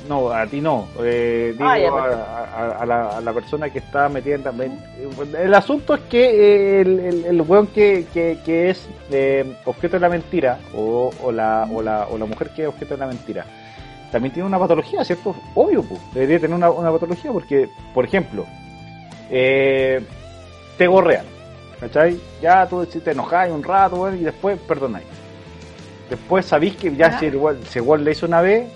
No, 0.08 0.30
a 0.30 0.44
ti 0.46 0.60
no. 0.60 0.88
Eh, 1.00 1.54
digo 1.56 1.64
Ah, 1.64 1.76
a, 1.76 2.60
a- 2.72 2.82
a 2.82 2.86
la, 2.86 3.08
a 3.18 3.20
la 3.20 3.32
persona 3.32 3.70
que 3.70 3.78
está 3.78 4.08
metida 4.08 4.34
en 4.34 4.42
también. 4.42 4.78
El 5.38 5.54
asunto 5.54 5.94
es 5.94 6.00
que 6.10 6.24
eh, 6.24 6.80
el, 6.80 6.98
el, 6.98 7.24
el 7.26 7.40
weón 7.42 7.68
que, 7.68 8.06
que, 8.12 8.38
que 8.44 8.70
es 8.70 8.88
eh, 9.12 9.54
objeto 9.64 9.96
de 9.96 10.00
la 10.00 10.08
mentira, 10.08 10.58
o, 10.74 11.10
o, 11.22 11.30
la, 11.30 11.68
o, 11.72 11.80
la, 11.82 12.08
o 12.08 12.18
la 12.18 12.24
mujer 12.26 12.50
que 12.50 12.62
es 12.62 12.68
objeto 12.68 12.94
de 12.94 12.98
la 13.00 13.06
mentira, 13.06 13.46
también 14.12 14.32
tiene 14.32 14.46
una 14.46 14.58
patología, 14.58 15.04
¿cierto? 15.04 15.34
Obvio, 15.56 15.82
pues. 15.82 16.00
Debería 16.14 16.38
tener 16.38 16.54
una, 16.54 16.70
una 16.70 16.92
patología 16.92 17.32
porque, 17.32 17.68
por 17.94 18.04
ejemplo, 18.04 18.44
eh, 19.30 20.00
te 20.76 20.86
gorrean, 20.86 21.24
¿cachai? 21.80 22.20
Ya 22.40 22.66
tú 22.66 22.84
te 22.86 23.10
enojáis 23.10 23.52
un 23.52 23.62
rato, 23.62 24.12
y 24.14 24.18
después 24.18 24.58
perdonáis. 24.60 25.06
Después 26.10 26.44
sabéis 26.46 26.76
que 26.76 26.94
ya 26.94 27.06
Ajá. 27.06 27.18
si 27.20 27.26
weón- 27.30 27.62
si 27.64 27.80
le 28.04 28.10
hizo 28.12 28.26
una 28.26 28.42
vez, 28.42 28.68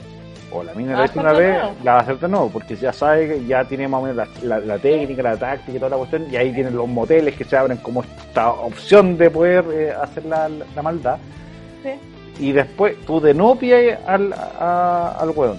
o 0.51 0.63
la 0.63 0.73
mina 0.75 0.93
La 0.93 0.99
le 1.01 1.05
hizo 1.07 1.21
una 1.21 1.33
vez, 1.33 1.53
nuevo. 1.59 1.75
la 1.85 1.93
va 1.93 1.99
a 1.99 2.03
hacer 2.03 2.19
de 2.19 2.29
nuevo, 2.29 2.49
porque 2.51 2.77
ya 2.77 2.93
sabe 2.93 3.29
que 3.29 3.45
ya 3.47 3.65
tiene 3.65 3.87
más 3.89 4.01
o 4.01 4.07
menos 4.07 4.17
la, 4.43 4.59
la- 4.59 4.65
la 4.65 4.79
técnica, 4.79 5.23
la 5.23 5.37
táctica 5.37 5.73
y 5.73 5.79
toda 5.79 5.91
la 5.91 5.97
cuestión, 5.99 6.27
y 6.31 6.37
ahí 6.37 6.53
tienen 6.53 6.75
los 6.75 6.89
moteles 6.89 7.35
que 7.37 7.45
se 7.45 7.57
abren 7.57 7.77
como 7.79 8.03
esta 8.03 8.51
opción 8.51 9.19
de 9.19 9.29
poder 9.29 9.65
eh, 9.73 9.93
hacer 10.01 10.25
la, 10.25 10.49
la 10.49 10.83
maldad. 10.83 11.19
Sí. 11.83 11.91
Y 12.39 12.53
después 12.53 12.97
tú 13.07 13.21
de 13.21 13.33
nuevo 13.35 13.57
pillas 13.59 13.99
al, 14.07 14.33
a- 14.33 15.17
al 15.19 15.31
weón. 15.31 15.59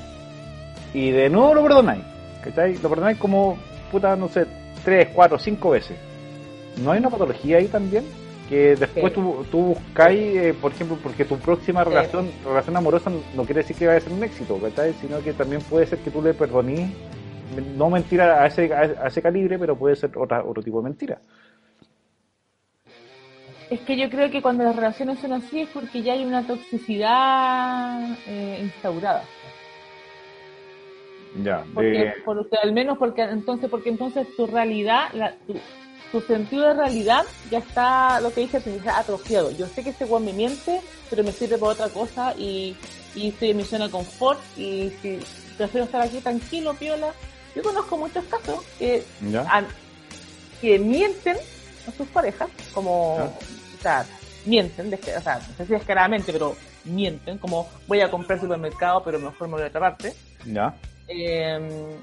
Y 0.93 1.11
de 1.11 1.29
nuevo 1.29 1.53
lo 1.53 1.63
perdonáis. 1.63 2.03
¿Cachai? 2.43 2.77
Lo 2.77 2.89
perdonáis 2.89 3.17
como, 3.17 3.57
puta, 3.91 4.15
no 4.15 4.27
sé, 4.29 4.45
tres, 4.85 5.09
cuatro, 5.13 5.37
cinco 5.39 5.71
veces. 5.71 5.97
¿No 6.83 6.91
hay 6.91 6.99
una 6.99 7.09
patología 7.09 7.57
ahí 7.57 7.67
también? 7.67 8.05
Que 8.47 8.75
después 8.75 9.11
Sí. 9.13 9.19
tú, 9.19 9.45
tú 9.51 9.57
buscáis, 9.73 10.37
eh, 10.37 10.55
por 10.61 10.71
ejemplo, 10.71 10.97
porque 11.03 11.25
tu 11.25 11.37
próxima 11.37 11.83
Sí. 11.83 11.89
relación 11.89 12.29
relación 12.45 12.77
amorosa 12.77 13.11
no 13.35 13.43
quiere 13.43 13.61
decir 13.61 13.75
que 13.75 13.87
vaya 13.87 13.97
a 13.97 14.01
ser 14.01 14.13
un 14.13 14.23
éxito, 14.23 14.57
¿cachai? 14.61 14.93
Sino 15.01 15.19
que 15.19 15.33
también 15.33 15.61
puede 15.63 15.85
ser 15.87 15.99
que 15.99 16.11
tú 16.11 16.21
le 16.21 16.33
perdonís, 16.33 16.89
no 17.75 17.89
mentira 17.89 18.41
a 18.43 18.47
ese, 18.47 18.71
a 18.73 19.07
ese 19.07 19.21
calibre, 19.21 19.57
pero 19.59 19.75
puede 19.75 19.95
ser 19.95 20.11
otra, 20.17 20.43
otro 20.43 20.61
tipo 20.63 20.77
de 20.77 20.83
mentira. 20.85 21.17
Es 23.69 23.81
que 23.81 23.97
yo 23.97 24.09
creo 24.09 24.31
que 24.31 24.41
cuando 24.41 24.63
las 24.63 24.75
relaciones 24.75 25.19
son 25.19 25.33
así 25.33 25.61
es 25.61 25.69
porque 25.69 26.01
ya 26.01 26.13
hay 26.13 26.23
una 26.25 26.45
toxicidad 26.47 28.17
eh, 28.27 28.59
instaurada. 28.61 29.25
Ya, 31.43 31.65
Porque, 31.73 31.89
de- 31.91 32.13
porque 32.25 32.57
al 32.63 32.71
menos 32.71 32.97
porque 32.97 33.23
entonces 33.23 33.69
porque 33.69 33.89
entonces 33.89 34.25
tu 34.37 34.47
realidad, 34.47 35.09
la- 35.13 35.35
tu, 35.45 35.53
tu 36.11 36.21
sentido 36.25 36.67
de 36.67 36.73
realidad 36.75 37.23
ya 37.51 37.59
está, 37.59 38.21
lo 38.21 38.33
que 38.33 38.41
dije, 38.41 38.57
está 38.65 38.99
atrofiado. 38.99 39.51
Yo 39.57 39.67
sé 39.67 39.83
que 39.83 39.89
este 39.89 40.05
weón 40.05 40.23
me 40.25 40.33
miente, 40.33 40.81
pero 41.09 41.23
me 41.23 41.33
sirve 41.33 41.57
para 41.57 41.73
otra 41.73 41.89
cosa 41.89 42.33
y, 42.37 42.75
y 43.15 43.29
estoy 43.29 43.49
en 43.51 43.57
mi 43.57 43.63
zona 43.65 43.85
de 43.85 43.91
confort 43.91 44.39
y 44.57 44.89
si 45.01 45.19
prefiero 45.57 45.85
estar 45.85 46.01
aquí 46.01 46.19
tranquilo, 46.21 46.73
piola. 46.75 47.13
Yo 47.53 47.63
conozco 47.63 47.97
muchos 47.97 48.23
casos 48.25 48.63
que, 48.79 49.03
que 50.61 50.79
mienten 50.79 51.37
a 51.87 51.91
sus 51.91 52.07
parejas, 52.09 52.49
como, 52.73 53.15
Ya. 53.17 53.56
O 53.77 53.81
sea, 53.81 54.05
mienten, 54.45 54.93
o 54.93 55.21
sea, 55.21 55.39
no 55.39 55.55
sé 55.57 55.65
si 55.65 55.73
descaradamente, 55.73 56.31
pero 56.31 56.55
mienten, 56.85 57.37
como 57.37 57.67
voy 57.87 58.01
a 58.01 58.09
comprar 58.09 58.39
supermercado, 58.39 59.03
pero 59.03 59.19
mejor 59.19 59.47
me 59.47 59.55
voy 59.55 59.63
a 59.63 59.67
otra 59.67 59.79
parte. 59.81 60.13
¿Ya? 60.45 60.75
Eh, 61.07 61.95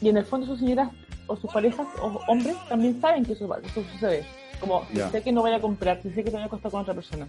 y 0.00 0.08
en 0.08 0.16
el 0.16 0.24
fondo 0.24 0.46
sus 0.46 0.58
señoras 0.60 0.88
o 1.26 1.36
sus 1.36 1.50
parejas 1.52 1.86
o 2.00 2.20
hombres 2.26 2.56
también 2.68 3.00
saben 3.00 3.24
que 3.24 3.32
eso, 3.32 3.48
eso 3.56 3.84
sucede. 3.92 4.24
Como, 4.60 4.86
sé 5.10 5.22
que 5.22 5.32
no 5.32 5.40
voy 5.40 5.52
a 5.52 5.60
comprar, 5.60 6.02
sé 6.02 6.10
que 6.12 6.24
te 6.24 6.30
voy 6.32 6.42
a 6.42 6.48
costar 6.48 6.70
con 6.70 6.82
otra 6.82 6.94
persona. 6.94 7.26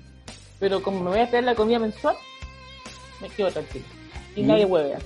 Pero 0.59 0.81
como 0.83 0.99
me 1.01 1.11
voy 1.11 1.19
a 1.19 1.29
traer 1.29 1.45
la 1.45 1.55
comida 1.55 1.79
mensual, 1.79 2.15
me 3.21 3.29
quedo 3.29 3.51
tranquilo. 3.51 3.85
Y 4.35 4.41
Y- 4.41 4.43
nadie 4.43 4.65
hueve. 4.65 4.97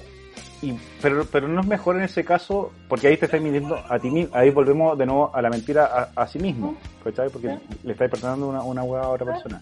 Y, 0.61 0.73
pero, 1.01 1.25
pero 1.25 1.47
no 1.47 1.61
es 1.61 1.67
mejor 1.67 1.97
en 1.97 2.03
ese 2.03 2.23
caso, 2.23 2.71
porque 2.87 3.07
ahí 3.07 3.17
te 3.17 3.25
estás 3.25 3.41
mintiendo 3.41 3.77
a 3.89 3.99
ti 3.99 4.09
mismo, 4.09 4.35
ahí 4.35 4.49
volvemos 4.49 4.97
de 4.97 5.05
nuevo 5.05 5.29
a 5.35 5.41
la 5.41 5.49
mentira 5.49 6.11
a, 6.15 6.21
a 6.23 6.27
sí 6.27 6.39
mismo, 6.39 6.75
¿cachai? 7.03 7.29
Porque 7.29 7.57
le 7.83 7.91
estás 7.91 8.09
perdonando 8.09 8.47
una, 8.47 8.63
una 8.63 8.83
hueá 8.83 9.03
a 9.03 9.09
otra 9.09 9.25
persona. 9.33 9.61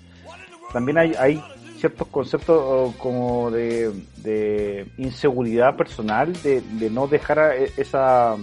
También 0.71 0.97
hay, 0.99 1.13
hay 1.15 1.43
ciertos 1.79 2.07
conceptos 2.07 2.95
como 2.95 3.51
de, 3.51 3.91
de 4.17 4.87
inseguridad 4.97 5.75
personal, 5.75 6.31
de, 6.41 6.61
de 6.61 6.89
no 6.89 7.07
dejar 7.07 7.39
a 7.39 7.55
e- 7.57 7.71
esa... 7.75 8.35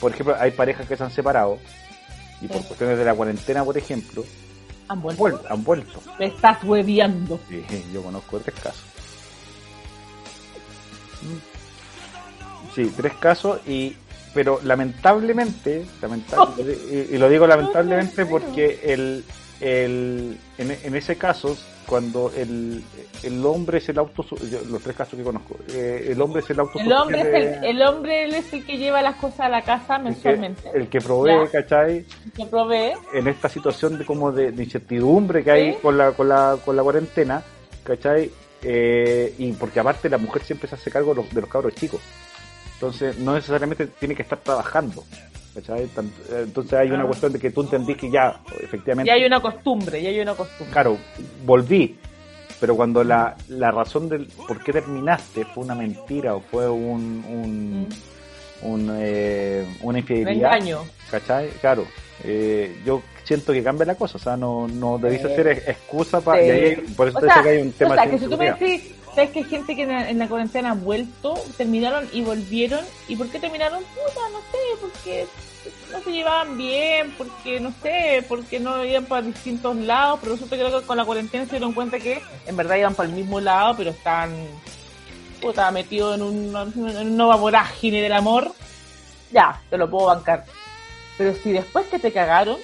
Por 0.00 0.12
ejemplo, 0.12 0.34
hay 0.38 0.52
parejas 0.52 0.86
que 0.88 0.96
se 0.96 1.02
han 1.04 1.10
separado 1.10 1.58
y 2.40 2.46
por 2.48 2.58
Sí. 2.62 2.68
cuestiones 2.68 2.96
de 2.98 3.04
la 3.04 3.14
cuarentena, 3.14 3.62
por 3.64 3.76
ejemplo, 3.76 4.24
Han 4.88 5.02
vuelto. 5.02 5.22
vuel- 5.22 5.40
han 5.50 5.62
vuelto. 5.62 6.00
Me 6.18 6.26
estás 6.26 6.64
hueviando. 6.64 7.38
Sí, 7.48 7.62
yo 7.92 8.02
conozco 8.02 8.38
tres 8.38 8.54
casos. 8.58 8.84
Sí, 12.74 12.92
tres 12.96 13.12
casos 13.14 13.60
y 13.66 13.96
pero 14.32 14.60
lamentablemente, 14.62 15.84
lamentable- 16.00 16.76
y, 17.10 17.14
y 17.14 17.18
lo 17.18 17.28
digo 17.28 17.46
lamentablemente 17.46 18.26
porque 18.26 18.78
el, 18.84 19.24
el 19.60 20.38
en, 20.58 20.70
en 20.84 20.94
ese 20.94 21.16
caso 21.16 21.56
cuando 21.86 22.30
el, 22.36 22.84
el 23.24 23.44
hombre 23.44 23.78
es 23.78 23.88
el 23.88 23.98
auto 23.98 24.24
los 24.68 24.80
tres 24.82 24.94
casos 24.94 25.16
que 25.18 25.24
conozco 25.24 25.56
eh, 25.72 26.06
el 26.12 26.20
hombre 26.20 26.40
es 26.42 26.50
el 26.50 26.60
auto 26.60 26.78
El 26.78 26.92
hombre, 26.92 27.20
es 27.22 27.26
el, 27.26 27.64
el 27.64 27.82
hombre 27.82 28.24
él 28.24 28.34
es 28.34 28.52
el 28.52 28.64
que 28.64 28.78
lleva 28.78 29.02
las 29.02 29.16
cosas 29.16 29.40
a 29.40 29.48
la 29.48 29.62
casa 29.62 29.96
el 29.96 30.02
que, 30.02 30.08
mensualmente. 30.10 30.70
el 30.72 30.88
que 30.88 31.00
provee, 31.00 31.32
Ya. 31.46 31.50
¿cachai? 31.50 32.04
que 32.36 32.46
provee. 32.46 32.92
en 33.12 33.26
esta 33.26 33.48
situación 33.48 33.98
de 33.98 34.04
como 34.06 34.30
de, 34.30 34.52
de 34.52 34.62
incertidumbre 34.62 35.42
que 35.42 35.50
hay 35.50 35.74
con 35.82 35.98
la, 35.98 36.12
con 36.12 36.28
la, 36.28 36.56
con 36.64 36.76
la 36.76 36.82
cuarentena, 36.84 37.42
¿cachai? 37.82 38.30
Eh, 38.62 39.34
y 39.38 39.52
porque 39.54 39.80
aparte 39.80 40.08
la 40.08 40.18
mujer 40.18 40.42
siempre 40.42 40.68
se 40.68 40.76
hace 40.76 40.90
cargo 40.92 41.12
de 41.14 41.22
los, 41.22 41.34
de 41.34 41.40
los 41.40 41.50
cabros 41.50 41.74
chicos. 41.74 42.00
Entonces 42.80 43.18
no 43.18 43.34
necesariamente 43.34 43.86
tiene 43.86 44.14
que 44.14 44.22
estar 44.22 44.38
trabajando. 44.38 45.04
¿cachai? 45.54 45.82
Eh, 45.82 45.88
Entonces 46.44 46.72
hay 46.72 46.90
una 46.90 47.04
cuestión 47.04 47.30
de 47.32 47.38
que 47.38 47.50
tú 47.50 47.60
entendís 47.60 47.98
que 47.98 48.10
ya, 48.10 48.40
efectivamente, 48.58 49.08
Ya 49.08 49.14
hay 49.16 49.24
una 49.26 49.38
costumbre, 49.40 50.00
ya 50.02 50.08
hay 50.08 50.20
una 50.20 50.34
costumbre. 50.34 50.72
claro, 50.72 50.96
volví. 51.44 51.98
Pero 52.58 52.76
cuando 52.76 53.04
la, 53.04 53.36
la 53.48 53.70
razón 53.70 54.08
del 54.08 54.26
por 54.46 54.62
qué 54.64 54.72
terminaste 54.72 55.44
fue 55.44 55.64
una 55.64 55.74
mentira 55.74 56.34
o 56.34 56.40
fue 56.40 56.68
un, 56.70 57.22
un, 57.28 57.88
un, 58.62 58.96
eh, 58.98 59.66
una 59.82 59.90
Un 59.90 59.96
infidelidad, 59.98 60.54
engaño. 60.56 60.78
¿Cachai? 61.10 61.48
Claro. 61.60 61.86
Eh, 62.24 62.80
yo 62.84 63.02
siento 63.24 63.52
que 63.52 63.62
cambia 63.62 63.86
la 63.86 63.94
cosa, 63.94 64.16
o 64.16 64.20
sea, 64.20 64.36
no, 64.36 64.68
no 64.68 64.98
debiste 64.98 65.28
Sí. 65.28 65.34
ser 65.36 65.48
ex- 65.48 65.68
excusa 65.68 66.20
para... 66.20 66.42
Sí. 66.42 66.76
Por 66.96 67.08
eso 67.08 67.18
O 67.18 67.20
te 67.20 67.26
sea, 67.28 67.36
dice 67.36 67.42
que 67.42 67.56
hay 67.56 67.62
un 67.62 67.72
tema 67.72 67.90
o 67.92 67.94
sea, 67.94 68.04
de 68.04 68.10
que 68.10 68.18
si 68.18 68.24
tú 68.26 68.36
me 68.36 68.46
inseguridad. 68.48 68.58
decís, 68.78 68.94
sabes 69.14 69.30
que 69.30 69.38
hay 69.40 69.44
gente 69.44 69.76
que 69.76 69.82
en 69.82 69.88
la, 69.88 70.08
en 70.10 70.18
la 70.18 70.28
cuarentena 70.28 70.70
han 70.72 70.84
vuelto, 70.84 71.34
terminaron 71.56 72.08
y 72.12 72.22
volvieron. 72.22 72.84
¿Y 73.08 73.16
por 73.16 73.28
qué 73.28 73.38
terminaron? 73.40 73.82
Puta, 73.82 74.20
no 74.32 74.38
sé, 74.52 74.58
porque 74.80 75.26
no 75.92 76.00
se 76.02 76.10
llevaban 76.12 76.56
bien, 76.56 77.14
porque 77.18 77.60
no 77.60 77.72
sé, 77.82 78.24
porque 78.28 78.60
no 78.60 78.84
iban 78.84 79.04
para 79.06 79.22
distintos 79.22 79.76
lados, 79.76 80.18
pero 80.22 80.32
resulta 80.34 80.56
que 80.56 80.62
creo 80.64 80.80
que 80.80 80.86
con 80.86 80.96
la 80.96 81.04
cuarentena 81.04 81.44
se 81.44 81.50
dieron 81.52 81.72
cuenta 81.72 81.98
que 81.98 82.22
en 82.46 82.56
verdad 82.56 82.76
iban 82.76 82.94
para 82.94 83.08
el 83.08 83.14
mismo 83.14 83.40
lado, 83.40 83.74
pero 83.76 83.90
están 83.90 84.34
puta, 85.40 85.70
metidos 85.70 86.16
en, 86.16 86.22
un, 86.22 86.56
en 86.74 86.78
una 86.84 87.04
nueva 87.04 87.36
vorágine 87.36 88.02
del 88.02 88.12
amor. 88.12 88.52
Ya, 89.32 89.60
te 89.70 89.78
lo 89.78 89.88
puedo 89.90 90.06
bancar. 90.06 90.44
Pero 91.16 91.34
si 91.42 91.52
después 91.52 91.86
que 91.86 91.98
te 91.98 92.12
cagaron, 92.12 92.56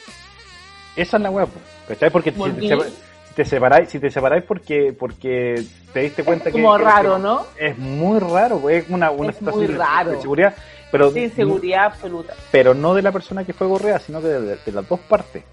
Esa 0.96 1.16
es 1.18 1.22
la 1.22 1.30
web, 1.30 1.48
¿cachai? 1.88 2.10
Porque 2.10 2.32
si- 2.32 2.68
se- 2.68 3.05
te 3.36 3.44
separáis, 3.44 3.88
si 3.90 4.00
te 4.00 4.10
separáis 4.10 4.42
porque, 4.44 4.92
porque 4.98 5.62
te 5.92 6.00
diste 6.00 6.24
cuenta 6.24 6.48
Es 6.48 6.54
que. 6.54 6.60
como 6.62 6.76
raro, 6.78 7.16
que- 7.16 7.22
¿no? 7.22 7.46
Es 7.58 7.78
muy 7.78 8.18
raro, 8.18 8.58
pues, 8.58 8.84
es 8.84 8.90
una, 8.90 9.10
una 9.10 9.30
Es 9.30 9.36
situación 9.36 9.64
muy 9.66 9.72
de- 9.74 9.78
raro. 9.78 10.10
de 10.12 10.20
seguridad, 10.20 10.54
pero, 10.90 11.10
Sí, 11.12 11.28
seguridad 11.30 11.84
absoluta. 11.84 12.34
pero 12.50 12.74
no 12.74 12.94
de 12.94 13.02
la 13.02 13.12
persona 13.12 13.44
que 13.44 13.52
fue 13.52 13.66
gorrea, 13.66 13.98
sino 14.00 14.20
que 14.20 14.28
de, 14.28 14.56
de 14.56 14.72
las 14.72 14.88
dos 14.88 14.98
partes. 15.00 15.44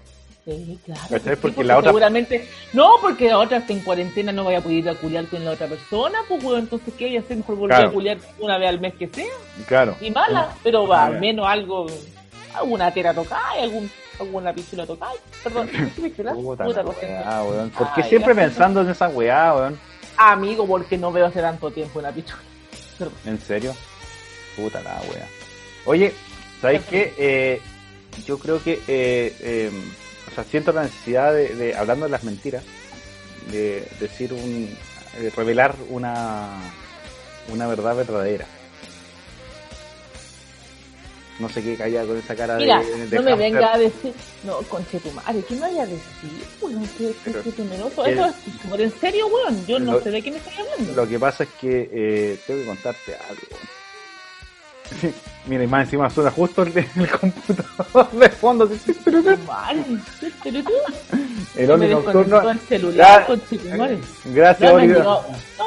Sí, 0.46 0.78
claro. 0.84 1.00
¿Cachai? 1.02 1.20
que 1.22 1.30
sí, 1.36 1.40
Porque 1.40 1.64
la 1.64 1.78
otra- 1.78 1.90
Seguramente. 1.90 2.46
No, 2.74 2.90
porque 3.00 3.28
la 3.28 3.38
otra 3.38 3.58
está 3.58 3.72
en 3.72 3.80
cuarentena, 3.80 4.30
no 4.30 4.44
vaya 4.44 4.58
a 4.58 4.60
poder 4.60 4.76
ir 4.78 4.88
a 4.90 4.94
culiar 4.94 5.24
con 5.26 5.42
la 5.42 5.52
otra 5.52 5.66
persona, 5.68 6.18
pues, 6.28 6.44
weón. 6.44 6.60
Entonces, 6.60 6.92
¿qué 6.98 7.06
voy 7.06 7.16
a 7.16 7.20
hacer? 7.20 7.36
Mejor 7.38 7.56
volver 7.56 7.76
Claro. 7.76 7.88
a 7.90 7.92
culiar 7.92 8.18
una 8.40 8.58
vez 8.58 8.68
al 8.68 8.80
mes 8.80 8.94
que 8.94 9.08
sea. 9.08 9.24
Claro. 9.66 9.96
Y 10.02 10.10
mala, 10.10 10.50
pero 10.62 10.86
va, 10.86 11.04
Ah, 11.04 11.06
al 11.06 11.20
menos 11.20 11.46
algo. 11.46 11.86
Alguna 12.54 12.90
tera 12.92 13.12
tocáis, 13.14 13.62
algún, 13.62 13.90
alguna 14.20 14.52
pistola 14.54 14.86
tocáis. 14.86 15.20
Perdón, 15.42 15.68
¿qué 15.68 16.02
pistola? 16.02 16.32
Puta, 16.32 16.64
Puta, 16.64 16.82
la 16.82 16.90
weá, 16.90 17.42
weón. 17.44 17.70
¿Por 17.70 17.92
qué 17.94 18.02
Ay, 18.02 18.08
siempre 18.08 18.34
pensando 18.34 18.80
en 18.80 18.90
esa 18.90 19.08
weá, 19.08 19.54
weón? 19.54 19.78
Amigo, 20.16 20.66
porque 20.66 20.96
no 20.96 21.12
veo 21.12 21.26
hace 21.26 21.40
tanto 21.40 21.70
tiempo 21.70 21.98
una 21.98 22.12
pistola. 22.12 22.42
Perdón. 22.98 23.14
¿En 23.24 23.40
serio? 23.40 23.74
Puta 24.56 24.80
la 24.82 25.00
wea. 25.10 25.28
Oye, 25.86 26.12
¿sabes 26.60 26.82
qué? 26.88 27.12
Eh, 27.18 27.60
yo 28.26 28.38
creo 28.38 28.62
que, 28.62 28.74
eh, 28.86 29.36
eh, 29.40 29.70
o 30.30 30.34
sea, 30.34 30.44
siento 30.44 30.72
la 30.72 30.84
necesidad 30.84 31.32
de, 31.32 31.54
de, 31.54 31.74
hablando 31.74 32.06
de 32.06 32.12
las 32.12 32.24
mentiras, 32.24 32.62
de 33.50 33.86
decir 34.00 34.32
un, 34.32 34.74
de 35.20 35.30
revelar 35.30 35.74
una, 35.90 36.60
una 37.52 37.66
verdad 37.66 37.96
verdadera. 37.96 38.46
No 41.40 41.48
sé 41.48 41.62
qué 41.64 41.76
calla 41.76 42.04
con 42.06 42.16
esa 42.16 42.36
cara 42.36 42.56
Mira, 42.56 42.80
de, 42.80 43.06
de 43.08 43.16
no 43.16 43.22
me 43.24 43.34
venga 43.34 43.74
a 43.74 43.78
decir, 43.78 44.14
no, 44.44 44.58
conche 44.68 45.00
tu 45.00 45.10
madre, 45.10 45.42
¿qué 45.48 45.54
me 45.54 45.62
vaya 45.62 45.82
a 45.82 45.86
decir? 45.86 46.30
Weón, 46.60 46.88
qué, 46.96 47.12
qué, 47.24 47.32
qué 47.42 47.50
temeroso. 47.52 48.04
el- 48.06 48.12
Eso 48.18 48.26
es 48.74 48.80
en 48.80 49.00
serio, 49.00 49.26
weón. 49.26 49.66
Yo 49.66 49.78
no 49.80 49.92
Lo- 49.94 50.00
sé 50.00 50.10
de 50.12 50.22
qué 50.22 50.30
me 50.30 50.36
estoy 50.36 50.52
hablando. 50.54 50.94
Lo 51.02 51.08
que 51.08 51.18
pasa 51.18 51.42
es 51.44 51.50
que 51.60 51.90
eh, 51.92 52.38
tengo 52.46 52.60
que 52.60 52.66
contarte 52.66 53.16
algo. 53.28 53.42
Mira, 55.46 55.64
y 55.64 55.66
más 55.66 55.84
encima 55.84 56.08
suena 56.08 56.30
justo 56.30 56.62
el, 56.62 56.72
el 56.78 57.10
computador 57.10 58.10
de 58.12 58.28
fondo. 58.30 58.70
Madre, 59.46 59.84
pero 60.42 60.62
tú 60.62 60.70
El 61.56 61.70
Oli 61.70 61.88
nocturno. 61.88 62.50
el 62.50 62.58
celular, 62.60 63.26
madre. 63.76 63.98
Gracias, 64.26 64.72
Oli. 64.72 64.88
no 64.88 65.24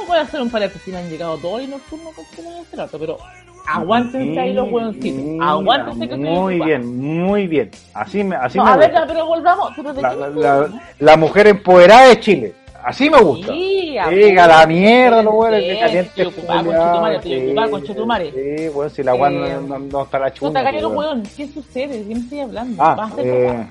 voy 0.07 0.17
a 0.17 0.21
hacer 0.21 0.41
un 0.41 0.49
paréntesis, 0.49 0.93
me 0.93 0.99
han 0.99 1.09
llegado 1.09 1.37
todos 1.37 1.61
y 1.61 1.67
nocturnos 1.67 2.13
con 2.13 2.25
hace 2.61 2.75
rato, 2.75 2.99
pero 2.99 3.17
aguántense 3.67 4.39
ahí 4.39 4.53
los 4.53 4.71
hueoncitos. 4.71 5.45
Aguántense 5.45 6.07
que 6.07 6.15
Muy 6.15 6.59
bien, 6.59 6.97
muy 6.97 7.47
bien. 7.47 7.69
Así 7.93 8.23
me, 8.23 8.35
así 8.35 8.57
No, 8.57 8.65
me 8.65 8.71
a 8.71 8.77
ver, 8.77 8.89
gusta. 8.89 9.05
ya, 9.05 9.13
pero 9.13 9.25
volvamos. 9.25 9.71
Pero 9.75 9.93
de 9.93 10.71
La, 10.99 11.17
mujer 11.17 11.47
empoderada 11.47 12.07
de 12.07 12.19
Chile. 12.19 12.55
Así 12.83 13.09
me 13.09 13.19
gusta. 13.19 13.51
Sí, 13.51 13.97
ver, 14.09 14.33
la 14.33 14.65
mierda, 14.65 15.21
los 15.21 15.33
sí, 15.33 15.67
que 15.67 15.79
caliente. 15.79 16.11
Sí, 18.33 18.67
bueno, 18.73 18.89
si 18.89 19.03
la 19.03 19.13
no, 19.13 19.27
Eh, 19.45 19.57
no, 19.67 19.79
no 19.79 20.03
está 20.03 20.19
la 20.19 20.31
chunga. 20.31 20.63
Weón, 20.87 21.23
¿qué 21.35 21.47
sucede? 21.47 22.03
¿De 22.03 22.15
me 22.15 22.21
estoy 22.21 22.39
hablando? 22.39 22.81
Ah, 22.81 22.95
¿Vas 22.95 23.11
a 23.11 23.13
hacer 23.13 23.27
eh, 23.27 23.67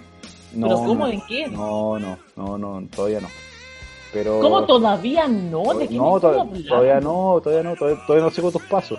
no. 0.53 0.67
¿Pero 0.69 0.79
cómo? 0.81 0.95
no, 0.95 1.09
¿En 1.09 1.21
qué? 1.27 1.49
No, 1.49 1.99
no, 1.99 2.19
no, 2.37 2.59
no, 2.59 2.89
todavía 2.95 3.21
no. 3.21 3.29
Pero. 4.13 4.41
¿Cómo 4.41 4.65
todavía 4.65 5.27
no? 5.29 5.63
¿De 5.75 5.89
qué 5.89 5.95
no, 5.95 6.15
me 6.15 6.21
todavía 6.21 6.45
no, 7.01 7.41
todavía 7.43 7.63
no, 7.63 7.75
todavía, 7.75 8.07
todavía 8.07 8.25
no 8.25 8.31
sigo 8.31 8.51
tus 8.53 8.63
pasos. 8.63 8.99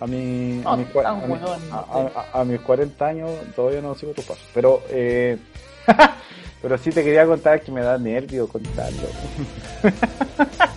A, 0.00 0.06
mi, 0.06 0.60
a, 0.60 0.62
No, 0.64 0.76
mis, 0.76 0.86
a, 0.96 1.14
mi- 1.14 1.32
huevón, 1.32 1.60
a- 1.72 1.76
no 2.02 2.08
sé. 2.08 2.12
a- 2.34 2.40
a 2.40 2.44
mis 2.44 2.60
40 2.60 3.06
años 3.06 3.30
todavía 3.54 3.80
no 3.80 3.94
sigo 3.94 4.12
tus 4.12 4.24
pasos. 4.24 4.44
Pero, 4.52 4.82
eh, 4.90 5.38
pero 6.62 6.76
sí 6.78 6.90
te 6.90 7.02
quería 7.02 7.24
contar 7.26 7.60
que 7.62 7.72
me 7.72 7.80
da 7.82 7.96
nervio 7.96 8.46
contarlo. 8.48 9.08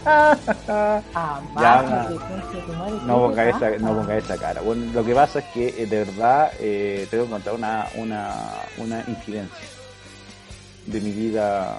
Ah, 0.05 1.41
Ya, 1.59 1.81
tu 1.83 2.73
madre, 2.73 2.95
No 3.05 3.15
¿qué 3.19 3.27
ponga 3.27 3.43
te 3.43 3.49
esa, 3.49 3.69
no 3.79 3.93
ponga 3.95 4.17
esa 4.17 4.37
cara. 4.37 4.61
Bueno, 4.61 4.91
lo 4.93 5.03
que 5.05 5.13
pasa 5.13 5.39
es 5.39 5.45
que 5.53 5.67
eh, 5.83 5.85
de 5.85 5.97
verdad 6.05 6.51
eh, 6.59 7.07
tengo 7.11 7.25
que 7.25 7.29
contar 7.31 7.53
una, 7.53 7.87
una, 7.95 8.33
una 8.77 9.03
incidencia 9.07 9.67
de 10.85 11.01
mi 11.01 11.11
vida, 11.11 11.77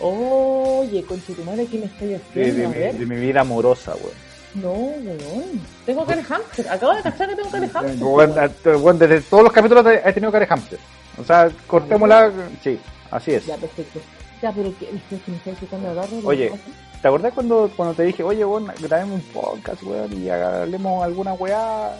Oye, 0.00 1.04
concha 1.04 1.32
tu 1.34 1.44
madre, 1.44 1.66
¿qué 1.66 1.78
me 1.78 1.86
estoy 1.86 2.14
haciendo? 2.14 2.60
de 2.60 2.64
a 2.64 2.68
mi, 2.68 2.98
de 2.98 3.06
mi 3.06 3.16
vida 3.16 3.42
amorosa, 3.42 3.94
weón. 3.94 4.23
No, 4.54 4.72
weón. 4.72 5.60
Tengo 5.84 6.04
cara 6.04 6.16
de 6.18 6.24
hamster. 6.24 6.68
Acabo 6.68 6.94
de 6.94 7.02
cachar 7.02 7.28
que 7.28 7.36
tengo 7.36 7.50
cara 7.50 7.66
de 7.66 7.72
hamster. 7.72 7.96
Bueno, 7.98 8.42
eh, 8.42 8.76
bueno, 8.76 8.98
desde 8.98 9.20
todos 9.22 9.44
los 9.44 9.52
capítulos 9.52 9.86
he 9.86 10.12
tenido 10.12 10.30
cara 10.30 10.44
de 10.44 10.48
hamster. 10.48 10.78
O 11.18 11.24
sea, 11.24 11.50
cortémosla. 11.66 12.30
Sí, 12.62 12.78
así 13.10 13.32
es. 13.32 13.46
Ya, 13.46 13.56
perfecto. 13.56 14.00
Ya, 14.42 14.52
pero 14.52 14.72
¿qué? 14.78 14.86
¿Qué 15.08 15.18
me 15.26 15.36
estás 15.36 15.58
quitando 15.58 15.90
agarro? 15.90 16.16
Oye, 16.24 16.52
¿te 17.00 17.08
acordás 17.08 17.32
cuando, 17.32 17.70
cuando 17.76 17.94
te 17.94 18.02
dije, 18.04 18.22
oye, 18.22 18.44
bueno, 18.44 18.72
grabemos 18.80 19.20
un 19.20 19.32
podcast, 19.32 19.82
weón, 19.82 20.12
y 20.12 20.28
hablemos 20.28 21.04
alguna 21.04 21.32
weá? 21.34 21.96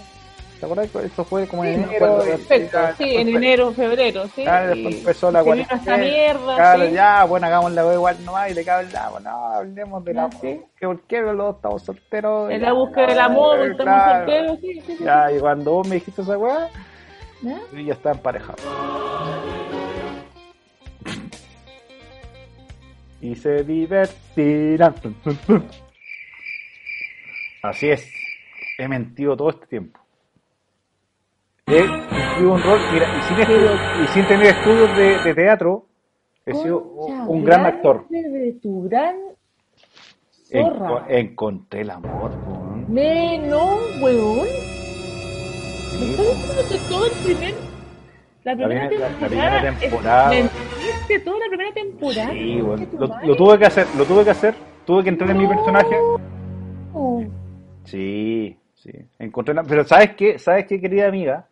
¿Te 0.67 0.89
que 0.89 1.07
esto 1.07 1.25
fue 1.25 1.47
como 1.47 1.65
en 1.65 1.77
Sí, 1.77 1.95
enero? 1.97 2.23
y- 2.25 2.29
perfecto. 2.31 2.79
y- 2.79 3.05
Sí, 3.05 3.17
en 3.17 3.29
enero, 3.29 3.73
febrero, 3.73 4.25
sí. 4.35 4.43
Claro, 4.43 4.69
después 4.75 4.95
Y- 4.95 4.99
empezó 4.99 5.31
la 5.31 5.41
y 5.41 5.45
cuarentena. 5.45 5.81
esta 5.81 5.97
mierda, 5.97 6.57
Claro, 6.57 6.87
sí. 6.87 6.93
ya, 6.93 7.25
bueno, 7.25 7.47
hagamos 7.47 7.73
la 7.73 7.85
weá 7.87 7.95
igual 7.95 8.25
nomás 8.25 8.51
y 8.51 8.55
de 8.55 8.65
qué 8.65 8.71
hablamos. 8.71 9.23
No, 9.23 9.31
hablemos 9.31 10.05
de 10.05 10.15
la 10.15 10.31
Ya, 10.31 10.39
sí. 10.41 10.61
que 10.79 10.87
por 10.87 11.01
qué 11.03 11.21
los 11.21 11.37
dos 11.37 11.57
estamos 11.57 11.83
solteros. 11.83 12.51
En 12.51 12.63
la 12.63 12.73
búsqueda 12.73 13.07
del 13.07 13.21
amor, 13.21 13.59
estamos 13.61 13.83
claro. 13.85 14.19
solteros, 14.27 14.59
sí, 14.61 14.81
sí, 14.87 14.97
sí. 14.99 15.05
Ya, 15.05 15.33
y 15.33 15.39
cuando 15.39 15.73
vos 15.73 15.89
me 15.89 15.95
dijiste 15.97 16.23
esa 16.23 16.39
weá, 16.39 16.69
¿Ya? 17.43 17.61
yo 17.73 17.81
ya 17.81 17.93
estaba 17.93 18.15
emparejado. 18.17 18.57
Y 23.21 23.35
se 23.37 23.63
divertirán. 23.65 24.95
Así 27.63 27.89
es. 27.89 28.07
He 28.77 28.87
mentido 28.89 29.37
todo 29.37 29.51
este 29.51 29.67
tiempo. 29.67 29.99
He 31.67 31.81
cumplido 31.81 32.53
un 32.53 32.63
rol, 32.63 32.79
mira, 32.93 33.07
y 33.19 33.23
sin, 33.23 33.37
estu- 33.39 34.05
y 34.05 34.07
sin 34.09 34.27
tener 34.27 34.47
estudios 34.49 34.97
de, 34.99 35.19
de 35.25 35.35
teatro, 35.35 35.87
he 36.45 36.53
sido 36.55 36.79
un 36.83 37.43
gran 37.45 37.65
actor. 37.65 38.07
De 38.11 38.55
tu 38.63 38.83
gran 38.89 39.17
zorra. 40.51 41.07
encontré 41.09 41.81
el 41.81 41.91
amor, 41.91 42.33
weón. 42.47 42.93
Me, 42.93 43.39
no, 43.39 43.79
weón. 44.03 44.47
Me 46.01 46.11
estás 46.11 46.27
diciendo 46.37 46.63
que 46.71 46.79
todo 46.91 47.07
el 47.07 47.13
primer. 47.25 47.55
La 48.45 48.55
primera, 48.57 48.91
la- 48.91 48.99
la 48.99 49.09
temporada. 49.09 49.59
primera 49.61 49.79
temporada. 49.81 50.35
es- 50.35 50.45
Mentiste 50.45 51.19
toda 51.21 51.39
la 51.39 51.47
primera 51.49 51.73
temporada. 51.73 52.31
Sí, 52.33 52.59
tu 52.91 52.99
Lo, 52.99 53.07
lo 53.27 53.37
tuve 53.37 53.59
que 53.59 53.65
hacer, 53.65 53.87
lo 53.97 54.05
tuve 54.05 54.23
que 54.25 54.31
hacer. 54.31 54.55
Tuve 54.85 55.03
que 55.03 55.09
entrar 55.09 55.31
en 55.31 55.39
mi 55.39 55.47
personaje. 55.47 55.97
No. 56.93 57.25
Sí, 57.85 58.55
sí. 58.75 58.91
Encontré 59.19 59.55
la... 59.55 59.63
Pero 59.63 59.83
¿sabes 59.85 60.11
qué? 60.15 60.39
¿Sabes 60.39 60.67
qué, 60.67 60.79
querida 60.79 61.09
amiga? 61.09 61.47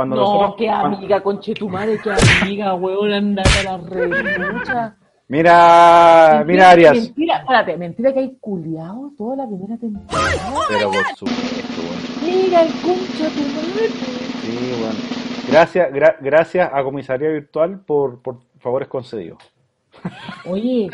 Cuando 0.00 0.16
No, 0.16 0.22
nosotros... 0.22 0.54
qué 0.56 0.66
cuando- 0.66 0.96
amiga, 0.96 1.22
conchetumare, 1.22 1.98
qué 2.00 2.10
amiga, 2.42 2.74
weón, 2.74 3.12
anda 3.12 3.42
a 3.42 3.62
la 3.64 3.76
relucha. 3.76 4.96
Mira, 5.28 6.42
mira 6.46 6.70
Arias. 6.70 6.94
Mentira, 6.96 7.36
espérate, 7.40 7.76
mentira 7.76 8.12
que 8.14 8.20
hay 8.20 8.36
culiado 8.40 9.12
toda 9.18 9.36
la 9.36 9.46
primera 9.46 9.76
temporada. 9.76 10.30
Pero 10.68 10.90
por 10.90 11.04
supuesto, 11.16 11.82
weón. 11.82 12.00
Mira 12.24 12.62
el 12.62 12.72
concha 12.80 13.28
tu 13.28 13.42
madre. 13.42 13.88
Sí, 14.40 14.74
bueno. 14.80 14.98
Gracias, 15.48 15.92
gra- 15.92 16.16
gracias 16.20 16.70
a 16.72 16.82
Comisaría 16.82 17.28
Virtual 17.28 17.80
por, 17.80 18.22
por 18.22 18.38
favores 18.58 18.88
concedidos. 18.88 19.38
Oye, 20.46 20.90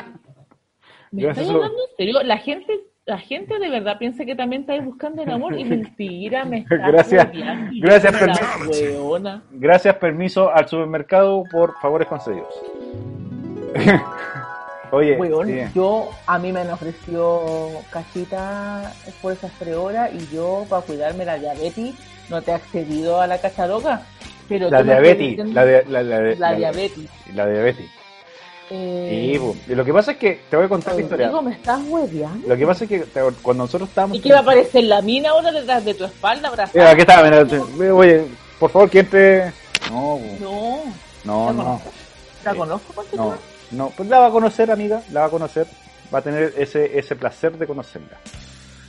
¿me 1.13 1.23
estás 1.29 1.49
hablando 1.49 1.69
en 1.91 1.97
serio? 1.97 2.23
La 2.25 2.39
gente, 2.39 2.81
la 3.07 3.19
gente 3.19 3.57
de 3.61 3.71
verdad 3.71 3.99
piensa 3.99 4.25
que 4.25 4.35
también 4.35 4.63
estáis 4.63 4.85
buscando 4.85 5.23
el 5.23 5.31
amor 5.31 5.57
y 5.59 5.65
mentira, 5.65 6.45
me 6.45 6.59
estás 6.59 6.79
Gracias, 6.89 7.29
gracias, 7.81 8.17
permiso. 8.17 8.45
hueona. 9.07 9.43
Gracias, 9.53 9.95
permiso 9.97 10.53
al 10.53 10.69
supermercado 10.69 11.45
por 11.51 11.79
favores 11.81 12.09
concedidos. 12.09 12.49
Oye, 14.93 15.17
Weón, 15.17 15.47
sí. 15.49 15.61
yo, 15.75 16.11
a 16.27 16.39
mí 16.39 16.53
me 16.53 16.61
han 16.61 16.71
ofrecido 16.71 17.71
cachita 17.91 18.93
por 19.21 19.33
esas 19.33 19.51
tres 19.59 19.75
horas 19.77 20.11
y 20.15 20.35
yo, 20.35 20.65
para 20.69 20.83
cuidarme 20.83 21.25
la 21.25 21.39
diabetes, 21.39 21.95
no 22.31 22.41
te 22.43 22.51
he 22.53 22.55
accedido 22.55 23.21
a 23.21 23.27
la 23.27 23.39
cacharoca. 23.39 24.03
Pero 24.49 24.71
la 24.71 24.83
diabetes, 24.85 25.39
la, 25.53 25.65
de- 25.65 25.85
la, 25.87 26.03
la, 26.05 26.21
la 26.37 26.55
diabetes. 26.55 27.09
La 27.35 27.47
diabetes. 27.49 27.91
Eh, 28.71 29.39
Sí. 29.41 29.73
Y 29.73 29.75
lo 29.75 29.85
que 29.85 29.93
pasa 29.93 30.13
es 30.13 30.17
que, 30.19 30.41
te 30.51 30.57
voy 30.57 30.67
a 30.67 30.69
contar 30.69 30.95
la 30.95 31.01
historia. 31.01 31.41
Me 31.41 31.53
estás 31.53 31.81
hueveando. 31.87 32.49
Lo 32.49 32.57
que 32.57 32.67
pasa 32.67 32.85
es 32.85 32.91
que 32.91 32.99
te- 33.01 33.21
cuando 33.43 33.65
nosotros 33.65 33.89
estábamos... 33.89 34.17
¿Y 34.17 34.21
qué 34.21 34.33
va 34.33 34.39
a 34.39 34.43
aparecer 34.43 34.85
la 34.85 35.01
mina 35.03 35.31
ahora 35.31 35.53
detrás 35.53 35.85
de 35.85 35.95
tu 35.95 36.05
espalda, 36.05 36.49
Eh, 36.49 36.51
abrazada? 36.51 36.91
aquí 36.91 37.01
está, 37.03 37.23
mira, 37.23 37.47
te- 37.47 37.91
oye, 37.91 38.25
por 38.59 38.71
favor, 38.71 38.91
que 38.91 39.01
entre... 39.01 39.53
No. 39.91 40.19
No, 40.41 40.83
no, 41.25 41.47
¿La 41.47 41.53
no? 41.53 41.81
¿la 42.45 42.55
conozco, 42.55 43.05
tu 43.05 43.17
no, 43.17 43.35
no, 43.73 43.93
pues 43.97 44.09
la 44.09 44.19
va 44.21 44.27
a 44.27 44.31
conocer, 44.31 44.71
amiga, 44.71 45.03
la 45.13 45.21
va 45.21 45.27
a 45.27 45.31
conocer, 45.31 45.67
va 46.13 46.19
a 46.19 46.23
tener 46.23 46.55
ese, 46.57 46.99
ese 46.99 47.15
placer 47.17 47.57
de 47.59 47.67
conocerla. 47.67 48.19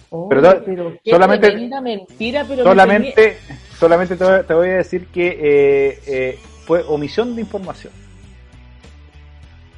Oye, 0.09 0.27
Pero 0.29 0.63
pero 0.65 0.97
solamente- 1.03 1.53
mentira, 1.81 2.45
pero 2.47 2.63
me 2.63 2.69
Solamente, 2.69 3.37
solamente 3.79 4.15
te 4.15 4.23
voy, 4.23 4.43
te 4.43 4.53
voy 4.53 4.69
a 4.69 4.75
decir 4.77 5.07
que 5.07 5.27
eh, 5.27 5.99
eh, 6.07 6.39
fue 6.65 6.83
omisión 6.83 7.35
de 7.35 7.41
información. 7.41 7.91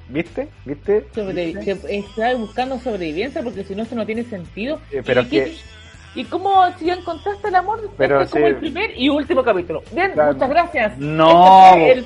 ¿Viste? 0.10 0.50
¿Viste? 0.66 1.06
Está 1.88 2.36
buscando 2.36 2.80
sobrevivencia 2.80 3.42
porque 3.44 3.64
si 3.64 3.76
no, 3.76 3.84
eso 3.84 3.96
no 3.96 4.06
tiene 4.06 4.24
sentido. 4.24 4.80
Eh, 4.92 5.02
pero 5.06 5.22
¿Y, 5.22 5.26
que- 5.28 5.56
¿Y 6.16 6.24
cómo 6.26 6.52
si 6.78 6.86
ya 6.86 6.96
encontraste 6.96 7.48
el 7.48 7.56
amor? 7.56 7.90
Pero 7.98 8.22
este 8.22 8.26
es 8.26 8.32
como 8.32 8.46
sí. 8.46 8.50
el 8.50 8.56
primer 8.58 8.98
y 8.98 9.10
último 9.10 9.44
capítulo. 9.44 9.84
Bien, 9.92 10.12
Claro. 10.14 10.34
muchas 10.34 10.50
gracias. 10.50 10.98
No. 10.98 11.76
Este 11.76 11.92
el 11.92 12.06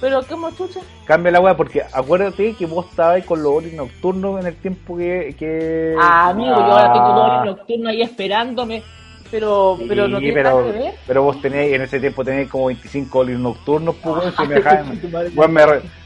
pero 0.00 0.20
¿cómo 0.28 0.50
chucha? 0.50 0.80
Cambia 1.06 1.32
la 1.32 1.40
weá 1.40 1.56
porque 1.56 1.82
acuérdate 1.90 2.52
que 2.54 2.66
vos 2.66 2.86
estabas 2.90 3.24
con 3.24 3.42
los 3.42 3.52
horas 3.52 3.72
nocturnos 3.72 4.40
en 4.40 4.46
el 4.48 4.56
tiempo 4.56 4.96
que. 4.96 5.34
que... 5.38 5.94
Ah, 5.98 6.28
amigo, 6.30 6.50
yo 6.54 6.62
ahora 6.64 6.92
tengo 6.92 7.06
Ah. 7.06 7.36
doble 7.38 7.50
nocturno 7.52 7.88
ahí 7.88 8.02
esperándome. 8.02 8.82
Pero, 9.30 9.78
pero 9.88 10.08
no 10.08 10.18
tiene 10.18 10.34
pero, 10.34 10.60
nada 10.60 10.72
que 10.72 10.78
ver. 10.78 10.94
pero 11.06 11.22
vos 11.22 11.40
tenéis, 11.42 11.74
en 11.74 11.82
ese 11.82 11.98
tiempo 12.00 12.24
tenéis 12.24 12.48
como 12.48 12.66
25 12.66 13.18
olis 13.18 13.38
nocturnos, 13.38 13.94
pues, 14.02 14.16
weón, 14.16 14.34
si 14.36 14.46
me, 14.46 14.54
dejaban- 14.56 15.00
weón, 15.34 15.52
me, 15.52 15.62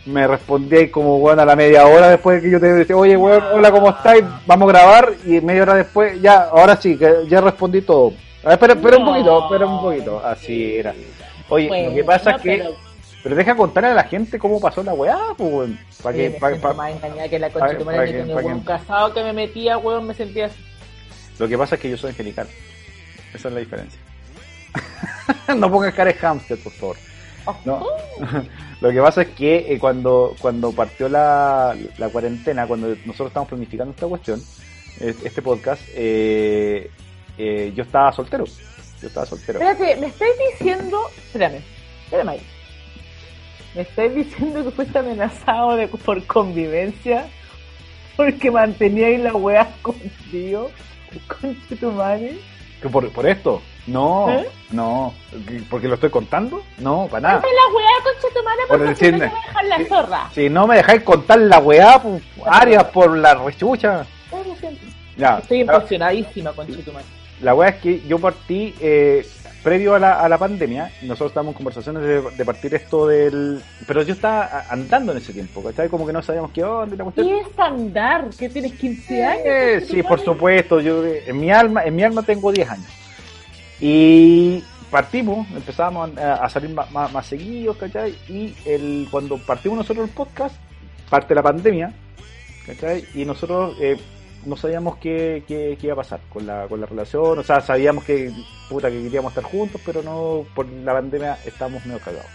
me 0.06 0.26
respondíais 0.26 0.90
como 0.90 1.18
weón 1.18 1.38
a 1.40 1.44
la 1.44 1.54
media 1.56 1.86
hora 1.86 2.08
después 2.08 2.36
de 2.36 2.42
que 2.48 2.52
yo 2.52 2.60
te 2.60 2.72
decía, 2.72 2.96
oye 2.96 3.16
weón, 3.16 3.42
hola, 3.52 3.70
¿cómo 3.70 3.90
estáis? 3.90 4.24
Vamos 4.46 4.68
a 4.68 4.72
grabar, 4.72 5.12
y 5.26 5.40
media 5.40 5.62
hora 5.62 5.74
después, 5.74 6.20
ya, 6.22 6.44
ahora 6.44 6.76
sí, 6.76 6.96
que 6.96 7.12
ya 7.28 7.40
respondí 7.40 7.82
todo. 7.82 8.12
A 8.42 8.48
ver, 8.48 8.52
espera, 8.54 8.72
espera 8.74 8.96
un 8.98 9.04
poquito, 9.04 9.44
espera 9.44 9.66
un 9.66 9.80
poquito, 9.82 10.22
así 10.24 10.76
era. 10.76 10.94
Oye, 11.48 11.68
lo 11.88 11.94
que 11.94 12.04
pasa 12.04 12.30
es 12.32 12.42
que, 12.42 12.56
pero- 12.58 12.74
pero 13.22 13.36
deja 13.36 13.54
contarle 13.54 13.90
a 13.90 13.94
la 13.94 14.04
gente 14.04 14.38
cómo 14.38 14.58
pasó 14.60 14.82
la 14.82 14.94
weá, 14.94 15.18
pues, 15.36 15.70
para 16.02 16.16
que, 16.16 16.30
me 16.30 16.56
pa- 16.58 16.72
más 16.72 16.92
engañada 16.92 17.28
que 17.28 17.38
la 17.38 17.50
concha 17.50 17.68
de 17.68 17.76
que 17.76 18.24
que- 18.24 18.64
casado 18.64 19.12
que 19.12 19.22
me 19.22 19.32
metía, 19.34 19.76
weón, 19.76 20.06
me 20.06 20.14
sentía 20.14 20.46
así. 20.46 20.56
Lo 21.38 21.48
que 21.48 21.56
pasa 21.56 21.74
es 21.74 21.80
que 21.80 21.90
yo 21.90 21.96
soy 21.96 22.10
angelical. 22.10 22.46
Esa 23.34 23.48
es 23.48 23.54
la 23.54 23.60
diferencia. 23.60 24.00
no 25.56 25.70
pongas 25.70 25.94
cara 25.94 26.12
de 26.12 26.18
hamster, 26.18 26.58
por 26.58 26.72
favor. 26.72 26.96
No. 27.64 27.86
Lo 28.80 28.90
que 28.90 29.00
pasa 29.00 29.22
es 29.22 29.28
que 29.28 29.72
eh, 29.72 29.78
cuando, 29.78 30.34
cuando 30.40 30.72
partió 30.72 31.08
la, 31.08 31.76
la 31.98 32.08
cuarentena, 32.08 32.66
cuando 32.66 32.88
nosotros 33.04 33.28
estábamos 33.28 33.48
planificando 33.48 33.92
esta 33.92 34.06
cuestión, 34.06 34.40
eh, 35.00 35.14
este 35.24 35.40
podcast, 35.40 35.82
eh, 35.94 36.90
eh, 37.38 37.72
yo 37.74 37.84
estaba 37.84 38.12
soltero. 38.12 38.44
Yo 39.00 39.08
estaba 39.08 39.24
soltero. 39.24 39.58
Espérate, 39.58 40.00
me 40.00 40.08
estáis 40.08 40.32
diciendo. 40.50 41.00
Espérame, 41.16 41.62
espérame 42.04 42.28
ahí. 42.28 42.42
Me 43.74 43.82
estáis 43.82 44.14
diciendo 44.14 44.64
que 44.64 44.70
fuiste 44.70 44.98
amenazado 44.98 45.76
de, 45.76 45.88
por 45.88 46.24
convivencia 46.26 47.28
porque 48.16 48.50
manteníais 48.50 49.20
la 49.20 49.34
weá 49.34 49.72
contigo. 49.80 50.70
Conche 51.26 51.76
tu 51.76 51.90
madre. 51.92 52.38
¿Que 52.80 52.88
¿Por, 52.88 53.10
por 53.10 53.26
esto? 53.26 53.60
No, 53.86 54.30
¿Eh? 54.30 54.48
no. 54.70 55.12
¿Porque 55.68 55.86
lo 55.88 55.94
estoy 55.94 56.10
contando? 56.10 56.62
No, 56.78 57.08
para 57.10 57.20
nada. 57.28 57.42
La 57.42 57.74
weá, 57.74 57.88
conche 58.02 58.34
tu 58.34 58.42
madre, 58.44 58.60
Por 58.68 58.78
porque 58.78 58.94
si 58.94 59.04
decir- 59.06 59.18
no 59.18 59.24
a 59.24 59.46
dejar 59.46 59.64
la 59.66 59.86
zorra. 59.88 60.30
Si 60.34 60.48
no 60.50 60.66
me 60.66 60.76
dejáis 60.76 61.02
contar 61.02 61.38
la 61.40 61.58
weá, 61.58 62.00
pues, 62.02 62.22
Arias 62.46 62.84
por 62.84 63.16
la 63.16 63.34
rechucha. 63.34 64.06
Ya. 65.16 65.38
Estoy 65.38 65.64
la- 65.64 65.74
impresionadísima, 65.74 66.52
conche 66.52 66.76
tu 66.82 66.92
madre. 66.92 67.06
La 67.42 67.54
weá 67.54 67.70
es 67.70 67.76
que 67.76 68.00
yo 68.06 68.18
partí 68.18 68.74
eh, 68.80 69.26
previo 69.62 69.94
a 69.94 69.98
la, 69.98 70.20
a 70.20 70.28
la 70.28 70.38
pandemia, 70.38 70.90
nosotros 71.02 71.30
estábamos 71.30 71.52
en 71.52 71.56
conversaciones 71.56 72.02
de, 72.02 72.22
de 72.22 72.44
partir 72.44 72.74
esto 72.74 73.06
del... 73.06 73.62
Pero 73.86 74.02
yo 74.02 74.14
estaba 74.14 74.64
andando 74.70 75.12
en 75.12 75.18
ese 75.18 75.32
tiempo, 75.32 75.62
¿cachai? 75.62 75.88
Como 75.88 76.06
que 76.06 76.12
no 76.12 76.22
sabíamos 76.22 76.50
qué 76.52 76.64
onda 76.64 76.94
y 76.94 76.98
la 76.98 77.04
cuestión. 77.04 77.26
¿Qué 77.26 77.40
es 77.40 77.58
andar? 77.58 78.30
¿Que 78.30 78.48
tienes 78.48 78.72
15 78.72 79.24
años? 79.24 79.42
Eh, 79.44 79.86
sí, 79.88 80.02
por 80.02 80.20
supuesto, 80.20 80.80
yo 80.80 81.04
en 81.04 81.38
mi 81.38 81.50
alma, 81.50 81.84
en 81.84 81.94
mi 81.94 82.02
alma 82.02 82.22
tengo 82.22 82.50
10 82.50 82.70
años. 82.70 82.88
Y 83.80 84.62
partimos, 84.90 85.46
empezamos 85.50 86.16
a, 86.18 86.34
a 86.34 86.48
salir 86.48 86.70
más, 86.70 86.90
más, 86.90 87.12
más 87.12 87.26
seguidos, 87.26 87.76
¿cachai? 87.76 88.14
Y 88.28 88.54
el, 88.64 89.08
cuando 89.10 89.38
partimos 89.38 89.78
nosotros 89.78 90.08
el 90.08 90.14
podcast, 90.14 90.56
parte 91.08 91.34
la 91.34 91.42
pandemia, 91.42 91.92
¿cachai? 92.66 93.04
Y 93.14 93.24
nosotros 93.24 93.76
eh, 93.80 93.98
no 94.46 94.56
sabíamos 94.56 94.96
qué, 94.98 95.42
qué, 95.46 95.76
qué 95.80 95.86
iba 95.88 95.94
a 95.94 95.96
pasar 95.96 96.20
con 96.32 96.46
la, 96.46 96.66
con 96.68 96.80
la 96.80 96.86
relación, 96.86 97.38
o 97.38 97.42
sea, 97.42 97.60
sabíamos 97.60 98.04
que, 98.04 98.32
puta, 98.68 98.90
que 98.90 99.02
queríamos 99.02 99.30
estar 99.32 99.44
juntos, 99.44 99.80
pero 99.84 100.02
no, 100.02 100.44
por 100.54 100.66
la 100.68 100.92
pandemia 100.94 101.38
estábamos 101.44 101.84
medio 101.86 102.00
cagados. 102.00 102.26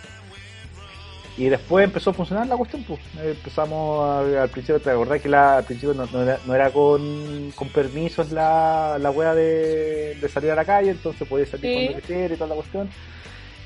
Y 1.38 1.50
después 1.50 1.84
empezó 1.84 2.12
a 2.12 2.14
funcionar 2.14 2.48
la 2.48 2.56
cuestión, 2.56 2.84
pues. 2.88 3.00
Empezamos 3.22 4.02
a- 4.10 4.44
al 4.44 4.50
principio, 4.50 4.80
¿te 4.80 4.90
acordás 4.90 5.22
que 5.22 5.28
la, 5.28 5.58
al 5.58 5.66
principio 5.66 5.94
no, 5.94 6.06
no 6.06 6.22
era, 6.24 6.40
no 6.46 6.56
era 6.56 6.70
con, 6.72 7.52
con 7.56 7.68
permisos 7.70 8.32
la, 8.32 8.98
la 9.00 9.12
wea 9.12 9.36
de, 9.36 10.16
de 10.16 10.30
salir 10.30 10.52
a 10.52 10.56
la 10.56 10.64
calle, 10.64 10.92
entonces 10.92 11.28
podía 11.28 11.46
salir 11.46 11.66
Sí. 11.66 11.84
cuando 11.88 12.02
quisiera 12.02 12.34
y 12.34 12.38
toda 12.38 12.48
la 12.50 12.56
cuestión. 12.56 12.90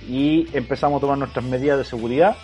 Y 0.08 0.48
empezamos 0.54 0.98
a 0.98 1.02
tomar 1.02 1.18
nuestras 1.20 1.46
medidas 1.46 1.78
de 1.78 1.84
seguridad. 1.86 2.36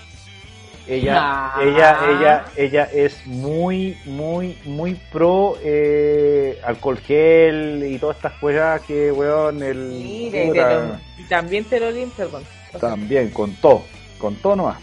Ella, 0.87 1.15
Ah. 1.17 1.61
ella, 1.63 1.97
ella, 2.09 2.45
ella 2.55 2.83
es 2.93 3.25
muy, 3.25 3.97
muy, 4.05 4.55
muy 4.65 4.93
pro 5.11 5.57
eh, 5.63 6.59
alcohol 6.63 6.99
gel 6.99 7.83
y 7.89 7.97
todas 7.97 8.17
estas 8.17 8.33
cosas 8.33 8.81
que, 8.81 9.11
weón, 9.11 9.63
el... 9.63 9.77
Mire, 10.03 10.51
te 10.51 10.61
lo- 10.61 10.99
también 11.27 11.63
te 11.65 11.79
lo 11.79 11.89
limpio 11.89 12.29
con. 12.29 12.43
también, 12.79 13.29
con 13.31 13.55
todo, 13.55 13.83
con 14.19 14.35
todo 14.35 14.55
nomás. 14.57 14.77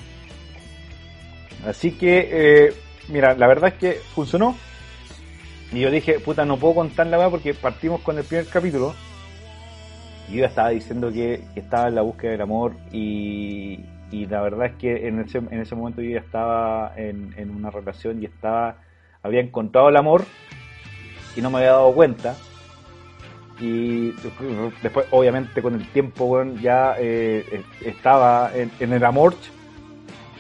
Así 1.66 1.92
que, 1.92 2.28
eh, 2.68 2.74
mira, 3.08 3.34
la 3.34 3.46
verdad 3.46 3.68
es 3.72 3.74
que 3.78 4.00
funcionó. 4.14 4.56
Y 5.72 5.80
yo 5.80 5.90
dije, 5.90 6.18
puta, 6.18 6.44
no 6.44 6.56
puedo 6.58 6.74
contar 6.74 7.06
la 7.06 7.16
verdad 7.16 7.30
porque 7.30 7.54
partimos 7.54 8.00
con 8.00 8.18
el 8.18 8.24
primer 8.24 8.46
capítulo. 8.48 8.94
Y 10.28 10.32
yo 10.34 10.40
ya 10.40 10.46
estaba 10.48 10.70
diciendo 10.70 11.12
que, 11.12 11.42
que 11.54 11.60
estaba 11.60 11.88
en 11.88 11.94
la 11.94 12.02
búsqueda 12.02 12.32
del 12.32 12.40
amor. 12.42 12.72
Y, 12.90 13.78
y 14.12 14.26
la 14.26 14.42
verdad 14.42 14.66
es 14.66 14.72
que 14.74 15.08
en 15.08 15.20
ese, 15.20 15.38
en 15.38 15.60
ese 15.60 15.74
momento 15.74 16.02
yo 16.02 16.10
ya 16.10 16.20
estaba 16.20 16.92
en, 16.96 17.34
en 17.36 17.50
una 17.50 17.70
relación 17.70 18.22
y 18.22 18.26
estaba, 18.26 18.76
había 19.22 19.40
encontrado 19.40 19.88
el 19.88 19.96
amor 19.96 20.24
y 21.34 21.40
no 21.40 21.50
me 21.50 21.58
había 21.58 21.70
dado 21.70 21.92
cuenta. 21.94 22.36
Y 23.58 24.10
después, 24.82 25.06
obviamente, 25.10 25.62
con 25.62 25.74
el 25.74 25.88
tiempo, 25.92 26.44
ya 26.60 26.96
eh, 26.98 27.62
estaba 27.84 28.50
en, 28.54 28.70
en 28.80 28.92
el 28.92 29.04
amor. 29.04 29.34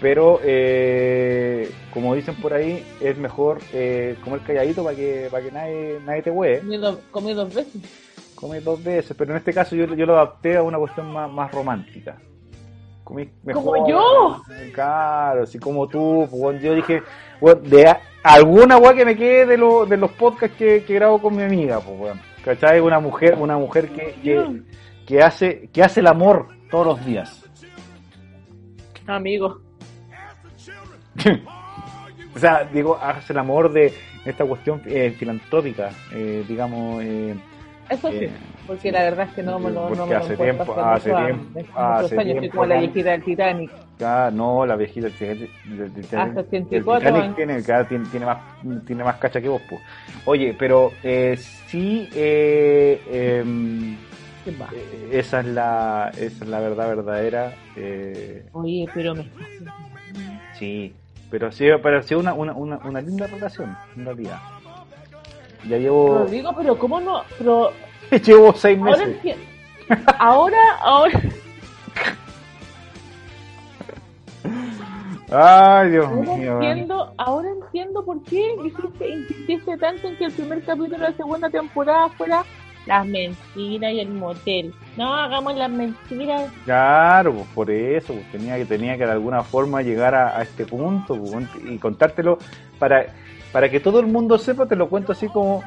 Pero, 0.00 0.40
eh, 0.42 1.70
como 1.94 2.14
dicen 2.14 2.34
por 2.34 2.52
ahí, 2.52 2.84
es 3.00 3.16
mejor 3.16 3.60
eh, 3.72 4.16
comer 4.24 4.40
calladito 4.40 4.82
para 4.82 4.96
que, 4.96 5.28
para 5.30 5.44
que 5.44 5.52
nadie, 5.52 5.98
nadie 6.04 6.22
te 6.22 6.30
huee. 6.30 6.58
Comí 6.58 6.76
dos, 6.76 6.98
comí 7.10 7.32
dos 7.32 7.54
veces. 7.54 7.82
Comí 8.34 8.58
dos 8.58 8.82
veces, 8.82 9.16
pero 9.16 9.30
en 9.30 9.36
este 9.36 9.52
caso 9.52 9.76
yo, 9.76 9.86
yo 9.94 10.04
lo 10.04 10.14
adapté 10.14 10.56
a 10.56 10.62
una 10.62 10.76
cuestión 10.76 11.12
más, 11.12 11.30
más 11.30 11.52
romántica. 11.52 12.18
Comí 13.04 13.28
mejor. 13.42 13.64
¿Como 13.64 13.88
yo? 13.88 14.42
Claro, 14.72 15.42
así 15.42 15.58
como 15.58 15.86
tú. 15.88 16.26
pues, 16.30 16.62
yo 16.62 16.74
dije, 16.74 17.02
weón, 17.40 17.62
de 17.68 17.88
a- 17.88 18.00
alguna 18.22 18.76
weá 18.78 18.94
que 18.94 19.04
me 19.04 19.16
quede 19.16 19.44
de, 19.46 19.56
lo- 19.58 19.84
de 19.86 19.96
los 19.96 20.10
podcasts 20.12 20.56
que, 20.56 20.84
que 20.84 20.94
grabo 20.94 21.20
con 21.20 21.36
mi 21.36 21.42
amiga, 21.42 21.80
pues, 21.80 21.98
weón. 21.98 22.20
¿Cachai? 22.44 22.80
Una 22.80 22.98
mujer, 23.00 23.36
una 23.38 23.56
mujer 23.56 23.88
que, 23.90 24.14
que, 24.22 24.62
que 25.06 25.22
hace, 25.22 25.68
que 25.72 25.82
hace 25.82 26.00
el 26.00 26.06
amor 26.08 26.48
todos 26.70 26.86
los 26.86 27.04
días. 27.06 27.44
Amigo. 29.06 29.60
o 32.34 32.38
sea, 32.38 32.64
digo, 32.72 32.96
hace 33.00 33.32
el 33.32 33.38
amor 33.38 33.72
de 33.72 33.92
esta 34.24 34.44
cuestión 34.44 34.80
eh, 34.86 35.10
filantrópica, 35.18 35.90
eh, 36.12 36.44
digamos. 36.48 37.02
eh, 37.02 37.34
Eso 37.88 38.10
sí, 38.10 38.16
Eh, 38.16 38.30
porque 38.66 38.92
la 38.92 39.02
verdad 39.02 39.26
es 39.28 39.34
que 39.34 39.42
no 39.42 39.58
me 39.58 39.70
lo, 39.70 39.90
no 39.90 40.06
lo 40.06 40.16
hace 40.16 40.36
tiempo- 40.36 40.74
hace 40.80 41.12
tiempo- 41.14 41.50
hace 41.76 42.20
años, 42.20 42.40
tiempo, 42.40 42.50
como 42.58 42.66
la 42.66 42.74
¿no? 42.76 42.80
viejita 42.80 43.10
del 43.10 43.24
Titanic. 43.24 43.70
Ah, 44.00 44.30
no, 44.32 44.66
la 44.66 44.76
viejita 44.76 45.06
del 45.08 45.14
Titanic, 45.16 45.50
del 45.64 45.92
Titanic- 45.92 46.28
Hasta 46.28 46.40
el 46.40 46.46
84 46.46 46.98
Titanic 46.98 47.36
tiene, 47.36 47.62
tiene, 47.62 48.04
tiene 48.06 48.26
más, 48.26 48.38
tiene 48.86 49.04
más 49.04 49.16
cacha 49.16 49.40
que 49.40 49.48
vos, 49.48 49.60
po. 49.62 49.80
Oye, 50.24 50.54
pero 50.58 50.92
eh, 51.02 51.36
sí, 51.36 52.08
eh, 52.14 53.40
em, 53.40 53.96
eh, 54.74 55.08
esa 55.12 55.40
es 55.40 55.46
la, 55.46 56.10
esa 56.16 56.44
es 56.44 56.48
la 56.50 56.60
verdad 56.60 56.88
verdadera. 56.88 57.52
eh, 57.76 58.44
Oye, 58.52 58.88
pero 58.94 59.14
me 59.14 59.22
estás... 59.22 59.46
sí, 60.54 60.94
pero 61.30 61.52
sí, 61.52 61.66
pero 61.82 62.02
sido 62.02 62.20
una, 62.20 62.32
una, 62.34 62.52
una, 62.54 62.78
una 62.84 63.00
linda 63.00 63.26
relación, 63.26 63.76
en 63.96 64.04
realidad. 64.04 64.38
Ya 65.68 65.78
llevo, 65.78 66.18
Rodrigo, 66.18 66.52
pero 66.56 66.78
¿cómo 66.78 67.00
no? 67.00 67.22
Pero 67.38 67.72
llevo 68.24 68.52
seis 68.54 68.78
ahora 68.78 68.96
meses. 68.98 69.14
entiendo. 69.16 69.44
Ahora, 70.18 70.58
ahora, 70.80 71.20
Ay, 75.34 75.90
Dios 75.90 76.06
ahora 76.06 76.36
mío. 76.36 76.54
entiendo, 76.60 77.14
ahora 77.16 77.48
entiendo 77.50 78.04
por 78.04 78.22
qué 78.24 78.54
dijiste, 78.62 79.08
insististe 79.08 79.76
tanto 79.78 80.08
en 80.08 80.16
que 80.18 80.24
el 80.26 80.32
primer 80.32 80.62
capítulo 80.62 80.98
de 80.98 81.04
la 81.10 81.12
segunda 81.12 81.48
temporada 81.48 82.08
fuera 82.10 82.44
las 82.86 83.06
mentiras 83.06 83.92
y 83.92 84.00
el 84.00 84.10
motel. 84.10 84.74
No, 84.96 85.14
hagamos 85.14 85.54
las 85.56 85.70
mentiras. 85.70 86.50
Claro, 86.64 87.32
pues 87.32 87.46
por 87.54 87.70
eso, 87.70 88.12
pues 88.12 88.30
tenía 88.32 88.56
que 88.56 88.64
tenía 88.66 88.98
que 88.98 89.06
de 89.06 89.12
alguna 89.12 89.42
forma 89.42 89.80
llegar 89.82 90.14
a, 90.14 90.36
a 90.36 90.42
este 90.42 90.66
punto 90.66 91.16
pues, 91.16 91.48
y 91.64 91.78
contártelo 91.78 92.38
para, 92.78 93.06
para 93.52 93.70
que 93.70 93.80
todo 93.80 94.00
el 94.00 94.06
mundo 94.06 94.38
sepa, 94.38 94.66
te 94.66 94.76
lo 94.76 94.88
cuento 94.88 95.12
así 95.12 95.28
como 95.28 95.62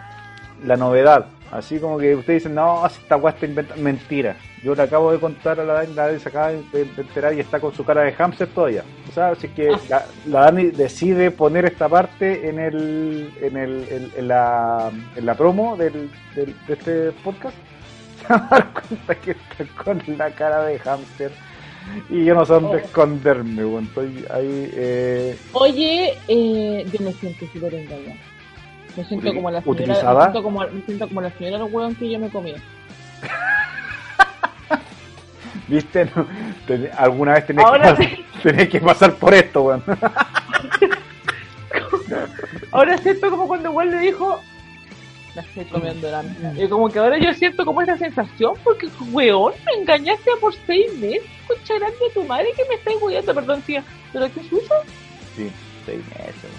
la 0.64 0.76
novedad, 0.78 1.28
así 1.52 1.80
como 1.80 1.98
que 1.98 2.16
ustedes 2.16 2.44
dicen, 2.44 2.56
no, 2.56 2.86
esta 2.88 3.18
weá 3.18 3.34
está 3.34 3.45
inventada, 3.45 3.80
mentira, 3.80 4.36
yo 4.64 4.74
le 4.74 4.82
acabo 4.84 5.12
de 5.12 5.20
contar 5.20 5.60
a 5.60 5.64
la 5.66 5.74
Dani, 5.74 5.94
la 5.94 6.07
Dani 6.07 6.20
se 6.20 6.30
acaba 6.30 6.49
de, 6.52 6.62
enterar 6.98 7.34
y 7.36 7.40
está 7.41 7.60
con 7.60 7.74
su 7.74 7.84
cara 7.86 8.02
de 8.02 8.14
hámster 8.14 8.48
todavía. 8.48 8.84
O 9.10 9.12
sea, 9.14 9.30
así 9.30 9.48
que 9.49 9.70
la, 9.90 10.06
la 10.26 10.40
Dani 10.45 10.72
decide 10.72 11.30
poner 11.30 11.66
esta 11.66 11.88
parte 11.88 12.49
en 12.49 12.57
el 12.57 13.32
en, 13.41 13.57
el, 13.57 13.88
en, 13.91 14.12
en 14.18 14.28
la, 14.28 14.90
en 15.16 15.26
la 15.26 15.36
promo 15.36 15.76
del, 15.78 16.10
del- 16.36 16.56
de 16.68 16.74
este 16.74 17.12
podcast. 17.24 17.56
Se 18.28 18.34
va 18.34 18.48
a 18.48 18.49
dar 18.49 18.74
cuenta 18.74 19.16
que 19.16 19.32
está 19.32 19.84
con 19.84 20.02
la 20.18 20.32
cara 20.32 20.64
de 20.64 20.80
hámster. 20.80 21.32
Y 22.10 22.26
yo 22.26 22.36
no 22.36 22.45
sé 22.45 22.53
dónde 22.53 22.80
esconderme, 22.80 23.64
weón. 23.66 23.86
Estoy 23.86 24.26
ahí. 24.34 24.70
Eh, 24.74 25.38
Oye, 25.53 26.18
eh, 26.28 26.86
yo 26.91 27.06
me 27.06 27.14
siento 27.14 27.45
súper 27.53 27.74
engañada. 27.76 28.16
Me 28.98 29.03
siento 29.06 29.34
como 29.34 29.52
la 29.52 29.62
señora, 29.62 29.82
¿utilizada? 29.82 30.16
me 30.16 30.22
siento 30.32 30.44
como, 30.44 30.60
me 30.62 30.82
siento 30.86 31.07
como 31.07 31.22
la 31.22 31.32
señora 31.32 31.64
del 31.64 31.74
hueón 31.74 31.95
que 31.95 32.10
yo 32.10 32.20
me 32.20 32.30
comí. 32.30 32.53
¿Viste? 35.68 36.06
No, 36.16 36.28
ten- 36.68 36.90
alguna 36.98 37.34
vez 37.34 37.48
tenés 37.48 37.66
Ahora 37.66 37.95
que, 37.95 38.03
pas- 38.03 38.20
tenés 38.44 38.70
que 38.70 38.80
pasar 38.80 39.14
por 39.16 39.34
esto, 39.34 39.64
weón. 39.64 39.84
Ahora 42.72 42.98
siento 42.99 43.30
como 43.30 43.48
cuando 43.48 43.70
igual 43.70 43.91
le 43.91 43.99
dijo, 43.99 44.40
la 45.36 45.41
estoy 45.41 45.66
comiendo 45.66 46.10
la 46.10 46.24
mía. 46.24 46.53
Y 46.57 46.68
como 46.68 46.90
que 46.90 46.99
ahora 46.99 47.18
yo 47.20 47.34
siento 47.34 47.66
como 47.66 47.82
esa 47.82 47.98
sensación, 47.98 48.53
porque 48.64 48.88
weón, 49.12 49.53
me 49.66 49.82
engañaste 49.82 50.32
por 50.40 50.53
seis 50.66 50.94
meses, 50.98 51.22
concha 51.48 51.76
grande 51.76 51.98
de 52.07 52.14
tu 52.14 52.24
madre 52.24 52.48
que 52.56 52.64
me 52.70 52.76
estáis 52.76 52.98
hueando, 53.02 53.34
perdón 53.36 53.62
tía, 53.64 53.84
pero 54.14 54.26
qué 54.34 54.41
suyo. 54.44 54.62
Sí, 55.36 55.49
seis 55.86 55.99
meses. 56.10 56.52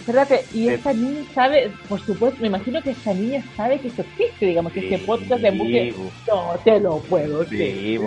Espérate, 0.00 0.44
y 0.52 0.64
Sí. 0.64 0.68
esta 0.68 0.92
niña 0.92 1.22
sabe, 1.32 1.70
por 1.88 2.00
supuesto, 2.04 2.40
me 2.40 2.48
imagino 2.48 2.82
que 2.82 2.90
esta 2.90 3.14
niña 3.14 3.40
sabe 3.56 3.78
que 3.78 3.86
esto 3.88 4.02
existe, 4.02 4.46
digamos, 4.46 4.72
que 4.72 4.80
este 4.80 4.98
podcast 5.06 5.40
de 5.42 5.48
Embuque, 5.48 5.94
bo. 5.96 6.10
no 6.54 6.58
te 6.64 6.80
lo 6.80 6.98
puedo 6.98 7.44
Sí. 7.44 7.98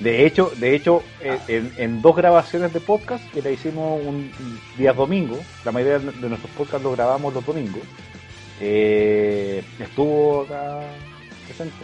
De 0.00 0.26
hecho, 0.26 0.50
de 0.56 0.74
hecho 0.74 1.02
eh, 1.20 1.38
en, 1.48 1.72
en 1.76 2.02
dos 2.02 2.16
grabaciones 2.16 2.72
de 2.72 2.80
podcast 2.80 3.22
que 3.32 3.42
la 3.42 3.50
hicimos 3.50 4.00
un 4.00 4.32
un 4.40 4.60
día 4.78 4.92
domingo, 4.94 5.38
la 5.64 5.70
mayoría 5.72 5.98
de 5.98 6.28
nuestros 6.28 6.50
podcasts 6.56 6.82
los 6.82 6.96
grabamos 6.96 7.32
los 7.34 7.44
domingos, 7.44 7.82
eh, 8.60 9.62
estuvo 9.78 10.42
acá 10.42 10.80
presente. 11.46 11.74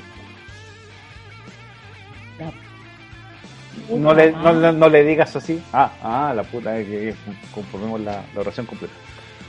No 3.90 4.12
le, 4.12 4.32
no, 4.32 4.52
le- 4.52 4.72
no 4.72 4.88
le 4.88 5.04
digas 5.04 5.34
así. 5.34 5.60
Ah, 5.72 5.90
ah, 6.02 6.32
la 6.36 6.42
puta, 6.42 6.78
eh, 6.78 6.84
que, 6.84 7.14
conformemos 7.54 8.00
la, 8.00 8.22
la 8.34 8.40
oración 8.40 8.66
completa. 8.66 8.92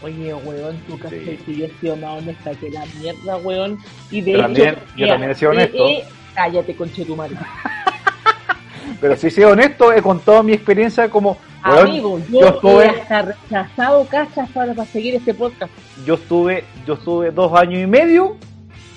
Oye, 0.01 0.33
weón, 0.33 0.77
tú 0.87 0.97
Sí. 1.09 1.39
yo 1.57 1.65
he 1.65 1.71
sido 1.81 1.97
más 1.97 2.19
honesta 2.21 2.51
que 2.55 2.69
la 2.71 2.85
mierda, 2.99 3.37
weón. 3.37 3.77
Y 4.09 4.21
de 4.21 4.31
Yo 4.31 4.37
hecho, 4.37 4.43
también- 4.47 4.75
yo 4.95 5.07
también 5.07 5.31
he 5.31 5.35
sido 5.35 5.51
honesto. 5.51 5.85
cállate, 6.33 6.75
conche 6.75 7.03
tu 7.05 7.15
madre. 7.17 7.35
Pero 9.01 9.15
si 9.17 9.29
soy 9.29 9.43
honesto, 9.43 9.91
he 9.91 10.01
contado 10.01 10.41
mi 10.41 10.53
experiencia 10.53 11.09
como, 11.09 11.37
Amigo, 11.61 12.19
yo 12.29 12.39
yo, 12.41 12.47
estuve- 12.47 12.85
he 12.85 12.89
hasta 13.01 13.21
rechazado 13.23 14.05
cachas 14.07 14.49
para, 14.51 14.73
para 14.73 14.87
seguir 14.89 15.15
este 15.15 15.33
podcast. 15.33 15.71
yo 16.05 16.13
estuve, 16.15 16.63
yo 16.85 16.93
estuve 16.93 17.31
dos 17.31 17.53
años 17.59 17.81
y 17.81 17.87
medio 17.87 18.37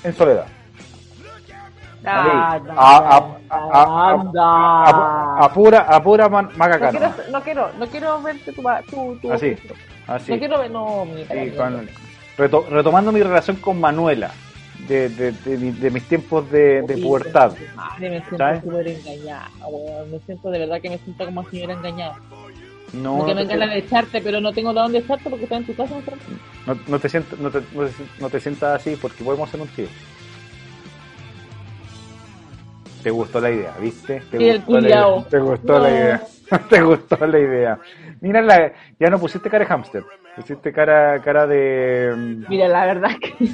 en 0.04 0.14
soledad. 0.14 0.46
Ah, 2.04 2.58
Ahí, 2.76 4.28
a, 5.44 5.50
pura, 5.54 5.80
a 5.80 6.02
pura 6.02 6.28
man- 6.28 6.48
no, 6.56 6.78
quiero, 6.90 7.10
no 7.30 7.42
quiero, 7.42 7.70
no 7.78 7.86
quiero 7.86 8.22
verte 8.22 8.52
tu, 8.52 8.62
tu, 8.90 9.16
tu 9.20 9.32
Así, 9.32 9.56
así. 10.08 10.32
No 10.32 10.38
quiero 10.38 10.58
ver, 10.58 10.70
no, 10.70 11.04
mi 11.04 11.22
Sí, 11.24 11.52
con- 11.56 11.88
reto- 12.36 12.66
retomando 12.68 13.12
mi 13.12 13.22
relación 13.22 13.56
con 13.56 13.78
Manuela, 13.80 14.32
de, 14.88 15.08
de, 15.10 15.30
de, 15.32 15.56
de 15.72 15.90
mis 15.90 16.02
tiempos 16.08 16.50
de, 16.50 16.82
de 16.82 16.96
pubertad. 16.98 17.52
Madre, 17.76 18.10
me 18.10 18.20
siento 18.28 18.60
súper 18.64 18.88
engañada, 18.88 19.48
weón. 19.68 20.10
Me 20.10 20.18
siento 20.20 20.50
de 20.50 20.58
verdad 20.58 20.80
que 20.80 20.90
me 20.90 20.98
siento 20.98 21.24
como 21.24 21.48
señora 21.50 21.74
engañada. 21.74 22.16
No, 22.92 23.12
Como 23.12 23.26
que 23.26 23.34
no 23.34 23.40
me 23.40 23.46
ganas 23.46 23.70
de 23.70 23.78
echarte, 23.78 24.20
pero 24.20 24.40
no 24.40 24.52
tengo 24.52 24.74
de 24.74 24.80
dónde 24.80 24.98
echarte 24.98 25.30
porque 25.30 25.44
está 25.44 25.56
en 25.56 25.64
tu 25.64 25.74
casa. 25.74 25.94
¿no? 26.66 26.78
no, 26.88 26.98
te 26.98 27.08
sientas, 27.08 27.38
no, 27.38 27.50
te, 27.50 27.60
no, 27.72 27.86
te, 27.86 27.92
no 28.18 28.28
te 28.30 28.40
sientas 28.40 28.80
así 28.80 28.96
porque 28.96 29.24
podemos 29.24 29.48
hacer 29.48 29.60
un 29.60 29.68
tío. 29.68 29.86
Te 33.02 33.10
gustó 33.10 33.40
la 33.40 33.50
idea, 33.50 33.74
¿viste? 33.80 34.20
Te 34.30 34.36
el 34.50 34.58
gustó 34.58 34.72
la 34.74 34.80
culiao. 34.80 35.18
idea. 35.18 35.28
Te 35.30 35.38
gustó 35.38 35.78
la 35.78 35.90
idea. 35.90 36.22
Te 36.68 36.82
gustó 36.82 37.26
la 37.26 37.38
idea. 37.38 37.78
Mira, 38.20 38.42
la, 38.42 38.72
ya 39.00 39.08
no 39.08 39.18
pusiste 39.18 39.48
cara 39.48 39.64
de 39.64 39.68
hámster. 39.70 40.04
Pusiste 40.36 40.72
cara, 40.72 41.20
cara 41.22 41.46
de... 41.46 42.12
mm, 42.16 42.44
Mira, 42.48 42.68
la 42.68 42.86
verdad 42.86 43.10
es 43.10 43.18
que. 43.20 43.50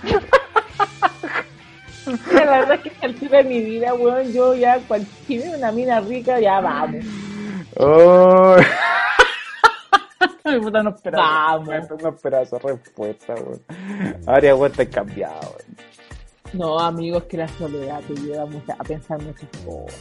La 2.34 2.60
verdad 2.60 2.72
es 2.74 2.80
que 2.80 2.88
a 2.88 2.92
esta 2.92 3.06
altura 3.06 3.38
de 3.38 3.44
mi 3.44 3.60
vida, 3.60 3.94
weón, 3.94 4.32
yo 4.32 4.54
ya, 4.54 4.78
cualquier 4.88 5.56
una 5.56 5.70
mina 5.72 6.00
rica, 6.00 6.40
ya 6.40 6.60
vamos. 6.60 7.04
Oh. 7.76 8.56
Puta, 10.62 10.82
no 10.82 10.90
esperaba. 10.90 11.58
Vamos. 11.58 12.02
No 12.02 12.08
esperaba 12.08 12.42
esa 12.42 12.58
respuesta, 12.58 13.34
weón. 13.34 13.62
Ahora, 14.26 14.54
weón, 14.54 14.72
te 14.72 14.88
cambiado, 14.88 15.40
weón. 15.40 15.76
No, 16.52 16.80
amigos, 16.80 17.24
que 17.24 17.36
la 17.36 17.46
soledad 17.48 18.00
te 18.08 18.14
lleva 18.14 18.44
mucha- 18.46 18.74
a 18.78 18.82
pensar 18.82 19.22
muchas 19.22 19.48
cosas. 19.64 20.00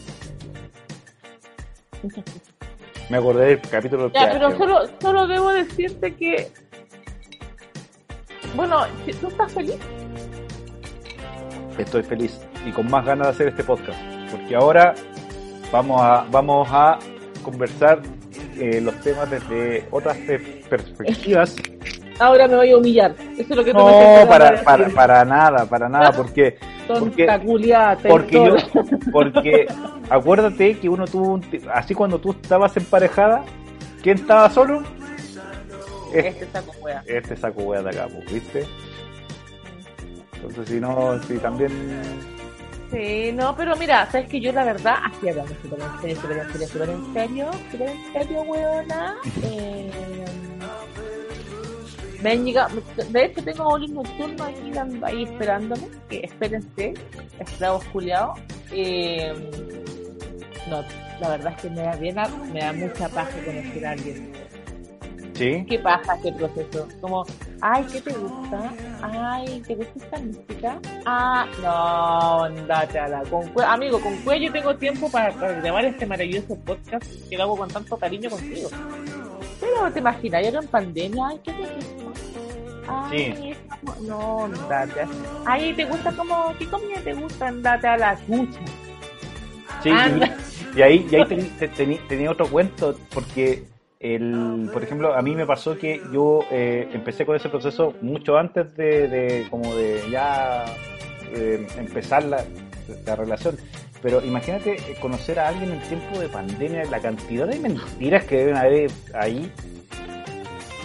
Muchas 2.01 2.23
cosas. 2.23 2.41
Me 3.09 3.17
acordé 3.17 3.45
del 3.45 3.61
capítulo 3.61 4.03
del 4.03 4.13
Ya, 4.13 4.29
pero 4.31 4.47
weón. 4.47 4.57
solo, 4.57 4.79
solo 4.99 5.27
debo 5.27 5.49
decirte 5.49 6.15
que. 6.15 6.51
Bueno, 8.55 8.85
si 9.05 9.13
tú 9.13 9.27
estás 9.27 9.51
feliz. 9.51 9.77
Estoy 11.79 12.03
feliz 12.03 12.39
y 12.65 12.71
con 12.71 12.89
más 12.89 13.05
ganas 13.05 13.27
de 13.27 13.31
hacer 13.31 13.47
este 13.47 13.63
podcast. 13.63 13.99
Porque 14.31 14.55
ahora 14.55 14.93
vamos 15.71 16.01
a, 16.01 16.25
vamos 16.29 16.67
a 16.71 16.99
conversar 17.43 18.01
eh, 18.57 18.81
los 18.81 18.99
temas 19.01 19.29
desde 19.31 19.85
otras 19.91 20.17
perspectivas. 20.69 21.55
Ahora 22.19 22.49
me 22.49 22.57
voy 22.57 22.71
a 22.71 22.77
humillar. 22.77 23.15
Eso 23.37 23.41
es 23.41 23.55
lo 23.55 23.63
que 23.63 23.71
tú 23.71 23.77
me 23.77 23.83
No, 23.85 24.27
para, 24.27 24.61
para, 24.61 24.89
para 24.89 25.23
nada, 25.23 25.65
para 25.65 25.87
nada, 25.87 26.11
porque, 26.11 26.57
porque, 26.87 27.27
porque 28.09 28.33
yo, 28.33 28.55
porque 29.13 29.67
acuérdate 30.09 30.77
que 30.79 30.89
uno 30.89 31.05
tuvo 31.05 31.35
un, 31.35 31.45
así 31.73 31.95
cuando 31.95 32.19
tú 32.19 32.31
estabas 32.31 32.75
emparejada, 32.75 33.45
¿quién 34.03 34.17
estaba 34.17 34.49
solo? 34.49 34.83
Este, 36.13 36.27
Este 36.27 36.45
saco 36.47 36.71
wea. 36.81 37.03
este 37.05 37.37
saco 37.37 37.61
wea 37.63 37.81
de 37.83 37.89
acá, 37.89 38.07
pues, 38.13 38.33
¿viste? 38.33 38.65
Entonces 40.41 40.69
si 40.69 40.79
no, 40.79 41.21
si 41.23 41.37
también 41.37 41.71
Sí, 42.91 43.31
no, 43.33 43.55
pero 43.55 43.75
mira, 43.75 44.09
sabes 44.09 44.27
que 44.27 44.39
yo 44.39 44.51
la 44.51 44.63
verdad, 44.63 44.95
así 45.03 45.29
hablando 45.29 45.53
súper 45.61 45.79
en 45.79 46.01
serio, 46.01 46.15
súper 46.21 46.37
en 46.39 46.51
serio, 46.51 46.67
súper 46.67 46.89
en 46.89 47.13
serio, 47.13 47.51
súper 47.71 47.89
en 47.89 48.13
serio, 48.13 48.41
weona. 48.41 49.15
Eh, 49.43 49.91
me 52.23 52.31
han 52.31 52.45
llegado, 52.45 52.81
de 53.09 53.25
hecho 53.25 53.43
tengo 53.43 53.67
Oli 53.67 53.87
Nocturno 53.89 54.43
aquí 54.43 54.71
ahí 55.03 55.23
esperándome, 55.23 55.87
que 56.09 56.21
espérense, 56.21 56.95
esclavos 57.39 57.83
culiados. 57.85 58.39
Eh, 58.71 59.33
no, 60.67 60.83
la 61.21 61.29
verdad 61.29 61.53
es 61.55 61.61
que 61.61 61.69
me 61.69 61.81
da 61.83 61.95
bien, 61.95 62.15
me 62.51 62.59
da 62.59 62.73
mucha 62.73 63.07
paja 63.09 63.31
conocer 63.45 63.85
a 63.85 63.91
alguien. 63.91 64.33
Sí. 65.39 65.65
¿Qué 65.67 65.79
pasa 65.79 66.15
este 66.15 66.31
proceso? 66.33 66.87
Como, 67.01 67.25
ay, 67.61 67.85
¿qué 67.91 68.01
te 68.01 68.11
gusta? 68.13 68.73
Ay, 69.01 69.61
¿te 69.65 69.75
gusta 69.75 69.93
esta 69.95 70.19
música? 70.19 70.79
Ah, 71.05 71.47
no, 71.63 72.43
andate 72.43 72.99
a 72.99 73.07
la 73.07 73.21
con 73.23 73.49
Amigo, 73.63 73.99
con 74.01 74.15
cuello 74.17 74.51
tengo 74.51 74.75
tiempo 74.75 75.09
para, 75.09 75.31
para 75.33 75.53
grabar 75.53 75.85
este 75.85 76.05
maravilloso 76.05 76.55
podcast 76.65 77.05
que 77.29 77.37
lo 77.37 77.43
hago 77.43 77.57
con 77.57 77.69
tanto 77.69 77.97
cariño 77.97 78.29
contigo. 78.29 78.69
Pero 79.59 79.91
te 79.91 79.99
imaginas, 79.99 80.51
yo 80.51 80.59
en 80.59 80.67
pandemia, 80.67 81.27
ay, 81.29 81.39
¿qué 81.43 81.51
te 81.53 81.63
gusta? 81.63 83.09
Ay, 83.11 83.55
no, 84.07 84.45
andate. 84.45 85.01
Ay, 85.45 85.73
¿te 85.73 85.85
gusta 85.85 86.11
como, 86.13 86.53
qué 86.57 86.67
comida 86.67 86.99
te 87.03 87.13
gusta? 87.13 87.47
Andate 87.47 87.87
a 87.87 87.97
la 87.97 88.15
cucha. 88.15 88.59
Sí, 89.83 89.89
Anda. 89.89 90.35
y, 90.75 90.81
ahí, 90.81 91.07
y 91.09 91.15
ahí 91.15 91.21
teni- 91.29 91.57
te- 91.57 91.71
teni- 91.71 92.07
tenía 92.07 92.31
otro 92.31 92.47
cuento, 92.49 92.95
porque, 93.13 93.63
el, 93.99 94.69
por 94.71 94.81
ejemplo, 94.83 95.13
a 95.13 95.21
mí 95.21 95.35
me 95.35 95.45
pasó 95.45 95.77
que 95.77 96.01
yo 96.13 96.39
eh, 96.51 96.87
empecé 96.93 97.25
con 97.25 97.35
ese 97.35 97.49
proceso 97.49 97.93
mucho 98.01 98.37
antes 98.37 98.75
de, 98.75 99.07
de 99.07 99.47
como 99.49 99.75
de 99.75 100.01
ya 100.09 100.65
eh, 101.33 101.67
empezar 101.77 102.23
la, 102.23 102.43
la 103.05 103.15
relación. 103.15 103.57
Pero 104.01 104.23
imagínate 104.23 104.75
eh, 104.75 104.95
conocer 105.01 105.39
a 105.39 105.49
alguien 105.49 105.71
en 105.73 105.79
tiempo 105.81 106.17
de 106.19 106.29
pandemia, 106.29 106.85
la 106.85 106.99
cantidad 106.99 107.45
de 107.47 107.59
mentiras 107.59 108.23
que 108.23 108.37
deben 108.37 108.55
haber 108.55 108.89
ahí. 109.13 109.51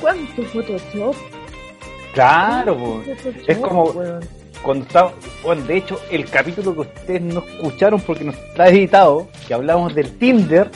¿Cuánto 0.00 0.42
Photoshop? 0.42 1.14
Claro. 2.12 2.74
Photoshop, 3.04 3.34
es 3.48 3.58
como- 3.58 3.94
cuando 4.62 4.86
estaba, 4.86 5.12
bueno, 5.42 5.62
de 5.64 5.76
hecho, 5.76 6.00
el 6.10 6.24
capítulo 6.24 6.72
que 6.74 6.80
ustedes 6.80 7.20
no 7.20 7.40
escucharon 7.46 8.00
porque 8.00 8.24
no 8.24 8.32
está 8.32 8.68
editado, 8.68 9.28
que 9.46 9.52
hablamos 9.52 9.94
del 9.94 10.10
Tinder, 10.16 10.70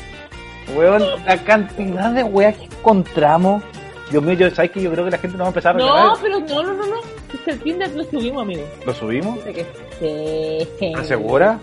weón, 0.77 1.03
la 1.27 1.37
cantidad 1.45 2.13
de 2.13 2.25
weas 2.25 2.57
que 2.57 2.65
encontramos. 2.65 3.63
Dios 4.11 4.23
mío, 4.23 4.35
yo, 4.35 4.51
¿sabes 4.51 4.71
que 4.71 4.81
Yo 4.81 4.91
creo 4.91 5.05
que 5.05 5.11
la 5.11 5.19
gente 5.19 5.37
no 5.37 5.43
va 5.45 5.49
a 5.49 5.51
empezar 5.51 5.75
a 5.75 5.79
No, 5.79 5.87
regalar. 5.87 6.17
pero 6.23 6.41
no, 6.41 6.63
no, 6.63 6.75
no, 6.75 6.87
no. 6.87 6.97
Es 7.35 7.47
el 7.49 7.61
Tinder 7.61 7.91
lo 7.95 8.05
subimos, 8.05 8.43
amigo. 8.43 8.63
¿Lo 8.87 8.95
subimos? 8.95 9.37
Dice 9.45 9.53
que 9.53 10.67
sí. 10.79 10.87
¿Estás 10.87 11.07
segura? 11.09 11.59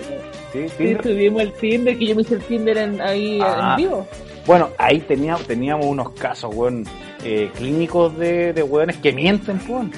Sí, 0.54 0.70
Sí, 0.70 0.74
Tinder. 0.78 1.04
subimos 1.04 1.42
el 1.42 1.54
Tinder, 1.54 1.98
que 1.98 2.06
yo 2.06 2.16
me 2.16 2.22
hice 2.22 2.36
el 2.36 2.42
Tinder 2.44 2.78
en, 2.78 3.02
ahí 3.02 3.40
Ah. 3.42 3.72
en 3.72 3.84
vivo. 3.84 4.08
Bueno, 4.46 4.70
ahí 4.78 5.00
tenía, 5.00 5.36
teníamos 5.48 5.88
unos 5.88 6.12
casos, 6.12 6.54
weón, 6.54 6.86
eh, 7.24 7.50
clínicos 7.56 8.16
de, 8.18 8.54
de 8.54 8.62
weones 8.64 8.98
que 8.98 9.12
mienten, 9.12 9.60
weón. 9.68 9.92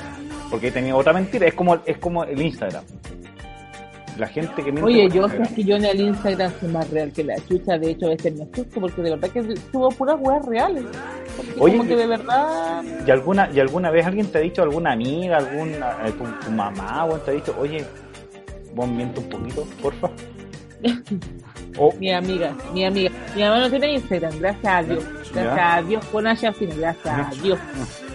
Porque 0.50 0.68
ahí 0.68 0.72
tenía 0.72 0.96
otra 0.96 1.12
mentira. 1.12 1.46
Es 1.48 1.54
como, 1.54 1.78
es 1.86 1.98
como 1.98 2.24
el 2.24 2.42
Instagram. 2.42 2.84
La 4.18 4.28
gente 4.28 4.56
que 4.56 4.72
miente. 4.72 4.84
Oye, 4.84 5.10
yo 5.10 5.28
sé 5.30 5.42
que 5.56 5.64
yo 5.64 5.76
en 5.76 5.86
el 5.86 6.00
Instagram 6.02 6.52
soy 6.60 6.70
más 6.70 6.90
real 6.90 7.12
que 7.12 7.24
la 7.24 7.36
chucha, 7.48 7.78
de 7.78 7.92
hecho 7.92 8.08
a 8.08 8.10
veces 8.10 8.36
me 8.36 8.44
asusto 8.44 8.80
porque 8.82 9.02
de 9.02 9.10
verdad 9.12 9.30
que 9.30 9.56
subo 9.72 9.90
puras 9.90 10.18
weas 10.20 10.46
reales. 10.46 10.86
Oye, 11.60 11.78
como 11.78 11.88
que 11.90 11.96
de 11.96 12.08
verdad... 12.08 12.84
¿Y 13.06 13.12
alguna, 13.12 13.50
¿Y 13.54 13.60
alguna 13.60 13.92
vez 13.92 14.06
alguien 14.06 14.28
te 14.28 14.40
ha 14.40 14.42
dicho, 14.42 14.64
alguna 14.64 14.94
amiga, 14.94 15.38
alguna, 15.38 15.98
eh, 16.06 16.12
tu, 16.12 16.46
tu 16.46 16.52
mamá, 16.52 17.06
weón, 17.06 17.22
te 17.24 17.32
ha 17.32 17.34
dicho, 17.36 17.56
oye, 17.60 17.86
vos 18.74 18.88
miente 18.88 19.20
un 19.20 19.30
poquito, 19.30 19.68
porfa? 19.82 20.10
O, 21.80 21.94
Mi 22.00 22.12
amiga, 22.12 22.56
mi 22.74 22.86
amiga. 22.86 23.12
Mi 23.36 23.44
mamá 23.44 23.60
no 23.60 23.70
tiene 23.70 23.94
Instagram, 23.94 24.40
gracias 24.40 24.66
a 24.66 24.82
Dios. 24.82 25.06
Gracias 25.32 25.56
Ya. 25.56 25.76
a 25.76 25.82
Dios, 25.84 26.06
con 26.06 26.26
Fino, 26.56 26.76
gracias 26.76 27.06
a 27.06 27.30
Dios. 27.44 27.60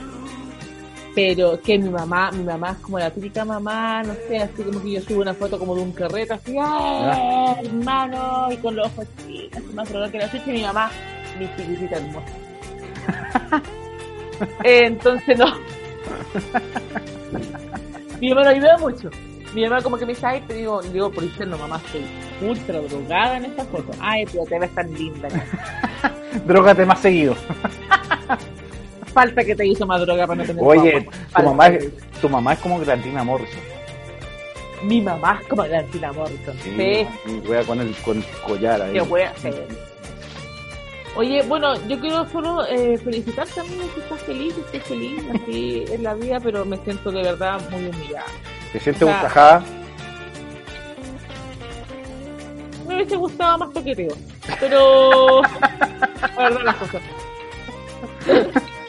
Pero 1.15 1.61
que 1.61 1.79
mi 1.79 1.91
mamá, 1.91 2.31
mi 2.33 2.43
mamá 2.43 2.71
es 2.71 2.79
como 2.79 2.99
la 2.99 3.11
típica 3.11 3.45
mamá, 3.45 4.03
no 4.03 4.15
sé, 4.15 4.39
así 4.39 4.63
como 4.63 4.83
que 4.83 4.93
yo 4.93 5.01
subo 5.03 5.21
una 5.21 5.35
foto 5.35 5.59
como 5.59 5.75
de 5.75 5.83
un 5.83 5.93
carrete, 5.93 6.33
así, 6.33 6.57
¡ay, 6.59 7.67
hermano! 7.67 8.49
Y 8.51 8.57
con 8.57 8.77
los 8.77 8.87
ojos 8.87 9.07
chicos, 9.27 9.63
más 9.75 9.89
droga 9.91 10.11
que 10.11 10.19
la 10.19 10.31
chucha, 10.31 10.45
y 10.47 10.53
mi 10.53 10.63
mamá, 10.63 10.91
mi 11.39 11.47
chiquitita 11.55 11.97
hermosa. 11.97 12.27
Eh, 14.65 14.81
Entonces 14.87 15.39
no. 15.39 15.47
mi 18.19 18.31
mamá 18.31 18.45
no 18.45 18.49
ayuda 18.49 18.79
mucho. 18.79 19.11
Mi 19.55 19.65
mamá 19.65 19.83
como 19.83 19.99
que 19.99 20.07
me 20.07 20.15
dice, 20.15 20.27
ay, 20.27 20.41
te 20.49 20.55
digo, 20.55 20.81
digo 20.81 21.11
por 21.11 21.25
interno, 21.25 21.59
mamá, 21.59 21.79
estoy 21.85 22.05
ultra 22.49 22.81
drogada 22.81 23.37
en 23.37 23.45
esta 23.45 23.65
foto. 23.67 23.93
Ay, 24.01 24.25
pero 24.33 24.45
te 24.47 24.59
ves 24.59 24.75
tan 24.75 24.93
linda. 24.95 25.29
Drógate 26.47 26.87
más 26.87 27.01
seguido. 27.01 27.37
Falta 29.13 29.45
que 29.45 29.55
te 29.55 29.67
hizo 29.67 29.87
más 29.87 30.01
droga 30.01 30.27
para 30.27 30.39
no 30.41 30.45
tener 30.45 30.65
Oye, 30.65 31.07
tu 31.37 31.43
mamá, 31.43 31.67
es, 31.69 31.91
tu 32.21 32.29
mamá 32.29 32.53
es 32.55 32.59
como 32.61 32.79
Grantina 32.81 33.23
Morrison. 33.23 33.61
Mi 34.83 35.01
mamá 35.01 35.39
es 35.41 35.47
como 35.49 35.63
Valentina 35.63 36.13
Morrison. 36.13 36.57
Sí, 36.63 37.07
Y 37.27 37.49
wea 37.49 37.63
con 37.63 37.81
el, 37.81 37.95
con 37.97 38.17
el 38.19 38.25
collar 38.45 38.83
ahí. 38.83 38.95
qué 38.95 39.03
wea. 39.03 39.33
sí. 39.41 39.51
Oye, 41.15 41.43
bueno, 41.43 41.75
yo 41.89 42.01
quiero 42.01 42.27
solo 42.31 42.65
eh, 42.67 42.97
felicitarte 42.99 43.61
a 43.61 43.65
mí 43.65 43.79
que 43.95 44.01
estás 44.01 44.21
feliz, 44.23 44.55
que 44.55 44.61
estés 44.63 44.83
feliz 44.85 45.23
así 45.35 45.85
en 45.93 46.03
la 46.03 46.15
vida, 46.15 46.41
pero 46.41 46.65
me 46.65 46.79
siento 46.79 47.11
de 47.13 47.23
verdad 47.23 47.61
muy 47.71 47.87
humillada. 47.87 48.25
¿Te 48.73 48.81
sientes 48.81 49.03
ultrajada? 49.03 49.63
Me 52.89 52.95
hubiese 52.97 53.17
gustado 53.17 53.59
más 53.59 53.73
toqueteo, 53.75 54.15
pero 54.59 55.43
la 56.37 56.43
verdad 56.49 56.63
las 56.65 56.77
cosas. 56.77 57.03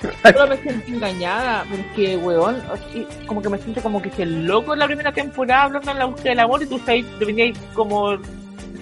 Solo 0.23 0.47
me 0.47 0.57
siento 0.57 0.88
engañada, 0.91 1.65
porque 1.69 2.17
weón, 2.17 2.61
así, 2.71 3.07
como 3.25 3.41
que 3.41 3.49
me 3.49 3.57
siento 3.57 3.81
como 3.81 4.01
que 4.01 4.09
si 4.11 4.21
el 4.23 4.45
loco 4.45 4.73
en 4.73 4.80
la 4.80 4.85
primera 4.88 5.11
temporada 5.11 5.63
hablando 5.63 5.91
en 5.91 5.99
la 5.99 6.05
búsqueda 6.05 6.30
del 6.31 6.39
amor 6.39 6.63
y 6.63 6.65
tú 6.65 6.75
estás, 6.77 6.95
te 7.19 7.25
venías 7.25 7.57
como 7.73 8.17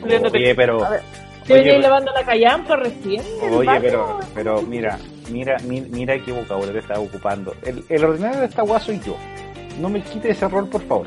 Oye, 0.03 0.55
pero, 0.55 0.83
A 0.83 0.89
ver, 0.89 1.01
te 1.45 1.53
oye, 1.53 1.63
pero- 1.63 1.79
lavando 1.81 2.11
la 2.11 2.23
callampa 2.23 2.75
recién. 2.75 3.21
oye, 3.51 3.79
pero, 3.79 4.19
pero 4.33 4.61
mira, 4.63 4.97
mira, 5.29 5.57
mira, 5.63 5.85
mira 5.91 6.19
qué 6.23 6.31
vocabulario 6.31 6.81
estás 6.81 6.97
ocupando. 6.97 7.53
El, 7.61 7.83
el 7.87 8.03
ordinario 8.03 8.39
de 8.39 8.45
esta 8.47 8.63
wea 8.63 8.79
soy 8.79 8.99
yo. 9.05 9.15
No 9.79 9.89
me 9.89 10.01
quites 10.01 10.37
ese 10.37 10.47
rol, 10.47 10.67
por 10.67 10.81
favor. 10.87 11.05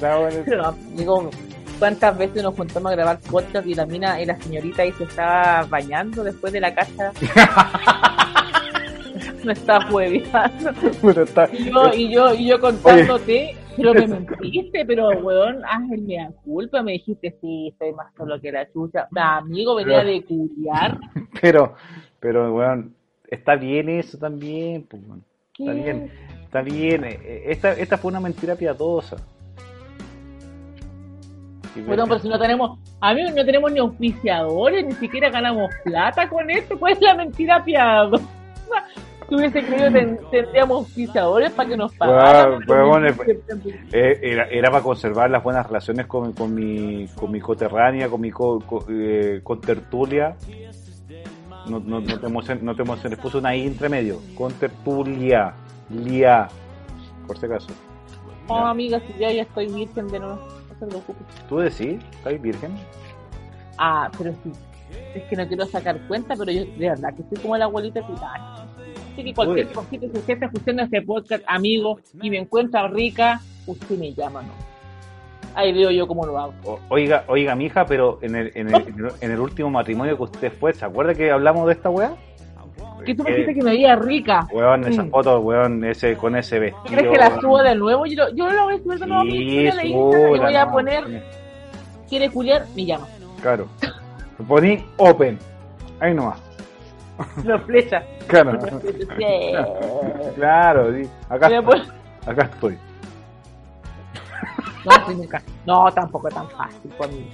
Pero, 0.00 0.74
digo, 0.94 1.30
¿cuántas 1.78 2.16
veces 2.16 2.42
nos 2.42 2.54
juntamos 2.54 2.92
a 2.92 2.94
grabar 2.94 3.18
podcast 3.20 3.66
y 3.66 3.74
la 3.74 3.84
mina 3.84 4.20
y 4.20 4.24
la 4.26 4.40
señorita 4.40 4.82
ahí 4.82 4.92
se 4.92 5.04
estaba 5.04 5.64
bañando 5.68 6.24
después 6.24 6.52
de 6.52 6.60
la 6.60 6.74
casa? 6.74 7.12
me 9.44 9.52
estaba 9.52 9.90
hueveando. 9.90 10.72
Puta, 11.00 11.22
está- 11.24 11.48
Y 11.52 11.70
yo, 11.70 11.92
y 11.94 12.12
yo, 12.12 12.34
y 12.34 12.46
yo 12.48 12.60
contándote, 12.60 13.56
pero 13.76 13.94
me 13.94 14.06
mentiste, 14.06 14.84
pero 14.84 15.08
weón, 15.10 15.62
hazme 15.64 16.20
a 16.20 16.30
culpa, 16.44 16.82
me 16.82 16.92
dijiste, 16.92 17.36
sí, 17.40 17.68
estoy 17.72 17.92
más 17.92 18.12
solo 18.16 18.40
que 18.40 18.52
la 18.52 18.70
chucha. 18.72 19.08
Da, 19.10 19.38
amigo, 19.38 19.74
venía 19.74 20.04
de 20.04 20.22
culiar. 20.24 20.98
Pero, 21.40 21.74
pero, 22.20 22.54
weón, 22.54 22.94
está 23.28 23.56
bien 23.56 23.88
eso 23.88 24.16
también, 24.18 24.84
pues, 24.88 25.02
weón. 25.06 25.24
Está 25.58 25.72
bien, 25.72 26.10
está 26.44 26.62
bien. 26.62 27.04
Eh, 27.04 27.18
eh, 27.22 27.42
Esta, 27.48 27.72
esta 27.72 27.98
fue 27.98 28.10
una 28.10 28.20
mentira 28.20 28.54
piadosa. 28.54 29.16
Bueno, 31.86 32.04
pero 32.06 32.18
si 32.20 32.28
no 32.28 32.38
tenemos, 32.38 32.78
a 33.00 33.14
mí 33.14 33.22
no 33.34 33.44
tenemos 33.46 33.72
ni 33.72 33.78
auspiciadores, 33.78 34.84
ni 34.84 34.92
siquiera 34.92 35.30
ganamos 35.30 35.70
plata 35.84 36.28
con 36.28 36.50
esto, 36.50 36.78
¿cuál 36.78 36.92
es 36.92 37.00
la 37.00 37.14
mentira 37.14 37.64
piadosa? 37.64 38.22
Si 39.32 39.36
hubiese 39.36 39.64
creído 39.64 39.90
que 39.90 40.18
tendríamos 40.30 40.76
auspiciadores 40.80 41.50
para 41.52 41.66
que 41.70 41.74
nos 41.78 41.90
pagaran. 41.94 42.60
Bueno, 42.66 42.88
bueno, 42.88 43.08
Eh, 43.90 44.18
era, 44.22 44.44
era 44.44 44.70
para 44.70 44.82
conservar 44.82 45.30
las 45.30 45.42
buenas 45.42 45.66
relaciones 45.66 46.06
con, 46.06 46.32
con 46.34 46.54
mi 46.54 47.06
con 47.14 47.30
mi 47.30 47.40
coterránea, 47.40 48.10
con 48.10 48.20
mi 48.20 48.30
co, 48.30 48.60
co- 48.60 48.84
eh, 48.90 49.40
contertulia. 49.42 50.36
No, 51.66 51.80
no, 51.80 52.00
no 52.02 52.18
te 52.20 52.26
emociones, 52.26 52.62
no 52.62 52.76
te 52.76 52.82
emociones, 52.82 53.18
puse 53.18 53.38
una 53.38 53.56
I 53.56 53.66
entre 53.66 53.88
medio. 53.88 54.18
Contertulia, 54.36 55.54
lia, 55.88 56.48
por 57.26 57.38
si 57.38 57.46
acaso. 57.46 57.68
No, 58.50 58.66
amiga, 58.66 59.00
si 59.00 59.14
yo 59.14 59.30
ya 59.30 59.42
estoy 59.42 59.68
virgen 59.72 60.08
de 60.08 60.18
nuevo, 60.18 60.34
no 60.68 60.78
se 60.78 60.86
preocupe. 60.86 61.24
¿Tú 61.48 61.56
decís? 61.56 61.98
¿Estás 62.12 62.42
virgen? 62.42 62.74
Ah, 63.78 64.10
pero 64.18 64.34
sí. 64.44 64.52
Es 65.14 65.22
que 65.24 65.36
no 65.36 65.48
quiero 65.48 65.64
sacar 65.64 65.98
cuenta, 66.06 66.34
pero 66.36 66.52
yo 66.52 66.64
de 66.76 66.88
verdad 66.90 67.14
que 67.14 67.22
soy 67.30 67.38
como 67.40 67.56
la 67.56 67.64
abuelita 67.64 68.02
titán. 68.02 68.42
Así 69.12 69.24
que 69.24 69.34
cualquier 69.34 69.68
cosita 69.72 70.00
que 70.00 70.18
usted 70.18 70.32
esté 70.34 70.44
escuchando 70.46 70.82
este 70.82 71.02
podcast, 71.02 71.44
amigo, 71.46 71.98
y 72.22 72.30
me 72.30 72.38
encuentra 72.38 72.88
rica, 72.88 73.40
usted 73.66 73.98
me 73.98 74.12
llama, 74.14 74.42
¿no? 74.42 74.52
Ahí 75.54 75.72
veo 75.72 75.90
yo 75.90 76.06
cómo 76.06 76.24
lo 76.24 76.38
hago. 76.38 76.54
O- 76.64 76.78
Oiga, 76.88 77.24
oiga, 77.28 77.54
mija, 77.54 77.84
pero 77.84 78.18
en 78.22 78.36
el, 78.36 78.52
en, 78.54 78.68
el, 78.74 78.74
en 78.88 79.04
el- 79.04 79.12
en 79.20 79.30
el 79.32 79.38
último 79.40 79.68
matrimonio 79.70 80.16
que 80.16 80.22
usted 80.22 80.52
fue, 80.52 80.72
¿se 80.72 80.84
acuerda 80.84 81.14
que 81.14 81.30
hablamos 81.30 81.66
de 81.66 81.74
esta 81.74 81.90
weá? 81.90 82.14
Que 83.04 83.14
tú 83.14 83.22
me 83.24 83.30
Eh, 83.30 83.32
dijiste 83.34 83.54
que 83.56 83.62
me 83.62 83.70
veía 83.72 83.96
rica. 83.96 84.46
Weón, 84.52 84.84
esa 84.86 85.02
Mm. 85.02 85.10
foto, 85.10 85.40
weón, 85.40 85.84
ese, 85.84 86.16
con 86.16 86.36
ese 86.36 86.56
¿Tú 86.56 86.60
vestido. 86.62 86.84
crees 86.84 87.10
que 87.10 87.18
la 87.18 87.40
subo 87.40 87.62
de 87.62 87.74
nuevo? 87.74 88.06
Yo, 88.06 88.28
yo 88.34 88.48
la 88.50 88.62
voy 88.62 88.74
a 88.76 88.78
subir 88.78 88.98
de 89.00 89.06
nuevo 89.06 89.22
a 89.22 89.24
mi 89.24 89.36
y 89.36 89.92
voy 89.92 90.54
a 90.56 90.70
poner, 90.70 91.10
no, 91.10 91.20
quiere 92.08 92.30
culiar, 92.30 92.64
me 92.76 92.86
llama. 92.86 93.06
Claro. 93.42 93.66
Poní 94.48 94.84
open. 94.96 95.38
Ahí 96.00 96.14
nomás. 96.14 96.40
Los 97.44 97.60
flechas. 97.62 98.04
Claro. 98.26 98.58
Sí. 99.18 99.52
Claro, 100.36 100.92
sí. 100.94 101.08
Acá, 101.28 101.46
estoy, 101.48 101.62
poner- 101.64 101.92
acá 102.26 102.42
estoy. 102.52 102.78
No, 104.84 104.92
sí, 105.06 105.14
nunca. 105.14 105.42
No, 105.66 105.92
tampoco 105.92 106.28
tan 106.28 106.48
fácil 106.50 106.90
por 106.96 107.08
mí. 107.08 107.28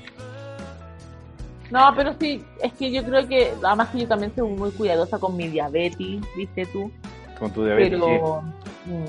No, 1.71 1.93
pero 1.97 2.15
sí, 2.19 2.45
es 2.63 2.73
que 2.75 2.91
yo 2.91 3.05
creo 3.05 3.27
que, 3.29 3.53
además 3.63 3.89
que 3.91 3.99
yo 4.01 4.09
también 4.09 4.33
soy 4.35 4.49
muy 4.49 4.71
cuidadosa 4.71 5.19
con 5.19 5.37
mi 5.37 5.49
diabetes, 5.49 6.21
viste 6.37 6.67
tú, 6.67 6.91
Con 7.39 7.51
tu 7.51 7.65
diabetes. 7.65 7.91
pero... 8.01 8.43
mm, 8.87 9.05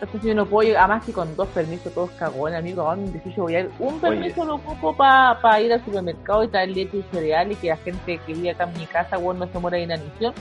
entonces 0.00 0.22
yo 0.28 0.34
no 0.34 0.46
puedo, 0.46 0.78
además 0.78 1.04
que 1.04 1.12
con 1.12 1.34
dos 1.34 1.48
permisos 1.48 1.92
todos 1.92 2.10
cagones, 2.12 2.58
amigo, 2.58 2.94
18 2.94 3.42
voy 3.42 3.54
a 3.56 3.60
ir, 3.60 3.70
un 3.80 3.98
permiso 3.98 4.44
lo 4.44 4.56
ocupo 4.56 4.94
para 4.96 5.60
ir 5.60 5.72
al 5.72 5.84
supermercado 5.84 6.44
y 6.44 6.48
traer 6.48 6.68
leche 6.70 6.98
y 6.98 7.02
cereal 7.10 7.50
y 7.50 7.56
que 7.56 7.68
la 7.68 7.76
gente 7.78 8.18
que 8.18 8.34
vive 8.34 8.50
acá 8.50 8.64
en 8.64 8.78
mi 8.78 8.86
casa, 8.86 9.16
bueno, 9.16 9.44
no 9.46 9.52
se 9.52 9.58
muera 9.58 9.76
de 9.78 9.84
inanición. 9.84 10.32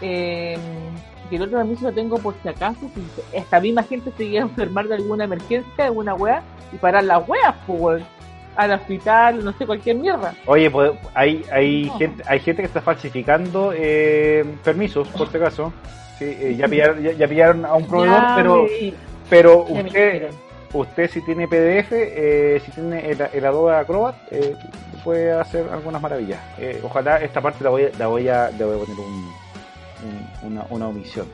Eh, 0.00 0.58
y 1.30 1.36
el 1.36 1.42
otro 1.42 1.58
permiso 1.58 1.86
lo 1.86 1.92
tengo 1.92 2.18
por 2.18 2.34
si 2.42 2.48
acaso, 2.48 2.80
si 2.94 3.02
esta 3.32 3.58
misma 3.60 3.82
gente 3.82 4.12
se 4.16 4.24
llega 4.28 4.40
a 4.44 4.48
enfermar 4.48 4.86
de 4.88 4.96
alguna 4.96 5.24
emergencia, 5.24 5.84
alguna 5.86 6.14
wea, 6.14 6.42
y 6.72 6.76
parar 6.76 7.04
las 7.04 7.26
weas, 7.28 7.54
pues, 7.66 8.02
al 8.56 8.72
hospital, 8.72 9.42
no 9.44 9.52
sé, 9.52 9.66
cualquier 9.66 9.96
mierda. 9.96 10.34
Oye, 10.46 10.70
pues, 10.70 10.92
hay, 11.14 11.44
hay, 11.50 11.90
gente, 11.98 12.22
hay 12.26 12.40
gente 12.40 12.62
que 12.62 12.66
está 12.66 12.80
falsificando 12.82 13.72
eh, 13.74 14.44
permisos, 14.62 15.08
por 15.08 15.28
si 15.30 15.36
acaso. 15.38 15.72
Sí, 16.18 16.24
eh, 16.26 16.54
ya, 16.56 16.68
pillaron, 16.68 17.02
ya, 17.02 17.12
ya 17.12 17.26
pillaron 17.26 17.64
a 17.64 17.74
un 17.74 17.86
proveedor, 17.86 18.20
Ya 18.22 18.34
pero, 18.36 18.62
me- 18.64 19.00
pero 19.28 19.62
usted, 19.64 20.30
usted 20.72 21.10
si 21.10 21.20
tiene 21.22 21.48
PDF, 21.48 21.88
eh, 21.92 22.60
si 22.64 22.70
tiene 22.70 23.10
el, 23.10 23.18
el 23.32 23.44
Adobe 23.46 23.74
Acrobat, 23.74 24.14
eh, 24.30 24.54
puede 25.02 25.32
hacer 25.32 25.66
algunas 25.72 26.00
maravillas. 26.00 26.38
Eh, 26.58 26.80
ojalá 26.84 27.16
esta 27.20 27.40
parte 27.40 27.64
la 27.64 27.70
voy, 27.70 27.88
la 27.98 28.06
voy, 28.06 28.28
a, 28.28 28.50
le 28.50 28.64
voy 28.64 28.76
a 28.76 28.84
poner 28.84 29.00
un, 29.00 29.32
un- 30.02 30.52
una, 30.52 30.66
una 30.70 30.88
omisión. 30.88 31.26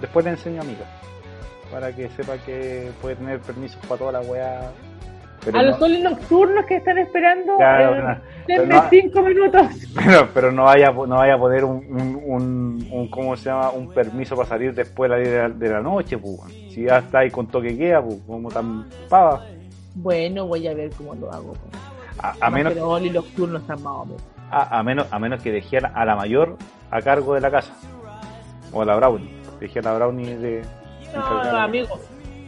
Después 0.00 0.24
le 0.24 0.32
enseño 0.32 0.62
amiga, 0.62 0.86
para 1.70 1.94
que 1.94 2.08
sepa 2.10 2.36
que 2.38 2.90
puede 3.00 3.16
tener 3.16 3.40
permisos 3.40 3.78
para 3.86 3.98
toda 3.98 4.12
la 4.12 4.20
weá 4.20 4.70
Pero 5.44 5.58
a 5.58 5.62
no- 5.62 5.68
los 5.70 5.78
soles 5.78 6.02
nocturnos 6.02 6.64
que 6.66 6.76
están 6.76 6.98
esperando, 6.98 7.56
Claro, 7.56 8.12
eh, 8.12 8.18
pero 8.46 8.66
no- 8.66 8.88
cinco 8.90 9.22
minutos. 9.22 9.62
Pero, 9.94 10.28
pero 10.34 10.52
no 10.52 10.64
vaya 10.64 10.90
no 10.90 11.06
vaya 11.16 11.34
a 11.34 11.38
poner 11.38 11.64
un, 11.64 11.76
un, 11.90 12.22
un, 12.24 12.88
un- 12.90 13.08
¿cómo 13.08 13.36
se 13.36 13.44
llama? 13.50 13.70
un 13.70 13.88
permiso 13.92 14.34
para 14.36 14.48
salir 14.48 14.74
después 14.74 15.10
de 15.10 15.16
las 15.16 15.24
10 15.24 15.32
de 15.34 15.42
la, 15.42 15.48
de 15.50 15.68
la 15.68 15.80
noche, 15.80 16.18
pues. 16.18 16.52
Si 16.72 16.84
ya 16.84 16.98
está 16.98 17.20
ahí 17.20 17.30
con 17.30 17.46
toque 17.46 17.76
queda, 17.76 18.02
pues, 18.02 18.18
como 18.26 18.48
tan 18.50 18.86
pava. 19.08 19.44
Bueno, 19.94 20.46
voy 20.46 20.66
a 20.68 20.74
ver 20.74 20.90
cómo 20.96 21.14
lo 21.14 21.32
hago. 21.32 21.52
pues. 21.52 21.82
A, 22.18 22.34
a 22.40 22.50
menos, 22.50 22.72
Pero 22.74 22.98
nocturnos 23.00 23.62
están 23.62 23.82
más 23.82 23.92
o 23.94 24.04
menos. 24.06 24.22
A, 24.50 24.78
a 24.78 24.82
menos, 24.82 25.06
a 25.10 25.18
menos 25.18 25.42
que 25.42 25.52
dejé 25.52 25.78
a 25.78 26.04
la, 26.04 26.16
mayor 26.16 26.56
a 26.90 27.00
cargo 27.00 27.34
de 27.34 27.40
la 27.40 27.50
casa. 27.50 27.72
O 28.72 28.82
a 28.82 28.84
la 28.84 28.96
Brownie. 28.96 29.34
Dejé 29.60 29.80
a 29.80 29.82
la 29.82 29.94
Brownie 29.94 30.36
de. 30.36 30.62
No, 31.14 31.44
no, 31.44 31.58
amigo. 31.58 31.98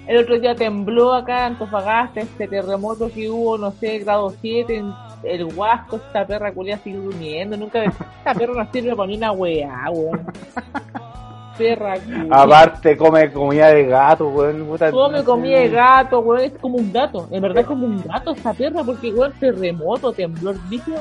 El 0.07 0.19
otro 0.19 0.39
día 0.39 0.55
tembló 0.55 1.15
acá 1.15 1.47
en 1.47 1.53
Antofagasta, 1.53 2.21
este 2.21 2.49
terremoto 2.49 3.09
que 3.13 3.31
hubo, 3.31 3.57
no 3.57 3.71
sé, 3.71 4.01
grado 4.01 4.35
7, 4.41 4.77
en 4.77 4.93
el 5.23 5.45
Huasco, 5.45 5.97
esta 5.97 6.27
perra 6.27 6.53
culia 6.53 6.77
sigue 6.79 6.97
durmiendo, 6.97 7.57
nunca 7.57 7.85
esta 7.85 8.35
perra 8.35 8.65
no 8.65 8.73
sirve 8.73 8.97
para 8.97 9.07
ni 9.07 9.17
una 9.17 9.33
weá, 9.33 9.91
weón. 9.91 10.27
Perra 11.57 12.01
culia. 12.01 12.27
Aparte, 12.31 12.97
come 12.97 13.31
comida 13.31 13.69
de 13.69 13.87
gato, 13.87 14.29
weón. 14.29 14.65
puta, 14.65 14.91
Come 14.91 15.23
comida 15.23 15.61
de 15.61 15.69
gato, 15.69 16.19
weón, 16.19 16.41
es 16.43 16.53
como 16.61 16.79
un 16.79 16.93
gato, 16.93 17.29
en 17.31 17.41
verdad 17.41 17.61
es 17.61 17.67
como 17.67 17.87
un 17.87 18.03
gato 18.03 18.33
esta 18.33 18.53
perra, 18.55 18.83
porque 18.83 19.13
weón, 19.13 19.33
terremoto, 19.39 20.13
temblor, 20.13 20.57
líquido, 20.69 21.01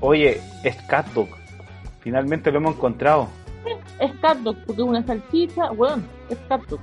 Oye, 0.00 0.40
es 0.64 0.76
cat 0.82 1.06
dog. 1.08 1.28
Finalmente 2.00 2.50
lo 2.50 2.58
hemos 2.58 2.74
encontrado. 2.76 3.28
es 3.98 4.12
cat 4.20 4.38
dog, 4.38 4.56
porque 4.66 4.82
es 4.82 4.88
una 4.88 5.02
salchicha, 5.04 5.70
weón, 5.72 6.06
es 6.28 6.38
cat 6.48 6.62
dog. 6.68 6.80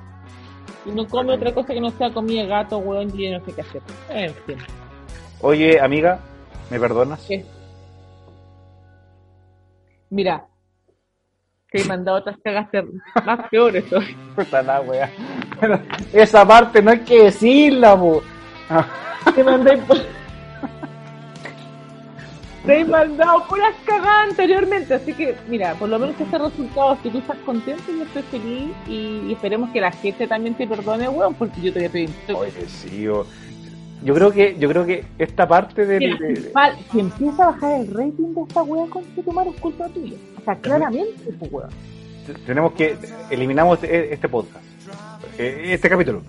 Y 0.85 0.91
no 0.91 1.07
come 1.07 1.33
otra 1.33 1.53
cosa 1.53 1.73
que 1.73 1.81
no 1.81 1.89
sea 1.91 2.13
comida 2.13 2.43
de 2.43 2.47
gato, 2.47 2.77
weón, 2.77 3.11
y 3.19 3.29
no 3.31 3.43
sé 3.43 3.53
qué 3.53 3.61
hacer. 3.61 3.81
En 4.09 4.33
fin. 4.45 4.57
Oye, 5.41 5.79
amiga, 5.79 6.19
¿me 6.69 6.79
perdonas? 6.79 7.25
¿Qué? 7.27 7.45
Mira, 10.09 10.45
te 11.71 11.81
he 11.81 11.85
mandado 11.85 12.19
otras 12.19 12.37
cagas 12.43 12.69
más 13.25 13.49
peores 13.49 13.91
hoy. 13.91 14.15
Puta 14.35 14.61
la 14.61 14.79
wea. 14.81 15.11
Esa 16.13 16.47
parte 16.47 16.81
no 16.81 16.91
hay 16.91 16.99
que 16.99 17.23
decirla, 17.23 17.97
po. 17.97 18.21
Te 19.35 19.43
mandé. 19.43 19.81
Te 22.67 22.81
he 22.81 22.85
mandado 22.85 23.47
puras 23.47 23.73
cagadas 23.85 24.29
anteriormente, 24.29 24.93
así 24.93 25.13
que 25.13 25.35
mira, 25.47 25.73
por 25.75 25.87
lo 25.89 25.97
menos 25.97 26.19
este 26.19 26.37
resultado, 26.37 26.97
si 27.01 27.09
tú 27.09 27.17
estás 27.19 27.37
contento, 27.45 27.81
yo 27.87 28.03
estoy 28.03 28.21
feliz 28.23 28.69
y, 28.87 29.31
esperemos 29.31 29.69
que 29.71 29.79
la 29.81 29.91
gente 29.91 30.27
también 30.27 30.53
te 30.53 30.67
perdone, 30.67 31.07
weón, 31.07 31.33
porque 31.33 31.61
yo 31.61 31.71
te 31.73 31.79
voy 31.79 31.87
a 31.87 31.91
pedir. 31.91 32.09
Oye, 32.35 32.51
sí, 32.67 33.01
yo, 33.01 33.25
yo 34.03 34.13
creo 34.13 34.31
que 34.31 34.57
yo 34.59 34.67
creo 34.69 34.85
que 34.85 35.05
esta 35.17 35.47
parte 35.47 35.85
del 35.85 35.99
Mira, 35.99 36.17
de- 36.19 36.51
mal- 36.53 36.75
si 36.91 36.99
empieza 36.99 37.43
a 37.43 37.51
bajar 37.51 37.79
el 37.81 37.87
rating 37.87 38.33
de 38.35 38.41
esta 38.41 38.61
weá 38.63 38.85
con 38.89 39.03
que 39.15 39.23
tomar 39.23 39.47
es 39.47 39.55
culpa 39.61 39.87
tuya. 39.87 40.17
O 40.37 40.43
sea, 40.43 40.55
claramente, 40.57 41.31
pues 41.39 41.51
weón. 41.51 41.69
tenemos 42.45 42.73
que 42.73 42.97
eliminamos 43.29 43.81
e- 43.83 44.13
este 44.13 44.27
podcast, 44.27 44.65
eh, 45.39 45.67
este 45.69 45.89
capítulo 45.89 46.21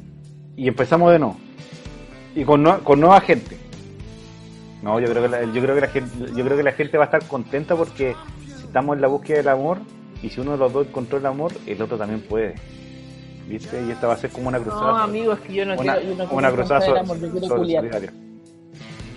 y 0.56 0.68
empezamos 0.68 1.10
de 1.12 1.18
nuevo 1.18 1.36
y 2.36 2.44
con 2.44 2.64
nue- 2.64 2.80
con 2.84 3.00
nueva 3.00 3.20
gente. 3.20 3.56
No, 4.82 5.00
yo 5.00 5.08
creo 5.08 5.22
que 5.22 5.28
la, 5.28 5.44
yo 5.44 5.60
creo 5.62 5.74
que 5.74 5.80
la 5.80 5.88
gente 5.88 6.32
yo 6.36 6.44
creo 6.44 6.56
que 6.56 6.62
la 6.62 6.72
gente 6.72 6.98
va 6.98 7.04
a 7.04 7.06
estar 7.06 7.24
contenta 7.26 7.74
porque 7.74 8.14
si 8.46 8.64
estamos 8.64 8.96
en 8.96 9.02
la 9.02 9.08
búsqueda 9.08 9.38
del 9.38 9.48
amor 9.48 9.78
y 10.22 10.30
si 10.30 10.40
uno 10.40 10.52
de 10.52 10.58
los 10.58 10.72
dos 10.72 10.86
encontró 10.86 11.18
el 11.18 11.26
amor, 11.26 11.52
el 11.66 11.80
otro 11.82 11.96
también 11.96 12.20
puede. 12.22 12.54
¿Viste? 13.46 13.82
Y 13.86 13.90
esta 13.90 14.06
va 14.06 14.14
a 14.14 14.16
ser 14.18 14.30
como 14.30 14.48
una 14.48 14.58
cruzada. 14.58 14.92
No, 14.92 14.98
amigo, 14.98 15.32
es 15.32 15.40
que 15.40 15.54
yo 15.54 15.64
no 15.64 15.74
una, 15.74 15.94
quiero, 15.94 16.00
yo 16.00 16.08
no 16.10 16.24
quiero 16.24 16.36
una 16.36 16.52
cruzada 16.52 17.00
amor, 17.00 17.18
yo 17.18 17.62
quiero. 17.64 18.12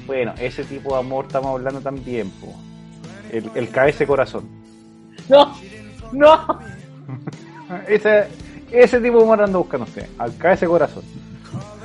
Bueno, 0.07 0.33
ese 0.39 0.63
tipo 0.63 0.93
de 0.93 0.99
amor 0.99 1.25
estamos 1.25 1.51
hablando 1.51 1.81
también, 1.81 2.29
po. 2.31 2.55
El, 3.29 3.49
el 3.55 3.69
KS 3.69 4.05
corazón. 4.05 4.47
No, 5.29 5.55
no. 6.11 6.59
Ese, 7.87 8.27
ese 8.69 8.99
tipo 8.99 9.17
de 9.17 9.23
amor 9.23 9.41
anda 9.41 9.57
buscando 9.57 9.85
usted, 9.85 10.05
al 10.17 10.33
KS 10.33 10.65
corazón. 10.65 11.03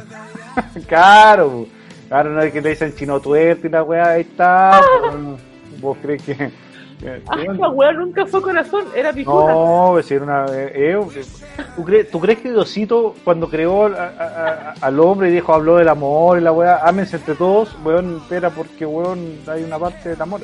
claro, 0.87 1.69
claro, 2.09 2.31
no 2.31 2.41
es 2.43 2.53
que 2.53 2.61
le 2.61 2.71
dicen 2.71 2.95
chino 2.95 3.21
tuerto 3.21 3.67
y 3.67 3.71
la 3.71 3.83
weá, 3.83 4.09
ahí 4.11 4.23
está. 4.23 4.81
po. 5.03 5.37
¿Vos 5.81 5.99
crees 6.03 6.23
que.? 6.23 6.51
Ah, 7.29 7.37
esta 7.43 7.69
weá 7.69 7.93
nunca 7.93 8.25
fue 8.25 8.41
corazón, 8.41 8.85
era 8.97 9.13
picuda. 9.13 9.53
no, 9.53 9.89
pues 9.93 10.07
si 10.07 10.15
era 10.15 10.25
una. 10.25 10.47
eh, 10.47 10.73
eh, 10.75 10.99
¿tú, 11.77 11.85
crees, 11.85 12.11
¿Tú 12.11 12.19
crees 12.21 12.39
que 12.39 12.51
Diosito, 12.51 13.15
cuando 13.23 13.51
creó 13.51 13.87
a- 13.87 13.91
a- 14.19 14.71
a- 14.71 14.75
al 14.81 14.99
hombre 15.01 15.29
y 15.29 15.33
dijo, 15.33 15.53
habló 15.53 15.77
del 15.77 15.91
amor 15.91 16.39
y 16.39 16.41
la 16.41 16.53
weá, 16.53 16.79
ámense 16.83 17.17
entre 17.17 17.35
todos, 17.35 17.77
weón, 17.85 18.17
espera, 18.23 18.49
porque 18.49 18.87
weón, 18.87 19.39
hay 19.47 19.63
una 19.65 19.79
parte 19.79 20.09
del 20.09 20.23
amor. 20.23 20.41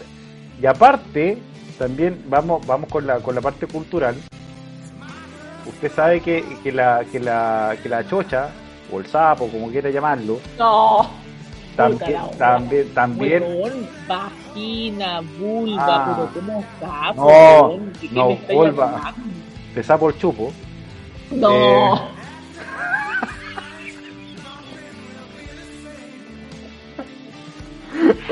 Y 0.60 0.66
aparte, 0.66 1.38
también 1.78 2.22
vamos 2.28 2.66
vamos 2.66 2.90
con 2.90 3.06
la, 3.06 3.16
con 3.20 3.34
la 3.34 3.40
parte 3.40 3.66
cultural. 3.66 4.14
Usted 5.66 5.90
sabe 5.90 6.20
que, 6.20 6.44
que, 6.62 6.70
la, 6.70 7.02
que, 7.10 7.18
la, 7.18 7.76
que 7.82 7.88
la 7.88 8.06
chocha, 8.06 8.50
o 8.92 8.98
el 9.00 9.06
sapo, 9.06 9.48
como 9.48 9.68
quiera 9.70 9.88
llamarlo, 9.90 10.38
No. 10.58 11.08
También, 11.76 12.20
también, 12.38 12.88
también 12.94 13.42
Weón, 13.42 13.88
vagina, 14.06 15.20
vulva, 15.38 15.86
Ah. 15.86 16.28
pero 16.32 16.46
¿cómo 16.46 16.60
está? 16.60 17.12
No, 17.14 17.78
qué 18.00 18.08
no, 18.12 18.30
estáis 18.30 18.58
vulva. 18.58 19.14
sapo 19.82 20.08
el 20.10 20.18
chupo. 20.18 20.52
No. 21.30 21.96
Eh. 21.96 22.00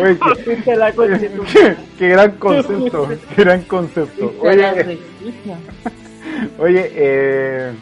Oye, 0.00 0.18
qué- 0.64 0.76
la 0.76 0.92
qué, 0.92 1.76
qué 1.98 2.08
gran 2.08 2.30
concepto, 2.32 3.08
qué 3.36 3.44
gran 3.44 3.62
concepto. 3.62 4.32
Oye, 4.40 4.70
rechucha. 4.72 5.58
oye, 6.58 6.90
eh, 6.94 7.72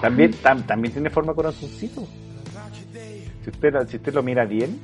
también, 0.00 0.32
tam- 0.42 0.66
también 0.66 0.92
tiene 0.92 1.10
forma 1.10 1.32
de 1.32 1.36
corazoncito. 1.36 2.06
Si 3.44 3.50
usted, 3.50 3.72
lo- 3.72 3.86
si 3.86 3.96
usted 3.96 4.12
lo 4.14 4.22
mira 4.22 4.44
bien, 4.44 4.78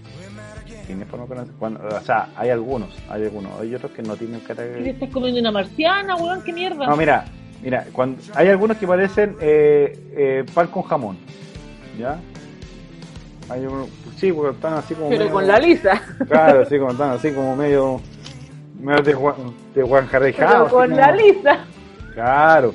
tiene 0.86 1.04
forma 1.04 1.24
de 1.24 1.28
corazón. 1.28 1.54
Cuando- 1.58 1.80
o 1.88 2.00
sea, 2.00 2.28
hay 2.36 2.50
algunos, 2.50 2.90
hay 3.10 3.24
algunos, 3.24 3.60
hay 3.60 3.74
otros 3.74 3.92
que 3.92 4.02
no 4.02 4.16
tienen 4.16 4.40
cara 4.40 4.62
¿Qué 4.64 4.68
te 4.70 4.82
de... 4.82 4.90
estás 4.90 5.10
comiendo 5.10 5.40
una 5.40 5.50
marciana, 5.52 6.16
weón? 6.16 6.42
¿Qué 6.42 6.52
mierda? 6.52 6.86
No, 6.86 6.96
mira, 6.96 7.24
mira, 7.62 7.84
cuando, 7.92 8.20
hay 8.34 8.48
algunos 8.48 8.76
que 8.78 8.86
parecen 8.86 9.36
eh, 9.40 9.98
eh, 10.16 10.44
pan 10.54 10.68
con 10.68 10.82
jamón, 10.84 11.18
¿ya? 11.98 12.18
Hay 13.48 13.64
unos, 13.66 13.88
sí, 14.16 14.32
porque 14.32 14.56
están 14.56 14.74
así 14.74 14.94
como 14.94 15.08
pero 15.08 15.20
medio- 15.24 15.32
con 15.34 15.46
la 15.46 15.58
lisa. 15.58 16.00
Claro, 16.28 16.62
así 16.62 16.78
como 16.78 16.90
están 16.92 17.10
así 17.10 17.30
como 17.32 17.54
medio, 17.56 18.00
medio 18.80 19.02
de, 19.02 19.14
de 19.74 19.82
guanjarejado, 19.82 20.64
Pero 20.64 20.70
con 20.76 20.84
como- 20.88 20.96
la 20.96 21.12
lisa. 21.12 21.58
Claro, 22.14 22.74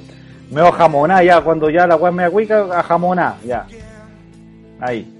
medio 0.51 0.71
jamoná 0.71 1.23
ya, 1.23 1.41
cuando 1.41 1.69
ya 1.69 1.87
la 1.87 1.95
weá 1.95 2.11
me 2.11 2.29
cuica, 2.29 2.67
a 2.77 2.83
jamoná, 2.83 3.35
ya. 3.43 3.65
Ahí. 4.79 5.17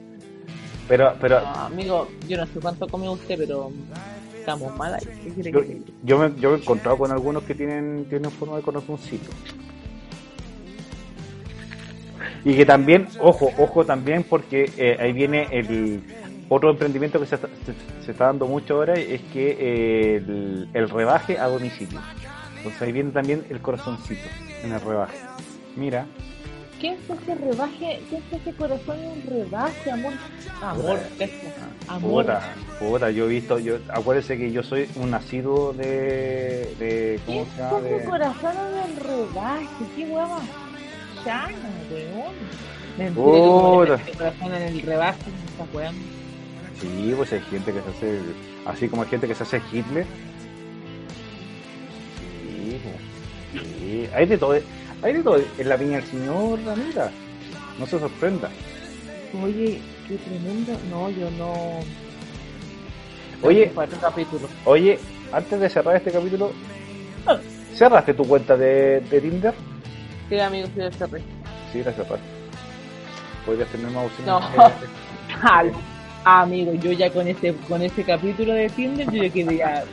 Pero, 0.88 1.14
pero 1.20 1.42
No, 1.42 1.48
amigo, 1.48 2.08
yo 2.28 2.38
no 2.38 2.46
sé 2.46 2.60
cuánto 2.60 2.88
come 2.88 3.10
usted, 3.10 3.38
pero 3.38 3.72
estamos 4.38 4.76
mal 4.76 4.94
ahí. 4.96 5.06
¿Qué 5.24 5.30
quiere 5.30 5.52
yo, 5.52 5.62
que 5.62 6.30
me, 6.30 6.42
yo 6.42 6.50
me 6.50 6.58
he 6.58 6.60
encontrado 6.60 6.98
con 6.98 7.12
algunos 7.12 7.44
que 7.44 7.56
tienen, 7.56 8.06
tienen 8.10 8.32
forma 8.32 8.58
de 8.58 8.64
corazoncito. 8.64 9.32
Y 12.44 12.56
que 12.56 12.66
también, 12.66 13.08
ojo, 13.20 13.52
ojo 13.58 13.86
también, 13.86 14.24
porque 14.24 14.72
eh, 14.78 14.98
ahí 15.00 15.14
viene 15.14 15.48
el 15.52 16.02
otro 16.50 16.72
emprendimiento 16.72 17.20
que 17.20 17.28
se 17.28 17.36
está, 17.36 17.48
se, 17.66 18.04
se 18.04 18.12
está 18.12 18.26
dando 18.26 18.48
mucho 18.48 18.76
ahora, 18.76 18.94
es 18.96 19.22
que 19.32 19.58
eh, 19.60 20.16
el, 20.18 20.68
el 20.74 20.90
rebaje 20.90 21.38
a 21.38 21.46
domicilio. 21.48 22.00
Entonces 22.58 22.82
ahí 22.82 22.92
viene 22.92 23.12
también 23.12 23.46
el 23.50 23.62
corazoncito 23.62 24.28
en 24.64 24.74
el 24.74 24.82
rebaje. 24.82 25.18
Mira, 25.76 26.08
¿Quién 26.82 26.98
fue 27.06 27.16
ese 27.16 27.36
rebaje? 27.36 28.02
¿Quién 28.10 28.24
fue 28.24 28.40
ese 28.40 28.54
corazón 28.54 28.98
en 28.98 29.12
un 29.12 29.22
rebaje, 29.22 29.92
amor? 29.92 30.14
Amor. 30.64 31.00
Amor. 31.88 32.12
puta, 32.26 32.56
puta, 32.80 33.12
yo 33.12 33.26
he 33.26 33.28
visto, 33.28 33.60
yo, 33.60 33.78
acuérdese 33.88 34.36
que 34.36 34.52
yo 34.52 34.64
soy 34.64 34.90
un 34.96 35.12
nacido 35.12 35.74
de, 35.74 36.74
de 36.80 37.20
¿cómo 37.24 37.44
¿Quién 37.44 37.56
se 37.56 37.62
llama? 37.62 37.82
De, 37.82 38.04
corazón 38.04 38.56
en 38.58 38.90
el 38.90 38.98
rebaje? 38.98 39.68
¿Qué 39.96 40.06
más 40.08 40.42
chana, 41.24 41.70
weón? 41.92 42.34
Mentira, 42.98 44.00
Puta. 44.02 44.18
corazón 44.18 44.54
en 44.56 44.62
el 44.64 44.82
rebaje, 44.82 45.20
me 45.28 45.52
está 45.52 45.78
weando. 45.78 46.02
Sí, 46.82 47.14
pues 47.16 47.34
hay 47.34 47.42
gente 47.42 47.74
que 47.74 47.82
se 47.82 47.90
hace, 47.90 48.20
así 48.66 48.90
como 48.90 49.04
hay 49.04 49.10
gente 49.10 49.28
que 49.28 49.36
se 49.36 49.44
hace 49.44 49.62
Hitler. 49.72 50.08
Sí, 52.42 52.82
pues, 52.82 53.64
sí. 53.78 54.10
Hay 54.16 54.26
de 54.26 54.38
todo, 54.40 54.56
hay 55.02 55.14
de 55.14 55.24
todo 55.24 55.42
en 55.58 55.70
la 55.70 55.78
viña 55.78 55.98
del 55.98 56.08
señor, 56.08 56.60
amiga. 56.68 57.12
No 57.80 57.86
se 57.86 58.00
sorprenda. 58.00 58.50
Oye, 59.42 59.82
qué 60.08 60.18
tremendo. 60.18 60.74
No, 60.90 61.10
yo 61.10 61.30
no. 61.32 61.80
Oye. 63.42 63.68
Para 63.68 63.92
capítulo. 63.98 64.48
Oye, 64.66 65.00
antes 65.32 65.60
de 65.60 65.70
cerrar 65.70 65.96
este 65.96 66.12
capítulo, 66.12 66.52
¿cerraste 67.74 68.14
tu 68.14 68.28
cuenta 68.28 68.56
de, 68.56 69.00
de 69.02 69.22
Tinder? 69.22 69.54
Sí, 70.30 70.40
amigo, 70.40 70.68
sí, 70.74 70.80
de 70.80 70.92
cerré. 70.92 71.22
Sí, 71.72 71.84
la 71.84 71.92
cerraste. 71.94 72.26
Podrías 73.46 73.70
tener 73.70 73.90
más 73.92 74.06
opciones. 74.06 74.28
No. 74.28 75.82
Ah, 76.24 76.42
amigo, 76.42 76.74
yo 76.74 76.92
ya 76.92 77.10
con 77.12 77.28
ese 77.28 77.56
con 77.68 77.82
ese 77.82 78.04
capítulo 78.04 78.54
de 78.54 78.70
Tinder, 78.70 79.10
yo 79.10 79.24
ya 79.24 79.30
quedé 79.32 79.58
ya, 79.58 79.84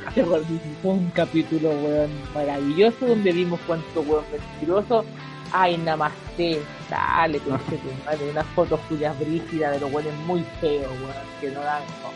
un 0.82 1.10
capítulo, 1.14 1.70
weón, 1.70 2.10
maravilloso, 2.34 3.06
donde 3.06 3.32
vimos 3.32 3.58
cuánto 3.66 4.02
weón 4.02 4.24
mentiroso. 4.30 5.06
Ay, 5.52 5.78
namaste, 5.78 6.60
dale, 6.90 7.38
conche 7.38 7.78
tu 7.78 8.04
madre, 8.04 8.30
unas 8.30 8.46
fotos 8.48 8.78
cuyas 8.90 9.18
brígidas 9.18 9.72
de 9.72 9.80
los 9.80 9.90
weones 9.90 10.12
muy 10.26 10.44
feos, 10.60 10.90
weón, 11.00 11.14
que 11.40 11.50
no 11.50 11.60
dan. 11.62 11.80
no. 12.02 12.10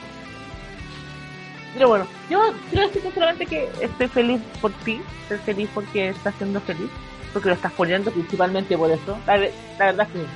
Pero 1.73 1.89
bueno, 1.89 2.07
yo 2.29 2.53
decirte 2.71 3.11
solamente 3.13 3.47
que 3.47 3.67
estoy 3.81 4.09
feliz 4.09 4.43
por 4.61 4.73
ti, 4.85 5.01
estoy 5.23 5.39
feliz 5.39 5.71
porque 5.73 6.11
estás 6.11 6.35
siendo 6.35 6.61
feliz, 6.61 6.91
porque 7.33 7.49
lo 7.49 7.55
estás 7.55 7.73
poniendo 7.73 8.11
principalmente 8.11 8.77
por 8.77 8.91
eso. 8.91 9.17
La, 9.27 9.39
la 9.39 9.49
verdad 9.79 10.07
es 10.07 10.13
que 10.13 10.27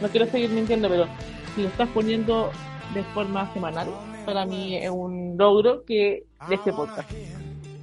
no 0.00 0.08
quiero 0.08 0.24
seguir 0.30 0.48
mintiendo, 0.48 0.88
pero 0.88 1.06
si 1.54 1.64
lo 1.64 1.68
estás 1.68 1.88
poniendo 1.90 2.50
de 2.94 3.02
forma 3.14 3.52
semanal, 3.52 3.88
para 4.24 4.44
mí 4.46 4.76
es 4.76 4.90
un 4.90 5.34
logro 5.36 5.84
que 5.84 6.24
de 6.48 6.54
este 6.54 6.72
podcast. 6.72 7.10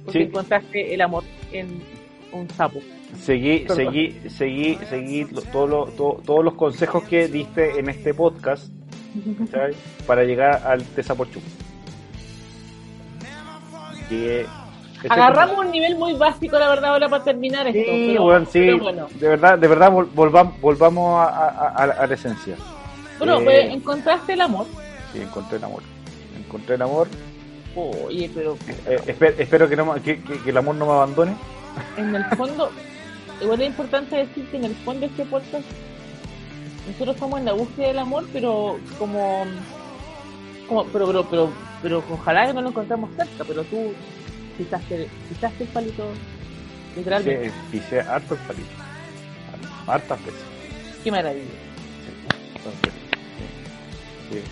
Porque 0.04 0.18
Sí. 0.20 0.24
encontraste 0.24 0.94
el 0.94 1.00
amor 1.00 1.24
en 1.52 1.82
un 2.32 2.48
sapo. 2.50 2.80
Seguí, 3.20 3.60
Perdón. 3.60 3.76
seguí, 3.76 4.20
seguí, 4.28 4.74
seguí 4.88 5.24
todo 5.52 5.66
lo- 5.66 5.86
to- 5.86 6.20
todos 6.24 6.44
los 6.44 6.54
consejos 6.54 7.04
que 7.04 7.28
diste 7.28 7.78
en 7.78 7.88
este 7.88 8.12
podcast 8.14 8.68
¿sabes? 9.50 9.76
para 10.06 10.22
llegar 10.24 10.62
al 10.66 10.82
Tesaporchú. 10.84 11.40
Que 14.08 14.40
este- 14.42 15.08
Agarramos 15.08 15.58
un 15.58 15.70
nivel 15.70 15.96
muy 15.96 16.14
básico, 16.14 16.58
la 16.58 16.68
verdad, 16.68 16.90
ahora 16.92 17.08
para 17.08 17.24
terminar 17.24 17.66
esto. 17.66 17.90
Sí, 17.90 18.06
pero, 18.12 18.24
weón, 18.24 18.46
sí, 18.46 18.60
pero 18.60 18.78
bueno, 18.78 19.06
de 19.18 19.28
verdad, 19.28 19.58
de 19.58 19.68
verdad 19.68 19.92
vol- 19.92 20.08
volvam- 20.14 20.60
volvamos 20.60 21.18
a, 21.20 21.24
a- 21.26 21.68
a- 21.68 21.82
a 22.02 22.06
la 22.06 22.14
esencia. 22.14 22.56
bueno, 23.18 23.40
Eh, 23.40 23.44
pues, 23.44 23.74
encontraste 23.74 24.32
el 24.34 24.40
amor. 24.40 24.66
Sí, 25.16 25.22
encontré 25.22 25.56
el 25.58 25.64
amor. 25.64 25.82
Encontré 26.38 26.74
el 26.74 26.82
amor. 26.82 27.08
Oye, 27.74 28.30
pero 28.34 28.56
Eh, 28.86 29.00
espe- 29.06 29.34
espero 29.38 29.68
que, 29.68 29.76
no, 29.76 29.92
me- 29.94 30.00
que, 30.02 30.22
que- 30.22 30.40
que 30.42 30.50
el 30.50 30.56
amor 30.56 30.74
no 30.76 30.86
me 30.86 30.92
abandone. 30.92 31.36
en 31.96 32.14
el 32.14 32.24
fondo, 32.36 32.70
igual 33.42 33.60
es 33.62 33.68
importante 33.68 34.16
decir 34.16 34.46
que 34.50 34.56
en 34.56 34.64
el 34.64 34.74
fondo 34.76 35.06
este 35.06 35.24
podcast, 35.26 35.64
nosotros 36.86 37.16
estamos 37.16 37.38
en 37.40 37.44
la 37.46 37.52
búsqueda 37.52 37.88
del 37.88 37.98
amor, 37.98 38.24
pero 38.32 38.78
como, 38.98 39.44
como 40.68 40.84
pero, 40.86 41.06
pero, 41.06 41.24
pero, 41.28 41.52
pero 41.82 42.04
ojalá 42.12 42.46
que 42.46 42.54
no 42.54 42.62
lo 42.62 42.68
encontremos 42.68 43.10
cerca, 43.16 43.44
pero 43.46 43.62
tú 43.64 43.92
pisaste, 44.56 45.08
pisaste 45.28 45.64
el 45.64 45.68
palito 45.70 46.04
literalmente. 46.96 47.50
Sí, 47.50 47.54
pisé 47.72 48.00
harto 48.00 48.34
el 48.34 48.40
palito. 48.40 48.70
Hartas 49.86 50.18
veces. 50.24 50.40
Qué 51.04 51.10
maravilla. 51.10 51.44
Entonces, 52.56 52.92
sí, 54.30 54.38
sí. 54.38 54.42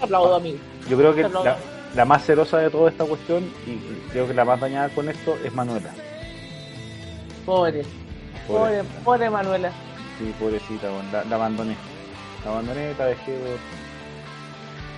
Aplaudo, 0.00 0.36
amigo. 0.36 0.58
Yo 0.88 0.96
creo 0.96 1.14
que 1.14 1.22
la, 1.22 1.56
la 1.94 2.04
más 2.04 2.24
celosa 2.24 2.58
de 2.58 2.70
toda 2.70 2.90
esta 2.90 3.04
cuestión, 3.04 3.44
y 3.66 4.10
creo 4.10 4.26
que 4.26 4.34
la 4.34 4.44
más 4.44 4.60
dañada 4.60 4.88
con 4.90 5.08
esto, 5.08 5.36
es 5.44 5.52
Manuela. 5.54 5.90
Pobre, 7.44 7.82
pobre, 8.46 8.82
pobre 9.04 9.30
Manuela. 9.30 9.70
Sí, 10.18 10.32
pobrecita, 10.38 10.88
la, 11.12 11.24
la 11.24 11.36
abandoné. 11.36 11.76
La 12.44 12.50
abandoné, 12.52 12.94
la 12.98 13.06
dejé 13.06 13.38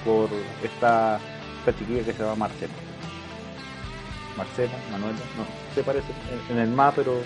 por, 0.04 0.28
por 0.28 0.38
esta, 0.64 1.18
esta 1.60 1.78
chiquilla 1.78 2.04
que 2.04 2.12
se 2.12 2.22
llama 2.22 2.36
Marcela. 2.36 2.72
Marcela, 4.36 4.72
Manuela, 4.92 5.18
no, 5.36 5.44
se 5.74 5.82
parece 5.82 6.06
en, 6.50 6.56
en 6.56 6.62
el 6.62 6.70
ma, 6.70 6.92
pero 6.94 7.20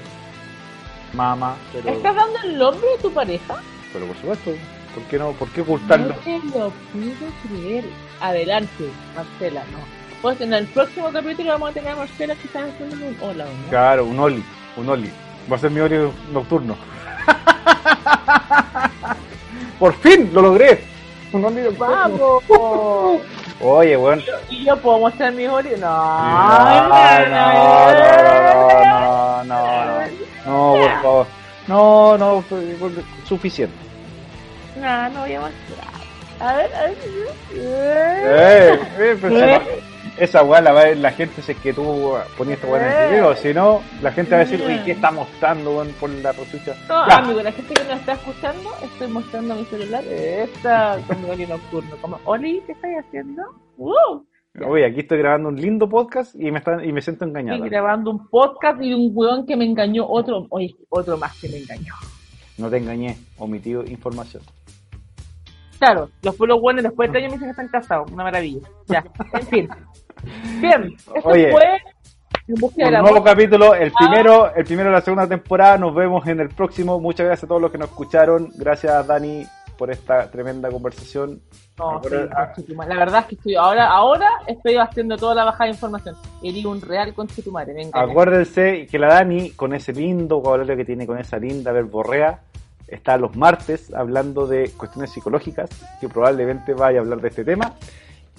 mamá, 1.13 1.57
pero, 1.73 1.91
¿Estás 1.91 2.17
dando 2.17 2.39
el 2.45 2.59
nombre 2.59 2.89
de 2.89 2.99
tu 3.03 3.13
pareja? 3.13 3.57
pero 3.93 4.07
por 4.07 4.17
supuesto, 4.17 4.51
¿por 4.95 5.03
qué 5.05 5.19
no? 5.19 5.33
¿Por 5.33 5.49
qué 5.51 5.61
ocultarlo? 5.63 6.09
No 6.09 6.15
te 6.17 6.39
lo 6.39 6.51
puedo 6.51 6.73
creer. 7.49 7.85
Adelante, 8.21 8.85
Marcela, 9.17 9.63
no. 9.73 9.79
Pues 10.23 10.41
en 10.41 10.55
el 10.55 10.67
próximo 10.69 11.11
capítulo 11.13 11.53
vamos 11.53 11.71
a 11.71 11.73
tener 11.73 11.91
a 11.93 11.97
Marcela 11.97 12.35
que 12.37 12.47
está 12.47 12.65
haciendo 12.65 13.07
un 13.07 13.17
hola, 13.21 13.45
¿no? 13.45 13.71
Claro, 13.71 14.05
un 14.05 14.19
Oli, 14.19 14.45
un 14.77 14.89
Oli. 14.89 15.11
Va 15.51 15.57
a 15.57 15.59
ser 15.59 15.71
mi 15.71 15.81
Oli 15.81 15.97
nocturno. 16.33 16.77
Por 19.79 19.95
fin, 19.95 20.31
lo 20.33 20.43
logré. 20.43 20.85
Un 21.33 21.45
Oli. 21.45 21.63
¡Vamos! 21.77 22.43
Oye, 23.61 23.97
weón. 23.97 24.23
¿Y 24.51 24.65
yo 24.65 24.77
puedo 24.77 24.99
mostrar 25.01 25.33
mi 25.33 25.47
Oli? 25.47 25.71
No, 25.71 25.89
No, 25.89 26.65
no, 27.29 27.45
no, 28.85 29.45
no, 29.45 29.45
no, 29.45 30.05
no, 30.45 30.73
por 30.75 31.03
favor. 31.03 31.27
No, 31.67 32.19
no, 32.19 32.45
suficiente. 33.25 33.75
No, 34.77 35.09
no 35.11 35.21
voy 35.21 35.33
a 35.35 35.41
mostrar. 35.41 36.03
A 36.41 36.57
ver, 36.57 36.75
a 36.75 36.83
ver. 36.83 36.97
Eh, 37.55 38.79
eh, 38.99 39.19
pero 39.21 39.37
esa, 39.37 39.63
esa 40.19 40.43
weá 40.43 40.61
la 40.61 40.73
va 40.73 40.81
a 40.81 40.85
ver 40.85 40.97
la 40.99 41.13
gente 41.13 41.41
si 41.41 41.53
es 41.53 41.59
que 41.59 41.73
tú 41.73 42.15
ponías 42.37 42.59
esta 42.59 42.71
weá 42.71 42.83
en 42.83 43.03
el 43.03 43.11
video, 43.11 43.37
si 43.37 43.55
no, 43.55 43.81
la 44.03 44.13
gente 44.13 44.33
va 44.33 44.39
a 44.39 44.45
decir, 44.45 44.61
oye, 44.63 44.83
¿qué 44.85 44.93
está 44.93 45.11
mostrando 45.11 45.77
weón, 45.77 45.93
por 46.01 46.11
la 46.11 46.33
resucha? 46.33 46.75
No, 46.89 47.03
amigo, 47.03 47.43
la 47.43 47.53
gente 47.53 47.75
que 47.75 47.85
nos 47.85 48.01
está 48.01 48.15
escuchando, 48.15 48.71
estoy 48.83 49.09
mostrando 49.09 49.55
mi 49.55 49.65
celular. 49.67 50.03
Esta 50.05 50.99
con 51.07 51.23
mi 51.23 51.31
Oli 51.31 51.47
nocturno. 51.47 51.97
Como, 52.01 52.19
Oli, 52.25 52.63
¿qué 52.67 52.73
estás 52.73 52.91
haciendo? 53.07 53.43
¡Uh! 53.77 54.25
Oye, 54.67 54.85
aquí 54.85 55.01
estoy 55.01 55.19
grabando 55.19 55.49
un 55.49 55.57
lindo 55.57 55.89
podcast 55.89 56.35
y 56.35 56.51
me 56.51 56.59
están 56.59 56.85
y 56.85 56.93
me 56.93 57.01
siento 57.01 57.25
engañado. 57.25 57.57
Estoy 57.57 57.71
grabando 57.71 58.11
un 58.11 58.29
podcast 58.29 58.83
y 58.83 58.93
un 58.93 59.11
weón 59.15 59.47
que 59.47 59.57
me 59.57 59.65
engañó 59.65 60.07
otro, 60.07 60.47
oye, 60.51 60.75
otro 60.91 61.17
más 61.17 61.39
que 61.41 61.49
me 61.49 61.59
engañó. 61.59 61.95
No 62.59 62.69
te 62.69 62.77
engañé, 62.77 63.17
omitido 63.39 63.83
información. 63.85 64.43
Claro, 65.83 66.11
los 66.23 66.37
pueblos 66.37 66.61
buenos 66.61 66.85
después 66.85 67.09
de 67.09 67.13
tres 67.13 67.23
años 67.25 67.33
me 67.33 67.37
dicen 67.39 67.49
que 67.57 67.63
están 67.63 67.81
casados, 67.81 68.09
una 68.13 68.23
maravilla. 68.23 68.69
Ya, 68.87 69.05
en 69.33 69.47
fin. 69.49 69.69
Bien, 70.61 70.95
esto 70.95 71.29
Oye. 71.29 71.51
fue 71.51 71.65
Un 72.47 73.03
nuevo 73.03 73.25
capítulo, 73.25 73.75
el 73.75 73.91
primero, 73.91 74.55
el 74.55 74.65
primero 74.65 74.91
de 74.91 74.95
la 74.95 75.01
segunda 75.01 75.27
temporada. 75.27 75.79
Nos 75.79 75.93
vemos 75.93 76.25
en 76.29 76.39
el 76.39 76.51
próximo. 76.51 77.01
Muchas 77.01 77.27
gracias 77.27 77.43
a 77.45 77.49
todos 77.49 77.61
los 77.61 77.73
que 77.73 77.79
nos 77.79 77.89
escucharon. 77.89 78.51
Gracias 78.55 79.05
Dani 79.09 79.45
por 79.77 79.91
esta 79.91 80.31
tremenda 80.31 80.71
conversación. 80.71 81.41
No, 81.77 82.01
sí, 82.05 82.15
Ahora- 82.15 82.53
conchetumare. 82.55 82.89
la 82.95 82.97
verdad 83.01 83.21
es 83.23 83.27
que 83.27 83.35
estoy 83.35 83.55
ahora, 83.57 83.89
ahora 83.91 84.29
estoy 84.47 84.77
haciendo 84.77 85.17
toda 85.17 85.35
la 85.35 85.45
bajada 85.47 85.65
de 85.65 85.71
información. 85.73 86.15
Erí 86.45 86.65
un 86.65 86.81
real 86.81 87.13
conchetumare. 87.13 87.75
Acuérdense 87.93 88.87
que 88.87 88.99
la 89.01 89.09
Dani, 89.15 89.51
con 89.51 89.75
ese 89.75 89.93
lindo 89.93 90.37
vocabulario 90.37 90.77
que 90.77 90.85
tiene, 90.85 91.09
con 91.09 91.19
esa 91.19 91.39
linda 91.39 91.73
verborrea, 91.73 92.39
está 92.95 93.17
los 93.17 93.37
martes 93.37 93.93
hablando 93.95 94.47
de 94.47 94.71
cuestiones 94.77 95.11
psicológicas, 95.11 95.71
que 96.01 96.09
probablemente 96.09 96.75
vaya 96.75 96.99
a 96.99 97.03
hablar 97.03 97.21
de 97.21 97.29
este 97.29 97.45
tema. 97.45 97.75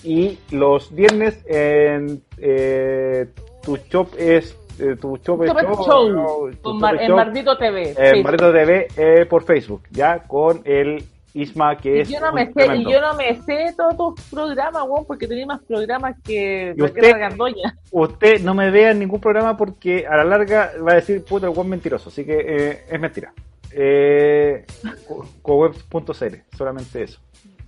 Y 0.04 0.40
los 0.52 0.94
viernes 0.94 1.40
en 1.48 2.22
eh, 2.38 3.28
tu 3.62 3.78
shop 3.78 4.10
es 4.18 4.58
eh, 4.80 4.96
tu 5.00 5.18
show, 5.18 5.40
Show, 5.86 6.10
no, 6.12 6.26
tu 6.56 6.62
con 6.62 6.80
Mar- 6.80 7.02
en 7.02 7.14
Mardito 7.14 7.58
TV. 7.58 7.94
en. 7.98 8.24
Barreto 8.24 8.52
TV 8.52 8.88
eh, 8.98 9.26
por 9.26 9.44
Facebook, 9.44 9.84
ya 9.92 10.20
con 10.24 10.62
el 10.66 11.04
Isma 11.36 11.78
que 11.78 11.98
Y 11.98 12.00
es 12.02 12.10
yo 12.10 12.20
no 12.20 12.32
me 12.32 12.52
sé, 12.54 12.76
y 12.76 12.84
yo 12.92 13.02
no 13.02 13.14
me 13.16 13.42
sé 13.42 13.74
todos 13.76 14.16
tus 14.16 14.30
programas, 14.30 14.84
weón, 14.88 15.06
porque 15.06 15.28
tenía 15.28 15.46
más 15.48 15.62
programas 15.64 16.16
que 16.24 16.74
¿Y 16.76 16.80
Raquel 16.82 17.04
usted? 17.06 17.20
Gardoña. 17.20 17.78
Usted 17.92 18.42
no 18.42 18.54
me 18.54 18.70
vea 18.70 18.92
en 18.92 19.00
ningún 19.00 19.20
programa 19.20 19.58
porque 19.58 20.06
a 20.06 20.18
la 20.18 20.24
larga 20.26 20.72
va 20.86 20.92
a 20.92 20.96
decir 20.96 21.24
puta 21.24 21.50
buen 21.50 21.70
mentiroso, 21.70 22.10
así 22.10 22.24
que 22.26 22.38
eh, 22.40 22.84
es 22.90 23.00
mentira. 23.00 23.34
Eh, 23.76 24.66
co- 25.08 25.26
cowebs.cl, 25.42 26.36
solamente 26.58 27.04
eso. 27.04 27.20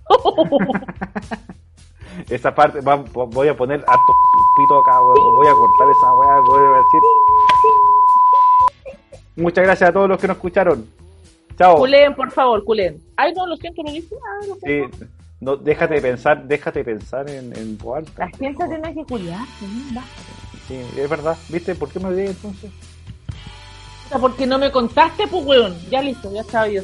Esa 2.30 2.54
parte, 2.54 2.80
va- 2.80 2.96
voy 2.96 3.48
a 3.48 3.56
poner 3.56 3.80
harto 3.86 4.12
pito 4.56 4.78
acá, 4.78 4.98
voy 5.00 5.46
a 5.46 5.52
cortar 5.52 5.88
esa 5.90 6.12
weá, 6.14 6.40
voy 6.40 6.60
a 6.60 6.78
decir. 6.78 7.00
Muchas 9.36 9.64
gracias 9.64 9.90
a 9.90 9.92
todos 9.92 10.08
los 10.08 10.18
que 10.18 10.26
nos 10.26 10.36
escucharon. 10.36 10.86
Chao. 11.58 11.76
Culen, 11.76 12.14
por 12.14 12.30
favor, 12.30 12.64
culen. 12.64 13.02
Ay, 13.16 13.34
no, 13.34 13.46
lo 13.46 13.56
siento, 13.56 13.82
lo 13.82 13.90
dije. 13.92 14.14
Ah, 14.14 14.46
lo 14.46 14.54
Sí, 14.54 14.60
siento. 14.64 15.06
no, 15.40 15.56
déjate 15.56 15.94
de 15.94 16.00
pensar, 16.00 16.44
déjate 16.46 16.78
de 16.80 16.84
pensar 16.86 17.28
en, 17.28 17.54
en 17.56 17.76
voz 17.76 17.98
alta. 17.98 18.12
La 18.30 18.30
gente 18.38 18.64
tiene 18.66 18.94
que. 18.94 19.04
Basta. 19.94 20.10
Sí, 20.68 20.80
es 20.96 21.08
verdad. 21.10 21.36
¿Viste? 21.50 21.74
¿Por 21.74 21.90
qué 21.90 22.00
me 22.00 22.06
olvidé 22.08 22.28
entonces? 22.28 22.70
Porque 24.20 24.46
no 24.46 24.58
me 24.58 24.70
contaste, 24.70 25.26
pues, 25.26 25.44
weón. 25.44 25.76
Ya 25.90 26.00
listo, 26.02 26.32
ya 26.32 26.42
yo. 26.68 26.82